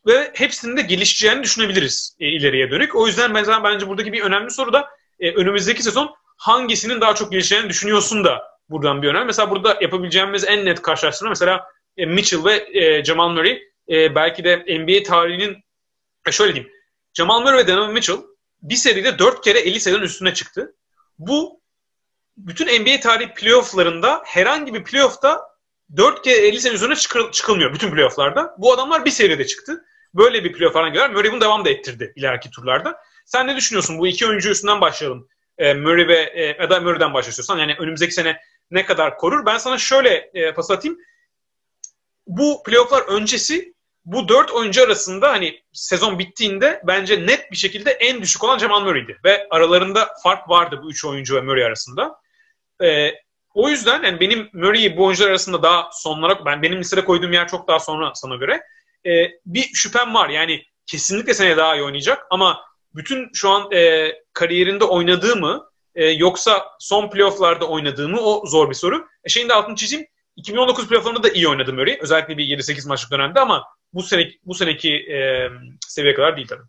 ve 0.07 0.31
hepsinin 0.33 0.77
de 0.77 0.81
gelişeceğini 0.81 1.43
düşünebiliriz 1.43 2.15
e, 2.19 2.27
ileriye 2.27 2.71
dönük. 2.71 2.95
O 2.95 3.07
yüzden 3.07 3.33
ben 3.33 3.63
bence 3.63 3.87
buradaki 3.87 4.13
bir 4.13 4.21
önemli 4.21 4.51
soru 4.51 4.73
da 4.73 4.89
e, 5.19 5.31
önümüzdeki 5.31 5.83
sezon 5.83 6.15
hangisinin 6.37 7.01
daha 7.01 7.15
çok 7.15 7.31
gelişeceğini 7.31 7.69
düşünüyorsun 7.69 8.23
da 8.23 8.43
buradan 8.69 9.01
bir 9.01 9.07
önemli. 9.07 9.25
Mesela 9.25 9.49
burada 9.49 9.77
yapabileceğimiz 9.81 10.45
en 10.47 10.65
net 10.65 10.81
karşılaştırma 10.81 11.29
mesela 11.29 11.65
e, 11.97 12.05
Mitchell 12.05 12.45
ve 12.45 12.79
e, 12.79 13.03
Jamal 13.03 13.29
Murray 13.29 13.61
e, 13.89 14.15
belki 14.15 14.43
de 14.43 14.57
NBA 14.57 15.03
tarihinin 15.03 15.57
e, 16.27 16.31
şöyle 16.31 16.55
diyeyim. 16.55 16.73
Jamal 17.13 17.41
Murray 17.41 17.57
ve 17.57 17.67
Donovan 17.67 17.93
Mitchell 17.93 18.17
bir 18.61 18.75
seride 18.75 19.19
dört 19.19 19.43
kere 19.43 19.59
50 19.59 19.79
sayının 19.79 20.01
üstüne 20.01 20.33
çıktı. 20.33 20.75
Bu 21.19 21.61
bütün 22.37 22.81
NBA 22.81 22.99
tarihi 22.99 23.33
playofflarında 23.33 24.21
herhangi 24.25 24.73
bir 24.73 24.83
playoff'ta 24.83 25.50
4 25.97 26.23
kere 26.23 26.47
50 26.47 26.59
sayının 26.59 26.75
üzerine 26.75 26.95
çıkıl, 26.95 27.31
çıkılmıyor 27.31 27.73
bütün 27.73 27.91
playofflarda. 27.91 28.55
Bu 28.57 28.73
adamlar 28.73 29.05
bir 29.05 29.11
seride 29.11 29.47
çıktı. 29.47 29.85
Böyle 30.13 30.43
bir 30.43 30.53
playoff 30.53 30.73
falan 30.73 30.93
görer. 30.93 31.09
Murray 31.09 31.31
bunu 31.31 31.41
devam 31.41 31.65
da 31.65 31.69
ettirdi 31.69 32.13
ileriki 32.15 32.51
turlarda. 32.51 33.01
Sen 33.25 33.47
ne 33.47 33.55
düşünüyorsun? 33.55 33.99
Bu 33.99 34.07
iki 34.07 34.27
oyuncu 34.27 34.49
üstünden 34.49 34.81
başlayalım. 34.81 35.27
E, 35.57 35.73
Murray 35.73 36.07
ve 36.07 36.31
e, 36.33 36.61
ya 36.61 36.69
da 36.69 36.79
Murray'den 36.79 37.13
başlıyorsan 37.13 37.57
yani 37.57 37.75
önümüzdeki 37.79 38.13
sene 38.13 38.41
ne 38.71 38.85
kadar 38.85 39.17
korur? 39.17 39.45
Ben 39.45 39.57
sana 39.57 39.77
şöyle 39.77 40.31
e, 40.33 40.53
pas 40.53 40.71
atayım. 40.71 40.97
Bu 42.27 42.63
playofflar 42.63 43.01
öncesi 43.01 43.73
bu 44.05 44.27
dört 44.27 44.51
oyuncu 44.51 44.83
arasında 44.83 45.31
hani 45.31 45.63
sezon 45.73 46.19
bittiğinde 46.19 46.81
bence 46.87 47.25
net 47.25 47.51
bir 47.51 47.57
şekilde 47.57 47.91
en 47.91 48.21
düşük 48.21 48.43
olan 48.43 48.57
Jamal 48.57 48.81
Murray'di. 48.81 49.17
Ve 49.25 49.47
aralarında 49.49 50.09
fark 50.23 50.49
vardı 50.49 50.79
bu 50.83 50.91
üç 50.91 51.05
oyuncu 51.05 51.35
ve 51.35 51.41
Murray 51.41 51.65
arasında. 51.65 52.15
Ee, 52.83 53.11
o 53.53 53.69
yüzden 53.69 54.03
yani 54.03 54.19
benim 54.19 54.49
Murray'i 54.53 54.97
bu 54.97 55.05
oyuncular 55.05 55.29
arasında 55.29 55.63
daha 55.63 55.89
sonlara, 55.93 56.45
ben 56.45 56.61
benim 56.61 56.79
listede 56.79 57.05
koyduğum 57.05 57.33
yer 57.33 57.47
çok 57.47 57.67
daha 57.67 57.79
sonra 57.79 58.11
sana 58.15 58.35
göre. 58.35 58.61
Ee, 59.05 59.31
bir 59.45 59.69
şüphem 59.73 60.13
var 60.13 60.29
yani 60.29 60.63
kesinlikle 60.85 61.33
seneye 61.33 61.57
daha 61.57 61.75
iyi 61.75 61.83
oynayacak 61.83 62.25
ama 62.29 62.61
bütün 62.95 63.29
şu 63.33 63.49
an 63.49 63.71
e, 63.71 64.11
kariyerinde 64.33 64.83
oynadığı 64.83 65.35
mı 65.35 65.69
e, 65.95 66.05
yoksa 66.05 66.65
son 66.79 67.09
playofflarda 67.09 67.67
oynadığı 67.67 68.09
mı 68.09 68.19
o 68.21 68.45
zor 68.45 68.69
bir 68.69 68.75
soru. 68.75 69.07
E, 69.23 69.29
şeyin 69.29 69.49
de 69.49 69.53
altını 69.53 69.75
çizeyim. 69.75 70.05
2019 70.35 70.87
playofflarında 70.87 71.23
da 71.23 71.29
iyi 71.29 71.47
oynadı 71.47 71.73
Murray. 71.73 71.97
Özellikle 72.01 72.37
bir 72.37 72.57
7-8 72.57 72.87
maçlık 72.87 73.11
dönemde 73.11 73.39
ama 73.39 73.63
bu 73.93 74.03
seneki, 74.03 74.39
bu 74.45 74.53
seneki 74.53 74.93
e, 74.93 75.49
seviye 75.87 76.13
kadar 76.13 76.37
değil 76.37 76.47
tabii. 76.47 76.63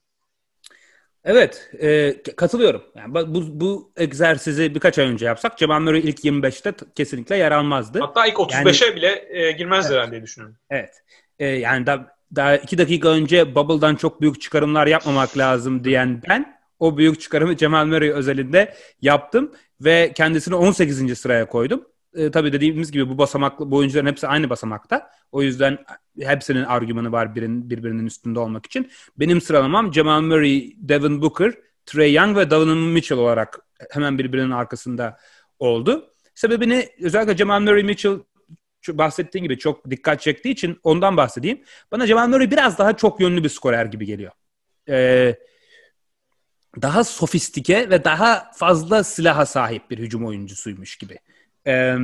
Evet, 1.24 1.70
e, 1.80 2.22
katılıyorum. 2.36 2.82
Yani 2.94 3.14
bu, 3.14 3.60
bu 3.60 3.92
egzersizi 3.96 4.74
birkaç 4.74 4.98
ay 4.98 5.06
önce 5.06 5.26
yapsak 5.26 5.58
Cemal 5.58 5.80
Murray 5.80 6.00
ilk 6.00 6.24
25'te 6.24 6.72
kesinlikle 6.94 7.36
yer 7.36 7.52
almazdı. 7.52 8.00
Hatta 8.00 8.26
ilk 8.26 8.34
35'e 8.34 8.86
yani, 8.86 8.96
bile 8.96 9.24
e, 9.30 9.52
girmez 9.52 9.86
evet. 9.86 9.94
herhalde 9.94 10.10
diye 10.10 10.22
düşünüyorum. 10.22 10.56
Evet. 10.70 11.02
E, 11.38 11.46
yani 11.46 11.86
da, 11.86 12.16
daha 12.36 12.56
iki 12.56 12.78
dakika 12.78 13.08
önce 13.08 13.54
Bubble'dan 13.54 13.94
çok 13.94 14.20
büyük 14.20 14.40
çıkarımlar 14.40 14.86
yapmamak 14.86 15.38
lazım 15.38 15.84
diyen 15.84 16.22
ben 16.28 16.58
o 16.78 16.96
büyük 16.96 17.20
çıkarımı 17.20 17.56
Cemal 17.56 17.86
Murray 17.86 18.10
özelinde 18.10 18.74
yaptım 19.02 19.52
ve 19.80 20.12
kendisini 20.14 20.54
18. 20.54 21.18
sıraya 21.18 21.46
koydum 21.46 21.84
e, 22.14 22.30
tabii 22.30 22.52
dediğimiz 22.52 22.92
gibi 22.92 23.08
bu 23.08 23.18
basamaklı 23.18 23.70
bu 23.70 23.76
oyuncuların 23.76 24.06
hepsi 24.06 24.26
aynı 24.26 24.50
basamakta. 24.50 25.10
O 25.32 25.42
yüzden 25.42 25.78
hepsinin 26.20 26.64
argümanı 26.64 27.12
var 27.12 27.34
birinin, 27.34 27.70
birbirinin 27.70 28.06
üstünde 28.06 28.38
olmak 28.38 28.66
için. 28.66 28.90
Benim 29.16 29.40
sıralamam 29.40 29.94
Jamal 29.94 30.20
Murray, 30.20 30.72
Devin 30.76 31.22
Booker, 31.22 31.54
Trey 31.86 32.14
Young 32.14 32.36
ve 32.36 32.50
Donovan 32.50 32.78
Mitchell 32.78 33.18
olarak 33.18 33.58
hemen 33.90 34.18
birbirinin 34.18 34.50
arkasında 34.50 35.18
oldu. 35.58 36.12
Sebebini 36.34 36.88
özellikle 37.00 37.36
Jamal 37.36 37.60
Murray 37.60 37.82
Mitchell 37.82 38.18
bahsettiğin 38.88 39.42
gibi 39.42 39.58
çok 39.58 39.90
dikkat 39.90 40.20
çektiği 40.20 40.50
için 40.50 40.80
ondan 40.82 41.16
bahsedeyim. 41.16 41.62
Bana 41.92 42.06
Jamal 42.06 42.28
Murray 42.28 42.50
biraz 42.50 42.78
daha 42.78 42.96
çok 42.96 43.20
yönlü 43.20 43.44
bir 43.44 43.48
skorer 43.48 43.86
gibi 43.86 44.06
geliyor. 44.06 44.32
Ee, 44.88 45.36
daha 46.82 47.04
sofistike 47.04 47.90
ve 47.90 48.04
daha 48.04 48.50
fazla 48.54 49.04
silaha 49.04 49.46
sahip 49.46 49.90
bir 49.90 49.98
hücum 49.98 50.26
oyuncusuymuş 50.26 50.96
gibi 50.96 51.18
e, 51.66 51.96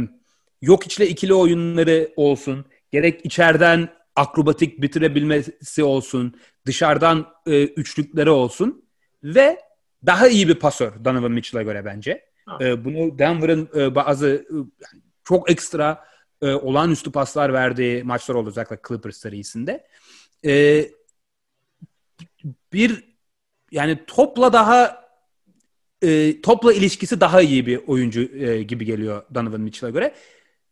yok 0.63 0.87
içle 0.87 1.09
ikili 1.09 1.35
oyunları 1.35 2.13
olsun, 2.17 2.65
gerek 2.91 3.25
içeriden 3.25 3.89
akrobatik 4.17 4.83
bitirebilmesi 4.83 5.85
olsun, 5.85 6.35
dışarıdan 6.67 7.27
e, 7.47 7.65
üçlükleri 7.65 8.31
olsun 8.31 8.85
ve 9.25 9.59
daha 10.07 10.29
iyi 10.29 10.49
bir 10.49 10.55
pasör 10.55 11.05
Donovan 11.05 11.33
Mitchell'a 11.33 11.63
göre 11.63 11.85
bence. 11.85 12.29
E, 12.61 12.85
bunu 12.85 13.19
Denver'ın 13.19 13.69
e, 13.75 13.95
bazı 13.95 14.29
e, 14.29 14.55
çok 15.25 15.51
ekstra 15.51 16.05
e, 16.43 16.53
olağanüstü 16.53 17.13
paslar 17.13 17.53
verdiği 17.53 18.05
maçlar 18.05 18.35
oldu 18.35 18.49
özellikle 18.49 18.79
Clippers 18.89 19.17
serisinde. 19.17 19.87
E, 20.45 20.85
bir 22.73 23.05
yani 23.71 24.05
topla 24.07 24.53
daha 24.53 25.08
e, 26.03 26.41
topla 26.41 26.73
ilişkisi 26.73 27.21
daha 27.21 27.43
iyi 27.43 27.67
bir 27.67 27.81
oyuncu 27.87 28.21
e, 28.21 28.63
gibi 28.63 28.85
geliyor 28.85 29.23
Donovan 29.35 29.61
Mitchell'a 29.61 29.91
göre. 29.91 30.15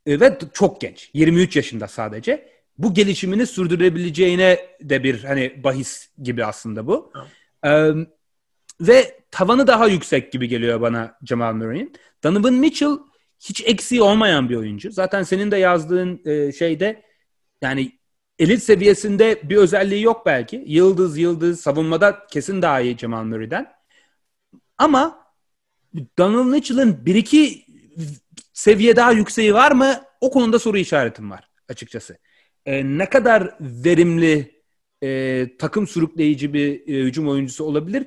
E, 0.06 0.20
ve 0.20 0.38
çok 0.52 0.80
genç. 0.80 1.10
23 1.14 1.56
yaşında 1.56 1.88
sadece. 1.88 2.48
Bu 2.78 2.94
gelişimini 2.94 3.46
sürdürebileceğine 3.46 4.58
de 4.80 5.02
bir 5.04 5.24
hani 5.24 5.64
bahis 5.64 6.08
gibi 6.22 6.44
aslında 6.44 6.86
bu. 6.86 7.12
E, 7.64 7.90
ve 8.80 9.20
tavanı 9.30 9.66
daha 9.66 9.86
yüksek 9.86 10.32
gibi 10.32 10.48
geliyor 10.48 10.80
bana 10.80 11.18
Jamal 11.24 11.54
Murray'in. 11.54 11.92
Donovan 12.24 12.54
Mitchell 12.54 12.98
hiç 13.40 13.62
eksiği 13.66 14.02
olmayan 14.02 14.48
bir 14.48 14.56
oyuncu. 14.56 14.92
Zaten 14.92 15.22
senin 15.22 15.50
de 15.50 15.56
yazdığın 15.56 16.20
e, 16.24 16.52
şeyde 16.52 17.02
yani 17.62 17.92
elit 18.38 18.62
seviyesinde 18.62 19.40
bir 19.42 19.56
özelliği 19.56 20.02
yok 20.02 20.26
belki. 20.26 20.64
Yıldız 20.66 21.18
yıldız 21.18 21.60
savunmada 21.60 22.26
kesin 22.30 22.62
daha 22.62 22.80
iyi 22.80 22.98
Jamal 22.98 23.24
Murray'den. 23.24 23.75
Ama 24.78 25.26
Donald 26.18 26.44
Mitchell'ın 26.44 27.06
bir 27.06 27.14
iki 27.14 27.66
seviye 28.52 28.96
daha 28.96 29.12
yükseği 29.12 29.54
var 29.54 29.72
mı? 29.72 30.02
O 30.20 30.30
konuda 30.30 30.58
soru 30.58 30.78
işaretim 30.78 31.30
var 31.30 31.48
açıkçası. 31.68 32.18
E, 32.66 32.84
ne 32.84 33.08
kadar 33.08 33.54
verimli 33.60 34.62
e, 35.02 35.48
takım 35.58 35.86
sürükleyici 35.86 36.52
bir 36.52 36.88
e, 36.88 37.04
hücum 37.04 37.28
oyuncusu 37.28 37.64
olabilir? 37.64 38.06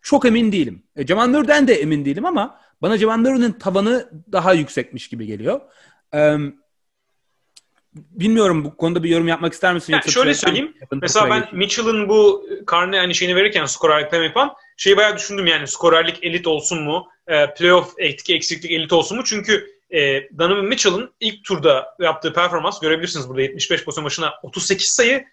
Çok 0.00 0.26
emin 0.26 0.52
değilim. 0.52 0.82
E, 0.96 1.06
Cemal 1.06 1.26
Nur'den 1.26 1.68
de 1.68 1.74
emin 1.74 2.04
değilim 2.04 2.26
ama 2.26 2.60
bana 2.82 2.98
Cemal 2.98 3.16
Nur'un 3.16 3.52
tavanı 3.52 4.10
daha 4.32 4.52
yüksekmiş 4.52 5.08
gibi 5.08 5.26
geliyor. 5.26 5.60
E, 6.14 6.36
bilmiyorum 7.94 8.64
bu 8.64 8.76
konuda 8.76 9.02
bir 9.02 9.10
yorum 9.10 9.28
yapmak 9.28 9.52
ister 9.52 9.74
misin? 9.74 9.92
Yani 9.92 10.10
şöyle 10.12 10.34
söyleyeyim. 10.34 10.74
Mesela 11.02 11.30
ben 11.30 11.48
Mitchell'ın 11.52 12.08
bu 12.08 12.48
karne 12.66 12.98
hani 12.98 13.14
şeyini 13.14 13.36
verirken 13.36 13.64
skorerlikten 13.64 14.22
yapan 14.22 14.54
şeyi 14.76 14.96
bayağı 14.96 15.16
düşündüm 15.16 15.46
yani 15.46 15.66
skorerlik 15.66 16.24
elit 16.24 16.46
olsun 16.46 16.82
mu? 16.82 17.08
E, 17.28 17.54
playoff 17.54 17.94
etki 17.98 18.34
eksiklik 18.34 18.72
elit 18.72 18.92
olsun 18.92 19.18
mu? 19.18 19.24
Çünkü 19.24 19.76
e, 19.90 20.28
Donovan 20.38 20.64
Mitchell'ın 20.64 21.14
ilk 21.20 21.44
turda 21.44 21.96
yaptığı 22.00 22.32
performans 22.32 22.80
görebilirsiniz 22.80 23.28
burada 23.28 23.42
75 23.42 23.84
pozisyon 23.84 24.04
başına 24.04 24.34
38 24.42 24.86
sayı 24.86 25.24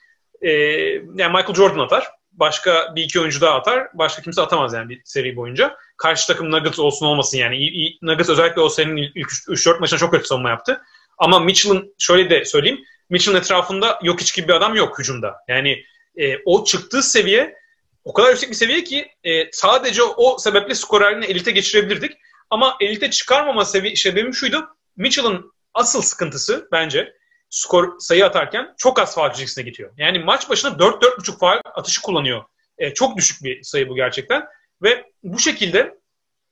e, 0.42 0.50
yani 0.52 1.34
Michael 1.36 1.56
Jordan 1.56 1.80
atar. 1.80 2.08
Başka 2.32 2.96
bir 2.96 3.04
iki 3.04 3.20
oyuncu 3.20 3.42
daha 3.42 3.56
atar. 3.56 3.88
Başka 3.94 4.22
kimse 4.22 4.42
atamaz 4.42 4.74
yani 4.74 4.90
bir 4.90 5.02
seri 5.06 5.36
boyunca. 5.36 5.78
Karşı 5.98 6.28
takım 6.28 6.52
Nuggets 6.52 6.80
olsun 6.80 7.06
olmasın 7.06 7.38
yani. 7.38 7.70
Nuggets 8.02 8.30
özellikle 8.30 8.62
o 8.62 8.70
senin 8.70 8.98
ilk 8.98 9.30
3-4 9.30 9.80
maçına 9.80 10.00
çok 10.00 10.12
kötü 10.12 10.28
savunma 10.28 10.50
yaptı. 10.50 10.82
Ama 11.18 11.40
Mitchell'ın 11.40 11.96
şöyle 12.00 12.30
de 12.30 12.46
söyleyeyim. 12.46 12.84
Mitchell'ın 13.10 13.38
etrafında 13.38 14.00
yok 14.04 14.22
hiç 14.22 14.36
gibi 14.36 14.48
bir 14.48 14.54
adam 14.54 14.76
yok 14.76 15.00
hücumda. 15.00 15.36
Yani 15.48 15.84
e, 16.16 16.38
o 16.46 16.64
çıktığı 16.64 17.04
seviye 17.04 17.56
o 18.04 18.14
kadar 18.14 18.30
yüksek 18.30 18.50
bir 18.50 18.56
seviye 18.56 18.84
ki 18.84 19.12
e, 19.24 19.52
sadece 19.52 20.04
o 20.04 20.38
sebeple 20.38 20.76
skorerliğini 20.76 21.26
elite 21.26 21.52
geçirebilirdik. 21.52 22.12
Ama 22.50 22.78
elite 22.80 23.12
çıkarmama 23.12 23.66
sevi 23.66 23.98
sebebim 23.98 24.34
şuydu. 24.34 24.78
Mitchell'ın 24.98 25.54
asıl 25.74 26.02
sıkıntısı 26.02 26.68
bence 26.72 27.14
skor 27.50 28.00
sayı 28.00 28.26
atarken 28.26 28.74
çok 28.78 29.00
az 29.00 29.16
faal 29.16 29.34
çizgisine 29.34 29.64
gidiyor. 29.64 29.92
Yani 29.98 30.20
maç 30.20 30.50
başına 30.50 30.72
4-4,5 30.72 31.38
faal 31.40 31.62
atışı 31.76 32.02
kullanıyor. 32.02 32.44
E, 32.78 32.94
çok 32.94 33.18
düşük 33.18 33.44
bir 33.44 33.64
sayı 33.64 33.90
bu 33.90 33.96
gerçekten. 33.96 34.44
Ve 34.82 35.06
bu 35.24 35.40
şekilde 35.40 36.00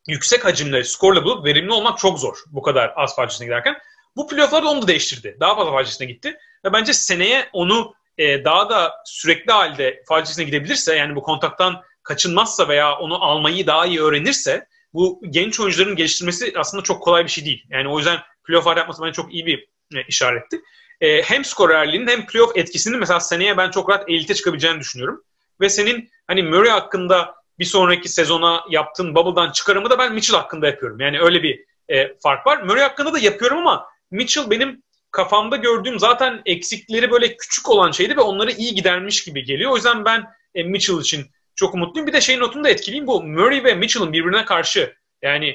yüksek 0.08 0.46
hacimle 0.46 0.84
skorla 0.84 1.24
bulup 1.24 1.46
verimli 1.46 1.72
olmak 1.72 2.00
çok 2.00 2.20
zor 2.20 2.38
bu 2.48 2.62
kadar 2.62 2.94
az 2.96 3.16
faal 3.16 3.28
giderken. 3.28 3.78
Bu 4.16 4.28
playofflarda 4.28 4.70
onu 4.70 4.82
da 4.82 4.88
değiştirdi. 4.88 5.38
Daha 5.40 5.56
fazla 5.56 5.72
faal 5.72 6.08
gitti. 6.08 6.38
Ve 6.66 6.74
bence 6.74 6.94
seneye 6.94 7.50
onu 7.54 7.94
e, 8.18 8.46
daha 8.46 8.70
da 8.70 8.94
sürekli 9.06 9.52
halde 9.52 10.04
faal 10.08 10.24
gidebilirse 10.24 10.96
yani 10.96 11.16
bu 11.16 11.22
kontaktan 11.22 11.82
kaçınmazsa 12.04 12.68
veya 12.68 12.98
onu 12.98 13.24
almayı 13.24 13.68
daha 13.68 13.86
iyi 13.86 14.02
öğrenirse 14.02 14.68
bu 14.94 15.22
genç 15.30 15.60
oyuncuların 15.60 15.96
geliştirmesi 15.96 16.54
aslında 16.56 16.84
çok 16.84 17.04
kolay 17.04 17.24
bir 17.24 17.30
şey 17.30 17.46
değil. 17.46 17.64
Yani 17.70 17.90
o 17.90 17.98
yüzden 17.98 18.20
playoff 18.44 18.78
yapması 18.78 19.04
bence 19.04 19.14
çok 19.14 19.34
iyi 19.34 19.46
bir 19.46 19.70
e, 19.96 20.04
işaretti. 20.08 20.62
E, 21.02 21.22
hem 21.22 21.46
skorerliğinin 21.46 22.08
hem 22.08 22.26
playoff 22.26 22.58
etkisinin 22.58 23.00
mesela 23.00 23.20
seneye 23.20 23.58
ben 23.58 23.72
çok 23.72 23.90
rahat 23.90 24.10
elite 24.10 24.34
çıkabileceğini 24.34 24.80
düşünüyorum. 24.80 25.24
ve 25.62 25.70
senin 25.70 26.10
hani 26.28 26.44
Murray 26.44 26.72
hakkında 26.72 27.36
bir 27.60 27.66
sonraki 27.66 28.10
sezona 28.10 28.64
yaptığın 28.70 29.16
bubble'dan 29.16 29.52
çıkarımı 29.52 29.90
da 29.90 30.00
ben 30.00 30.14
Mitchell 30.14 30.38
hakkında 30.38 30.68
yapıyorum. 30.68 31.00
Yani 31.00 31.22
öyle 31.22 31.44
bir 31.44 31.66
e, 31.90 32.18
fark 32.18 32.48
var. 32.48 32.62
Murray 32.62 32.84
hakkında 32.84 33.14
da 33.14 33.20
yapıyorum 33.20 33.58
ama 33.58 33.86
Mitchell 34.12 34.50
benim 34.50 34.84
kafamda 35.12 35.56
gördüğüm 35.56 36.00
zaten 36.00 36.42
eksikleri 36.46 37.12
böyle 37.12 37.38
küçük 37.38 37.70
olan 37.70 37.92
şeydi 37.92 38.18
ve 38.18 38.22
onları 38.22 38.52
iyi 38.52 38.76
gidermiş 38.76 39.24
gibi 39.24 39.44
geliyor. 39.44 39.72
O 39.72 39.76
yüzden 39.76 40.06
ben 40.06 40.26
e, 40.56 40.64
Mitchell 40.64 41.00
için 41.00 41.26
çok 41.56 41.74
umutluyum. 41.74 42.08
Bir 42.08 42.14
de 42.14 42.22
şeyin 42.22 42.40
notunu 42.40 42.64
da 42.64 42.70
etkileyeyim. 42.70 43.08
Bu 43.08 43.24
Murray 43.24 43.64
ve 43.64 43.74
Mitchell'ın 43.74 44.14
birbirine 44.14 44.46
karşı 44.46 44.96
yani 45.22 45.50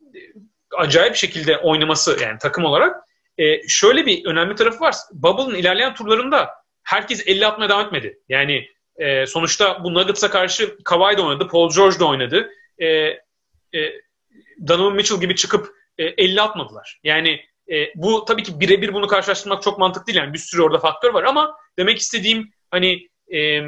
e, 0.00 0.18
acayip 0.76 1.16
şekilde 1.16 1.58
oynaması 1.58 2.18
yani 2.22 2.38
takım 2.38 2.64
olarak 2.64 2.96
e, 3.38 3.68
şöyle 3.68 4.06
bir 4.06 4.24
önemli 4.24 4.54
tarafı 4.54 4.80
var. 4.80 4.94
Bubble'ın 5.12 5.54
ilerleyen 5.54 5.94
turlarında 5.94 6.50
herkes 6.82 7.28
50 7.28 7.46
atmaya 7.46 7.68
devam 7.68 7.86
etmedi. 7.86 8.18
Yani 8.28 8.66
e, 8.96 9.26
sonuçta 9.26 9.84
bu 9.84 9.94
Nuggets'a 9.94 10.30
karşı 10.30 10.78
Kawhi 10.84 11.16
de 11.16 11.22
oynadı, 11.22 11.48
Paul 11.48 11.70
George 11.74 11.98
da 11.98 12.04
oynadı. 12.06 12.50
E, 12.78 12.86
e, 12.86 13.20
Donovan 14.68 14.94
Mitchell 14.94 15.20
gibi 15.20 15.36
çıkıp 15.36 15.68
e, 15.98 16.04
50 16.04 16.42
atmadılar. 16.42 17.00
Yani 17.04 17.40
e, 17.70 17.74
bu 17.94 18.24
tabii 18.24 18.42
ki 18.42 18.60
birebir 18.60 18.94
bunu 18.94 19.06
karşılaştırmak 19.06 19.62
çok 19.62 19.78
mantıklı 19.78 20.06
değil. 20.06 20.18
Yani 20.18 20.32
bir 20.32 20.38
sürü 20.38 20.62
orada 20.62 20.78
faktör 20.78 21.14
var 21.14 21.24
ama 21.24 21.56
demek 21.78 21.98
istediğim 21.98 22.52
hani 22.70 23.08
e, 23.34 23.60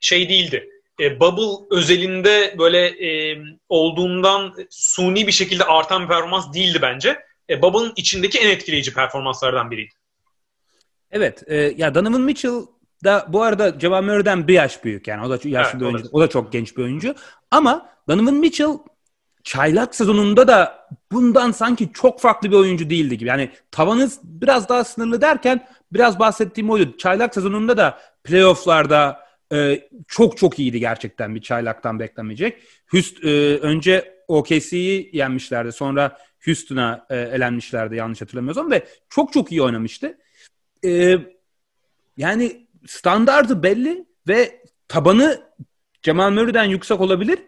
şey 0.00 0.28
değildi. 0.28 0.68
E, 1.00 1.20
bubble 1.20 1.76
özelinde 1.76 2.54
böyle 2.58 2.86
e, 2.86 3.38
olduğundan 3.68 4.54
suni 4.70 5.26
bir 5.26 5.32
şekilde 5.32 5.64
artan 5.64 6.02
bir 6.02 6.08
performans 6.08 6.54
değildi 6.54 6.78
bence. 6.82 7.18
E, 7.50 7.62
Bubble'ın 7.62 7.92
içindeki 7.96 8.38
en 8.38 8.50
etkileyici 8.50 8.94
performanslardan 8.94 9.70
biriydi. 9.70 9.94
Evet. 11.10 11.42
E, 11.46 11.56
ya 11.56 11.94
Donovan 11.94 12.20
Mitchell 12.20 12.66
da 13.04 13.26
bu 13.28 13.42
arada 13.42 13.80
Jamal 13.80 14.02
Murray'den 14.02 14.48
bir 14.48 14.54
yaş 14.54 14.84
büyük 14.84 15.08
yani. 15.08 15.26
O 15.26 15.30
da 15.30 15.34
yaşlı 15.34 15.70
evet, 15.70 15.80
bir 15.80 15.86
oyuncu. 15.86 16.08
O 16.12 16.20
da 16.20 16.28
çok 16.28 16.52
genç 16.52 16.76
bir 16.76 16.82
oyuncu. 16.82 17.14
Ama 17.50 17.90
Donovan 18.08 18.34
Mitchell 18.34 18.78
çaylak 19.44 19.94
sezonunda 19.94 20.48
da 20.48 20.88
bundan 21.12 21.52
sanki 21.52 21.92
çok 21.92 22.20
farklı 22.20 22.50
bir 22.50 22.56
oyuncu 22.56 22.90
değildi 22.90 23.18
gibi. 23.18 23.28
Yani 23.28 23.50
tavanız 23.70 24.20
biraz 24.22 24.68
daha 24.68 24.84
sınırlı 24.84 25.20
derken 25.20 25.66
biraz 25.92 26.18
bahsettiğim 26.18 26.70
oydu. 26.70 26.96
Çaylak 26.96 27.34
sezonunda 27.34 27.76
da 27.76 27.98
playofflarda 28.24 29.24
e, 29.52 29.88
çok 30.08 30.36
çok 30.36 30.58
iyiydi 30.58 30.80
gerçekten 30.80 31.34
bir 31.34 31.42
çaylaktan 31.42 31.98
beklemeyecek. 31.98 32.62
Hüst, 32.92 33.24
e, 33.24 33.58
önce 33.58 34.14
OKC'yi 34.28 35.10
yenmişlerdi. 35.12 35.72
Sonra 35.72 36.18
Houston'a 36.44 37.06
e, 37.10 37.16
elenmişlerdi 37.16 37.96
yanlış 37.96 38.20
hatırlamıyorsam 38.20 38.70
ve 38.70 38.86
çok 39.08 39.32
çok 39.32 39.52
iyi 39.52 39.62
oynamıştı. 39.62 40.18
E, 40.84 41.18
yani 42.16 42.66
standardı 42.86 43.62
belli 43.62 44.04
ve 44.28 44.62
tabanı 44.88 45.42
Cemal 46.02 46.30
Murray'den 46.30 46.64
yüksek 46.64 47.00
olabilir. 47.00 47.38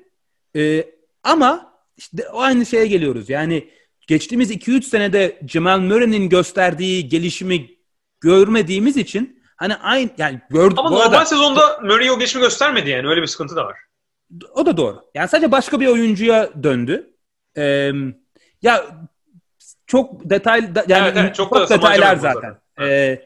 E, 0.56 0.84
ama 1.22 1.75
işte 1.96 2.28
aynı 2.28 2.66
şeye 2.66 2.86
geliyoruz. 2.86 3.30
Yani 3.30 3.70
geçtiğimiz 4.06 4.50
2-3 4.50 4.82
senede 4.82 5.40
Cemal 5.44 5.80
Murray'nin 5.80 6.28
gösterdiği 6.28 7.08
gelişimi 7.08 7.70
görmediğimiz 8.20 8.96
için 8.96 9.42
hani 9.56 9.76
aynı 9.76 10.10
yani 10.18 10.40
gördük. 10.50 10.78
Ama 10.78 10.90
normal 10.90 11.06
arada, 11.06 11.24
sezonda 11.24 11.80
Murray 11.82 12.10
o 12.10 12.18
gelişimi 12.18 12.42
göstermedi 12.42 12.90
yani. 12.90 13.08
Öyle 13.08 13.22
bir 13.22 13.26
sıkıntı 13.26 13.56
da 13.56 13.64
var. 13.64 13.78
O 14.54 14.66
da 14.66 14.76
doğru. 14.76 15.00
Yani 15.14 15.28
sadece 15.28 15.52
başka 15.52 15.80
bir 15.80 15.86
oyuncuya 15.86 16.50
döndü. 16.62 17.10
Ee, 17.56 17.92
ya 18.62 18.86
çok 19.86 20.30
detay 20.30 20.60
yani 20.88 21.08
evet, 21.08 21.16
evet, 21.16 21.34
çok, 21.34 21.54
çok 21.54 21.70
detaylar 21.70 22.16
zaten. 22.16 22.40
zaten. 22.40 22.56
Ee, 22.80 23.24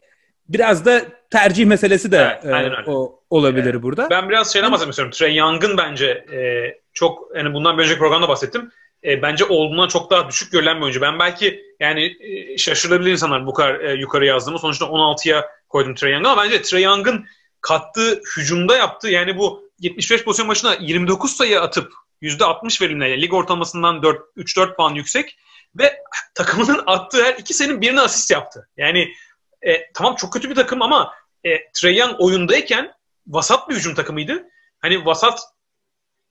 biraz 0.49 0.85
da 0.85 1.01
tercih 1.29 1.65
meselesi 1.65 2.11
de 2.11 2.39
evet, 2.43 2.87
e, 2.87 2.91
o 2.91 3.23
olabilir 3.29 3.73
evet. 3.73 3.83
burada. 3.83 4.09
Ben 4.09 4.29
biraz 4.29 4.53
şeyden 4.53 4.71
bahsetmek 4.71 4.91
istiyorum. 4.91 5.11
Trey 5.11 5.35
Young'ın 5.35 5.77
bence 5.77 6.07
e, 6.07 6.80
çok 6.93 7.35
yani 7.35 7.53
bundan 7.53 7.77
bir 7.77 7.83
önceki 7.83 7.99
programda 7.99 8.27
bahsettim. 8.27 8.71
E, 9.03 9.21
bence 9.21 9.45
olduğundan 9.45 9.87
çok 9.87 10.11
daha 10.11 10.29
düşük 10.29 10.51
görülen 10.51 10.77
bir 10.77 10.81
oyuncu. 10.81 11.01
Ben 11.01 11.19
belki 11.19 11.63
yani 11.79 12.17
e, 12.19 12.57
şaşırabilir 12.57 13.11
insanlar 13.11 13.47
bu 13.47 13.53
kadar 13.53 13.79
e, 13.79 13.93
yukarı 13.93 14.25
yazdığımı. 14.25 14.59
Sonuçta 14.59 14.85
16'ya 14.85 15.49
koydum 15.69 15.95
Trey 15.95 16.13
Young'ı 16.13 16.29
ama 16.29 16.43
bence 16.43 16.61
Trey 16.61 16.83
Young'ın 16.83 17.25
kattığı 17.61 18.21
hücumda 18.37 18.77
yaptığı 18.77 19.09
yani 19.09 19.37
bu 19.37 19.71
75 19.79 20.23
pozisyon 20.23 20.49
başına 20.49 20.73
29 20.79 21.31
sayı 21.31 21.61
atıp 21.61 21.93
%60 22.21 22.81
verimle 22.81 23.21
lig 23.21 23.33
ortalamasından 23.33 23.95
3-4 23.95 24.75
puan 24.75 24.95
yüksek 24.95 25.37
ve 25.75 26.03
takımının 26.35 26.83
attığı 26.85 27.23
her 27.23 27.33
iki 27.33 27.53
senin 27.53 27.81
birine 27.81 28.01
asist 28.01 28.31
yaptı. 28.31 28.69
Yani 28.77 29.13
e, 29.61 29.91
tamam 29.93 30.15
çok 30.15 30.33
kötü 30.33 30.49
bir 30.49 30.55
takım 30.55 30.81
ama 30.81 31.13
e, 31.43 31.71
Trey 31.73 31.97
Young 31.97 32.15
oyundayken 32.19 32.93
vasat 33.27 33.69
bir 33.69 33.75
hücum 33.75 33.95
takımıydı. 33.95 34.43
Hani 34.79 35.05
vasat 35.05 35.39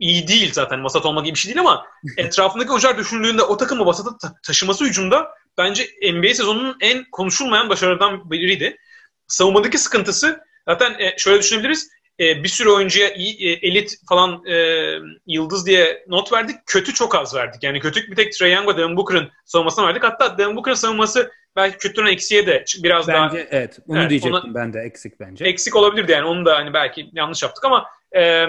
iyi 0.01 0.29
değil 0.29 0.53
zaten. 0.53 0.85
Vasat 0.85 1.07
olmak 1.07 1.25
gibi 1.25 1.35
bir 1.35 1.41
şey 1.41 1.55
değil 1.55 1.61
ama 1.61 1.87
etrafındaki 2.17 2.71
oyuncular 2.71 2.99
düşündüğünde 2.99 3.43
o 3.43 3.57
takımı 3.57 3.87
vasata 3.87 4.19
ta- 4.19 4.35
taşıması 4.43 4.85
hücumda 4.85 5.29
bence 5.59 5.87
NBA 6.13 6.35
sezonunun 6.35 6.77
en 6.81 7.05
konuşulmayan 7.13 7.69
başarılarından 7.69 8.31
biriydi. 8.31 8.77
Savunmadaki 9.27 9.79
sıkıntısı 9.79 10.41
zaten 10.69 10.95
e, 10.99 11.19
şöyle 11.19 11.39
düşünebiliriz. 11.39 11.91
E, 12.21 12.43
bir 12.43 12.49
sürü 12.49 12.69
oyuncuya 12.71 13.15
iyi, 13.15 13.49
e, 13.49 13.69
elit 13.69 13.97
falan 14.09 14.47
e, 14.47 14.55
yıldız 15.27 15.67
diye 15.67 16.05
not 16.09 16.33
verdik. 16.33 16.57
Kötü 16.67 16.95
çok 16.95 17.15
az 17.15 17.35
verdik. 17.35 17.63
Yani 17.63 17.81
kötü 17.81 18.11
bir 18.11 18.17
tek 18.17 18.33
Trae 18.33 18.51
Young 18.51 18.69
ve 18.69 18.77
Devin 18.77 18.97
Booker'ın 18.97 19.31
savunmasına 19.45 19.87
verdik. 19.87 20.05
Hatta 20.05 20.39
Devin 20.39 20.57
Booker'ın 20.57 20.75
savunması 20.75 21.33
belki 21.57 21.79
kötünün 21.79 22.07
eksiğe 22.07 22.47
de 22.47 22.65
biraz 22.83 23.09
bence, 23.09 23.39
daha... 23.39 23.47
evet. 23.51 23.79
Onu 23.89 23.99
evet, 23.99 24.11
diyecektim 24.11 24.41
ona, 24.45 24.55
ben 24.55 24.73
de 24.73 24.81
eksik 24.81 25.21
bence. 25.21 25.45
Eksik 25.45 25.77
olabilirdi 25.77 26.13
yani. 26.13 26.25
Onu 26.25 26.45
da 26.45 26.57
hani 26.57 26.75
belki 26.75 27.11
yanlış 27.13 27.43
yaptık 27.43 27.65
ama 27.65 27.87
e, 28.17 28.47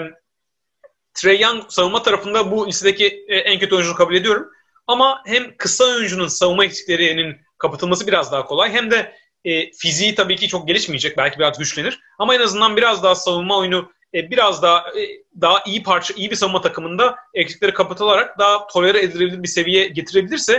Trey 1.14 1.40
Young 1.40 1.62
savunma 1.68 2.02
tarafında 2.02 2.50
bu 2.50 2.66
listedeki 2.66 3.24
e, 3.28 3.36
en 3.36 3.58
kötü 3.58 3.74
oyuncu 3.74 3.94
kabul 3.94 4.14
ediyorum. 4.14 4.50
Ama 4.86 5.22
hem 5.26 5.56
kısa 5.56 5.84
oyuncunun 5.84 6.28
savunma 6.28 6.64
eksiklerinin 6.64 7.36
kapatılması 7.58 8.06
biraz 8.06 8.32
daha 8.32 8.44
kolay 8.44 8.72
hem 8.72 8.90
de 8.90 9.16
e, 9.44 9.72
fiziği 9.72 10.14
tabii 10.14 10.36
ki 10.36 10.48
çok 10.48 10.68
gelişmeyecek. 10.68 11.16
Belki 11.16 11.38
biraz 11.38 11.58
güçlenir. 11.58 12.00
Ama 12.18 12.34
en 12.34 12.40
azından 12.40 12.76
biraz 12.76 13.02
daha 13.02 13.14
savunma 13.14 13.58
oyunu 13.58 13.92
e, 14.14 14.30
biraz 14.30 14.62
daha 14.62 14.78
e, 14.78 15.02
daha 15.40 15.62
iyi 15.66 15.82
parça, 15.82 16.14
iyi 16.14 16.30
bir 16.30 16.36
savunma 16.36 16.60
takımında 16.60 17.16
eksikleri 17.34 17.74
kapatılarak 17.74 18.38
daha 18.38 18.66
tolere 18.66 19.02
edilebilir 19.02 19.42
bir 19.42 19.48
seviye 19.48 19.88
getirebilirse 19.88 20.54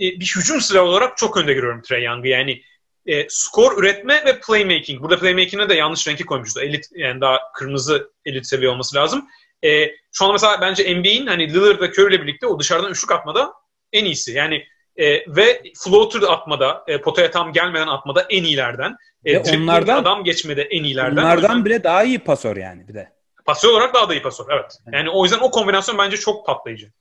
e, 0.00 0.04
bir 0.04 0.34
hücum 0.36 0.60
silahı 0.60 0.84
olarak 0.84 1.16
çok 1.16 1.36
önde 1.36 1.52
görüyorum 1.52 1.82
Trey 1.82 2.04
Young'ı. 2.04 2.28
Yani 2.28 2.62
e, 3.06 3.26
skor 3.28 3.78
üretme 3.78 4.24
ve 4.26 4.40
playmaking. 4.40 5.02
Burada 5.02 5.18
playmaking'e 5.18 5.68
de 5.68 5.74
yanlış 5.74 6.08
renki 6.08 6.24
koymuştu. 6.24 6.60
Elit 6.60 6.88
yani 6.94 7.20
daha 7.20 7.38
kırmızı 7.54 8.12
elit 8.24 8.46
seviye 8.46 8.70
olması 8.70 8.96
lazım. 8.96 9.28
E, 9.64 9.90
şu 10.12 10.24
anda 10.24 10.32
mesela 10.32 10.60
bence 10.60 10.94
NBA'in 10.94 11.26
hani 11.26 11.54
Lillard 11.54 11.80
ve 11.80 11.90
Curry 11.90 12.14
ile 12.14 12.22
birlikte 12.22 12.46
o 12.46 12.58
dışarıdan 12.60 12.90
üçlük 12.90 13.12
atmada 13.12 13.52
en 13.92 14.04
iyisi. 14.04 14.32
Yani 14.32 14.64
e, 14.96 15.36
ve 15.36 15.62
floater 15.84 16.22
atmada, 16.22 16.84
e, 16.86 17.00
potaya 17.00 17.30
tam 17.30 17.52
gelmeden 17.52 17.86
atmada 17.86 18.26
en 18.30 18.44
iyilerden. 18.44 18.96
E, 19.24 19.38
onlardan 19.38 19.98
adam 19.98 20.24
geçmede 20.24 20.62
en 20.62 20.84
iyilerden. 20.84 21.22
Onlardan 21.22 21.42
yüzden, 21.42 21.64
bile 21.64 21.84
daha 21.84 22.04
iyi 22.04 22.18
pasör 22.18 22.56
yani 22.56 22.88
bir 22.88 22.94
de. 22.94 23.12
Pasör 23.44 23.68
olarak 23.68 23.94
daha 23.94 24.08
da 24.08 24.14
iyi 24.14 24.22
pasör 24.22 24.44
evet. 24.50 24.78
Yani 24.92 25.10
o 25.10 25.24
yüzden 25.24 25.38
o 25.38 25.50
kombinasyon 25.50 25.98
bence 25.98 26.16
çok 26.16 26.46
patlayıcı. 26.46 26.92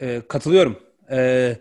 E, 0.00 0.22
katılıyorum. 0.28 0.80
E, 1.10 1.56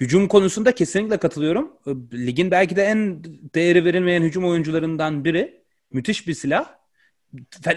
hücum 0.00 0.28
konusunda 0.28 0.74
kesinlikle 0.74 1.16
katılıyorum. 1.16 1.72
Ligin 2.12 2.50
belki 2.50 2.76
de 2.76 2.82
en 2.82 3.24
değeri 3.54 3.84
verilmeyen 3.84 4.22
hücum 4.22 4.44
oyuncularından 4.44 5.24
biri. 5.24 5.64
Müthiş 5.92 6.28
bir 6.28 6.34
silah. 6.34 6.77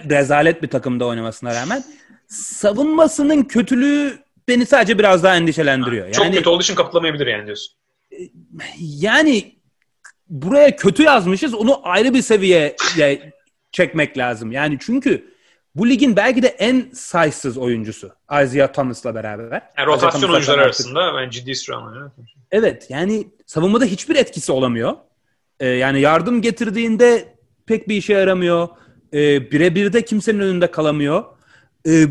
Rezalet 0.09 0.63
bir 0.63 0.67
takımda 0.67 1.05
oynamasına 1.05 1.55
rağmen. 1.55 1.83
Savunmasının 2.27 3.43
kötülüğü 3.43 4.19
beni 4.47 4.65
sadece 4.65 4.99
biraz 4.99 5.23
daha 5.23 5.35
endişelendiriyor. 5.35 6.05
Yani, 6.05 6.15
çok 6.15 6.33
kötü 6.33 6.49
olduğu 6.49 6.61
için 6.61 6.75
kaplamayabilir 6.75 7.27
yani 7.27 7.45
diyorsun. 7.45 7.75
Yani 8.79 9.55
buraya 10.29 10.75
kötü 10.75 11.03
yazmışız 11.03 11.53
onu 11.53 11.79
ayrı 11.83 12.13
bir 12.13 12.21
seviyeye 12.21 12.75
çekmek 13.71 14.17
lazım. 14.17 14.51
Yani 14.51 14.77
çünkü 14.81 15.31
bu 15.75 15.89
ligin 15.89 16.15
belki 16.15 16.43
de 16.43 16.47
en 16.47 16.91
sayısız 16.93 17.57
oyuncusu 17.57 18.11
Isaiah 18.43 18.73
Thomas'la 18.73 19.15
beraber. 19.15 19.61
Yani 19.77 19.87
rotasyon 19.87 20.29
oyuncular 20.29 20.59
arasında 20.59 21.15
ben 21.15 21.29
ciddi 21.29 21.55
sıra 21.55 22.11
Evet 22.51 22.87
yani 22.89 23.27
savunmada 23.45 23.85
hiçbir 23.85 24.15
etkisi 24.15 24.51
olamıyor. 24.51 24.93
Ee, 25.59 25.67
yani 25.67 26.01
yardım 26.01 26.41
getirdiğinde 26.41 27.35
pek 27.65 27.87
bir 27.87 27.95
işe 27.95 28.13
yaramıyor. 28.13 28.67
Ee, 29.13 29.51
birebir 29.51 29.93
de 29.93 30.05
kimsenin 30.05 30.39
önünde 30.39 30.71
kalamıyor. 30.71 31.25
Ee, 31.87 32.05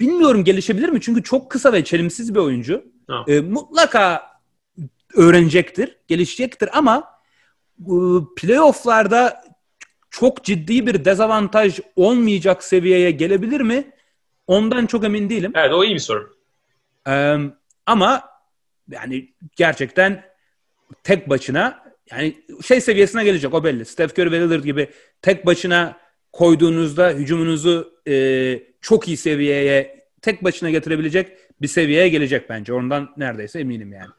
bilmiyorum 0.00 0.44
gelişebilir 0.44 0.88
mi? 0.88 1.00
Çünkü 1.00 1.22
çok 1.22 1.50
kısa 1.50 1.72
ve 1.72 1.84
çelimsiz 1.84 2.34
bir 2.34 2.40
oyuncu. 2.40 2.84
E, 3.28 3.40
mutlaka 3.40 4.22
öğrenecektir, 5.14 5.98
gelişecektir 6.08 6.68
ama 6.72 7.04
e, 7.80 7.94
playofflarda 8.36 9.44
çok 10.10 10.44
ciddi 10.44 10.86
bir 10.86 11.04
dezavantaj 11.04 11.80
olmayacak 11.96 12.64
seviyeye 12.64 13.10
gelebilir 13.10 13.60
mi? 13.60 13.90
Ondan 14.46 14.86
çok 14.86 15.04
emin 15.04 15.30
değilim. 15.30 15.52
Evet 15.54 15.72
o 15.72 15.84
iyi 15.84 15.94
bir 15.94 16.00
soru. 16.00 16.36
Ee, 17.08 17.36
ama 17.86 18.22
yani 18.90 19.32
gerçekten 19.56 20.24
tek 21.04 21.28
başına 21.28 21.82
yani 22.10 22.42
şey 22.64 22.80
seviyesine 22.80 23.24
gelecek 23.24 23.54
o 23.54 23.64
belli. 23.64 23.84
Steph 23.84 24.18
Curry 24.18 24.30
ve 24.30 24.40
Lillard 24.40 24.64
gibi 24.64 24.90
tek 25.22 25.46
başına 25.46 25.96
koyduğunuzda 26.32 27.10
hücumunuzu 27.10 27.92
e, 28.08 28.14
çok 28.80 29.08
iyi 29.08 29.16
seviyeye 29.16 30.06
tek 30.22 30.44
başına 30.44 30.70
getirebilecek 30.70 31.28
bir 31.62 31.68
seviyeye 31.68 32.08
gelecek 32.08 32.50
bence. 32.50 32.72
Ondan 32.72 33.14
neredeyse 33.16 33.60
eminim 33.60 33.92
yani. 33.92 34.10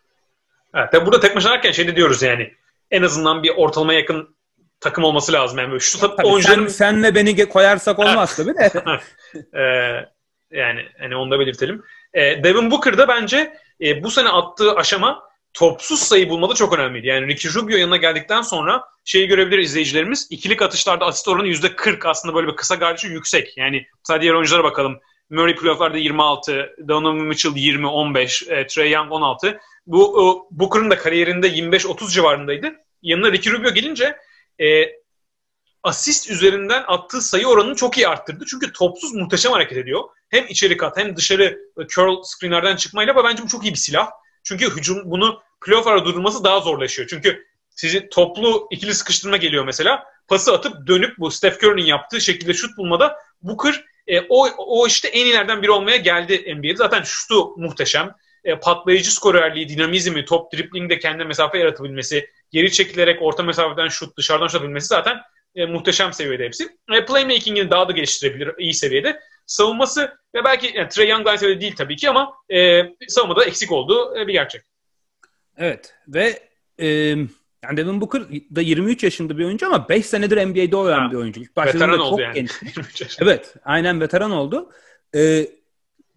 Evet, 0.76 0.91
tabii 0.91 1.06
burada 1.06 1.19
tek 1.19 1.35
başına 1.35 1.52
derken 1.52 1.72
şey 1.72 1.88
de 1.88 1.95
diyoruz 1.95 2.22
yani 2.22 2.53
en 2.91 3.02
azından 3.02 3.44
bir 3.44 3.49
ortalama 3.49 3.94
yakın 3.94 4.35
takım 4.80 5.03
olması 5.03 5.34
lazım. 5.34 5.57
Yani 5.60 5.81
şu 5.81 5.99
tabii 5.99 6.27
oyuncuların... 6.27 6.68
sen, 6.68 6.91
senle 6.91 7.15
beni 7.15 7.49
koyarsak 7.49 7.99
olmaz 7.99 8.35
tabii 8.35 8.53
de. 8.56 8.72
ee, 9.60 10.57
yani 10.57 10.81
hani 10.99 11.15
onu 11.15 11.31
da 11.31 11.40
belirtelim. 11.40 11.84
Ee, 12.14 12.44
Devin 12.44 12.72
Booker'da 12.72 13.07
bence 13.07 13.57
e, 13.81 14.03
bu 14.03 14.11
sene 14.11 14.30
attığı 14.30 14.76
aşama 14.76 15.23
topsuz 15.53 15.99
sayı 15.99 16.30
bulmada 16.30 16.53
çok 16.53 16.73
önemliydi. 16.73 17.07
Yani 17.07 17.27
Ricky 17.27 17.53
Rubio 17.53 17.77
yanına 17.77 17.97
geldikten 17.97 18.41
sonra 18.41 18.84
şeyi 19.05 19.27
görebilir 19.27 19.59
izleyicilerimiz. 19.59 20.27
İkilik 20.30 20.61
atışlarda 20.61 21.05
asist 21.05 21.27
oranı 21.27 21.47
%40 21.47 22.07
aslında 22.07 22.35
böyle 22.35 22.47
bir 22.47 22.55
kısa 22.55 22.75
gardı 22.75 23.07
yüksek. 23.07 23.57
Yani 23.57 23.85
sadece 24.03 24.21
diğer 24.21 24.34
oyunculara 24.34 24.63
bakalım. 24.63 24.99
Murray 25.30 25.55
playofflarda 25.55 25.97
26, 25.97 26.75
Donovan 26.88 27.15
Mitchell 27.15 27.55
20, 27.55 27.88
15, 27.88 28.43
e, 28.43 28.67
Trey 28.67 28.91
Young 28.91 29.11
16. 29.11 29.59
Bu 29.88 30.03
e, 30.03 30.23
Booker'ın 30.59 30.91
da 30.91 30.97
kariyerinde 30.97 31.47
25-30 31.47 32.11
civarındaydı. 32.11 32.73
Yanına 33.01 33.31
Ricky 33.31 33.55
Rubio 33.55 33.73
gelince 33.73 34.17
e, 34.61 34.65
asist 35.84 36.30
üzerinden 36.30 36.84
attığı 36.88 37.21
sayı 37.21 37.47
oranını 37.47 37.75
çok 37.75 37.97
iyi 37.97 38.07
arttırdı. 38.07 38.45
Çünkü 38.49 38.73
topsuz 38.73 39.13
muhteşem 39.13 39.51
hareket 39.51 39.77
ediyor. 39.77 40.03
Hem 40.30 40.45
içeri 40.49 40.77
kat 40.77 40.97
hem 40.97 41.15
dışarı 41.15 41.59
curl 41.88 42.23
screenlerden 42.23 42.75
çıkmayla 42.75 43.23
bence 43.23 43.43
bu 43.43 43.47
çok 43.47 43.63
iyi 43.65 43.73
bir 43.73 43.77
silah. 43.77 44.09
Çünkü 44.43 44.75
hücum 44.75 45.01
bunu 45.05 45.41
playoff 45.65 45.87
ara 45.87 46.05
durdurması 46.05 46.43
daha 46.43 46.59
zorlaşıyor. 46.59 47.07
Çünkü 47.09 47.45
sizi 47.69 48.09
toplu 48.09 48.67
ikili 48.71 48.93
sıkıştırma 48.93 49.37
geliyor 49.37 49.65
mesela. 49.65 50.03
Pası 50.27 50.53
atıp 50.53 50.87
dönüp 50.87 51.17
bu 51.17 51.31
Steph 51.31 51.63
Curry'nin 51.63 51.85
yaptığı 51.85 52.21
şekilde 52.21 52.53
şut 52.53 52.77
bulmada 52.77 53.17
Booker 53.41 53.83
e, 54.07 54.21
o, 54.29 54.47
o 54.57 54.87
işte 54.87 55.07
en 55.07 55.25
iyilerden 55.25 55.61
biri 55.61 55.71
olmaya 55.71 55.97
geldi 55.97 56.55
NBA'de. 56.55 56.75
Zaten 56.75 57.03
şutu 57.03 57.57
muhteşem. 57.57 58.15
E, 58.43 58.59
patlayıcı 58.59 59.13
skorerliği, 59.13 59.69
dinamizmi, 59.69 60.25
top 60.25 60.53
driplingde 60.53 60.99
kendine 60.99 61.23
mesafe 61.23 61.57
yaratabilmesi, 61.57 62.29
geri 62.51 62.71
çekilerek 62.71 63.21
orta 63.21 63.43
mesafeden 63.43 63.87
şut, 63.87 64.17
dışarıdan 64.17 64.47
şut 64.47 64.55
atabilmesi 64.55 64.87
zaten 64.87 65.17
e, 65.55 65.65
muhteşem 65.65 66.13
seviyede 66.13 66.45
hepsi. 66.45 66.77
E, 66.93 67.05
playmaking'ini 67.05 67.69
daha 67.69 67.87
da 67.87 67.91
geliştirebilir 67.91 68.51
iyi 68.57 68.73
seviyede. 68.73 69.19
Savunması 69.45 70.17
ve 70.35 70.43
belki 70.43 70.77
yani 70.77 70.89
Trey 70.89 71.09
Young 71.09 71.27
aynı 71.27 71.39
seviyede 71.39 71.61
değil 71.61 71.75
tabii 71.75 71.95
ki 71.95 72.09
ama 72.09 72.33
e, 72.49 72.81
savunmada 73.07 73.45
eksik 73.45 73.71
olduğu 73.71 74.17
e, 74.17 74.27
bir 74.27 74.33
gerçek. 74.33 74.61
Evet 75.57 75.95
ve 76.07 76.39
e, 76.79 76.87
yani 77.63 77.77
Devin 77.77 78.01
Booker 78.01 78.23
da 78.55 78.61
23 78.61 79.03
yaşında 79.03 79.37
bir 79.37 79.45
oyuncu 79.45 79.67
ama 79.67 79.89
5 79.89 80.05
senedir 80.05 80.45
NBA'de 80.45 80.93
ha, 80.93 81.11
bir 81.11 81.17
oyuncu. 81.17 81.41
İlk 81.41 81.57
veteran 81.57 81.99
oldu 81.99 82.09
çok 82.09 82.19
yani. 82.19 82.33
Genç. 82.33 82.51
evet 83.19 83.55
aynen 83.65 84.01
veteran 84.01 84.31
oldu. 84.31 84.69
Ee, 85.15 85.47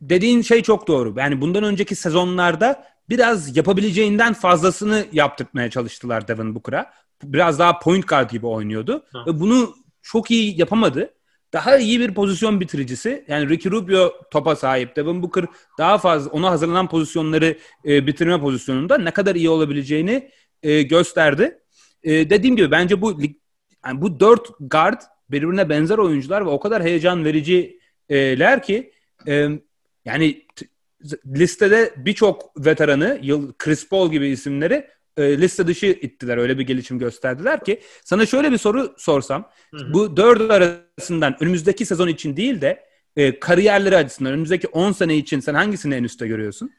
dediğin 0.01 0.43
şey 0.43 0.63
çok 0.63 0.89
doğru. 0.89 1.15
Yani 1.19 1.41
bundan 1.41 1.65
önceki 1.65 1.95
sezonlarda 1.95 2.85
biraz 3.09 3.57
yapabileceğinden 3.57 4.33
fazlasını 4.33 5.07
yaptırmaya 5.13 5.71
çalıştılar 5.71 6.29
Devin 6.29 6.55
Booker'a. 6.55 6.93
Biraz 7.23 7.59
daha 7.59 7.79
point 7.79 8.09
guard 8.09 8.31
gibi 8.31 8.47
oynuyordu. 8.47 9.05
Ha. 9.13 9.25
Ve 9.27 9.41
bunu 9.41 9.75
çok 10.03 10.31
iyi 10.31 10.61
yapamadı. 10.61 11.15
Daha 11.53 11.77
iyi 11.79 12.01
bir 12.01 12.15
pozisyon 12.15 12.61
bitiricisi. 12.61 13.25
Yani 13.29 13.49
Ricky 13.49 13.75
Rubio 13.75 14.13
topa 14.31 14.57
sahip. 14.57 14.97
Devin 14.97 15.23
Booker 15.23 15.45
daha 15.79 15.99
fazla 15.99 16.31
ona 16.31 16.51
hazırlanan 16.51 16.89
pozisyonları 16.89 17.59
e, 17.85 18.07
bitirme 18.07 18.41
pozisyonunda 18.41 18.99
ne 18.99 19.11
kadar 19.11 19.35
iyi 19.35 19.51
olabileceğini 19.51 20.31
e, 20.63 20.83
gösterdi. 20.83 21.59
E, 22.03 22.31
dediğim 22.31 22.57
gibi 22.57 22.71
bence 22.71 23.03
bu 23.03 23.21
yani 23.87 24.03
bu 24.03 24.21
dört 24.21 24.49
guard 24.61 25.01
birbirine 25.31 25.69
benzer 25.69 25.99
oyuncular 25.99 26.47
ve 26.47 26.51
o 26.51 26.61
kadar 26.61 26.83
heyecan 26.83 27.25
vericiler 27.25 28.63
ki 28.63 28.93
e, 29.29 29.49
yani 30.05 30.43
listede 31.27 31.95
birçok 31.97 32.67
veteranı, 32.67 33.21
Chris 33.59 33.89
Paul 33.89 34.11
gibi 34.11 34.29
isimleri 34.29 34.87
e, 35.17 35.39
liste 35.39 35.67
dışı 35.67 35.87
ittiler. 35.87 36.37
Öyle 36.37 36.59
bir 36.59 36.67
gelişim 36.67 36.99
gösterdiler 36.99 37.65
ki. 37.65 37.81
Sana 38.05 38.27
şöyle 38.27 38.53
bir 38.53 38.59
soru 38.59 38.95
sorsam. 38.99 39.51
Hı 39.75 39.77
hı. 39.77 39.93
Bu 39.93 40.17
dört 40.17 40.51
arasından 40.51 41.37
önümüzdeki 41.41 41.87
sezon 41.87 42.09
için 42.09 42.37
değil 42.37 42.61
de 42.61 42.87
e, 43.17 43.41
kariyerleri 43.41 43.97
açısından 43.97 44.33
önümüzdeki 44.33 44.69
10 44.69 44.93
sene 44.93 45.17
için 45.17 45.41
sen 45.41 45.55
hangisini 45.55 45.95
en 45.95 46.05
üstte 46.05 46.27
görüyorsun? 46.27 46.71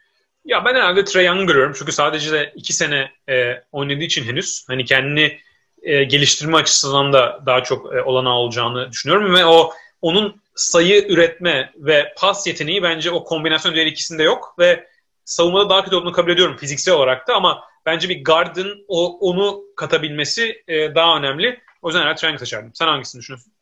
Ya 0.45 0.65
ben 0.65 0.75
herhalde 0.75 1.05
Trey 1.05 1.25
Young 1.25 1.47
görüyorum. 1.47 1.73
Çünkü 1.79 1.91
sadece 1.91 2.31
de 2.31 2.53
iki 2.55 2.73
sene 2.73 3.11
e, 3.29 3.63
oynadığı 3.71 4.03
için 4.03 4.23
henüz 4.23 4.65
hani 4.67 4.85
kendini 4.85 5.39
e, 5.81 6.03
geliştirme 6.03 6.57
açısından 6.57 7.13
da 7.13 7.43
daha 7.45 7.63
çok 7.63 7.95
e, 7.95 8.01
olanağı 8.01 8.33
olacağını 8.33 8.91
düşünüyorum 8.91 9.35
ve 9.35 9.45
o 9.45 9.71
onun 10.01 10.41
sayı 10.55 11.07
üretme 11.07 11.71
ve 11.75 12.13
pas 12.17 12.47
yeteneği 12.47 12.83
bence 12.83 13.11
o 13.11 13.23
kombinasyon 13.23 13.75
diğer 13.75 13.85
ikisinde 13.85 14.23
yok 14.23 14.55
ve 14.59 14.87
savunmada 15.25 15.69
daha 15.69 15.83
kötü 15.83 15.95
olduğunu 15.95 16.11
kabul 16.11 16.31
ediyorum 16.31 16.57
fiziksel 16.57 16.93
olarak 16.93 17.27
da 17.27 17.35
ama 17.35 17.63
bence 17.87 18.09
bir 18.09 18.23
guard'ın 18.23 18.85
o, 18.87 19.17
onu 19.19 19.63
katabilmesi 19.75 20.63
e, 20.67 20.95
daha 20.95 21.17
önemli. 21.17 21.59
O 21.81 21.87
yüzden 21.87 22.01
herhalde 22.01 22.15
Trey 22.15 22.29
Young 22.29 22.39
seçerdim. 22.39 22.71
Sen 22.73 22.87
hangisini 22.87 23.19
düşünüyorsun? 23.19 23.53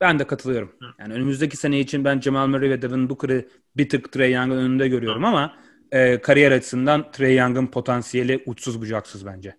Ben 0.00 0.18
de 0.18 0.26
katılıyorum. 0.26 0.72
Yani 0.98 1.14
önümüzdeki 1.14 1.56
sene 1.56 1.80
için 1.80 2.04
ben 2.04 2.20
Jamal 2.20 2.46
Murray 2.46 2.70
ve 2.70 2.82
Devin 2.82 3.10
Booker'ı 3.10 3.48
bir 3.76 3.88
tık 3.88 4.12
Trey 4.12 4.32
Young'ın 4.32 4.56
önünde 4.56 4.88
görüyorum 4.88 5.22
Hı. 5.22 5.26
ama 5.26 5.56
e, 5.92 6.20
kariyer 6.20 6.52
açısından 6.52 7.12
Trey 7.12 7.36
Young'ın 7.36 7.66
potansiyeli 7.66 8.42
uçsuz 8.46 8.80
bucaksız 8.80 9.26
bence. 9.26 9.56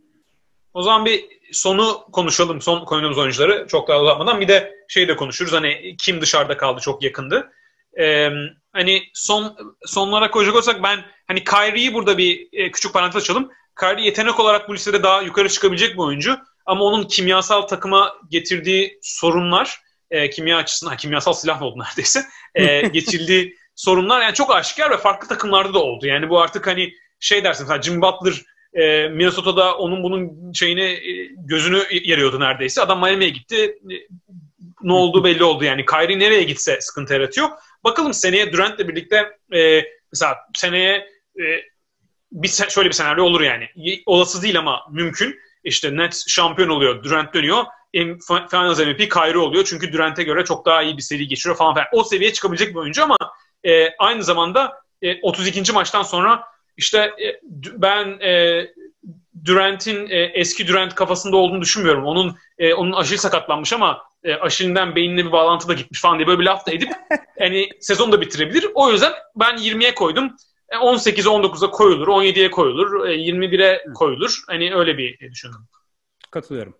O 0.74 0.82
zaman 0.82 1.06
bir 1.06 1.26
sonu 1.52 2.06
konuşalım. 2.12 2.62
Son 2.62 2.86
koyduğumuz 2.86 3.18
oyuncuları 3.18 3.68
çok 3.68 3.88
daha 3.88 4.02
uzatmadan. 4.02 4.42
Bir 4.42 4.48
de 4.48 4.76
şey 4.88 5.08
de 5.08 5.16
konuşuruz. 5.16 5.54
Hani 5.54 5.96
kim 5.98 6.22
dışarıda 6.22 6.58
kaldı 6.58 6.82
çok 6.82 7.04
yakındı. 7.04 7.52
Ee, 8.00 8.30
hani 8.74 9.04
son 9.14 9.58
sonlara 9.86 10.32
koyacak 10.32 10.56
olsak 10.56 10.84
ben 10.84 11.00
hani 11.28 11.44
Kyrie'yi 11.44 11.94
burada 11.94 12.18
bir 12.18 12.48
e, 12.54 12.72
küçük 12.72 12.94
parantez 12.94 13.22
açalım. 13.22 13.52
Kyrie 13.80 14.06
yetenek 14.06 14.40
olarak 14.40 14.70
bu 14.70 14.74
listede 14.74 15.04
daha 15.04 15.22
yukarı 15.22 15.50
çıkabilecek 15.50 15.94
bir 15.94 16.00
oyuncu. 16.00 16.38
Ama 16.66 16.84
onun 16.84 17.04
kimyasal 17.04 17.62
takıma 17.62 18.16
getirdiği 18.30 19.00
sorunlar 19.02 19.80
e, 20.12 20.30
kimya 20.30 20.58
açısından, 20.58 20.98
kimyasal 20.98 21.34
silah 21.34 21.62
oldu 21.62 21.80
neredeyse. 21.80 22.24
E, 22.56 22.82
geçildiği 22.94 23.58
sorunlar 23.76 24.22
yani 24.22 24.34
çok 24.34 24.56
aşikar 24.56 24.92
ve 24.92 24.98
farklı 24.98 25.28
takımlarda 25.28 25.74
da 25.74 25.80
oldu. 25.80 26.08
Yani 26.08 26.30
bu 26.30 26.42
artık 26.42 26.68
hani 26.68 26.94
şey 27.20 27.44
dersin 27.44 27.66
mesela 27.66 27.82
Jim 27.82 28.02
Butler 28.02 28.42
e, 28.74 29.08
Minnesota'da 29.08 29.78
onun 29.78 30.04
bunun 30.04 30.52
şeyini 30.54 30.82
e, 30.82 31.30
gözünü 31.38 31.84
yarıyordu 32.04 32.40
neredeyse. 32.40 32.82
Adam 32.82 33.00
Miami'ye 33.00 33.30
gitti. 33.30 33.80
E, 33.92 33.96
ne 34.82 34.94
olduğu 34.94 35.24
belli 35.24 35.44
oldu 35.44 35.64
yani. 35.64 35.86
Kyrie 35.86 36.20
nereye 36.20 36.44
gitse 36.44 36.82
sıkıntı 36.82 37.14
yaratıyor. 37.14 37.50
Bakalım 37.84 38.14
seneye 38.14 38.54
Durant'le 38.54 38.80
birlikte 38.80 39.38
e, 39.54 39.84
mesela 40.12 40.38
seneye 40.56 41.08
e, 41.40 41.44
bir 42.36 42.48
şöyle 42.70 42.90
bir 42.90 42.94
senaryo 42.94 43.24
olur 43.24 43.42
yani. 43.42 43.70
Olası 44.06 44.42
değil 44.42 44.60
ama 44.60 44.82
mümkün. 44.92 45.40
İşte 45.64 45.98
Nets 45.98 46.28
şampiyon 46.28 46.70
oluyor, 46.70 47.04
Durant 47.04 47.34
dönüyor. 47.34 47.64
Finals 48.52 48.80
MVP 48.80 49.12
Kyrie 49.12 49.38
oluyor. 49.38 49.66
Çünkü 49.66 49.94
Durant'e 49.94 50.24
göre 50.24 50.46
çok 50.46 50.66
daha 50.66 50.82
iyi 50.82 50.98
bir 50.98 51.02
seri 51.02 51.28
geçiriyor 51.28 51.58
falan 51.58 51.74
filan. 51.74 51.88
O 51.92 52.04
seviyeye 52.04 52.34
çıkabilecek 52.34 52.70
bir 52.70 52.80
oyuncu 52.80 53.04
ama 53.04 53.18
e, 53.64 53.90
aynı 54.00 54.24
zamanda 54.24 54.74
e, 55.02 55.22
32. 55.22 55.72
maçtan 55.72 56.04
sonra 56.04 56.44
işte 56.78 56.98
e, 56.98 57.40
ben 57.74 58.20
e, 58.20 58.64
Durant'in 59.46 60.10
e, 60.10 60.32
eski 60.34 60.68
Durant 60.68 60.96
kafasında 60.96 61.38
olduğunu 61.38 61.62
düşünmüyorum. 61.62 62.06
Onun 62.06 62.36
e, 62.58 62.74
onun 62.74 62.92
aşil 62.92 63.18
sakatlanmış 63.18 63.74
ama 63.74 64.02
e, 64.24 64.34
aşilinden 64.34 64.96
beynine 64.96 65.26
bir 65.26 65.32
bağlantı 65.32 65.68
da 65.68 65.74
gitmiş 65.74 66.02
falan 66.02 66.18
diye 66.18 66.28
böyle 66.28 66.40
bir 66.40 66.46
laf 66.46 66.68
da 66.68 66.72
edip 66.72 66.90
yani 67.40 67.70
sezonu 67.80 68.12
da 68.12 68.22
bitirebilir. 68.22 68.68
O 68.74 68.92
yüzden 68.92 69.14
ben 69.36 69.56
20'ye 69.58 69.96
koydum. 69.96 70.36
18'e 70.76 71.24
19'a 71.24 71.72
koyulur, 71.72 72.08
17'ye 72.08 72.52
koyulur, 72.52 73.08
21'e 73.10 73.84
koyulur. 73.94 74.44
Hani 74.48 74.76
öyle 74.76 74.98
bir 74.98 75.32
düşündüm. 75.32 75.68
Katılıyorum. 76.32 76.78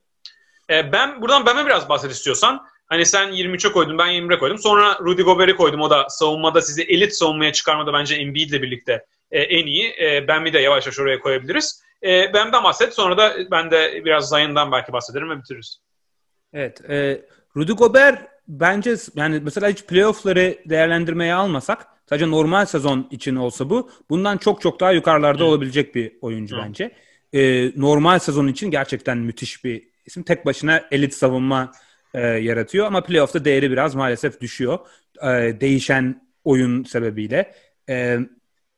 E, 0.70 0.92
ben 0.92 1.22
buradan 1.22 1.46
ben 1.46 1.66
biraz 1.66 1.90
bahset 1.90 2.12
istiyorsan. 2.12 2.66
Hani 2.88 3.06
sen 3.06 3.30
23'e 3.30 3.72
koydun, 3.72 3.98
ben 3.98 4.08
21'e 4.08 4.40
koydum. 4.40 4.58
Sonra 4.58 5.00
Rudy 5.00 5.22
Gobert'i 5.22 5.56
koydum. 5.56 5.82
O 5.82 5.90
da 5.90 6.10
savunmada 6.10 6.62
sizi 6.62 6.84
elit 6.84 7.14
savunmaya 7.14 7.54
çıkarmada 7.54 7.94
bence 7.94 8.16
Embiid 8.16 8.50
ile 8.50 8.62
birlikte 8.62 9.06
e, 9.32 9.40
en 9.40 9.66
iyi. 9.66 9.96
E, 10.02 10.28
ben 10.28 10.46
bir 10.46 10.54
de 10.54 10.60
yavaş 10.60 10.86
yavaş 10.86 11.00
oraya 11.00 11.20
koyabiliriz. 11.20 11.86
Benden 12.04 12.64
bahset. 12.64 12.94
Sonra 12.94 13.18
da 13.18 13.52
ben 13.52 13.72
de 13.72 14.02
biraz 14.06 14.30
Zion'dan 14.30 14.72
belki 14.72 14.94
bahsederim 14.94 15.30
ve 15.30 15.38
bitiririz. 15.38 15.82
Evet. 16.54 16.90
E, 16.90 17.22
Rudy 17.58 17.72
Gobert 17.72 18.35
bence 18.48 18.96
yani 19.16 19.40
mesela 19.40 19.70
hiç 19.70 19.84
playoff'ları 19.84 20.58
değerlendirmeye 20.66 21.34
almasak 21.34 21.88
sadece 22.10 22.32
normal 22.32 22.66
sezon 22.66 23.08
için 23.12 23.36
olsa 23.36 23.70
bu 23.70 23.90
bundan 24.10 24.38
çok 24.38 24.62
çok 24.62 24.80
daha 24.80 24.92
yukarılarda 24.92 25.44
Hı. 25.44 25.48
olabilecek 25.48 25.96
bir 25.96 26.12
oyuncu 26.22 26.58
Hı. 26.58 26.62
bence. 26.62 26.92
E, 27.34 27.72
normal 27.82 28.20
sezon 28.20 28.48
için 28.48 28.72
gerçekten 28.72 29.18
müthiş 29.18 29.64
bir 29.64 29.84
isim. 30.06 30.24
Tek 30.24 30.46
başına 30.46 30.84
elit 30.92 31.14
savunma 31.14 31.72
e, 32.14 32.20
yaratıyor 32.22 32.86
ama 32.86 33.04
playoff'ta 33.04 33.46
değeri 33.46 33.72
biraz 33.72 33.96
maalesef 33.96 34.42
düşüyor. 34.42 34.80
E, 35.22 35.28
değişen 35.62 36.28
oyun 36.44 36.84
sebebiyle. 36.84 37.56
E, 37.90 38.20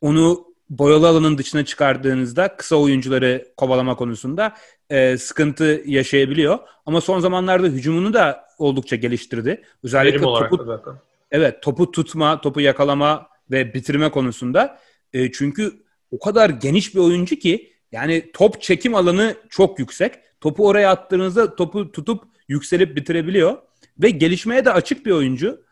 onu 0.00 0.48
boyalı 0.70 1.08
alanın 1.08 1.38
dışına 1.38 1.64
çıkardığınızda 1.64 2.56
kısa 2.56 2.76
oyuncuları 2.76 3.48
kovalama 3.56 3.96
konusunda 3.96 4.54
e, 4.90 5.18
sıkıntı 5.18 5.82
yaşayabiliyor. 5.86 6.58
Ama 6.86 7.00
son 7.00 7.20
zamanlarda 7.20 7.66
hücumunu 7.66 8.12
da 8.12 8.48
oldukça 8.58 8.96
geliştirdi. 8.96 9.62
Özellikle 9.82 10.20
topu, 10.20 10.64
zaten. 10.64 10.94
Evet, 11.30 11.62
topu 11.62 11.90
tutma, 11.90 12.40
topu 12.40 12.60
yakalama 12.60 13.28
ve 13.50 13.74
bitirme 13.74 14.10
konusunda. 14.10 14.78
E, 15.12 15.32
çünkü 15.32 15.72
o 16.10 16.18
kadar 16.18 16.50
geniş 16.50 16.94
bir 16.94 17.00
oyuncu 17.00 17.36
ki 17.36 17.72
yani 17.92 18.30
top 18.32 18.62
çekim 18.62 18.94
alanı 18.94 19.34
çok 19.50 19.78
yüksek. 19.78 20.14
Topu 20.40 20.66
oraya 20.66 20.90
attığınızda 20.90 21.56
topu 21.56 21.92
tutup 21.92 22.24
yükselip 22.48 22.96
bitirebiliyor. 22.96 23.56
Ve 23.98 24.10
gelişmeye 24.10 24.64
de 24.64 24.72
açık 24.72 25.06
bir 25.06 25.10
oyuncu. 25.10 25.64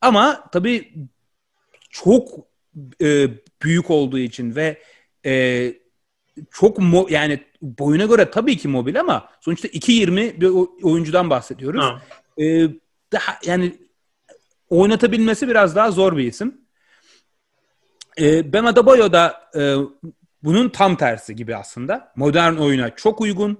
Ama 0.00 0.44
tabii 0.52 0.92
çok 1.90 2.28
e, 3.02 3.28
büyük 3.62 3.90
olduğu 3.90 4.18
için 4.18 4.56
ve 4.56 4.78
e, 5.26 5.74
çok 6.50 6.78
mo 6.78 7.06
yani 7.10 7.44
boyuna 7.62 8.04
göre 8.04 8.30
tabii 8.30 8.56
ki 8.56 8.68
mobil 8.68 9.00
ama 9.00 9.28
sonuçta 9.40 9.68
2.20 9.68 10.40
bir 10.40 10.50
oyuncudan 10.82 11.30
bahsediyoruz. 11.30 11.84
E, 12.38 12.68
daha 13.12 13.38
yani 13.44 13.78
oynatabilmesi 14.70 15.48
biraz 15.48 15.76
daha 15.76 15.90
zor 15.90 16.16
bir 16.16 16.24
isim. 16.24 16.60
E, 18.20 18.52
Bema 18.52 18.68
Adebayo 18.68 19.12
da 19.12 19.50
e, 19.56 19.76
bunun 20.42 20.68
tam 20.68 20.96
tersi 20.96 21.36
gibi 21.36 21.56
aslında. 21.56 22.12
Modern 22.16 22.56
oyuna 22.56 22.90
çok 22.96 23.20
uygun. 23.20 23.58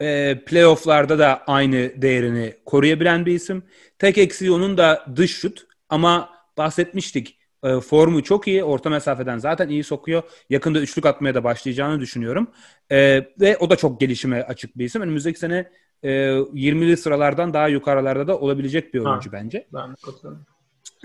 E, 0.00 0.40
playofflarda 0.46 1.18
da 1.18 1.42
aynı 1.46 2.02
değerini 2.02 2.56
koruyabilen 2.64 3.26
bir 3.26 3.34
isim. 3.34 3.62
Tek 3.98 4.18
eksiği 4.18 4.50
onun 4.50 4.78
da 4.78 5.06
dış 5.16 5.36
şut 5.36 5.66
ama 5.88 6.30
bahsetmiştik. 6.58 7.39
E, 7.64 7.80
formu 7.80 8.22
çok 8.22 8.48
iyi. 8.48 8.64
Orta 8.64 8.90
mesafeden 8.90 9.38
zaten 9.38 9.68
iyi 9.68 9.84
sokuyor. 9.84 10.22
Yakında 10.50 10.80
üçlük 10.80 11.06
atmaya 11.06 11.34
da 11.34 11.44
başlayacağını 11.44 12.00
düşünüyorum. 12.00 12.50
E, 12.90 13.26
ve 13.40 13.56
o 13.56 13.70
da 13.70 13.76
çok 13.76 14.00
gelişime 14.00 14.42
açık 14.42 14.78
bir 14.78 14.84
isim. 14.84 15.02
Önümüzdeki 15.02 15.38
sene 15.38 15.70
e, 16.02 16.08
20'li 16.10 16.96
sıralardan 16.96 17.54
daha 17.54 17.68
yukarılarda 17.68 18.26
da 18.26 18.38
olabilecek 18.38 18.94
bir 18.94 18.98
oyuncu 18.98 19.30
ha, 19.30 19.32
bence. 19.32 19.66
Ben 19.72 19.94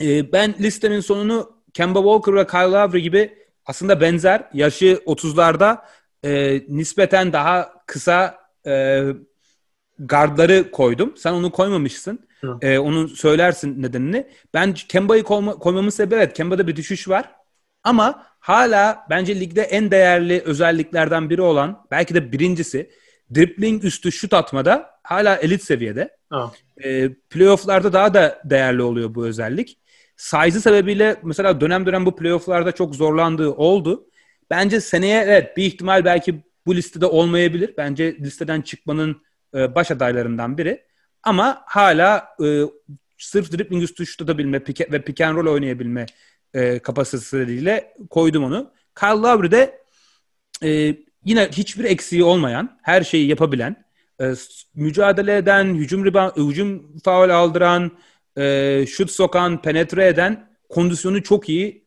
e, 0.02 0.32
ben 0.32 0.56
listemin 0.60 1.00
sonunu 1.00 1.52
Kemba 1.74 2.00
Walker 2.00 2.36
ve 2.36 2.48
Kyle 2.48 2.78
Lowry 2.78 3.02
gibi 3.02 3.38
aslında 3.66 4.02
benzer. 4.02 4.50
Yaşı 4.54 5.02
30'larda 5.06 5.82
e, 6.24 6.62
nispeten 6.68 7.34
daha 7.34 7.74
kısa 7.86 8.38
e, 8.68 9.04
gardları 10.00 10.72
koydum. 10.72 11.14
Sen 11.18 11.34
onu 11.34 11.52
koymamışsın. 11.52 12.28
E, 12.62 12.80
onun 12.80 13.08
söylersin 13.08 13.82
nedenini. 13.84 14.28
Ben 14.54 14.74
Kemba'yı 14.74 15.24
koyma, 15.24 15.56
koymamın 15.56 15.90
sebebi 15.90 16.16
evet 16.16 16.34
Kemba'da 16.34 16.68
bir 16.68 16.76
düşüş 16.76 17.10
var. 17.10 17.32
Ama 17.84 18.26
hala 18.40 19.06
bence 19.10 19.40
ligde 19.40 19.62
en 19.62 19.92
değerli 19.92 20.42
özelliklerden 20.46 21.30
biri 21.30 21.42
olan 21.42 21.86
belki 21.92 22.14
de 22.16 22.32
birincisi 22.32 22.92
dribbling 23.36 23.84
üstü 23.84 24.12
şut 24.12 24.34
atmada 24.34 24.90
hala 25.04 25.36
elit 25.36 25.64
seviyede. 25.64 26.18
E, 26.84 27.14
playoff'larda 27.14 27.94
daha 27.94 28.14
da 28.14 28.42
değerli 28.46 28.82
oluyor 28.82 29.16
bu 29.16 29.26
özellik. 29.26 29.80
Size'ı 30.18 30.62
sebebiyle 30.62 31.16
mesela 31.24 31.62
dönem 31.62 31.86
dönem 31.86 32.06
bu 32.06 32.16
playoff'larda 32.16 32.72
çok 32.72 32.96
zorlandığı 32.96 33.52
oldu. 33.52 34.08
Bence 34.50 34.82
seneye 34.82 35.22
evet 35.22 35.58
bir 35.58 35.64
ihtimal 35.64 36.06
belki 36.06 36.44
bu 36.66 36.76
listede 36.76 37.06
olmayabilir. 37.06 37.74
Bence 37.78 38.18
listeden 38.20 38.62
çıkmanın 38.62 39.22
e, 39.56 39.76
baş 39.76 39.92
adaylarından 39.92 40.58
biri. 40.58 40.86
Ama 41.26 41.64
hala 41.66 42.36
e, 42.44 42.62
sırf 43.18 43.52
dribbling 43.52 43.84
üstü 43.84 44.06
şut 44.06 44.22
atabilme 44.22 44.60
pick 44.60 44.92
ve 44.92 45.02
pick 45.02 45.22
and 45.22 45.38
roll 45.38 45.54
oynayabilme 45.54 46.06
e, 46.54 46.80
kapasitesiyle 46.80 47.94
koydum 48.10 48.44
onu. 48.44 48.72
Kyle 49.00 49.10
Lowry 49.10 49.52
de 49.52 49.82
e, 50.64 50.98
yine 51.26 51.50
hiçbir 51.52 51.84
eksiği 51.84 52.24
olmayan, 52.24 52.80
her 52.84 53.04
şeyi 53.04 53.28
yapabilen, 53.28 53.86
e, 54.22 54.34
mücadele 54.76 55.38
eden, 55.38 55.66
hücum, 55.76 56.06
riba, 56.06 56.34
hücum 56.38 56.98
faul 56.98 57.30
aldıran, 57.30 57.92
e, 58.38 58.86
şut 58.90 59.12
sokan, 59.12 59.62
penetre 59.62 60.08
eden, 60.08 60.50
kondisyonu 60.70 61.24
çok 61.24 61.50
iyi, 61.50 61.86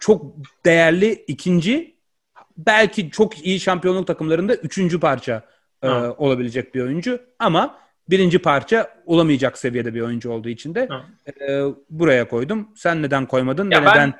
çok 0.00 0.34
değerli 0.64 1.12
ikinci, 1.12 1.96
belki 2.56 3.10
çok 3.10 3.46
iyi 3.46 3.60
şampiyonluk 3.60 4.06
takımlarında 4.06 4.54
üçüncü 4.54 5.00
parça 5.00 5.42
e, 5.82 5.88
olabilecek 5.88 6.74
bir 6.74 6.80
oyuncu. 6.80 7.20
Ama 7.38 7.85
birinci 8.10 8.38
parça 8.38 8.90
olamayacak 9.06 9.58
seviyede 9.58 9.94
bir 9.94 10.00
oyuncu 10.00 10.30
olduğu 10.30 10.48
için 10.48 10.74
de 10.74 10.88
e, 11.26 11.62
buraya 11.90 12.28
koydum. 12.28 12.68
Sen 12.76 13.02
neden 13.02 13.26
koymadın 13.26 13.70
ya 13.70 13.82
ve 13.82 13.86
ben, 13.86 13.92
neden 13.92 14.14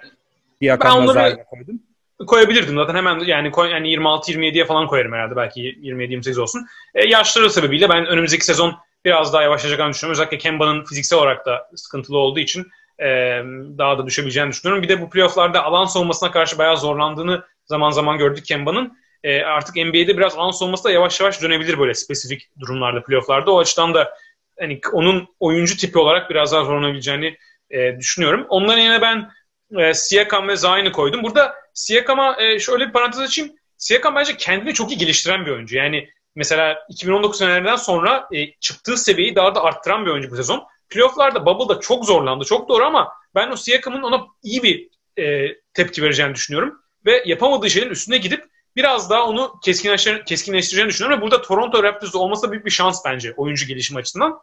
Diakan 0.63 1.07
Nazar'a 1.07 1.45
koydun? 1.45 1.87
Koyabilirdim 2.27 2.77
zaten 2.77 2.95
hemen 2.95 3.19
yani 3.19 3.51
koy, 3.51 3.71
yani 3.71 3.89
26-27'ye 3.89 4.65
falan 4.65 4.87
koyarım 4.87 5.13
herhalde 5.13 5.37
belki 5.37 5.61
27-28 5.61 6.41
olsun. 6.41 6.67
E, 6.95 7.09
yaşları 7.09 7.51
sebebiyle 7.51 7.89
ben 7.89 8.07
önümüzdeki 8.07 8.45
sezon 8.45 8.75
biraz 9.05 9.33
daha 9.33 9.43
yavaşlayacağını 9.43 9.93
düşünüyorum. 9.93 10.13
Özellikle 10.13 10.39
Kemba'nın 10.39 10.85
fiziksel 10.85 11.19
olarak 11.19 11.47
da 11.47 11.71
sıkıntılı 11.77 12.19
olduğu 12.19 12.41
için 12.41 12.67
e, 12.99 13.07
daha 13.79 13.99
da 13.99 14.07
düşebileceğini 14.07 14.51
düşünüyorum. 14.51 14.83
Bir 14.83 14.89
de 14.89 15.01
bu 15.01 15.11
playofflarda 15.11 15.65
alan 15.65 15.85
savunmasına 15.85 16.31
karşı 16.31 16.59
bayağı 16.59 16.77
zorlandığını 16.77 17.45
zaman 17.65 17.91
zaman 17.91 18.19
gördük 18.19 18.45
Kemba'nın. 18.45 18.99
E, 19.25 19.43
artık 19.43 19.77
NBA'de 19.77 20.17
biraz 20.17 20.33
savunması 20.33 20.85
da 20.85 20.91
yavaş 20.91 21.21
yavaş 21.21 21.43
dönebilir 21.43 21.79
böyle 21.79 21.95
spesifik 21.95 22.51
durumlarda, 22.61 23.03
playofflarda. 23.03 23.51
O 23.51 23.59
açıdan 23.59 23.95
da 23.95 24.15
hani 24.59 24.81
onun 24.93 25.29
oyuncu 25.41 25.77
tipi 25.77 25.99
olarak 25.99 26.31
biraz 26.31 26.53
daha 26.53 26.65
zorlanabileceğini 26.65 27.37
e, 27.71 27.99
düşünüyorum. 27.99 28.47
Ondan 28.49 28.79
yine 28.79 29.01
ben 29.01 29.31
e, 29.79 29.95
Siakam 29.95 30.49
ve 30.49 30.57
Zayn'i 30.57 30.93
koydum. 30.93 31.23
Burada 31.23 31.55
Siakam'a 31.75 32.43
e, 32.43 32.59
şöyle 32.59 32.89
bir 32.89 32.93
parantez 32.93 33.21
açayım. 33.21 33.53
Siakam 33.77 34.15
bence 34.15 34.37
kendini 34.37 34.75
çok 34.75 34.93
iyi 34.93 34.99
geliştiren 34.99 35.47
bir 35.47 35.51
oyuncu. 35.51 35.77
Yani 35.77 36.09
mesela 36.35 36.79
2019 36.89 37.39
senelerinden 37.39 37.77
sonra 37.77 38.29
e, 38.33 38.53
çıktığı 38.61 38.97
seviyeyi 38.97 39.37
daha 39.37 39.55
da 39.55 39.63
arttıran 39.63 40.07
bir 40.07 40.11
oyuncu 40.11 40.31
bu 40.31 40.37
sezon. 40.37 40.65
Playoff'larda 40.89 41.47
Bubble'da 41.47 41.81
çok 41.81 42.05
zorlandı. 42.05 42.45
Çok 42.45 42.69
doğru 42.69 42.85
ama 42.85 43.13
ben 43.35 43.51
o 43.51 43.57
Siakam'ın 43.57 44.03
ona 44.03 44.27
iyi 44.43 44.63
bir 44.63 44.89
e, 45.19 45.55
tepki 45.75 46.03
vereceğini 46.03 46.35
düşünüyorum. 46.35 46.81
Ve 47.07 47.23
yapamadığı 47.27 47.71
şeylerin 47.71 47.91
üstüne 47.91 48.19
gidip 48.19 48.45
biraz 48.77 49.11
daha 49.11 49.27
onu 49.27 49.55
keskinleştir 49.65 50.25
keskinleştireceğini 50.25 50.89
düşünüyorum. 50.89 51.19
Ve 51.19 51.23
burada 51.23 51.43
Toronto 51.43 51.83
Raptors 51.83 52.15
olması 52.15 52.53
büyük 52.53 52.67
bir 52.67 52.71
şans 52.71 53.05
bence 53.05 53.35
oyuncu 53.37 53.67
gelişimi 53.67 54.01
açısından. 54.01 54.41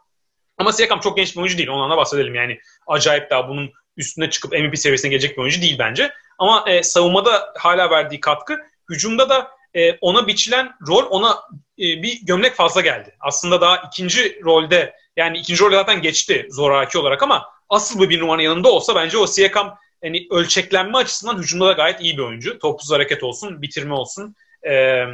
Ama 0.58 0.72
Siakam 0.72 1.00
çok 1.00 1.16
genç 1.16 1.36
bir 1.36 1.40
oyuncu 1.40 1.58
değil. 1.58 1.68
Ondan 1.68 1.90
da 1.90 1.96
bahsedelim. 1.96 2.34
Yani 2.34 2.58
acayip 2.86 3.30
daha 3.30 3.48
bunun 3.48 3.72
üstüne 3.96 4.30
çıkıp 4.30 4.52
MVP 4.52 4.78
seviyesine 4.78 5.10
gelecek 5.10 5.36
bir 5.36 5.42
oyuncu 5.42 5.62
değil 5.62 5.78
bence. 5.78 6.12
Ama 6.38 6.64
e, 6.66 6.82
savunmada 6.82 7.52
hala 7.58 7.90
verdiği 7.90 8.20
katkı, 8.20 8.58
hücumda 8.90 9.28
da 9.28 9.50
e, 9.74 9.92
ona 9.92 10.26
biçilen 10.26 10.72
rol 10.88 11.06
ona 11.10 11.30
e, 11.78 12.02
bir 12.02 12.20
gömlek 12.22 12.54
fazla 12.54 12.80
geldi. 12.80 13.16
Aslında 13.20 13.60
daha 13.60 13.76
ikinci 13.76 14.40
rolde 14.44 14.94
yani 15.16 15.38
ikinci 15.38 15.64
rolde 15.64 15.76
zaten 15.76 16.02
geçti 16.02 16.46
zoraki 16.50 16.98
olarak 16.98 17.22
ama 17.22 17.46
asıl 17.68 18.08
bir 18.08 18.20
numara 18.20 18.42
yanında 18.42 18.72
olsa 18.72 18.94
bence 18.94 19.18
o 19.18 19.26
Siakam 19.26 19.78
yani 20.04 20.26
ölçeklenme 20.30 20.98
açısından 20.98 21.38
hücumda 21.38 21.66
da 21.66 21.72
gayet 21.72 22.00
iyi 22.00 22.16
bir 22.16 22.22
oyuncu. 22.22 22.58
Topsuz 22.58 22.92
hareket 22.92 23.22
olsun, 23.22 23.62
bitirme 23.62 23.94
olsun, 23.94 24.34
e, 24.66 25.04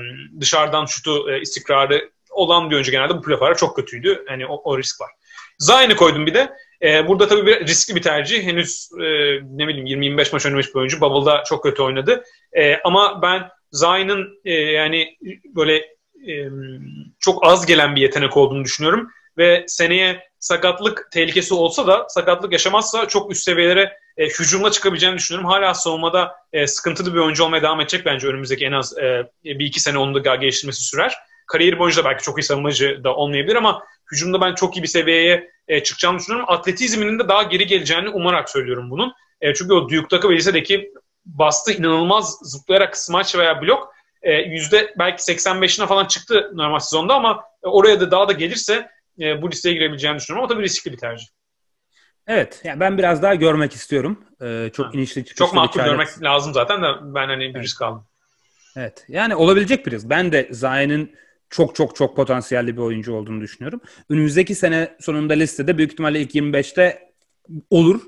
dışarıdan 0.40 0.86
şutu 0.86 1.30
e, 1.30 1.40
istikrarı 1.40 2.10
olan 2.30 2.70
bir 2.70 2.74
oyuncu 2.74 2.90
genelde 2.90 3.16
bu 3.16 3.22
playoff'lara 3.22 3.54
çok 3.54 3.76
kötüydü. 3.76 4.24
Hani 4.28 4.46
o, 4.46 4.60
o 4.64 4.78
risk 4.78 5.00
var. 5.00 5.10
Zayn'i 5.58 5.96
koydum 5.96 6.26
bir 6.26 6.34
de. 6.34 6.52
E, 6.82 7.08
burada 7.08 7.28
tabii 7.28 7.46
bir 7.46 7.66
riskli 7.66 7.96
bir 7.96 8.02
tercih. 8.02 8.42
Henüz 8.42 8.88
e, 9.00 9.04
ne 9.42 9.68
bileyim 9.68 10.02
20-25 10.02 10.32
maç 10.32 10.46
oynamış 10.46 10.68
bir 10.68 10.74
oyuncu. 10.74 11.00
Bubble'da 11.00 11.44
çok 11.44 11.62
kötü 11.62 11.82
oynadı. 11.82 12.24
E, 12.52 12.76
ama 12.76 13.22
ben 13.22 13.48
Zayn'ın 13.70 14.40
e, 14.44 14.52
yani 14.52 15.16
böyle 15.44 15.76
e, 16.28 16.34
çok 17.20 17.46
az 17.46 17.66
gelen 17.66 17.96
bir 17.96 18.00
yetenek 18.00 18.36
olduğunu 18.36 18.64
düşünüyorum. 18.64 19.10
Ve 19.38 19.64
seneye 19.68 20.29
sakatlık 20.40 21.08
tehlikesi 21.12 21.54
olsa 21.54 21.86
da 21.86 22.06
sakatlık 22.08 22.52
yaşamazsa 22.52 23.08
çok 23.08 23.32
üst 23.32 23.42
seviyelere 23.42 23.98
e, 24.16 24.26
hücumla 24.26 24.70
çıkabileceğini 24.70 25.18
düşünüyorum. 25.18 25.50
Hala 25.50 25.74
savunmada 25.74 26.36
e, 26.52 26.66
sıkıntılı 26.66 27.14
bir 27.14 27.20
oyuncu 27.20 27.44
olmaya 27.44 27.62
devam 27.62 27.80
edecek 27.80 28.06
bence 28.06 28.26
önümüzdeki 28.26 28.66
en 28.66 28.72
az 28.72 28.98
e, 28.98 29.30
bir 29.44 29.66
iki 29.66 29.80
sene 29.80 29.98
onun 29.98 30.24
da 30.24 30.34
geliştirmesi 30.34 30.82
sürer. 30.82 31.14
Kariyeri 31.46 31.78
boyunca 31.78 32.04
da 32.04 32.08
belki 32.08 32.22
çok 32.22 32.38
iyi 32.38 32.42
savunmacı 32.42 33.04
da 33.04 33.14
olmayabilir 33.14 33.56
ama 33.56 33.82
hücumda 34.12 34.40
ben 34.40 34.54
çok 34.54 34.76
iyi 34.76 34.82
bir 34.82 34.88
seviyeye 34.88 35.50
e, 35.68 35.82
çıkacağını 35.82 36.18
düşünüyorum. 36.18 36.46
Atletizminin 36.48 37.18
de 37.18 37.28
daha 37.28 37.42
geri 37.42 37.66
geleceğini 37.66 38.08
umarak 38.08 38.50
söylüyorum 38.50 38.90
bunun. 38.90 39.12
E, 39.40 39.54
çünkü 39.54 39.74
o 39.74 39.88
Duke'daki 39.88 40.28
ve 40.28 40.36
lisedeki 40.36 40.92
bastı 41.26 41.72
inanılmaz 41.72 42.38
zıplayarak 42.42 42.96
smaç 42.96 43.34
veya 43.34 43.62
blok 43.62 43.94
e, 44.22 44.32
yüzde 44.32 44.94
belki 44.98 45.32
85'ine 45.32 45.86
falan 45.86 46.04
çıktı 46.04 46.50
normal 46.54 46.78
sezonda 46.78 47.14
ama 47.14 47.44
e, 47.64 47.68
oraya 47.68 48.00
da 48.00 48.10
daha 48.10 48.28
da 48.28 48.32
gelirse 48.32 48.90
e, 49.18 49.42
bu 49.42 49.50
listeye 49.50 49.74
girebileceğini 49.74 50.18
düşünüyorum 50.18 50.44
ama 50.44 50.54
tabii 50.54 50.64
riskli 50.64 50.92
bir 50.92 50.98
tercih. 50.98 51.26
Evet. 52.26 52.60
Yani 52.64 52.80
ben 52.80 52.98
biraz 52.98 53.22
daha 53.22 53.34
görmek 53.34 53.72
istiyorum. 53.72 54.24
Ee, 54.42 54.70
çok 54.72 54.86
ha. 54.86 54.90
inişli 54.94 55.24
çıkışlı 55.24 55.46
Çok 55.46 55.54
makul 55.54 55.80
görmek 55.80 56.22
lazım 56.22 56.54
zaten 56.54 56.82
de 56.82 56.86
ben 57.02 57.28
hani 57.28 57.40
bir 57.40 57.54
evet. 57.54 57.64
risk 57.64 57.82
aldım. 57.82 58.06
Evet. 58.76 59.04
Yani 59.08 59.34
olabilecek 59.34 59.86
bir 59.86 59.90
risk. 59.90 60.08
Ben 60.08 60.32
de 60.32 60.48
Zayn'in 60.50 61.16
çok 61.50 61.74
çok 61.74 61.96
çok 61.96 62.16
potansiyelli 62.16 62.76
bir 62.76 62.82
oyuncu 62.82 63.14
olduğunu 63.14 63.40
düşünüyorum. 63.40 63.80
Önümüzdeki 64.08 64.54
sene 64.54 64.96
sonunda 65.00 65.34
listede 65.34 65.78
büyük 65.78 65.92
ihtimalle 65.92 66.20
ilk 66.20 66.34
25'te 66.34 67.12
olur. 67.70 68.00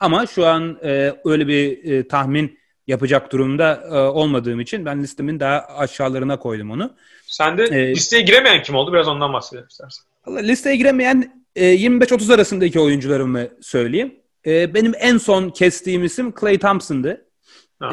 Ama 0.00 0.26
şu 0.26 0.46
an 0.46 0.78
e, 0.82 1.12
öyle 1.24 1.48
bir 1.48 1.92
e, 1.92 2.08
tahmin 2.08 2.58
yapacak 2.86 3.32
durumda 3.32 3.82
e, 3.90 3.98
olmadığım 3.98 4.60
için 4.60 4.84
ben 4.84 5.02
listemin 5.02 5.40
daha 5.40 5.60
aşağılarına 5.60 6.38
koydum 6.38 6.70
onu. 6.70 6.96
Sen 7.26 7.58
de 7.58 7.64
ee, 7.64 7.90
listeye 7.90 8.22
giremeyen 8.22 8.62
kim 8.62 8.74
oldu? 8.74 8.92
Biraz 8.92 9.08
ondan 9.08 9.32
bahsedelim 9.32 9.66
istersen. 9.70 10.04
Listeye 10.28 10.76
giremeyen 10.76 11.44
e, 11.56 11.64
25-30 11.64 12.34
arasındaki 12.34 12.80
oyuncularımı 12.80 13.48
söyleyeyim. 13.60 14.14
E, 14.46 14.74
benim 14.74 14.92
en 14.98 15.18
son 15.18 15.50
kestiğim 15.50 16.04
isim 16.04 16.34
Clay 16.40 16.58
Thompson'dı. 16.58 17.26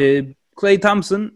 E, 0.02 0.26
Clay 0.62 0.80
Thompson 0.80 1.34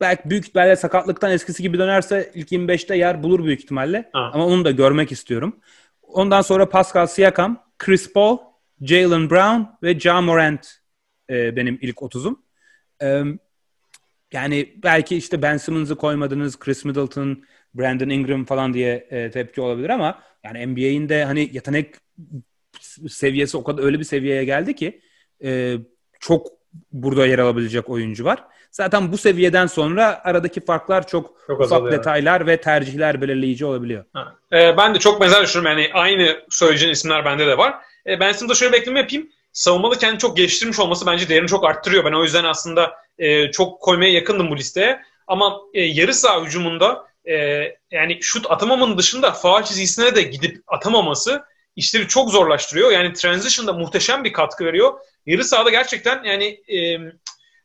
belki 0.00 0.30
büyük 0.30 0.48
ihtimalle 0.48 0.76
sakatlıktan 0.76 1.30
eskisi 1.30 1.62
gibi 1.62 1.78
dönerse 1.78 2.30
ilk 2.34 2.52
25'te 2.52 2.96
yer 2.96 3.22
bulur 3.22 3.44
büyük 3.44 3.60
ihtimalle. 3.60 4.10
Ha. 4.12 4.30
Ama 4.34 4.46
onu 4.46 4.64
da 4.64 4.70
görmek 4.70 5.12
istiyorum. 5.12 5.56
Ondan 6.02 6.42
sonra 6.42 6.68
Pascal 6.68 7.06
Siakam, 7.06 7.64
Chris 7.78 8.12
Paul, 8.12 8.38
Jalen 8.82 9.30
Brown 9.30 9.62
ve 9.82 10.00
Ja 10.00 10.20
Morant 10.20 10.80
e, 11.30 11.56
benim 11.56 11.78
ilk 11.82 11.96
30'um. 11.96 12.36
E, 13.02 13.22
yani 14.32 14.74
belki 14.82 15.16
işte 15.16 15.42
Ben 15.42 15.56
Simmons'ı 15.56 15.96
koymadınız, 15.96 16.58
Chris 16.58 16.84
Middleton, 16.84 17.44
Brandon 17.74 18.08
Ingram 18.08 18.44
falan 18.44 18.74
diye 18.74 19.06
e, 19.10 19.30
tepki 19.30 19.60
olabilir 19.60 19.90
ama 19.90 20.22
yani 20.44 20.66
NBA'in 20.66 21.08
de 21.08 21.24
hani 21.24 21.50
yetenek 21.52 21.94
seviyesi 23.08 23.56
o 23.56 23.64
kadar 23.64 23.82
öyle 23.82 23.98
bir 23.98 24.04
seviyeye 24.04 24.44
geldi 24.44 24.74
ki 24.74 25.00
e, 25.44 25.76
çok 26.20 26.46
burada 26.92 27.26
yer 27.26 27.38
alabilecek 27.38 27.90
oyuncu 27.90 28.24
var. 28.24 28.44
Zaten 28.70 29.12
bu 29.12 29.18
seviyeden 29.18 29.66
sonra 29.66 30.20
aradaki 30.24 30.64
farklar 30.64 31.06
çok, 31.06 31.30
çok 31.46 31.60
ufak 31.60 31.92
detaylar 31.92 32.46
ve 32.46 32.60
tercihler 32.60 33.20
belirleyici 33.20 33.64
olabiliyor. 33.64 34.04
Ha. 34.12 34.34
Ee, 34.52 34.76
ben 34.76 34.94
de 34.94 34.98
çok 34.98 35.20
benzer 35.20 35.42
düşünüyorum. 35.42 35.78
Yani 35.78 35.90
aynı 35.92 36.42
söyleyeceğin 36.50 36.92
isimler 36.92 37.24
bende 37.24 37.46
de 37.46 37.58
var. 37.58 37.74
Ee, 38.06 38.20
ben 38.20 38.32
şimdi 38.32 38.56
şöyle 38.56 38.72
bekleme 38.72 39.00
yapayım. 39.00 39.28
Savunmalı 39.52 39.98
kendini 39.98 40.18
çok 40.18 40.36
geliştirmiş 40.36 40.80
olması 40.80 41.06
bence 41.06 41.28
değerini 41.28 41.48
çok 41.48 41.64
arttırıyor. 41.64 42.04
Ben 42.04 42.12
o 42.12 42.22
yüzden 42.22 42.44
aslında 42.44 42.92
e, 43.18 43.50
çok 43.50 43.80
koymaya 43.80 44.12
yakındım 44.12 44.50
bu 44.50 44.56
listeye. 44.56 45.00
Ama 45.26 45.60
e, 45.74 45.82
yarı 45.82 46.14
saha 46.14 46.44
hücumunda 46.44 47.04
e, 47.28 47.34
yani 47.90 48.18
şut 48.20 48.50
atamamanın 48.50 48.98
dışında 48.98 49.32
faal 49.32 49.62
çizgisine 49.62 50.16
de 50.16 50.22
gidip 50.22 50.62
atamaması 50.66 51.44
işleri 51.76 52.08
çok 52.08 52.30
zorlaştırıyor. 52.30 52.90
Yani 52.90 53.12
transition'da 53.12 53.72
muhteşem 53.72 54.24
bir 54.24 54.32
katkı 54.32 54.64
veriyor. 54.64 55.00
Yarı 55.26 55.44
sahada 55.44 55.70
gerçekten 55.70 56.24
yani 56.24 56.44
e, 56.44 56.98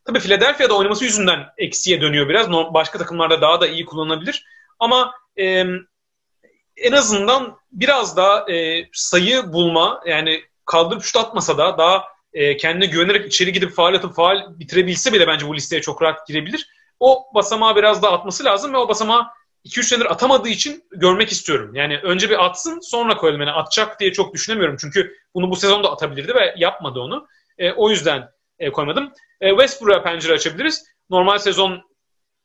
tabii 0.06 0.20
Philadelphia'da 0.20 0.78
oynaması 0.78 1.06
yüzünden 1.06 1.46
eksiye 1.58 2.02
dönüyor 2.02 2.30
biraz. 2.30 2.52
Başka 2.52 2.98
takımlarda 2.98 3.42
daha 3.42 3.62
da 3.62 3.68
iyi 3.68 3.86
kullanılabilir. 3.86 4.46
Ama 4.80 5.14
e, 5.40 5.66
en 6.78 6.92
azından 6.92 7.58
biraz 7.72 8.18
daha 8.18 8.52
e, 8.52 8.88
sayı 8.94 9.54
bulma 9.54 10.02
yani 10.06 10.42
kaldırıp 10.66 11.04
şut 11.04 11.16
atmasa 11.16 11.58
da 11.58 11.78
daha 11.78 12.04
e, 12.34 12.58
kendine 12.58 12.86
güvenerek 12.86 13.26
içeri 13.26 13.54
gidip 13.54 13.72
faal 13.72 13.94
atıp 13.94 14.16
faal 14.16 14.60
bitirebilse 14.60 15.14
bile 15.14 15.28
bence 15.28 15.48
bu 15.48 15.56
listeye 15.56 15.82
çok 15.82 16.02
rahat 16.02 16.28
girebilir. 16.28 16.70
O 17.00 17.26
basamağı 17.36 17.76
biraz 17.76 18.04
daha 18.04 18.12
atması 18.12 18.44
lazım 18.44 18.74
ve 18.74 18.78
o 18.78 18.90
basamağı 18.90 19.28
2-3 19.66 19.84
senedir 19.84 20.12
atamadığı 20.12 20.50
için 20.50 20.84
görmek 20.92 21.32
istiyorum. 21.32 21.76
Yani 21.76 21.98
önce 21.98 22.30
bir 22.30 22.46
atsın 22.46 22.80
sonra 22.80 23.18
koyalım. 23.18 23.42
Yani 23.42 23.52
atacak 23.52 24.00
diye 24.00 24.14
çok 24.14 24.34
düşünemiyorum. 24.34 24.78
Çünkü 24.80 25.16
bunu 25.34 25.50
bu 25.50 25.56
sezonda 25.56 25.92
atabilirdi 25.92 26.36
ve 26.36 26.56
yapmadı 26.58 27.00
onu. 27.00 27.28
E, 27.58 27.72
o 27.72 27.90
yüzden 27.90 28.30
e, 28.60 28.72
koymadım. 28.72 29.12
E, 29.42 29.50
Westbrook'a 29.50 30.04
pencere 30.04 30.34
açabiliriz. 30.34 30.86
Normal 31.10 31.38
sezon 31.38 31.82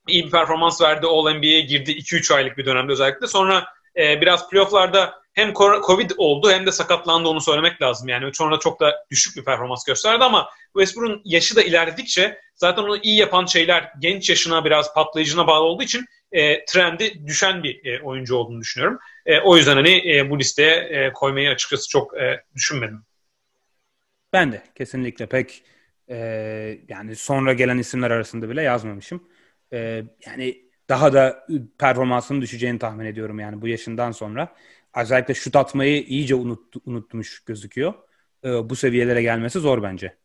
iyi 0.09 0.27
bir 0.27 0.31
performans 0.31 0.83
verdi. 0.83 1.07
All-NBA'ye 1.07 1.61
girdi 1.61 1.91
2-3 1.91 2.35
aylık 2.35 2.59
bir 2.59 2.67
dönemde 2.67 2.93
özellikle. 2.93 3.27
Sonra 3.27 3.67
e, 3.97 4.21
biraz 4.21 4.51
playofflarda 4.51 5.21
hem 5.33 5.53
Covid 5.87 6.11
oldu 6.17 6.51
hem 6.51 6.67
de 6.67 6.73
sakatlandı 6.73 7.29
onu 7.29 7.41
söylemek 7.41 7.83
lazım. 7.83 8.09
Yani 8.09 8.35
sonra 8.35 8.59
çok 8.59 8.81
da 8.81 9.07
düşük 9.11 9.37
bir 9.37 9.45
performans 9.45 9.85
gösterdi 9.85 10.25
ama 10.25 10.49
Westbrook'un 10.73 11.21
yaşı 11.25 11.57
da 11.57 11.63
ilerledikçe 11.63 12.41
zaten 12.55 12.83
onu 12.83 12.97
iyi 13.03 13.17
yapan 13.19 13.47
şeyler 13.47 13.93
genç 13.99 14.31
yaşına 14.31 14.65
biraz 14.65 14.95
patlayıcına 14.95 15.47
bağlı 15.47 15.65
olduğu 15.65 15.83
için 15.83 16.07
e, 16.33 16.65
trendi 16.65 17.27
düşen 17.27 17.63
bir 17.63 17.85
e, 17.85 18.03
oyuncu 18.03 18.37
olduğunu 18.37 18.61
düşünüyorum. 18.61 18.99
E, 19.27 19.41
o 19.41 19.57
yüzden 19.57 19.77
hani 19.77 20.17
e, 20.17 20.31
bu 20.31 20.39
listeye 20.39 20.77
e, 20.77 21.13
koymayı 21.13 21.51
açıkçası 21.51 21.89
çok 21.89 22.21
e, 22.21 22.45
düşünmedim. 22.55 23.05
Ben 24.33 24.53
de 24.53 24.63
kesinlikle 24.75 25.27
pek 25.27 25.63
e, 26.11 26.17
yani 26.89 27.17
sonra 27.17 27.53
gelen 27.53 27.79
isimler 27.79 28.11
arasında 28.11 28.51
bile 28.51 28.63
yazmamışım. 28.63 29.29
E, 29.73 30.05
yani 30.27 30.71
daha 30.89 31.13
da 31.13 31.47
performansının 31.79 32.43
düşeceğini 32.43 32.79
tahmin 32.79 33.07
ediyorum 33.07 33.39
yani 33.39 33.63
bu 33.63 33.69
yaşından 33.69 34.13
sonra. 34.13 34.57
Özellikle 34.97 35.35
şut 35.35 35.57
atmayı 35.57 36.03
iyice 36.03 36.35
unut, 36.35 36.75
unutmuş 36.85 37.45
gözüküyor. 37.45 37.95
E, 38.45 38.49
bu 38.71 38.77
seviyelere 38.77 39.23
gelmesi 39.23 39.59
zor 39.59 39.83
bence. 39.83 40.20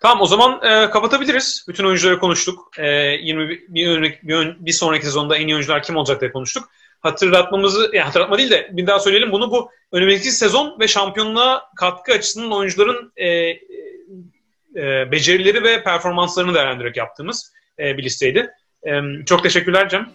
Tamam 0.00 0.22
o 0.22 0.26
zaman 0.26 0.60
e, 0.62 0.90
kapatabiliriz. 0.90 1.64
Bütün 1.68 1.84
oyuncuları 1.84 2.18
konuştuk. 2.18 2.70
E, 2.78 2.88
20 2.88 3.48
bir, 3.48 4.18
bir, 4.22 4.56
bir 4.66 4.72
sonraki 4.72 5.04
sezonda 5.04 5.36
en 5.36 5.46
iyi 5.48 5.54
oyuncular 5.54 5.82
kim 5.82 5.96
olacak 5.96 6.20
diye 6.20 6.32
konuştuk. 6.32 6.68
Hatırlatmamızı, 7.00 7.90
yani 7.92 8.04
hatırlatma 8.04 8.38
değil 8.38 8.50
de 8.50 8.68
bir 8.72 8.86
daha 8.86 9.00
söyleyelim 9.00 9.32
bunu 9.32 9.50
bu 9.50 9.70
önümüzdeki 9.92 10.30
sezon 10.30 10.80
ve 10.80 10.88
şampiyonluğa 10.88 11.62
katkı 11.76 12.12
açısından 12.12 12.52
oyuncuların 12.52 13.12
e, 13.16 13.28
e, 13.28 15.10
becerileri 15.12 15.62
ve 15.62 15.82
performanslarını 15.82 16.54
değerlendirerek 16.54 16.96
yaptığımız 16.96 17.52
e, 17.78 17.98
bir 17.98 18.02
listeydi. 18.02 18.50
E, 18.86 19.00
çok 19.26 19.42
teşekkürler 19.42 19.88
Cem. 19.88 20.10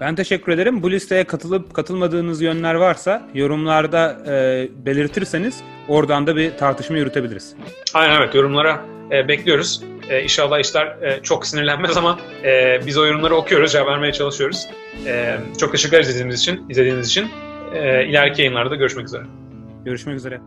Ben 0.00 0.14
teşekkür 0.14 0.52
ederim. 0.52 0.82
Bu 0.82 0.90
listeye 0.90 1.24
katılıp 1.24 1.74
katılmadığınız 1.74 2.42
yönler 2.42 2.74
varsa 2.74 3.28
yorumlarda 3.34 4.16
e, 4.28 4.68
belirtirseniz 4.86 5.60
oradan 5.88 6.26
da 6.26 6.36
bir 6.36 6.56
tartışma 6.56 6.96
yürütebiliriz. 6.96 7.54
Aynen 7.94 8.20
evet 8.20 8.34
yorumlara 8.34 8.84
e, 9.10 9.28
bekliyoruz. 9.28 9.82
E, 10.10 10.22
inşallah 10.22 10.58
işler 10.58 10.86
e, 10.86 11.22
çok 11.22 11.46
sinirlenmez 11.46 11.96
ama 11.96 12.18
e, 12.44 12.80
biz 12.86 12.98
o 12.98 13.06
yorumları 13.06 13.34
okuyoruz, 13.34 13.72
cevap 13.72 13.88
vermeye 13.88 14.12
çalışıyoruz. 14.12 14.68
E, 15.06 15.36
çok 15.58 15.72
teşekkür 15.72 15.96
ederiz 15.96 16.08
izlediğiniz 16.08 16.40
için. 16.40 16.68
izlediğiniz 16.68 17.08
için. 17.08 17.28
E, 17.74 18.06
ileriki 18.06 18.42
yayınlarda 18.42 18.74
görüşmek 18.74 19.06
üzere. 19.06 19.22
Görüşmek 19.84 20.16
üzere. 20.16 20.40